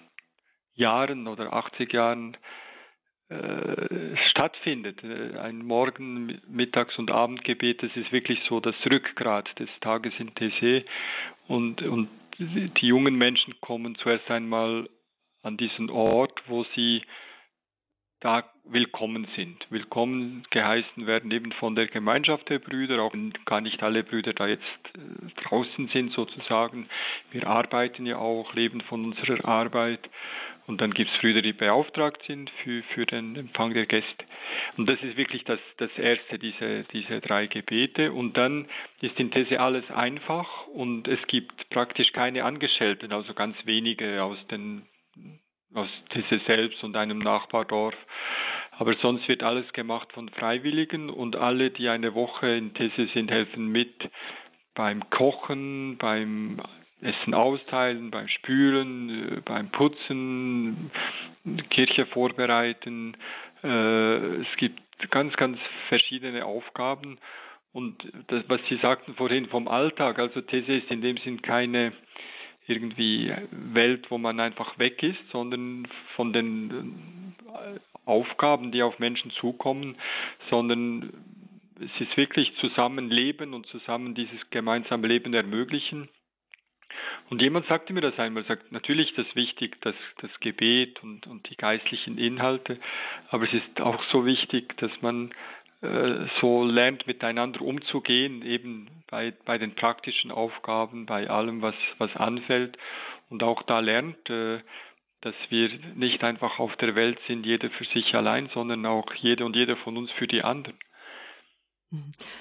Jahren 0.74 1.28
oder 1.28 1.54
80 1.54 1.94
Jahren 1.94 2.38
äh, 3.30 4.18
stattfindet. 4.32 5.04
Äh, 5.04 5.38
ein 5.38 5.60
Morgen-, 5.60 6.42
Mittags- 6.48 6.98
und 6.98 7.12
Abendgebet, 7.12 7.84
das 7.84 7.92
ist 7.96 8.12
wirklich 8.12 8.40
so 8.50 8.60
das 8.60 8.76
Rückgrat 8.90 9.48
des 9.60 9.70
Tages 9.82 10.14
in 10.18 10.34
TC. 10.34 10.86
Und, 11.48 11.82
und 11.84 12.10
die 12.40 12.88
jungen 12.88 13.16
Menschen 13.16 13.60
kommen 13.60 13.96
zuerst 13.96 14.30
einmal 14.32 14.90
an 15.44 15.58
diesen 15.58 15.90
Ort, 15.90 16.42
wo 16.48 16.64
sie 16.76 17.04
da 18.22 18.44
willkommen 18.66 19.28
sind. 19.36 19.66
Willkommen 19.70 20.46
geheißen 20.50 21.06
werden 21.06 21.32
eben 21.32 21.52
von 21.54 21.76
der 21.76 21.88
Gemeinschaft 21.88 22.50
der 22.50 22.60
Brüder, 22.60 23.02
auch 23.02 23.14
wenn 23.14 23.34
gar 23.46 23.62
nicht 23.62 23.82
alle 23.82 24.04
Brüder 24.04 24.34
da 24.34 24.48
jetzt 24.48 24.64
äh, 24.94 25.42
draußen 25.44 25.90
sind 25.90 26.14
sozusagen. 26.14 26.90
Wir 27.32 27.48
arbeiten 27.48 28.06
ja 28.06 28.18
auch, 28.18 28.54
leben 28.54 28.82
von 28.82 29.06
unserer 29.06 29.46
Arbeit 29.46 30.10
und 30.70 30.80
dann 30.82 30.94
gibt 30.94 31.10
es 31.12 31.20
Brüder, 31.20 31.42
die 31.42 31.52
beauftragt 31.52 32.22
sind 32.28 32.50
für, 32.64 32.84
für 32.94 33.08
den 33.08 33.36
Empfang 33.36 33.74
der 33.74 33.88
Gäste. 33.88 34.24
Und 34.78 34.88
das 34.88 35.02
ist 35.02 35.18
wirklich 35.18 35.44
das, 35.44 35.60
das 35.78 35.90
erste, 35.98 36.38
diese, 36.38 36.84
diese 36.94 37.22
drei 37.22 37.48
Gebete. 37.48 38.14
Und 38.14 38.38
dann 38.38 38.68
ist 39.02 39.20
in 39.20 39.32
These 39.32 39.60
alles 39.60 39.90
einfach 39.90 40.68
und 40.68 41.08
es 41.08 41.20
gibt 41.26 41.70
praktisch 41.72 42.12
keine 42.14 42.46
Angestellten, 42.46 43.12
also 43.12 43.34
ganz 43.34 43.58
wenige 43.66 44.24
aus 44.24 44.38
den 44.52 44.84
aus 45.74 45.90
Tisse 46.12 46.40
selbst 46.46 46.84
und 46.84 46.96
einem 46.96 47.20
Nachbardorf. 47.20 47.96
Aber 48.72 48.94
sonst 49.02 49.28
wird 49.28 49.44
alles 49.44 49.72
gemacht 49.74 50.14
von 50.14 50.30
Freiwilligen 50.30 51.10
und 51.10 51.36
alle, 51.36 51.72
die 51.72 51.90
eine 51.90 52.14
Woche 52.14 52.48
in 52.48 52.74
Tesse 52.76 53.08
sind, 53.14 53.32
helfen 53.32 53.68
mit 53.68 53.94
beim 54.76 55.10
Kochen, 55.10 55.98
beim 55.98 56.62
Essen 57.02 57.34
austeilen, 57.34 58.12
beim 58.12 58.28
Spülen, 58.28 59.38
äh, 59.38 59.42
beim 59.42 59.70
Putzen, 59.70 60.92
Kirche 61.70 62.06
vorbereiten. 62.08 63.16
Äh, 63.64 64.42
es 64.42 64.58
gibt 64.58 64.82
ganz, 65.10 65.36
ganz 65.36 65.58
verschiedene 65.88 66.46
Aufgaben. 66.46 67.18
Und 67.72 67.96
das, 68.28 68.44
was 68.48 68.60
Sie 68.68 68.78
sagten 68.78 69.16
vorhin 69.16 69.48
vom 69.48 69.68
Alltag, 69.68 70.20
also 70.20 70.42
These 70.42 70.74
ist 70.74 70.92
in 70.92 71.02
dem 71.02 71.18
Sinn 71.18 71.42
keine 71.42 71.94
irgendwie 72.68 73.34
Welt, 73.52 74.12
wo 74.12 74.18
man 74.18 74.40
einfach 74.40 74.78
weg 74.78 75.02
ist, 75.02 75.20
sondern 75.32 75.88
von 76.16 76.34
den 76.34 77.36
Aufgaben, 78.06 78.72
die 78.72 78.84
auf 78.84 79.00
Menschen 79.00 79.32
zukommen, 79.32 79.96
sondern 80.50 81.14
es 81.80 82.02
ist 82.02 82.16
wirklich 82.18 82.54
Zusammenleben 82.58 83.54
und 83.54 83.66
zusammen 83.68 84.14
dieses 84.14 84.50
gemeinsame 84.50 85.08
Leben 85.08 85.34
ermöglichen. 85.34 86.10
Und 87.30 87.42
jemand 87.42 87.68
sagte 87.68 87.94
mir 87.94 88.02
das 88.02 88.18
einmal, 88.18 88.44
sagt, 88.46 88.72
natürlich 88.72 89.10
ist 89.10 89.18
das 89.18 89.36
wichtig, 89.36 89.80
das, 89.82 89.96
das 90.22 90.32
Gebet 90.40 91.02
und, 91.04 91.28
und 91.28 91.50
die 91.50 91.56
geistlichen 91.56 92.18
Inhalte, 92.18 92.80
aber 93.30 93.46
es 93.46 93.54
ist 93.54 93.82
auch 93.82 94.04
so 94.12 94.26
wichtig, 94.26 94.76
dass 94.78 94.92
man 95.02 95.32
äh, 95.82 96.26
so 96.42 96.64
lernt, 96.66 97.06
miteinander 97.08 97.62
umzugehen, 97.62 98.42
eben 98.42 98.90
bei, 99.10 99.34
bei 99.46 99.58
den 99.58 99.76
praktischen 99.76 100.32
Aufgaben, 100.32 101.06
bei 101.06 101.30
allem, 101.30 101.62
was, 101.62 101.76
was 102.00 102.14
anfällt 102.16 102.78
und 103.30 103.44
auch 103.44 103.62
da 103.64 103.80
lernt, 103.80 104.30
äh, 104.30 104.60
dass 105.22 105.36
wir 105.50 105.70
nicht 105.96 106.24
einfach 106.24 106.60
auf 106.60 106.76
der 106.78 106.96
Welt 106.96 107.20
sind, 107.28 107.46
jeder 107.46 107.70
für 107.70 107.86
sich 107.86 108.16
allein, 108.16 108.50
sondern 108.54 108.86
auch 108.86 109.14
jeder 109.16 109.46
und 109.46 109.56
jeder 109.56 109.78
von 109.78 109.98
uns 109.98 110.10
für 110.12 110.28
die 110.28 110.44
anderen. 110.44 110.78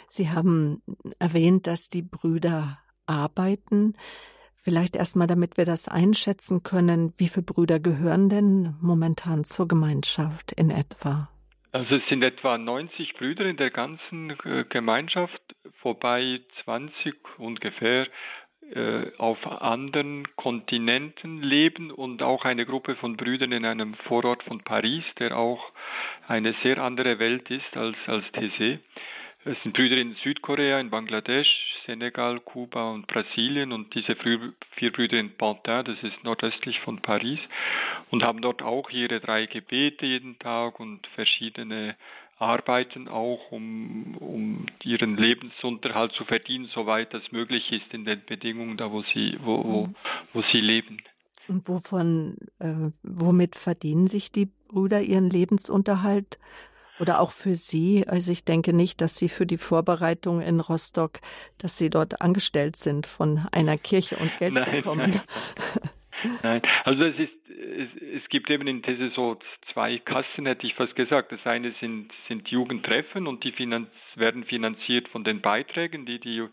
Sie 0.08 0.30
haben 0.30 0.82
erwähnt, 1.18 1.66
dass 1.66 1.88
die 1.88 2.02
Brüder 2.02 2.78
arbeiten. 3.06 3.94
Vielleicht 4.68 4.96
erstmal, 4.96 5.26
damit 5.26 5.56
wir 5.56 5.64
das 5.64 5.88
einschätzen 5.88 6.62
können, 6.62 7.14
wie 7.16 7.28
viele 7.28 7.46
Brüder 7.46 7.80
gehören 7.80 8.28
denn 8.28 8.74
momentan 8.82 9.44
zur 9.44 9.66
Gemeinschaft 9.66 10.52
in 10.52 10.68
etwa? 10.68 11.30
Also 11.72 11.94
es 11.94 12.02
sind 12.10 12.22
etwa 12.22 12.58
90 12.58 13.14
Brüder 13.14 13.46
in 13.46 13.56
der 13.56 13.70
ganzen 13.70 14.36
äh, 14.44 14.64
Gemeinschaft, 14.68 15.40
wobei 15.80 16.40
20 16.64 17.14
ungefähr 17.38 18.08
äh, 18.74 19.10
auf 19.16 19.38
anderen 19.46 20.28
Kontinenten 20.36 21.40
leben 21.40 21.90
und 21.90 22.22
auch 22.22 22.44
eine 22.44 22.66
Gruppe 22.66 22.94
von 22.96 23.16
Brüdern 23.16 23.52
in 23.52 23.64
einem 23.64 23.94
Vorort 24.06 24.42
von 24.42 24.62
Paris, 24.64 25.04
der 25.18 25.34
auch 25.34 25.64
eine 26.26 26.54
sehr 26.62 26.76
andere 26.76 27.18
Welt 27.18 27.50
ist 27.50 27.74
als, 27.74 27.96
als 28.06 28.26
Thésée. 28.34 28.80
Es 29.48 29.56
sind 29.62 29.72
Brüder 29.72 29.96
in 29.96 30.14
Südkorea, 30.22 30.78
in 30.78 30.90
Bangladesch, 30.90 31.48
Senegal, 31.86 32.38
Kuba 32.40 32.90
und 32.90 33.06
Brasilien 33.06 33.72
und 33.72 33.94
diese 33.94 34.14
vier 34.14 34.92
Brüder 34.92 35.18
in 35.18 35.34
Pantin, 35.38 35.84
das 35.86 35.96
ist 36.02 36.22
nordöstlich 36.22 36.78
von 36.80 37.00
Paris, 37.00 37.38
und 38.10 38.22
haben 38.22 38.42
dort 38.42 38.60
auch 38.60 38.90
ihre 38.90 39.20
drei 39.20 39.46
Gebete 39.46 40.04
jeden 40.04 40.38
Tag 40.38 40.78
und 40.78 41.06
verschiedene 41.14 41.96
Arbeiten 42.38 43.08
auch, 43.08 43.50
um, 43.50 44.18
um 44.18 44.66
ihren 44.84 45.16
Lebensunterhalt 45.16 46.12
zu 46.12 46.26
verdienen, 46.26 46.68
soweit 46.74 47.14
das 47.14 47.22
möglich 47.32 47.72
ist 47.72 47.94
in 47.94 48.04
den 48.04 48.22
Bedingungen 48.26 48.76
da, 48.76 48.92
wo 48.92 49.02
sie, 49.14 49.38
wo, 49.40 49.64
wo, 49.64 49.86
mhm. 49.86 49.94
wo 50.34 50.42
sie 50.52 50.60
leben. 50.60 50.98
Und 51.48 51.66
wovon, 51.70 52.36
äh, 52.58 52.90
womit 53.02 53.56
verdienen 53.56 54.08
sich 54.08 54.30
die 54.30 54.50
Brüder 54.68 55.00
ihren 55.00 55.30
Lebensunterhalt? 55.30 56.38
Oder 57.00 57.20
auch 57.20 57.30
für 57.30 57.54
Sie. 57.54 58.04
Also 58.06 58.32
ich 58.32 58.44
denke 58.44 58.72
nicht, 58.72 59.00
dass 59.00 59.16
Sie 59.16 59.28
für 59.28 59.46
die 59.46 59.58
Vorbereitung 59.58 60.40
in 60.40 60.60
Rostock, 60.60 61.20
dass 61.58 61.78
Sie 61.78 61.90
dort 61.90 62.20
angestellt 62.20 62.76
sind 62.76 63.06
von 63.06 63.46
einer 63.52 63.76
Kirche 63.76 64.16
und 64.16 64.36
Geld 64.38 64.54
nein, 64.54 64.70
bekommen. 64.70 65.10
Nein. 65.10 65.90
Nein, 66.42 66.62
also 66.84 67.04
es 67.04 67.18
ist, 67.18 67.50
es, 67.50 68.22
es 68.22 68.28
gibt 68.28 68.50
eben 68.50 68.66
in 68.66 68.82
These 68.82 69.12
so 69.14 69.38
zwei 69.72 69.98
Kassen, 69.98 70.46
hätte 70.46 70.66
ich 70.66 70.74
fast 70.74 70.96
gesagt. 70.96 71.32
Das 71.32 71.44
eine 71.44 71.72
sind, 71.80 72.10
sind 72.26 72.48
Jugendtreffen 72.48 73.26
und 73.26 73.44
die 73.44 73.52
finanz, 73.52 73.88
werden 74.16 74.44
finanziert 74.44 75.08
von 75.08 75.24
den 75.24 75.40
Beiträgen, 75.40 76.06
die 76.06 76.18
die 76.18 76.44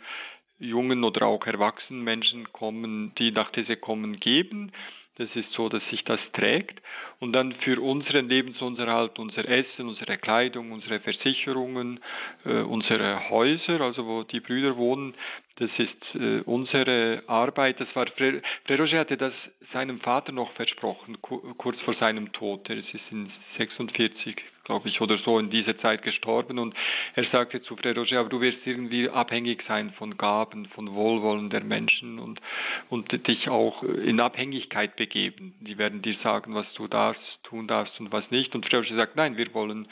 jungen 0.59 1.03
oder 1.03 1.25
auch 1.25 1.45
erwachsenen 1.45 2.03
Menschen 2.03 2.51
kommen, 2.53 3.13
die 3.17 3.31
nach 3.31 3.51
These 3.51 3.75
kommen, 3.75 4.19
geben. 4.19 4.71
Das 5.17 5.29
ist 5.35 5.51
so, 5.53 5.69
dass 5.69 5.81
sich 5.89 6.03
das 6.03 6.19
trägt. 6.33 6.81
Und 7.19 7.31
dann 7.31 7.53
für 7.63 7.81
unseren 7.81 8.27
Lebensunterhalt, 8.27 9.17
unser 9.17 9.47
Essen, 9.47 9.87
unsere 9.87 10.17
Kleidung, 10.17 10.71
unsere 10.73 10.99
Versicherungen, 10.99 12.01
äh, 12.43 12.61
unsere 12.61 13.29
Häuser, 13.29 13.79
also 13.81 14.05
wo 14.05 14.23
die 14.23 14.41
Brüder 14.41 14.75
wohnen, 14.75 15.13
das 15.57 15.69
ist 15.77 16.15
äh, 16.15 16.41
unsere 16.41 17.23
Arbeit. 17.27 17.79
Das 17.79 17.87
war 17.95 18.07
Frère 18.07 18.41
Roger 18.69 18.99
hatte 18.99 19.15
das 19.15 19.33
seinem 19.71 20.01
Vater 20.01 20.33
noch 20.33 20.51
versprochen, 20.53 21.17
kurz 21.21 21.79
vor 21.81 21.93
seinem 21.95 22.31
Tod. 22.33 22.69
Er 22.69 22.77
ist 22.77 22.93
in 23.11 23.31
46 23.57 24.35
glaube 24.65 24.89
ich, 24.89 24.99
oder 24.99 25.17
so 25.19 25.39
in 25.39 25.49
dieser 25.49 25.77
Zeit 25.79 26.01
gestorben. 26.01 26.59
Und 26.59 26.75
er 27.13 27.23
sagte 27.25 27.61
zu 27.61 27.75
Frère 27.75 27.95
Roger, 27.95 28.19
aber 28.19 28.29
du 28.29 28.41
wirst 28.41 28.59
irgendwie 28.65 29.09
abhängig 29.09 29.63
sein 29.67 29.91
von 29.91 30.17
Gaben, 30.17 30.65
von 30.67 30.93
Wohlwollen 30.93 31.49
der 31.49 31.63
Menschen 31.63 32.19
und, 32.19 32.41
und 32.89 33.11
dich 33.27 33.47
auch 33.47 33.83
in 33.83 34.19
Abhängigkeit 34.19 34.95
begeben. 34.97 35.53
Die 35.61 35.77
werden 35.77 36.01
dir 36.01 36.15
sagen, 36.23 36.53
was 36.53 36.65
du 36.73 36.87
darfst, 36.87 37.21
tun 37.43 37.67
darfst 37.67 37.97
und 37.99 38.11
was 38.11 38.29
nicht. 38.31 38.53
Und 38.53 38.67
Frère 38.67 38.79
Roger 38.79 38.95
sagt, 38.95 39.15
nein, 39.15 39.37
wir 39.37 39.53
wollen 39.53 39.87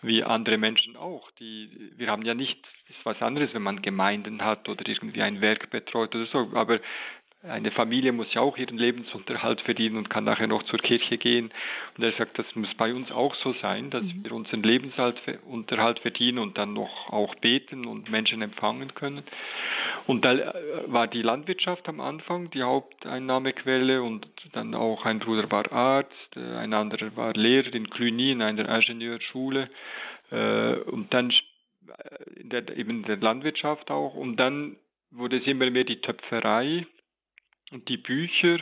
wie 0.00 0.22
andere 0.22 0.56
Menschen 0.56 0.96
auch. 0.96 1.30
Die, 1.32 1.68
wir 1.96 2.08
haben 2.08 2.22
ja 2.22 2.34
nicht, 2.34 2.58
ist 2.88 3.04
was 3.04 3.20
anderes, 3.20 3.52
wenn 3.52 3.62
man 3.62 3.82
Gemeinden 3.82 4.42
hat 4.42 4.68
oder 4.68 4.86
irgendwie 4.86 5.22
ein 5.22 5.40
Werk 5.40 5.70
betreut 5.70 6.14
oder 6.14 6.26
so, 6.26 6.50
aber 6.54 6.80
eine 7.42 7.72
Familie 7.72 8.12
muss 8.12 8.32
ja 8.34 8.40
auch 8.40 8.56
ihren 8.56 8.78
Lebensunterhalt 8.78 9.60
verdienen 9.62 9.96
und 9.96 10.08
kann 10.08 10.24
nachher 10.24 10.46
noch 10.46 10.62
zur 10.64 10.78
Kirche 10.78 11.18
gehen. 11.18 11.50
Und 11.96 12.04
er 12.04 12.12
sagt, 12.12 12.38
das 12.38 12.46
muss 12.54 12.72
bei 12.74 12.94
uns 12.94 13.10
auch 13.10 13.34
so 13.36 13.52
sein, 13.60 13.90
dass 13.90 14.04
mhm. 14.04 14.24
wir 14.24 14.32
unseren 14.32 14.62
Lebensunterhalt 14.62 15.98
verdienen 15.98 16.38
und 16.38 16.56
dann 16.56 16.72
noch 16.72 17.10
auch 17.10 17.34
beten 17.36 17.86
und 17.86 18.10
Menschen 18.10 18.42
empfangen 18.42 18.94
können. 18.94 19.24
Und 20.06 20.24
da 20.24 20.34
äh, 20.34 20.52
war 20.86 21.08
die 21.08 21.22
Landwirtschaft 21.22 21.88
am 21.88 22.00
Anfang 22.00 22.50
die 22.50 22.62
Haupteinnahmequelle 22.62 24.02
und 24.02 24.26
dann 24.52 24.74
auch 24.74 25.04
ein 25.04 25.18
Bruder 25.18 25.50
war 25.50 25.70
Arzt, 25.72 26.36
äh, 26.36 26.56
ein 26.56 26.72
anderer 26.72 27.16
war 27.16 27.32
Lehrer 27.34 27.74
in 27.74 27.90
Cluny 27.90 28.30
in 28.30 28.42
einer 28.42 28.68
Ingenieurschule 28.68 29.68
äh, 30.30 30.74
und 30.74 31.12
dann 31.12 31.32
in 32.36 32.50
der, 32.50 32.76
eben 32.76 32.90
in 32.90 33.02
der 33.02 33.16
Landwirtschaft 33.16 33.90
auch. 33.90 34.14
Und 34.14 34.36
dann 34.36 34.76
wurde 35.10 35.38
es 35.38 35.46
immer 35.46 35.68
mehr 35.70 35.84
die 35.84 36.00
Töpferei 36.00 36.86
die 37.88 37.96
Bücher 37.96 38.58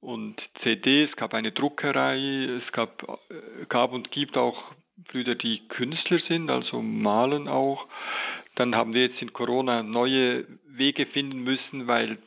und 0.00 0.36
CDs, 0.62 1.10
es 1.10 1.16
gab 1.16 1.34
eine 1.34 1.52
Druckerei, 1.52 2.60
es 2.62 2.72
gab, 2.72 3.02
äh, 3.30 3.66
gab 3.68 3.92
und 3.92 4.10
gibt 4.10 4.36
auch 4.36 4.72
Brüder, 5.08 5.34
die 5.34 5.66
Künstler 5.68 6.20
sind, 6.28 6.50
also 6.50 6.82
malen 6.82 7.48
auch. 7.48 7.86
Dann 8.56 8.74
haben 8.74 8.94
wir 8.94 9.06
jetzt 9.06 9.22
in 9.22 9.32
Corona 9.32 9.82
neue 9.82 10.46
Wege 10.66 11.06
finden 11.06 11.40
müssen, 11.42 11.86
weil 11.86 12.18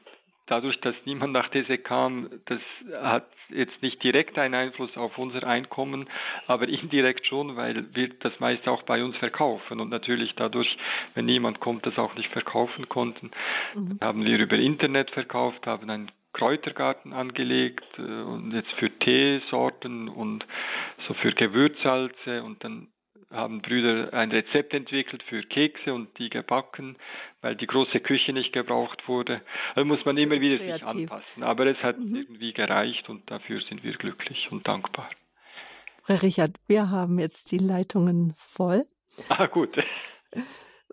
dadurch, 0.53 0.79
dass 0.81 0.95
niemand 1.05 1.33
nach 1.33 1.49
These 1.49 1.79
kam, 1.79 2.29
das 2.45 2.59
hat 3.01 3.25
jetzt 3.49 3.81
nicht 3.81 4.03
direkt 4.03 4.37
einen 4.37 4.53
Einfluss 4.53 4.95
auf 4.97 5.17
unser 5.17 5.43
Einkommen, 5.47 6.07
aber 6.45 6.67
indirekt 6.67 7.25
schon, 7.25 7.55
weil 7.55 7.85
wir 7.95 8.09
das 8.19 8.39
meist 8.39 8.67
auch 8.67 8.83
bei 8.83 9.03
uns 9.03 9.17
verkaufen. 9.17 9.79
Und 9.79 9.89
natürlich 9.89 10.33
dadurch, 10.35 10.77
wenn 11.15 11.25
niemand 11.25 11.59
kommt, 11.59 11.85
das 11.87 11.97
auch 11.97 12.13
nicht 12.15 12.29
verkaufen 12.29 12.87
konnten, 12.87 13.31
mhm. 13.73 13.97
haben 13.99 14.23
wir 14.23 14.37
über 14.37 14.57
Internet 14.57 15.09
verkauft, 15.09 15.65
haben 15.65 15.89
einen 15.89 16.11
Kräutergarten 16.33 17.13
angelegt 17.13 17.85
äh, 17.97 18.01
und 18.01 18.51
jetzt 18.53 18.71
für 18.73 18.91
Teesorten 18.99 20.07
und 20.07 20.45
so 21.07 21.15
für 21.15 21.31
Gewürzsalze. 21.31 22.43
Und 22.43 22.63
dann 22.63 22.87
haben 23.33 23.61
Brüder 23.61 24.13
ein 24.13 24.31
Rezept 24.31 24.73
entwickelt 24.73 25.23
für 25.23 25.41
Kekse 25.43 25.93
und 25.93 26.17
die 26.19 26.29
gebacken, 26.29 26.97
weil 27.41 27.55
die 27.55 27.67
große 27.67 27.99
Küche 27.99 28.31
nicht 28.31 28.53
gebraucht 28.53 29.07
wurde. 29.07 29.41
Also 29.75 29.85
muss 29.85 30.05
man 30.05 30.17
immer 30.17 30.39
wieder 30.39 30.57
Kreativ. 30.57 30.87
sich 30.87 31.11
anpassen. 31.11 31.43
Aber 31.43 31.65
es 31.65 31.77
hat 31.77 31.99
mhm. 31.99 32.15
irgendwie 32.15 32.53
gereicht 32.53 33.09
und 33.09 33.29
dafür 33.29 33.61
sind 33.61 33.83
wir 33.83 33.93
glücklich 33.93 34.51
und 34.51 34.67
dankbar. 34.67 35.09
Herr 36.05 36.21
Richard, 36.21 36.57
wir 36.67 36.89
haben 36.89 37.17
jetzt 37.19 37.51
die 37.51 37.57
Leitungen 37.57 38.33
voll. 38.37 38.85
Ah, 39.29 39.47
gut. 39.47 39.77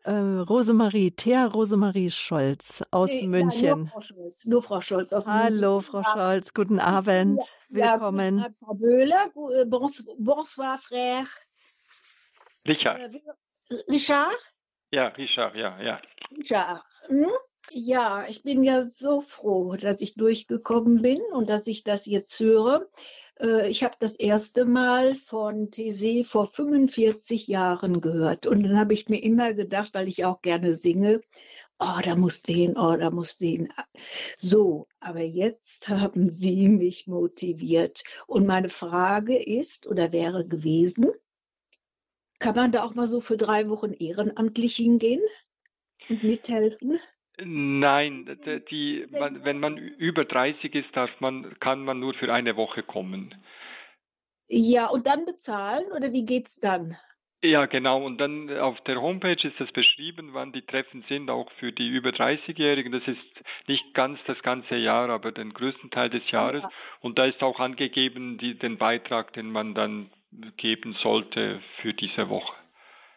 Äh, 0.04 0.12
Rosemarie, 0.12 1.10
Thea 1.10 1.46
Rosemarie 1.46 2.10
Scholz 2.10 2.82
aus 2.90 3.10
nee, 3.10 3.26
München. 3.26 3.64
Ja, 3.64 3.76
nur 3.76 3.86
Frau 3.86 4.00
Scholz, 4.00 4.46
nur 4.46 4.62
Frau 4.62 4.80
Scholz 4.80 5.12
aus 5.12 5.26
Hallo, 5.26 5.74
München. 5.74 5.90
Frau 5.90 6.02
Scholz, 6.04 6.54
guten 6.54 6.78
Abend. 6.78 7.42
Ja, 7.68 7.94
Willkommen. 7.94 8.38
Ja, 8.38 8.48
Frau 8.64 8.74
Böhler, 8.74 9.26
äh, 9.26 9.66
bonsoir, 9.66 10.78
frère. 10.78 11.26
Richard. 12.66 13.14
Äh, 13.14 13.74
Richard? 13.88 14.36
Ja, 14.90 15.08
Richard, 15.08 15.54
ja, 15.56 15.80
ja. 15.80 16.00
Richard. 16.36 16.82
Hm? 17.06 17.30
Ja, 17.72 18.26
ich 18.28 18.42
bin 18.42 18.64
ja 18.64 18.84
so 18.84 19.20
froh, 19.20 19.76
dass 19.76 20.00
ich 20.00 20.14
durchgekommen 20.14 21.02
bin 21.02 21.20
und 21.32 21.48
dass 21.50 21.66
ich 21.66 21.84
das 21.84 22.06
jetzt 22.06 22.38
höre. 22.40 22.88
Äh, 23.38 23.68
ich 23.68 23.84
habe 23.84 23.94
das 23.98 24.14
erste 24.14 24.64
Mal 24.64 25.14
von 25.14 25.70
TC 25.70 26.24
vor 26.24 26.48
45 26.48 27.46
Jahren 27.46 28.00
gehört. 28.00 28.46
Und 28.46 28.62
dann 28.64 28.78
habe 28.78 28.94
ich 28.94 29.08
mir 29.08 29.22
immer 29.22 29.54
gedacht, 29.54 29.94
weil 29.94 30.08
ich 30.08 30.24
auch 30.24 30.42
gerne 30.42 30.74
singe, 30.74 31.20
oh, 31.78 32.00
da 32.02 32.16
muss 32.16 32.42
den, 32.42 32.76
oh, 32.76 32.96
da 32.96 33.10
muss 33.10 33.38
den. 33.38 33.72
So, 34.38 34.88
aber 34.98 35.22
jetzt 35.22 35.88
haben 35.88 36.30
Sie 36.30 36.68
mich 36.68 37.06
motiviert. 37.06 38.02
Und 38.26 38.46
meine 38.46 38.68
Frage 38.70 39.36
ist 39.40 39.86
oder 39.86 40.12
wäre 40.12 40.46
gewesen, 40.46 41.10
kann 42.40 42.56
man 42.56 42.72
da 42.72 42.82
auch 42.82 42.94
mal 42.94 43.06
so 43.06 43.20
für 43.20 43.36
drei 43.36 43.68
Wochen 43.68 43.92
ehrenamtlich 43.92 44.74
hingehen 44.76 45.22
und 46.08 46.24
mithelfen? 46.24 46.98
Nein, 47.42 48.38
die, 48.70 49.06
man, 49.10 49.44
wenn 49.44 49.60
man 49.60 49.78
über 49.78 50.24
30 50.24 50.74
ist, 50.74 50.94
darf 50.94 51.10
man, 51.20 51.58
kann 51.60 51.84
man 51.84 52.00
nur 52.00 52.14
für 52.14 52.32
eine 52.32 52.56
Woche 52.56 52.82
kommen. 52.82 53.34
Ja, 54.48 54.88
und 54.88 55.06
dann 55.06 55.24
bezahlen 55.24 55.90
oder 55.92 56.12
wie 56.12 56.24
geht 56.24 56.48
es 56.48 56.56
dann? 56.56 56.96
Ja, 57.42 57.64
genau. 57.64 58.04
Und 58.04 58.18
dann 58.18 58.50
auf 58.58 58.78
der 58.82 59.00
Homepage 59.00 59.48
ist 59.48 59.58
das 59.58 59.72
beschrieben, 59.72 60.30
wann 60.32 60.52
die 60.52 60.66
Treffen 60.66 61.04
sind, 61.08 61.30
auch 61.30 61.50
für 61.52 61.72
die 61.72 61.88
über 61.88 62.10
30-Jährigen. 62.10 62.92
Das 62.92 63.06
ist 63.06 63.68
nicht 63.68 63.94
ganz 63.94 64.18
das 64.26 64.38
ganze 64.42 64.76
Jahr, 64.76 65.08
aber 65.08 65.32
den 65.32 65.54
größten 65.54 65.90
Teil 65.90 66.10
des 66.10 66.28
Jahres. 66.30 66.62
Ja. 66.62 66.70
Und 67.00 67.18
da 67.18 67.24
ist 67.24 67.42
auch 67.42 67.58
angegeben, 67.58 68.36
die, 68.36 68.58
den 68.58 68.76
Beitrag, 68.76 69.32
den 69.32 69.50
man 69.50 69.74
dann 69.74 70.10
geben 70.56 70.96
sollte 71.02 71.60
für 71.80 71.94
diese 71.94 72.28
Woche. 72.28 72.54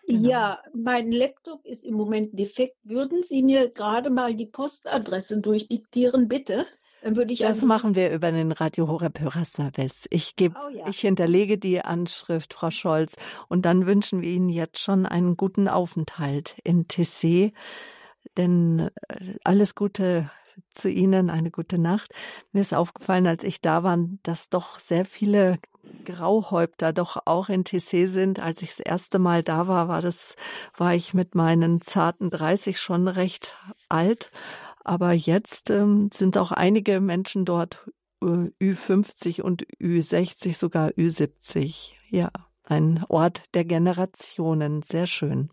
Genau. 0.07 0.29
Ja, 0.29 0.59
mein 0.73 1.11
Laptop 1.11 1.65
ist 1.65 1.85
im 1.85 1.95
Moment 1.95 2.37
defekt. 2.37 2.75
Würden 2.83 3.23
Sie 3.23 3.41
mir 3.41 3.69
gerade 3.69 4.09
mal 4.09 4.35
die 4.35 4.47
Postadresse 4.47 5.39
durchdiktieren, 5.39 6.27
bitte? 6.27 6.65
Dann 7.03 7.15
würde 7.15 7.33
ich 7.33 7.39
das 7.39 7.63
machen 7.63 7.95
wir 7.95 8.11
über 8.11 8.31
den 8.31 8.51
Radio 8.51 8.87
Horeb 8.87 9.19
Hörerservice. 9.19 10.07
Ich 10.09 10.35
gebe, 10.35 10.55
oh, 10.57 10.69
ja. 10.69 10.87
ich 10.87 10.99
hinterlege 10.99 11.57
die 11.57 11.81
Anschrift, 11.81 12.53
Frau 12.53 12.71
Scholz, 12.71 13.15
und 13.49 13.65
dann 13.65 13.85
wünschen 13.85 14.21
wir 14.21 14.29
Ihnen 14.29 14.49
jetzt 14.49 14.79
schon 14.79 15.05
einen 15.05 15.35
guten 15.35 15.67
Aufenthalt 15.67 16.57
in 16.63 16.87
Tessé. 16.87 17.51
Denn 18.37 18.89
äh, 19.09 19.35
alles 19.43 19.75
Gute 19.75 20.31
zu 20.71 20.89
Ihnen, 20.89 21.29
eine 21.29 21.51
gute 21.51 21.77
Nacht. 21.77 22.13
Mir 22.51 22.61
ist 22.61 22.73
aufgefallen, 22.73 23.27
als 23.27 23.43
ich 23.43 23.61
da 23.61 23.83
war, 23.83 23.97
dass 24.23 24.49
doch 24.49 24.79
sehr 24.79 25.03
viele 25.03 25.59
Grauhäupter 26.05 26.93
doch 26.93 27.21
auch 27.25 27.49
in 27.49 27.63
Tessé 27.63 28.07
sind. 28.07 28.39
Als 28.39 28.61
ich 28.61 28.69
das 28.69 28.79
erste 28.79 29.19
Mal 29.19 29.43
da 29.43 29.67
war, 29.67 29.87
war 29.87 30.01
das, 30.01 30.35
war 30.75 30.93
ich 30.93 31.13
mit 31.13 31.35
meinen 31.35 31.81
zarten 31.81 32.29
30 32.29 32.79
schon 32.79 33.07
recht 33.07 33.55
alt. 33.89 34.31
Aber 34.83 35.13
jetzt 35.13 35.69
ähm, 35.69 36.09
sind 36.13 36.37
auch 36.37 36.51
einige 36.51 36.99
Menschen 36.99 37.45
dort 37.45 37.89
äh, 38.21 38.51
Ü50 38.61 39.41
und 39.41 39.65
Ü60, 39.79 40.57
sogar 40.57 40.89
Ü70. 40.89 41.93
Ja, 42.09 42.29
ein 42.63 43.03
Ort 43.07 43.43
der 43.53 43.65
Generationen. 43.65 44.81
Sehr 44.81 45.07
schön. 45.07 45.49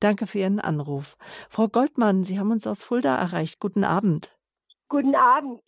Danke 0.00 0.26
für 0.26 0.38
Ihren 0.38 0.60
Anruf. 0.60 1.16
Frau 1.48 1.68
Goldmann, 1.68 2.24
Sie 2.24 2.38
haben 2.38 2.50
uns 2.50 2.66
aus 2.66 2.82
Fulda 2.82 3.16
erreicht. 3.16 3.60
Guten 3.60 3.84
Abend. 3.84 4.36
Guten 4.88 5.14
Abend. 5.14 5.60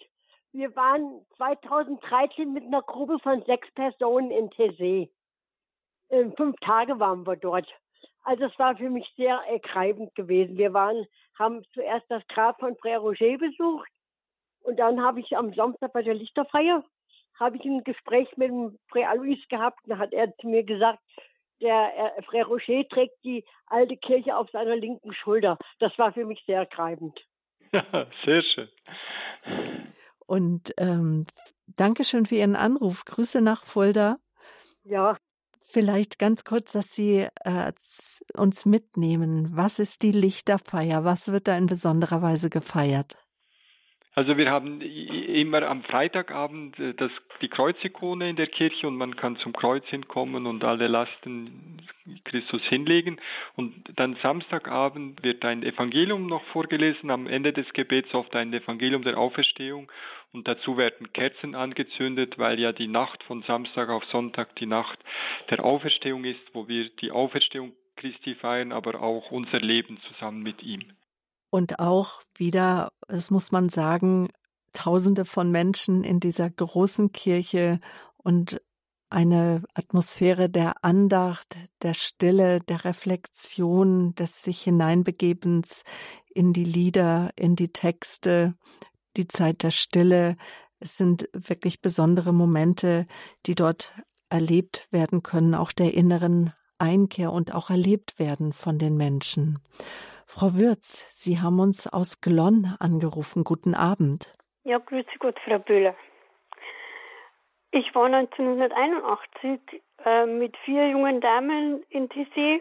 Wir 0.52 0.74
waren 0.74 1.24
2013 1.36 2.52
mit 2.52 2.64
einer 2.64 2.82
Gruppe 2.82 3.18
von 3.20 3.42
sechs 3.42 3.70
Personen 3.74 4.30
in 4.30 4.50
Tessé. 4.50 5.10
Ähm, 6.10 6.32
fünf 6.36 6.56
Tage 6.60 6.98
waren 6.98 7.26
wir 7.26 7.36
dort. 7.36 7.68
Also 8.22 8.44
es 8.44 8.58
war 8.58 8.76
für 8.76 8.90
mich 8.90 9.06
sehr 9.16 9.40
ergreifend 9.48 10.14
gewesen. 10.14 10.56
Wir 10.56 10.72
waren, 10.72 11.06
haben 11.38 11.62
zuerst 11.74 12.06
das 12.10 12.26
Grab 12.28 12.58
von 12.60 12.76
Frère 12.76 12.98
Roger 12.98 13.38
besucht 13.38 13.90
und 14.60 14.78
dann 14.78 15.02
habe 15.02 15.20
ich 15.20 15.36
am 15.36 15.52
Samstag 15.54 15.92
bei 15.92 16.02
der 16.02 16.14
Lichterfeier 16.14 16.82
habe 17.38 17.56
ich 17.56 17.64
ein 17.64 17.84
Gespräch 17.84 18.28
mit 18.36 18.48
dem 18.48 18.78
Frère 18.92 19.08
Alois 19.08 19.38
gehabt 19.48 19.78
und 19.86 19.98
hat 19.98 20.12
er 20.12 20.36
zu 20.38 20.48
mir 20.48 20.64
gesagt, 20.64 20.98
der 21.60 22.16
äh, 22.16 22.22
Frère 22.22 22.46
Rocher 22.46 22.86
trägt 22.88 23.16
die 23.24 23.44
alte 23.66 23.96
Kirche 23.96 24.36
auf 24.36 24.50
seiner 24.50 24.76
linken 24.76 25.12
Schulter. 25.12 25.58
Das 25.80 25.96
war 25.98 26.12
für 26.12 26.24
mich 26.24 26.42
sehr 26.46 26.58
ergreifend. 26.60 27.18
Ja, 27.72 27.84
sehr 28.24 28.42
schön. 28.42 28.68
Und 30.28 30.72
ähm, 30.76 31.26
Dankeschön 31.66 32.26
für 32.26 32.36
Ihren 32.36 32.54
Anruf. 32.54 33.04
Grüße 33.04 33.40
nach 33.40 33.64
Fulda. 33.64 34.18
Ja, 34.84 35.16
Vielleicht 35.70 36.18
ganz 36.18 36.44
kurz, 36.44 36.72
dass 36.72 36.94
Sie 36.94 37.28
äh, 37.44 37.72
uns 38.34 38.64
mitnehmen. 38.64 39.50
Was 39.54 39.78
ist 39.78 40.00
die 40.02 40.12
Lichterfeier? 40.12 41.04
Was 41.04 41.28
wird 41.28 41.46
da 41.46 41.58
in 41.58 41.66
besonderer 41.66 42.22
Weise 42.22 42.48
gefeiert? 42.48 43.18
Also 44.18 44.36
wir 44.36 44.50
haben 44.50 44.80
immer 44.80 45.62
am 45.62 45.84
Freitagabend 45.84 46.76
äh, 46.80 46.92
das, 46.94 47.12
die 47.40 47.46
Kreuzikone 47.46 48.28
in 48.28 48.34
der 48.34 48.48
Kirche 48.48 48.88
und 48.88 48.96
man 48.96 49.14
kann 49.14 49.36
zum 49.36 49.52
Kreuz 49.52 49.86
hinkommen 49.86 50.46
und 50.46 50.64
alle 50.64 50.88
Lasten 50.88 51.86
Christus 52.24 52.60
hinlegen. 52.64 53.20
Und 53.54 53.74
dann 53.94 54.16
Samstagabend 54.20 55.22
wird 55.22 55.44
ein 55.44 55.62
Evangelium 55.62 56.26
noch 56.26 56.42
vorgelesen, 56.46 57.12
am 57.12 57.28
Ende 57.28 57.52
des 57.52 57.72
Gebets 57.74 58.12
oft 58.12 58.34
ein 58.34 58.52
Evangelium 58.52 59.04
der 59.04 59.18
Auferstehung 59.18 59.88
und 60.32 60.48
dazu 60.48 60.76
werden 60.76 61.12
Kerzen 61.12 61.54
angezündet, 61.54 62.38
weil 62.40 62.58
ja 62.58 62.72
die 62.72 62.88
Nacht 62.88 63.22
von 63.22 63.42
Samstag 63.42 63.88
auf 63.88 64.02
Sonntag 64.06 64.56
die 64.56 64.66
Nacht 64.66 64.98
der 65.48 65.64
Auferstehung 65.64 66.24
ist, 66.24 66.42
wo 66.54 66.66
wir 66.66 66.88
die 67.00 67.12
Auferstehung 67.12 67.70
Christi 67.94 68.34
feiern, 68.34 68.72
aber 68.72 69.00
auch 69.00 69.30
unser 69.30 69.60
Leben 69.60 70.00
zusammen 70.08 70.42
mit 70.42 70.60
ihm. 70.64 70.97
Und 71.50 71.78
auch 71.78 72.22
wieder, 72.36 72.92
das 73.08 73.30
muss 73.30 73.52
man 73.52 73.68
sagen, 73.68 74.28
Tausende 74.74 75.24
von 75.24 75.50
Menschen 75.50 76.04
in 76.04 76.20
dieser 76.20 76.48
großen 76.50 77.10
Kirche 77.10 77.80
und 78.18 78.60
eine 79.10 79.62
Atmosphäre 79.74 80.50
der 80.50 80.84
Andacht, 80.84 81.56
der 81.82 81.94
Stille, 81.94 82.60
der 82.60 82.84
Reflexion, 82.84 84.14
des 84.14 84.42
sich 84.42 84.62
hineinbegebens 84.62 85.84
in 86.34 86.52
die 86.52 86.64
Lieder, 86.64 87.30
in 87.36 87.56
die 87.56 87.72
Texte, 87.72 88.54
die 89.16 89.26
Zeit 89.26 89.62
der 89.62 89.70
Stille. 89.70 90.36
Es 90.78 90.96
sind 90.96 91.28
wirklich 91.32 91.80
besondere 91.80 92.32
Momente, 92.32 93.06
die 93.46 93.54
dort 93.54 93.94
erlebt 94.28 94.86
werden 94.90 95.22
können, 95.22 95.54
auch 95.54 95.72
der 95.72 95.94
inneren 95.94 96.52
Einkehr 96.76 97.32
und 97.32 97.54
auch 97.54 97.70
erlebt 97.70 98.18
werden 98.18 98.52
von 98.52 98.78
den 98.78 98.96
Menschen. 98.96 99.58
Frau 100.30 100.52
Würz, 100.58 101.08
Sie 101.14 101.40
haben 101.40 101.58
uns 101.58 101.90
aus 101.90 102.20
Glonn 102.20 102.76
angerufen. 102.80 103.44
Guten 103.44 103.74
Abend. 103.74 104.36
Ja, 104.64 104.76
grüße 104.76 105.18
Gott, 105.20 105.40
Frau 105.46 105.58
Böhler. 105.58 105.94
Ich 107.70 107.94
war 107.94 108.04
1981 108.04 109.58
äh, 110.04 110.26
mit 110.26 110.54
vier 110.66 110.90
jungen 110.90 111.22
Damen 111.22 111.82
in 111.88 112.10
Tessé 112.10 112.60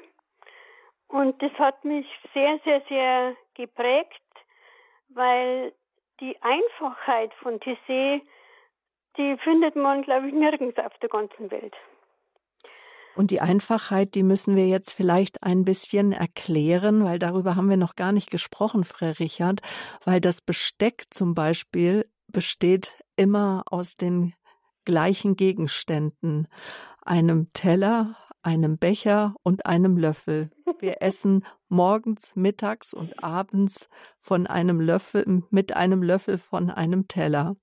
und 1.10 1.42
das 1.42 1.52
hat 1.60 1.84
mich 1.84 2.08
sehr, 2.34 2.58
sehr, 2.64 2.82
sehr 2.88 3.36
geprägt, 3.56 4.24
weil 5.10 5.74
die 6.22 6.42
Einfachheit 6.42 7.34
von 7.42 7.60
Tessé, 7.60 8.22
die 9.18 9.38
findet 9.44 9.76
man, 9.76 10.04
glaube 10.04 10.30
ich, 10.30 10.34
nirgends 10.34 10.80
auf 10.80 10.98
der 11.00 11.10
ganzen 11.10 11.52
Welt. 11.52 11.76
Und 13.18 13.32
die 13.32 13.42
Einfachheit, 13.42 14.14
die 14.14 14.22
müssen 14.22 14.56
wir 14.56 14.68
jetzt 14.68 14.94
vielleicht 14.94 15.42
ein 15.42 15.66
bisschen 15.66 16.12
erklären, 16.12 17.04
weil 17.04 17.18
darüber 17.18 17.56
haben 17.56 17.68
wir 17.68 17.76
noch 17.76 17.96
gar 17.96 18.12
nicht 18.12 18.30
gesprochen, 18.30 18.84
Frau 18.84 19.10
Richard, 19.10 19.62
weil 20.06 20.22
das 20.22 20.40
Besteck 20.40 21.06
zum 21.10 21.34
Beispiel 21.34 22.06
besteht 22.28 22.94
immer 23.16 23.64
aus 23.72 23.98
den 23.98 24.36
gleichen 24.86 25.36
Gegenständen. 25.36 26.48
Einem 27.02 27.52
Teller, 27.54 28.16
einem 28.44 28.78
Becher 28.78 29.34
und 29.42 29.66
einem 29.66 29.98
Löffel. 29.98 30.52
Wir 30.78 30.98
essen 31.02 31.44
morgens, 31.70 32.36
mittags 32.36 32.94
und 32.94 33.24
abends 33.24 33.90
von 34.20 34.46
einem 34.46 34.80
Löffel, 34.80 35.42
mit 35.50 35.76
einem 35.76 36.04
Löffel 36.04 36.38
von 36.38 36.70
einem 36.70 37.08
Teller. 37.08 37.56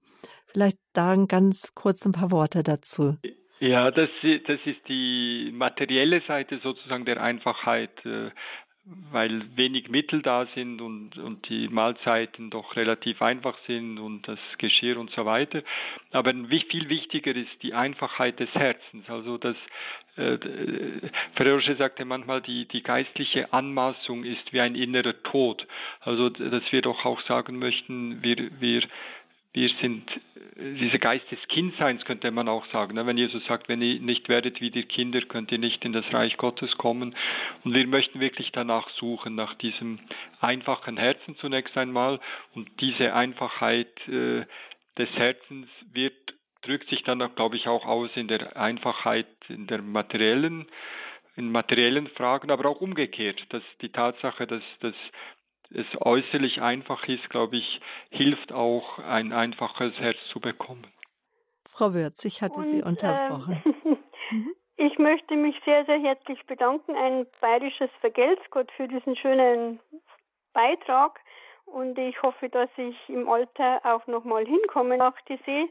Vielleicht 0.46 0.78
da 0.94 1.14
ganz 1.26 1.76
kurz 1.76 2.04
ein 2.04 2.12
paar 2.12 2.32
Worte 2.32 2.64
dazu. 2.64 3.18
Ja, 3.64 3.90
das, 3.90 4.10
das 4.20 4.60
ist 4.66 4.86
die 4.88 5.50
materielle 5.54 6.20
Seite 6.28 6.58
sozusagen 6.58 7.06
der 7.06 7.22
Einfachheit, 7.22 8.04
äh, 8.04 8.30
weil 9.10 9.56
wenig 9.56 9.88
Mittel 9.88 10.20
da 10.20 10.46
sind 10.54 10.82
und, 10.82 11.16
und 11.16 11.48
die 11.48 11.68
Mahlzeiten 11.68 12.50
doch 12.50 12.76
relativ 12.76 13.22
einfach 13.22 13.56
sind 13.66 13.98
und 13.98 14.28
das 14.28 14.38
Geschirr 14.58 14.98
und 14.98 15.10
so 15.12 15.24
weiter. 15.24 15.62
Aber 16.10 16.34
viel 16.70 16.90
wichtiger 16.90 17.34
ist 17.34 17.62
die 17.62 17.72
Einfachheit 17.72 18.38
des 18.38 18.50
Herzens. 18.54 19.08
Also 19.08 19.38
das, 19.38 19.56
äh, 20.16 20.36
Ferrosche 21.34 21.76
sagte 21.76 22.04
manchmal, 22.04 22.42
die, 22.42 22.68
die 22.68 22.82
geistliche 22.82 23.50
Anmaßung 23.54 24.24
ist 24.24 24.52
wie 24.52 24.60
ein 24.60 24.74
innerer 24.74 25.22
Tod. 25.22 25.66
Also 26.00 26.28
dass 26.28 26.70
wir 26.70 26.82
doch 26.82 27.06
auch 27.06 27.22
sagen 27.22 27.58
möchten, 27.58 28.22
wir, 28.22 28.36
wir 28.60 28.82
wir 29.54 29.70
sind 29.80 30.10
diese 30.56 30.98
Geist 30.98 31.30
des 31.30 31.38
Kindseins, 31.48 32.04
könnte 32.04 32.30
man 32.30 32.48
auch 32.48 32.66
sagen. 32.66 32.94
Ne? 32.94 33.06
Wenn 33.06 33.16
Jesus 33.16 33.44
sagt, 33.46 33.68
wenn 33.68 33.80
ihr 33.80 34.00
nicht 34.00 34.28
werdet 34.28 34.60
wie 34.60 34.70
die 34.70 34.84
Kinder, 34.84 35.20
könnt 35.22 35.50
ihr 35.52 35.58
nicht 35.58 35.84
in 35.84 35.92
das 35.92 36.04
Reich 36.12 36.36
Gottes 36.36 36.76
kommen. 36.76 37.14
Und 37.64 37.72
wir 37.74 37.86
möchten 37.86 38.20
wirklich 38.20 38.50
danach 38.52 38.88
suchen, 38.90 39.36
nach 39.36 39.54
diesem 39.54 40.00
einfachen 40.40 40.96
Herzen 40.96 41.36
zunächst 41.36 41.76
einmal. 41.76 42.20
Und 42.54 42.68
diese 42.80 43.14
Einfachheit 43.14 43.96
äh, 44.08 44.44
des 44.98 45.08
Herzens 45.14 45.68
wird, 45.92 46.14
drückt 46.62 46.88
sich 46.88 47.02
dann, 47.04 47.18
glaube 47.36 47.56
ich, 47.56 47.68
auch 47.68 47.86
aus 47.86 48.10
in 48.16 48.28
der 48.28 48.56
Einfachheit, 48.56 49.28
in 49.48 49.66
der 49.66 49.82
materiellen 49.82 50.66
in 51.36 51.50
materiellen 51.50 52.06
Fragen, 52.06 52.52
aber 52.52 52.68
auch 52.68 52.80
umgekehrt, 52.80 53.44
dass 53.48 53.64
die 53.82 53.88
Tatsache, 53.88 54.46
dass, 54.46 54.62
dass 54.78 54.94
es 55.70 55.86
äußerlich 56.00 56.60
einfach 56.60 57.06
ist, 57.08 57.28
glaube 57.30 57.56
ich, 57.56 57.80
hilft 58.10 58.52
auch, 58.52 58.98
ein 58.98 59.32
einfaches 59.32 59.94
Herz 59.98 60.16
zu 60.32 60.40
bekommen. 60.40 60.86
Frau 61.68 61.92
Würz, 61.94 62.24
ich 62.24 62.42
hatte 62.42 62.58
Und, 62.58 62.64
Sie 62.64 62.82
unterbrochen. 62.82 63.62
Äh, 63.64 64.36
ich 64.86 64.98
möchte 64.98 65.36
mich 65.36 65.56
sehr, 65.64 65.84
sehr 65.86 66.00
herzlich 66.00 66.44
bedanken. 66.46 66.94
Ein 66.94 67.26
bayerisches 67.40 67.90
Vergelt's 68.00 68.44
Gott 68.50 68.70
für 68.76 68.88
diesen 68.88 69.16
schönen 69.16 69.80
Beitrag. 70.52 71.18
Und 71.66 71.98
ich 71.98 72.20
hoffe, 72.22 72.48
dass 72.48 72.68
ich 72.76 72.96
im 73.08 73.28
Alter 73.28 73.80
auch 73.84 74.06
nochmal 74.06 74.44
hinkomme 74.44 74.98
nach 74.98 75.18
die 75.28 75.38
See. 75.46 75.68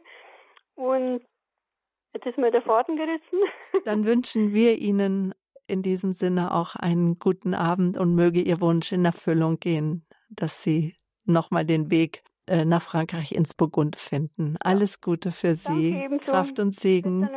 Und 0.76 1.22
Jetzt 2.14 2.28
ist 2.28 2.38
mir 2.38 2.52
der 2.52 2.62
Faden 2.62 2.96
gerissen. 2.96 3.40
Dann 3.86 4.06
wünschen 4.06 4.54
wir 4.54 4.78
Ihnen 4.78 5.34
in 5.68 5.82
diesem 5.82 6.14
Sinne 6.14 6.54
auch 6.54 6.76
einen 6.76 7.20
guten 7.20 7.54
Abend 7.54 7.98
und 7.98 8.16
möge 8.16 8.42
Ihr 8.42 8.62
Wunsch 8.62 8.92
in 8.92 9.06
Erfüllung 9.06 9.60
gehen, 9.60 10.06
dass 10.30 10.64
Sie 10.64 10.96
nochmal 11.26 11.66
den 11.66 11.90
Weg 11.90 12.24
äh, 12.48 12.66
nach 12.66 12.82
Frankreich 12.82 13.32
ins 13.32 13.54
Burgund 13.54 13.96
finden. 13.96 14.58
Alles 14.60 15.02
Gute 15.02 15.32
für 15.32 15.56
Sie. 15.56 16.10
Kraft 16.22 16.60
und 16.60 16.76
Segen. 16.76 17.30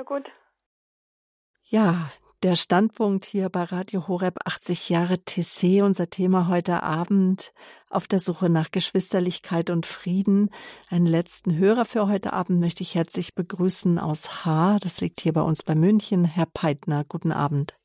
Ja, 1.62 2.08
der 2.42 2.54
Standpunkt 2.54 3.24
hier 3.24 3.48
bei 3.48 3.62
Radio 3.62 4.08
Horeb 4.08 4.36
80 4.44 4.90
Jahre 4.90 5.18
TC, 5.24 5.82
unser 5.82 6.10
Thema 6.10 6.48
heute 6.48 6.82
Abend 6.82 7.52
auf 7.88 8.06
der 8.06 8.18
Suche 8.18 8.50
nach 8.50 8.70
Geschwisterlichkeit 8.70 9.70
und 9.70 9.86
Frieden. 9.86 10.50
Einen 10.90 11.06
letzten 11.06 11.56
Hörer 11.56 11.86
für 11.86 12.08
heute 12.08 12.34
Abend 12.34 12.60
möchte 12.60 12.82
ich 12.82 12.94
herzlich 12.94 13.34
begrüßen 13.34 13.98
aus 13.98 14.44
Haar. 14.44 14.78
Das 14.80 15.00
liegt 15.00 15.20
hier 15.20 15.32
bei 15.32 15.40
uns 15.40 15.62
bei 15.62 15.74
München. 15.74 16.24
Herr 16.24 16.46
Peitner, 16.46 17.04
guten 17.04 17.32
Abend. 17.32 17.78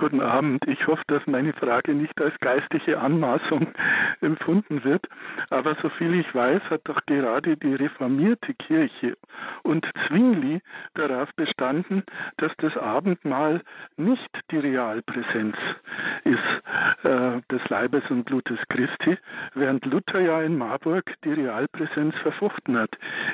Guten 0.00 0.20
Abend. 0.20 0.62
Ich 0.68 0.86
hoffe, 0.86 1.02
dass 1.08 1.26
meine 1.26 1.52
Frage 1.54 1.92
nicht 1.92 2.20
als 2.20 2.32
geistige 2.38 3.00
Anmaßung 3.00 3.66
empfunden 4.20 4.84
wird. 4.84 5.04
Aber 5.50 5.74
soviel 5.82 6.14
ich 6.14 6.32
weiß, 6.32 6.62
hat 6.70 6.82
doch 6.84 7.00
gerade 7.06 7.56
die 7.56 7.74
reformierte 7.74 8.54
Kirche 8.54 9.16
und 9.64 9.84
Zwingli 10.06 10.60
darauf 10.94 11.28
bestanden, 11.34 12.04
dass 12.36 12.52
das 12.58 12.76
Abendmahl 12.76 13.60
nicht 13.96 14.30
die 14.52 14.58
Realpräsenz 14.58 15.56
ist 16.22 17.04
äh, 17.04 17.40
des 17.50 17.68
Leibes 17.68 18.04
und 18.08 18.24
Blutes 18.24 18.60
Christi, 18.68 19.18
während 19.54 19.84
Luther 19.84 20.20
ja 20.20 20.42
in 20.42 20.58
Marburg 20.58 21.12
die 21.24 21.32
Realpräsenz 21.32 22.14
verfochten 22.22 22.78
hat. 22.78 22.90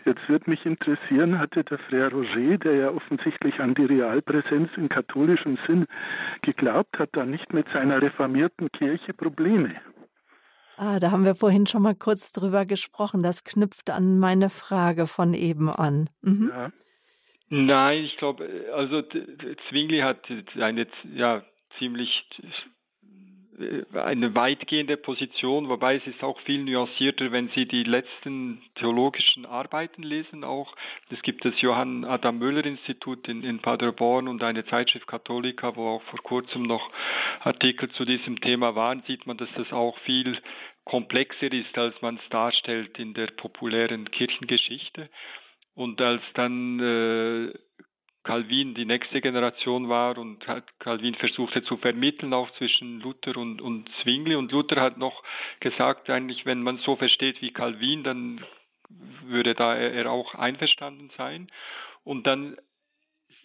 Jetzt 0.06 0.26
wird 0.30 0.48
mich 0.48 0.64
interessieren, 0.64 1.38
hatte 1.38 1.62
der 1.62 1.78
Frère 1.78 2.10
Roger, 2.10 2.56
der 2.56 2.74
ja 2.74 2.88
offensichtlich 2.88 3.60
an 3.60 3.74
die 3.74 3.84
Realpräsenz 3.84 4.70
im 4.76 4.88
katholischen 4.88 5.58
Sinn 5.66 5.86
geglaubt 6.56 6.98
hat, 6.98 7.10
dann 7.12 7.30
nicht 7.30 7.52
mit 7.52 7.66
seiner 7.72 8.00
reformierten 8.00 8.70
Kirche 8.72 9.12
Probleme. 9.12 9.74
Ah, 10.76 10.98
da 10.98 11.10
haben 11.10 11.24
wir 11.24 11.34
vorhin 11.34 11.66
schon 11.66 11.82
mal 11.82 11.94
kurz 11.94 12.32
drüber 12.32 12.66
gesprochen. 12.66 13.22
Das 13.22 13.44
knüpft 13.44 13.90
an 13.90 14.18
meine 14.18 14.50
Frage 14.50 15.06
von 15.06 15.34
eben 15.34 15.68
an. 15.68 16.10
Mhm. 16.22 16.50
Ja. 16.52 16.72
Nein, 17.48 18.04
ich 18.04 18.16
glaube, 18.16 18.48
also 18.74 19.02
Zwingli 19.68 20.00
hat 20.00 20.24
eine 20.56 20.86
ja 21.14 21.44
ziemlich 21.78 22.10
eine 23.94 24.34
weitgehende 24.34 24.96
Position, 24.96 25.68
wobei 25.68 25.96
es 25.96 26.06
ist 26.06 26.22
auch 26.22 26.40
viel 26.40 26.64
nuancierter, 26.64 27.32
wenn 27.32 27.48
Sie 27.54 27.66
die 27.66 27.84
letzten 27.84 28.62
theologischen 28.76 29.46
Arbeiten 29.46 30.02
lesen 30.02 30.44
auch. 30.44 30.74
Es 31.10 31.22
gibt 31.22 31.44
das 31.44 31.60
Johann 31.60 32.04
Adam 32.04 32.38
Müller 32.38 32.64
Institut 32.64 33.28
in, 33.28 33.42
in 33.44 33.60
Paderborn 33.60 34.28
und 34.28 34.42
eine 34.42 34.64
Zeitschrift 34.66 35.06
Katholika, 35.06 35.76
wo 35.76 35.88
auch 35.88 36.02
vor 36.04 36.20
kurzem 36.22 36.62
noch 36.62 36.90
Artikel 37.40 37.90
zu 37.90 38.04
diesem 38.04 38.40
Thema 38.40 38.74
waren, 38.74 39.02
sieht 39.06 39.26
man, 39.26 39.36
dass 39.36 39.48
das 39.56 39.72
auch 39.72 39.98
viel 40.00 40.38
komplexer 40.84 41.52
ist, 41.52 41.76
als 41.78 42.00
man 42.02 42.16
es 42.16 42.28
darstellt 42.30 42.98
in 42.98 43.14
der 43.14 43.28
populären 43.28 44.10
Kirchengeschichte. 44.10 45.08
Und 45.74 46.00
als 46.00 46.22
dann 46.34 46.80
äh, 46.80 47.52
Calvin 48.24 48.74
die 48.74 48.86
nächste 48.86 49.20
Generation 49.20 49.88
war 49.88 50.18
und 50.18 50.44
Calvin 50.78 51.14
versuchte 51.14 51.62
zu 51.64 51.76
vermitteln 51.76 52.32
auch 52.32 52.50
zwischen 52.52 53.00
Luther 53.00 53.36
und, 53.36 53.60
und 53.60 53.88
Zwingli 54.02 54.34
und 54.34 54.50
Luther 54.50 54.80
hat 54.80 54.96
noch 54.96 55.22
gesagt 55.60 56.10
eigentlich, 56.10 56.46
wenn 56.46 56.62
man 56.62 56.78
so 56.78 56.96
versteht 56.96 57.40
wie 57.42 57.52
Calvin, 57.52 58.02
dann 58.02 58.44
würde 59.24 59.54
da 59.54 59.76
er 59.76 60.10
auch 60.10 60.34
einverstanden 60.34 61.10
sein 61.16 61.48
und 62.02 62.26
dann 62.26 62.56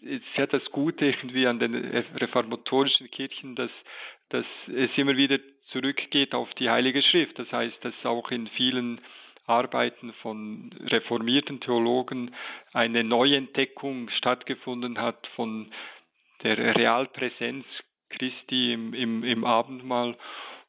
ist 0.01 0.23
ja 0.37 0.47
das 0.47 0.63
Gute 0.71 1.05
irgendwie 1.05 1.45
an 1.45 1.59
den 1.59 1.75
reformatorischen 1.75 3.11
Kirchen, 3.11 3.55
dass, 3.55 3.71
dass 4.29 4.45
es 4.67 4.89
immer 4.95 5.17
wieder 5.17 5.39
zurückgeht 5.71 6.33
auf 6.33 6.53
die 6.55 6.69
Heilige 6.69 7.01
Schrift. 7.03 7.37
Das 7.37 7.51
heißt, 7.51 7.77
dass 7.83 7.93
auch 8.03 8.31
in 8.31 8.47
vielen 8.47 9.01
Arbeiten 9.49 10.13
von 10.21 10.71
reformierten 10.79 11.59
Theologen 11.59 12.35
eine 12.71 13.03
Neuentdeckung 13.03 14.09
stattgefunden 14.11 14.99
hat 14.99 15.27
von 15.35 15.71
der 16.43 16.75
Realpräsenz 16.75 17.65
Christi 18.09 18.73
im, 18.73 18.93
im, 18.93 19.23
im 19.23 19.43
Abendmahl. 19.43 20.15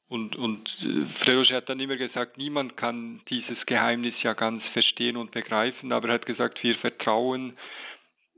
Und, 0.09 0.35
und 0.35 0.69
äh, 0.83 1.25
Fredosch 1.25 1.53
hat 1.53 1.69
dann 1.69 1.79
immer 1.79 1.97
gesagt, 1.97 2.37
niemand 2.37 2.77
kann 2.77 3.21
dieses 3.29 3.65
Geheimnis 3.67 4.15
ja 4.23 4.33
ganz 4.33 4.63
verstehen 4.73 5.17
und 5.17 5.31
begreifen, 5.31 5.93
aber 5.93 6.09
er 6.09 6.15
hat 6.15 6.27
gesagt, 6.27 6.63
wir 6.65 6.75
vertrauen, 6.79 7.57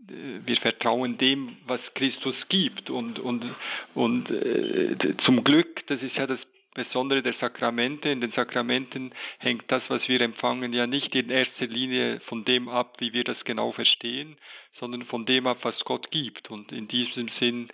äh, 0.08 0.40
wir 0.44 0.56
vertrauen 0.58 1.16
dem, 1.16 1.56
was 1.66 1.80
Christus 1.94 2.34
gibt. 2.50 2.90
Und, 2.90 3.18
und, 3.18 3.54
und 3.94 4.30
äh, 4.30 5.16
zum 5.24 5.44
Glück, 5.44 5.86
das 5.86 6.02
ist 6.02 6.14
ja 6.16 6.26
das 6.26 6.40
Besondere 6.74 7.22
der 7.22 7.34
Sakramente. 7.40 8.08
In 8.08 8.20
den 8.20 8.32
Sakramenten 8.32 9.12
hängt 9.38 9.70
das, 9.70 9.82
was 9.88 10.00
wir 10.08 10.20
empfangen, 10.20 10.72
ja 10.72 10.86
nicht 10.86 11.14
in 11.14 11.30
erster 11.30 11.66
Linie 11.66 12.20
von 12.28 12.44
dem 12.44 12.68
ab, 12.68 12.96
wie 12.98 13.12
wir 13.12 13.24
das 13.24 13.36
genau 13.44 13.72
verstehen, 13.72 14.36
sondern 14.80 15.04
von 15.04 15.26
dem 15.26 15.46
ab, 15.46 15.58
was 15.62 15.78
Gott 15.84 16.10
gibt. 16.10 16.50
Und 16.50 16.72
in 16.72 16.88
diesem 16.88 17.28
Sinn 17.38 17.68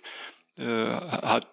äh, 0.57 0.63
hat, 0.65 1.47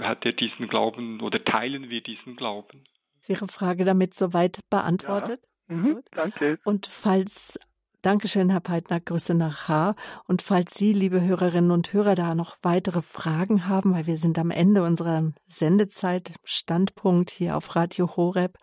hat 0.00 0.24
er 0.24 0.32
diesen 0.32 0.68
Glauben 0.68 1.20
oder 1.20 1.44
teilen 1.44 1.90
wir 1.90 2.00
diesen 2.00 2.36
Glauben. 2.36 2.84
Ist 3.20 3.30
Ihre 3.30 3.48
Frage 3.48 3.84
damit 3.84 4.14
soweit 4.14 4.60
beantwortet? 4.70 5.40
Ja. 5.68 5.76
Mhm, 5.76 6.02
danke. 6.10 6.58
Und 6.64 6.86
falls 6.86 7.58
Dankeschön, 8.02 8.48
Herr 8.48 8.60
Peitner. 8.60 8.98
Grüße 8.98 9.34
nach 9.34 9.68
Haar. 9.68 9.94
Und 10.26 10.40
falls 10.40 10.72
Sie, 10.72 10.94
liebe 10.94 11.20
Hörerinnen 11.20 11.70
und 11.70 11.92
Hörer, 11.92 12.14
da 12.14 12.34
noch 12.34 12.56
weitere 12.62 13.02
Fragen 13.02 13.66
haben, 13.68 13.92
weil 13.92 14.06
wir 14.06 14.16
sind 14.16 14.38
am 14.38 14.50
Ende 14.50 14.82
unserer 14.82 15.32
Sendezeit, 15.46 16.32
Standpunkt 16.42 17.30
hier 17.30 17.58
auf 17.58 17.76
Radio 17.76 18.16
Horeb, 18.16 18.56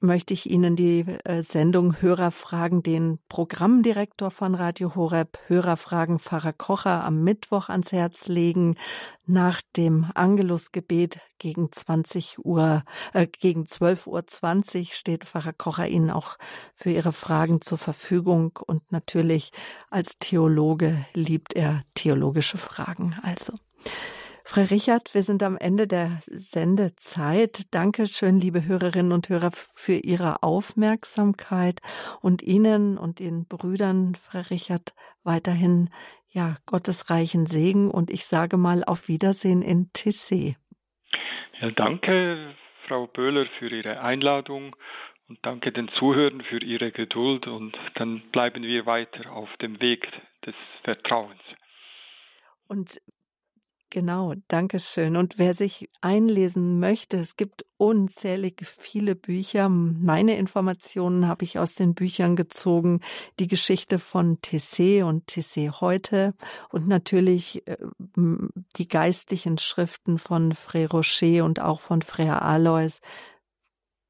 möchte 0.00 0.34
ich 0.34 0.48
Ihnen 0.48 0.76
die 0.76 1.00
äh, 1.24 1.42
Sendung 1.42 2.00
Hörerfragen, 2.00 2.82
den 2.82 3.18
Programmdirektor 3.28 4.30
von 4.30 4.54
Radio 4.54 4.94
Horeb, 4.94 5.38
Hörerfragen 5.46 6.18
Pfarrer 6.18 6.52
Kocher 6.52 7.04
am 7.04 7.22
Mittwoch 7.24 7.68
ans 7.68 7.92
Herz 7.92 8.28
legen. 8.28 8.76
Nach 9.26 9.60
dem 9.76 10.10
Angelusgebet 10.14 11.20
gegen 11.38 11.70
20 11.70 12.38
Uhr, 12.44 12.84
äh, 13.12 13.26
gegen 13.26 13.64
12.20 13.64 14.06
Uhr 14.06 14.26
20 14.26 14.94
steht 14.94 15.24
Pfarrer 15.24 15.52
Kocher 15.52 15.88
Ihnen 15.88 16.10
auch 16.10 16.38
für 16.74 16.90
Ihre 16.90 17.12
Fragen 17.12 17.60
zur 17.60 17.78
Verfügung 17.78 18.58
und 18.66 18.92
natürlich 18.92 19.52
als 19.90 20.18
Theologe 20.18 21.04
liebt 21.14 21.54
er 21.54 21.82
theologische 21.94 22.58
Fragen. 22.58 23.16
Also. 23.22 23.54
Frau 24.50 24.62
Richard, 24.62 25.12
wir 25.12 25.20
sind 25.20 25.42
am 25.42 25.58
Ende 25.58 25.86
der 25.86 26.20
Sendezeit. 26.22 27.66
Danke 27.74 28.06
schön, 28.06 28.40
liebe 28.40 28.64
Hörerinnen 28.64 29.12
und 29.12 29.28
Hörer, 29.28 29.50
für 29.52 30.00
Ihre 30.02 30.42
Aufmerksamkeit 30.42 31.80
und 32.22 32.42
Ihnen 32.42 32.96
und 32.96 33.20
den 33.20 33.46
Brüdern, 33.46 34.14
Frau 34.14 34.40
Richard, 34.50 34.94
weiterhin 35.22 35.90
ja 36.30 36.56
Gottes 36.64 37.10
reichen 37.10 37.44
Segen 37.44 37.90
und 37.90 38.10
ich 38.10 38.24
sage 38.24 38.56
mal 38.56 38.84
auf 38.84 39.06
Wiedersehen 39.08 39.60
in 39.60 39.90
Tissé. 39.94 40.56
Ja, 41.60 41.70
danke, 41.72 42.54
Frau 42.86 43.06
Böhler, 43.06 43.44
für 43.58 43.68
Ihre 43.68 44.00
Einladung 44.00 44.74
und 45.28 45.38
danke 45.42 45.72
den 45.72 45.90
Zuhörern 45.98 46.40
für 46.40 46.62
Ihre 46.64 46.90
Geduld 46.90 47.46
und 47.46 47.76
dann 47.96 48.22
bleiben 48.32 48.62
wir 48.62 48.86
weiter 48.86 49.30
auf 49.30 49.54
dem 49.60 49.78
Weg 49.82 50.08
des 50.46 50.54
Vertrauens. 50.84 51.42
Und 52.66 52.98
Genau, 53.90 54.34
danke 54.48 54.80
schön. 54.80 55.16
Und 55.16 55.38
wer 55.38 55.54
sich 55.54 55.88
einlesen 56.02 56.78
möchte, 56.78 57.16
es 57.18 57.36
gibt 57.36 57.64
unzählige 57.78 58.66
viele 58.66 59.16
Bücher. 59.16 59.70
Meine 59.70 60.36
Informationen 60.36 61.26
habe 61.26 61.44
ich 61.44 61.58
aus 61.58 61.74
den 61.74 61.94
Büchern 61.94 62.36
gezogen. 62.36 63.00
Die 63.38 63.46
Geschichte 63.48 63.98
von 63.98 64.40
Tessé 64.42 65.04
und 65.04 65.30
Tessé 65.30 65.70
heute 65.80 66.34
und 66.68 66.86
natürlich 66.86 67.66
äh, 67.66 67.78
die 68.76 68.88
geistlichen 68.88 69.56
Schriften 69.56 70.18
von 70.18 70.52
Frère 70.52 70.90
Rocher 70.90 71.46
und 71.46 71.58
auch 71.60 71.80
von 71.80 72.02
Frère 72.02 72.42
Alois. 72.42 73.00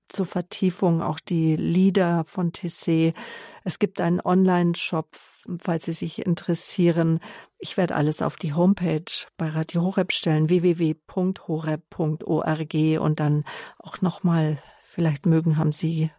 Zur 0.08 0.26
Vertiefung 0.26 1.02
auch 1.02 1.20
die 1.20 1.54
Lieder 1.54 2.24
von 2.26 2.50
Tessé. 2.50 3.14
Es 3.62 3.78
gibt 3.78 4.00
einen 4.00 4.20
Online-Shop, 4.20 5.18
falls 5.60 5.84
Sie 5.84 5.92
sich 5.92 6.24
interessieren, 6.24 7.20
ich 7.58 7.76
werde 7.76 7.96
alles 7.96 8.22
auf 8.22 8.36
die 8.36 8.54
Homepage 8.54 9.04
bei 9.36 9.48
Radio 9.48 9.82
Horeb 9.82 10.12
stellen, 10.12 10.48
www.horeb.org 10.48 12.74
und 13.00 13.20
dann 13.20 13.44
auch 13.78 14.00
nochmal, 14.00 14.56
vielleicht 14.84 15.26
mögen 15.26 15.58
haben 15.58 15.72
Sie 15.72 16.10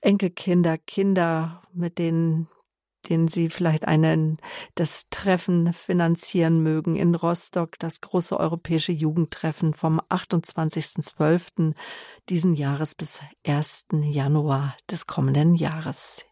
Enkelkinder, 0.00 0.78
Kinder, 0.78 1.62
mit 1.72 1.98
denen 1.98 2.48
denen 3.08 3.28
Sie 3.28 3.48
vielleicht 3.48 3.86
einen, 3.86 4.38
das 4.74 5.08
Treffen 5.10 5.72
finanzieren 5.72 6.62
mögen 6.62 6.96
in 6.96 7.14
Rostock, 7.14 7.78
das 7.78 8.00
große 8.00 8.38
europäische 8.38 8.92
Jugendtreffen 8.92 9.74
vom 9.74 10.00
28.12. 10.00 11.74
diesen 12.28 12.54
Jahres 12.54 12.94
bis 12.94 13.20
1. 13.46 13.86
Januar 14.02 14.76
des 14.90 15.06
kommenden 15.06 15.54
Jahres. 15.54 16.24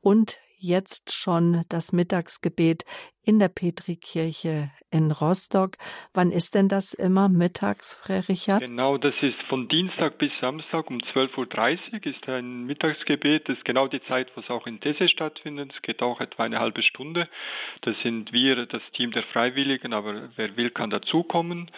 Und 0.00 0.38
jetzt 0.56 1.12
schon 1.12 1.62
das 1.68 1.92
Mittagsgebet 1.92 2.84
in 3.28 3.38
der 3.38 3.50
Petrikirche 3.50 4.70
in 4.90 5.10
Rostock. 5.12 5.72
Wann 6.14 6.30
ist 6.30 6.54
denn 6.54 6.68
das 6.68 6.94
immer 6.94 7.28
mittags, 7.28 7.94
Frau 7.94 8.20
Richard? 8.26 8.62
Genau, 8.62 8.96
das 8.96 9.12
ist 9.20 9.36
von 9.50 9.68
Dienstag 9.68 10.16
bis 10.16 10.32
Samstag 10.40 10.88
um 10.88 10.96
12.30 10.96 11.92
Uhr 11.92 12.06
ist 12.06 12.26
ein 12.26 12.64
Mittagsgebet. 12.64 13.46
Das 13.46 13.58
ist 13.58 13.66
genau 13.66 13.86
die 13.86 14.02
Zeit, 14.04 14.28
wo 14.34 14.40
es 14.40 14.48
auch 14.48 14.66
in 14.66 14.80
Tesse 14.80 15.10
stattfindet. 15.10 15.72
Es 15.76 15.82
geht 15.82 16.00
auch 16.00 16.22
etwa 16.22 16.44
eine 16.44 16.58
halbe 16.58 16.82
Stunde. 16.82 17.28
Das 17.82 17.94
sind 18.02 18.32
wir, 18.32 18.64
das 18.64 18.80
Team 18.96 19.10
der 19.12 19.24
Freiwilligen, 19.24 19.92
aber 19.92 20.30
wer 20.36 20.56
will, 20.56 20.70
kann 20.70 20.88
dazukommen. 20.88 21.70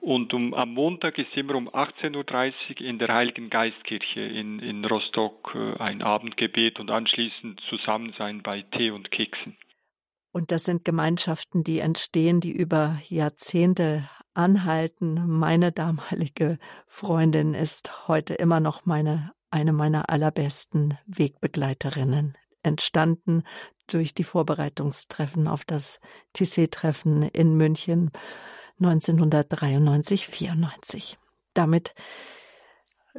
Und 0.00 0.32
um, 0.34 0.54
am 0.54 0.72
Montag 0.72 1.18
ist 1.18 1.36
immer 1.36 1.56
um 1.56 1.68
18.30 1.68 2.52
Uhr 2.80 2.86
in 2.86 3.00
der 3.00 3.12
Heiligen 3.12 3.50
Geistkirche 3.50 4.20
in, 4.20 4.60
in 4.60 4.84
Rostock 4.84 5.52
äh, 5.56 5.82
ein 5.82 6.00
Abendgebet 6.00 6.78
und 6.78 6.92
anschließend 6.92 7.60
Zusammensein 7.68 8.42
bei 8.42 8.62
Tee 8.70 8.92
und 8.92 9.10
Keksen. 9.10 9.56
Und 10.32 10.50
das 10.50 10.64
sind 10.64 10.84
Gemeinschaften, 10.84 11.62
die 11.62 11.78
entstehen, 11.78 12.40
die 12.40 12.52
über 12.52 12.98
Jahrzehnte 13.08 14.08
anhalten. 14.34 15.26
Meine 15.26 15.72
damalige 15.72 16.58
Freundin 16.86 17.54
ist 17.54 18.08
heute 18.08 18.34
immer 18.34 18.58
noch 18.58 18.86
meine, 18.86 19.32
eine 19.50 19.72
meiner 19.72 20.08
allerbesten 20.08 20.98
Wegbegleiterinnen 21.06 22.36
entstanden 22.62 23.42
durch 23.86 24.14
die 24.14 24.24
Vorbereitungstreffen 24.24 25.48
auf 25.48 25.64
das 25.64 26.00
TC-Treffen 26.32 27.24
in 27.24 27.56
München 27.56 28.10
1993, 28.80 30.28
94. 30.28 31.18
Damit 31.52 31.94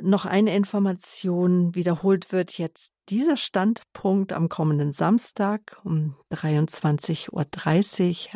noch 0.02 0.26
eine 0.26 0.56
Information 0.56 1.76
wiederholt 1.76 2.32
wird 2.32 2.57
jetzt 2.57 2.94
dieser 3.10 3.38
Standpunkt 3.38 4.34
am 4.34 4.49
kommenden 4.49 4.94
Samstag 4.94 5.80
um 5.84 6.15
23.30 6.32 7.30
Uhr, 7.32 7.45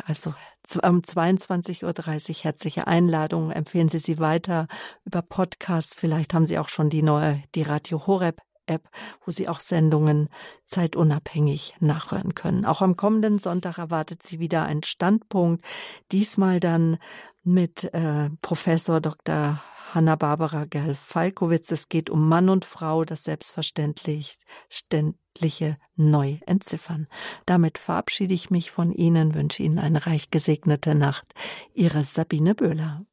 also 0.06 0.34
um 0.82 1.00
22.30 1.00 1.84
Uhr. 1.84 2.42
Herzliche 2.42 2.86
Einladung. 2.86 3.50
Empfehlen 3.50 3.88
Sie 3.88 3.98
sie 3.98 4.18
weiter 4.18 4.68
über 5.04 5.22
Podcast. 5.22 5.96
Vielleicht 5.98 6.34
haben 6.34 6.46
Sie 6.46 6.58
auch 6.58 6.68
schon 6.68 6.90
die 6.90 7.02
neue, 7.02 7.42
die 7.54 7.62
Radio 7.62 8.06
Horeb 8.06 8.40
App, 8.66 8.88
wo 9.24 9.30
Sie 9.30 9.48
auch 9.48 9.60
Sendungen 9.60 10.28
zeitunabhängig 10.66 11.74
nachhören 11.80 12.34
können. 12.34 12.66
Auch 12.66 12.82
am 12.82 12.96
kommenden 12.96 13.38
Sonntag 13.38 13.78
erwartet 13.78 14.22
Sie 14.22 14.38
wieder 14.38 14.64
einen 14.64 14.82
Standpunkt. 14.82 15.64
Diesmal 16.12 16.60
dann 16.60 16.98
mit 17.42 17.84
äh, 17.94 18.28
Professor 18.42 19.00
Dr. 19.00 19.62
Hanna-Barbara 19.94 20.66
Gerl-Falkowitz. 20.66 21.70
Es 21.70 21.88
geht 21.88 22.10
um 22.10 22.28
Mann 22.28 22.48
und 22.48 22.64
Frau, 22.64 23.04
das 23.04 23.24
Selbstverständliche 23.24 25.78
neu 25.96 26.38
entziffern. 26.46 27.08
Damit 27.46 27.78
verabschiede 27.78 28.34
ich 28.34 28.50
mich 28.50 28.70
von 28.70 28.92
Ihnen, 28.92 29.34
wünsche 29.34 29.62
Ihnen 29.62 29.78
eine 29.78 30.06
reich 30.06 30.30
gesegnete 30.30 30.94
Nacht. 30.94 31.34
Ihre 31.74 32.04
Sabine 32.04 32.54
Böhler. 32.54 33.04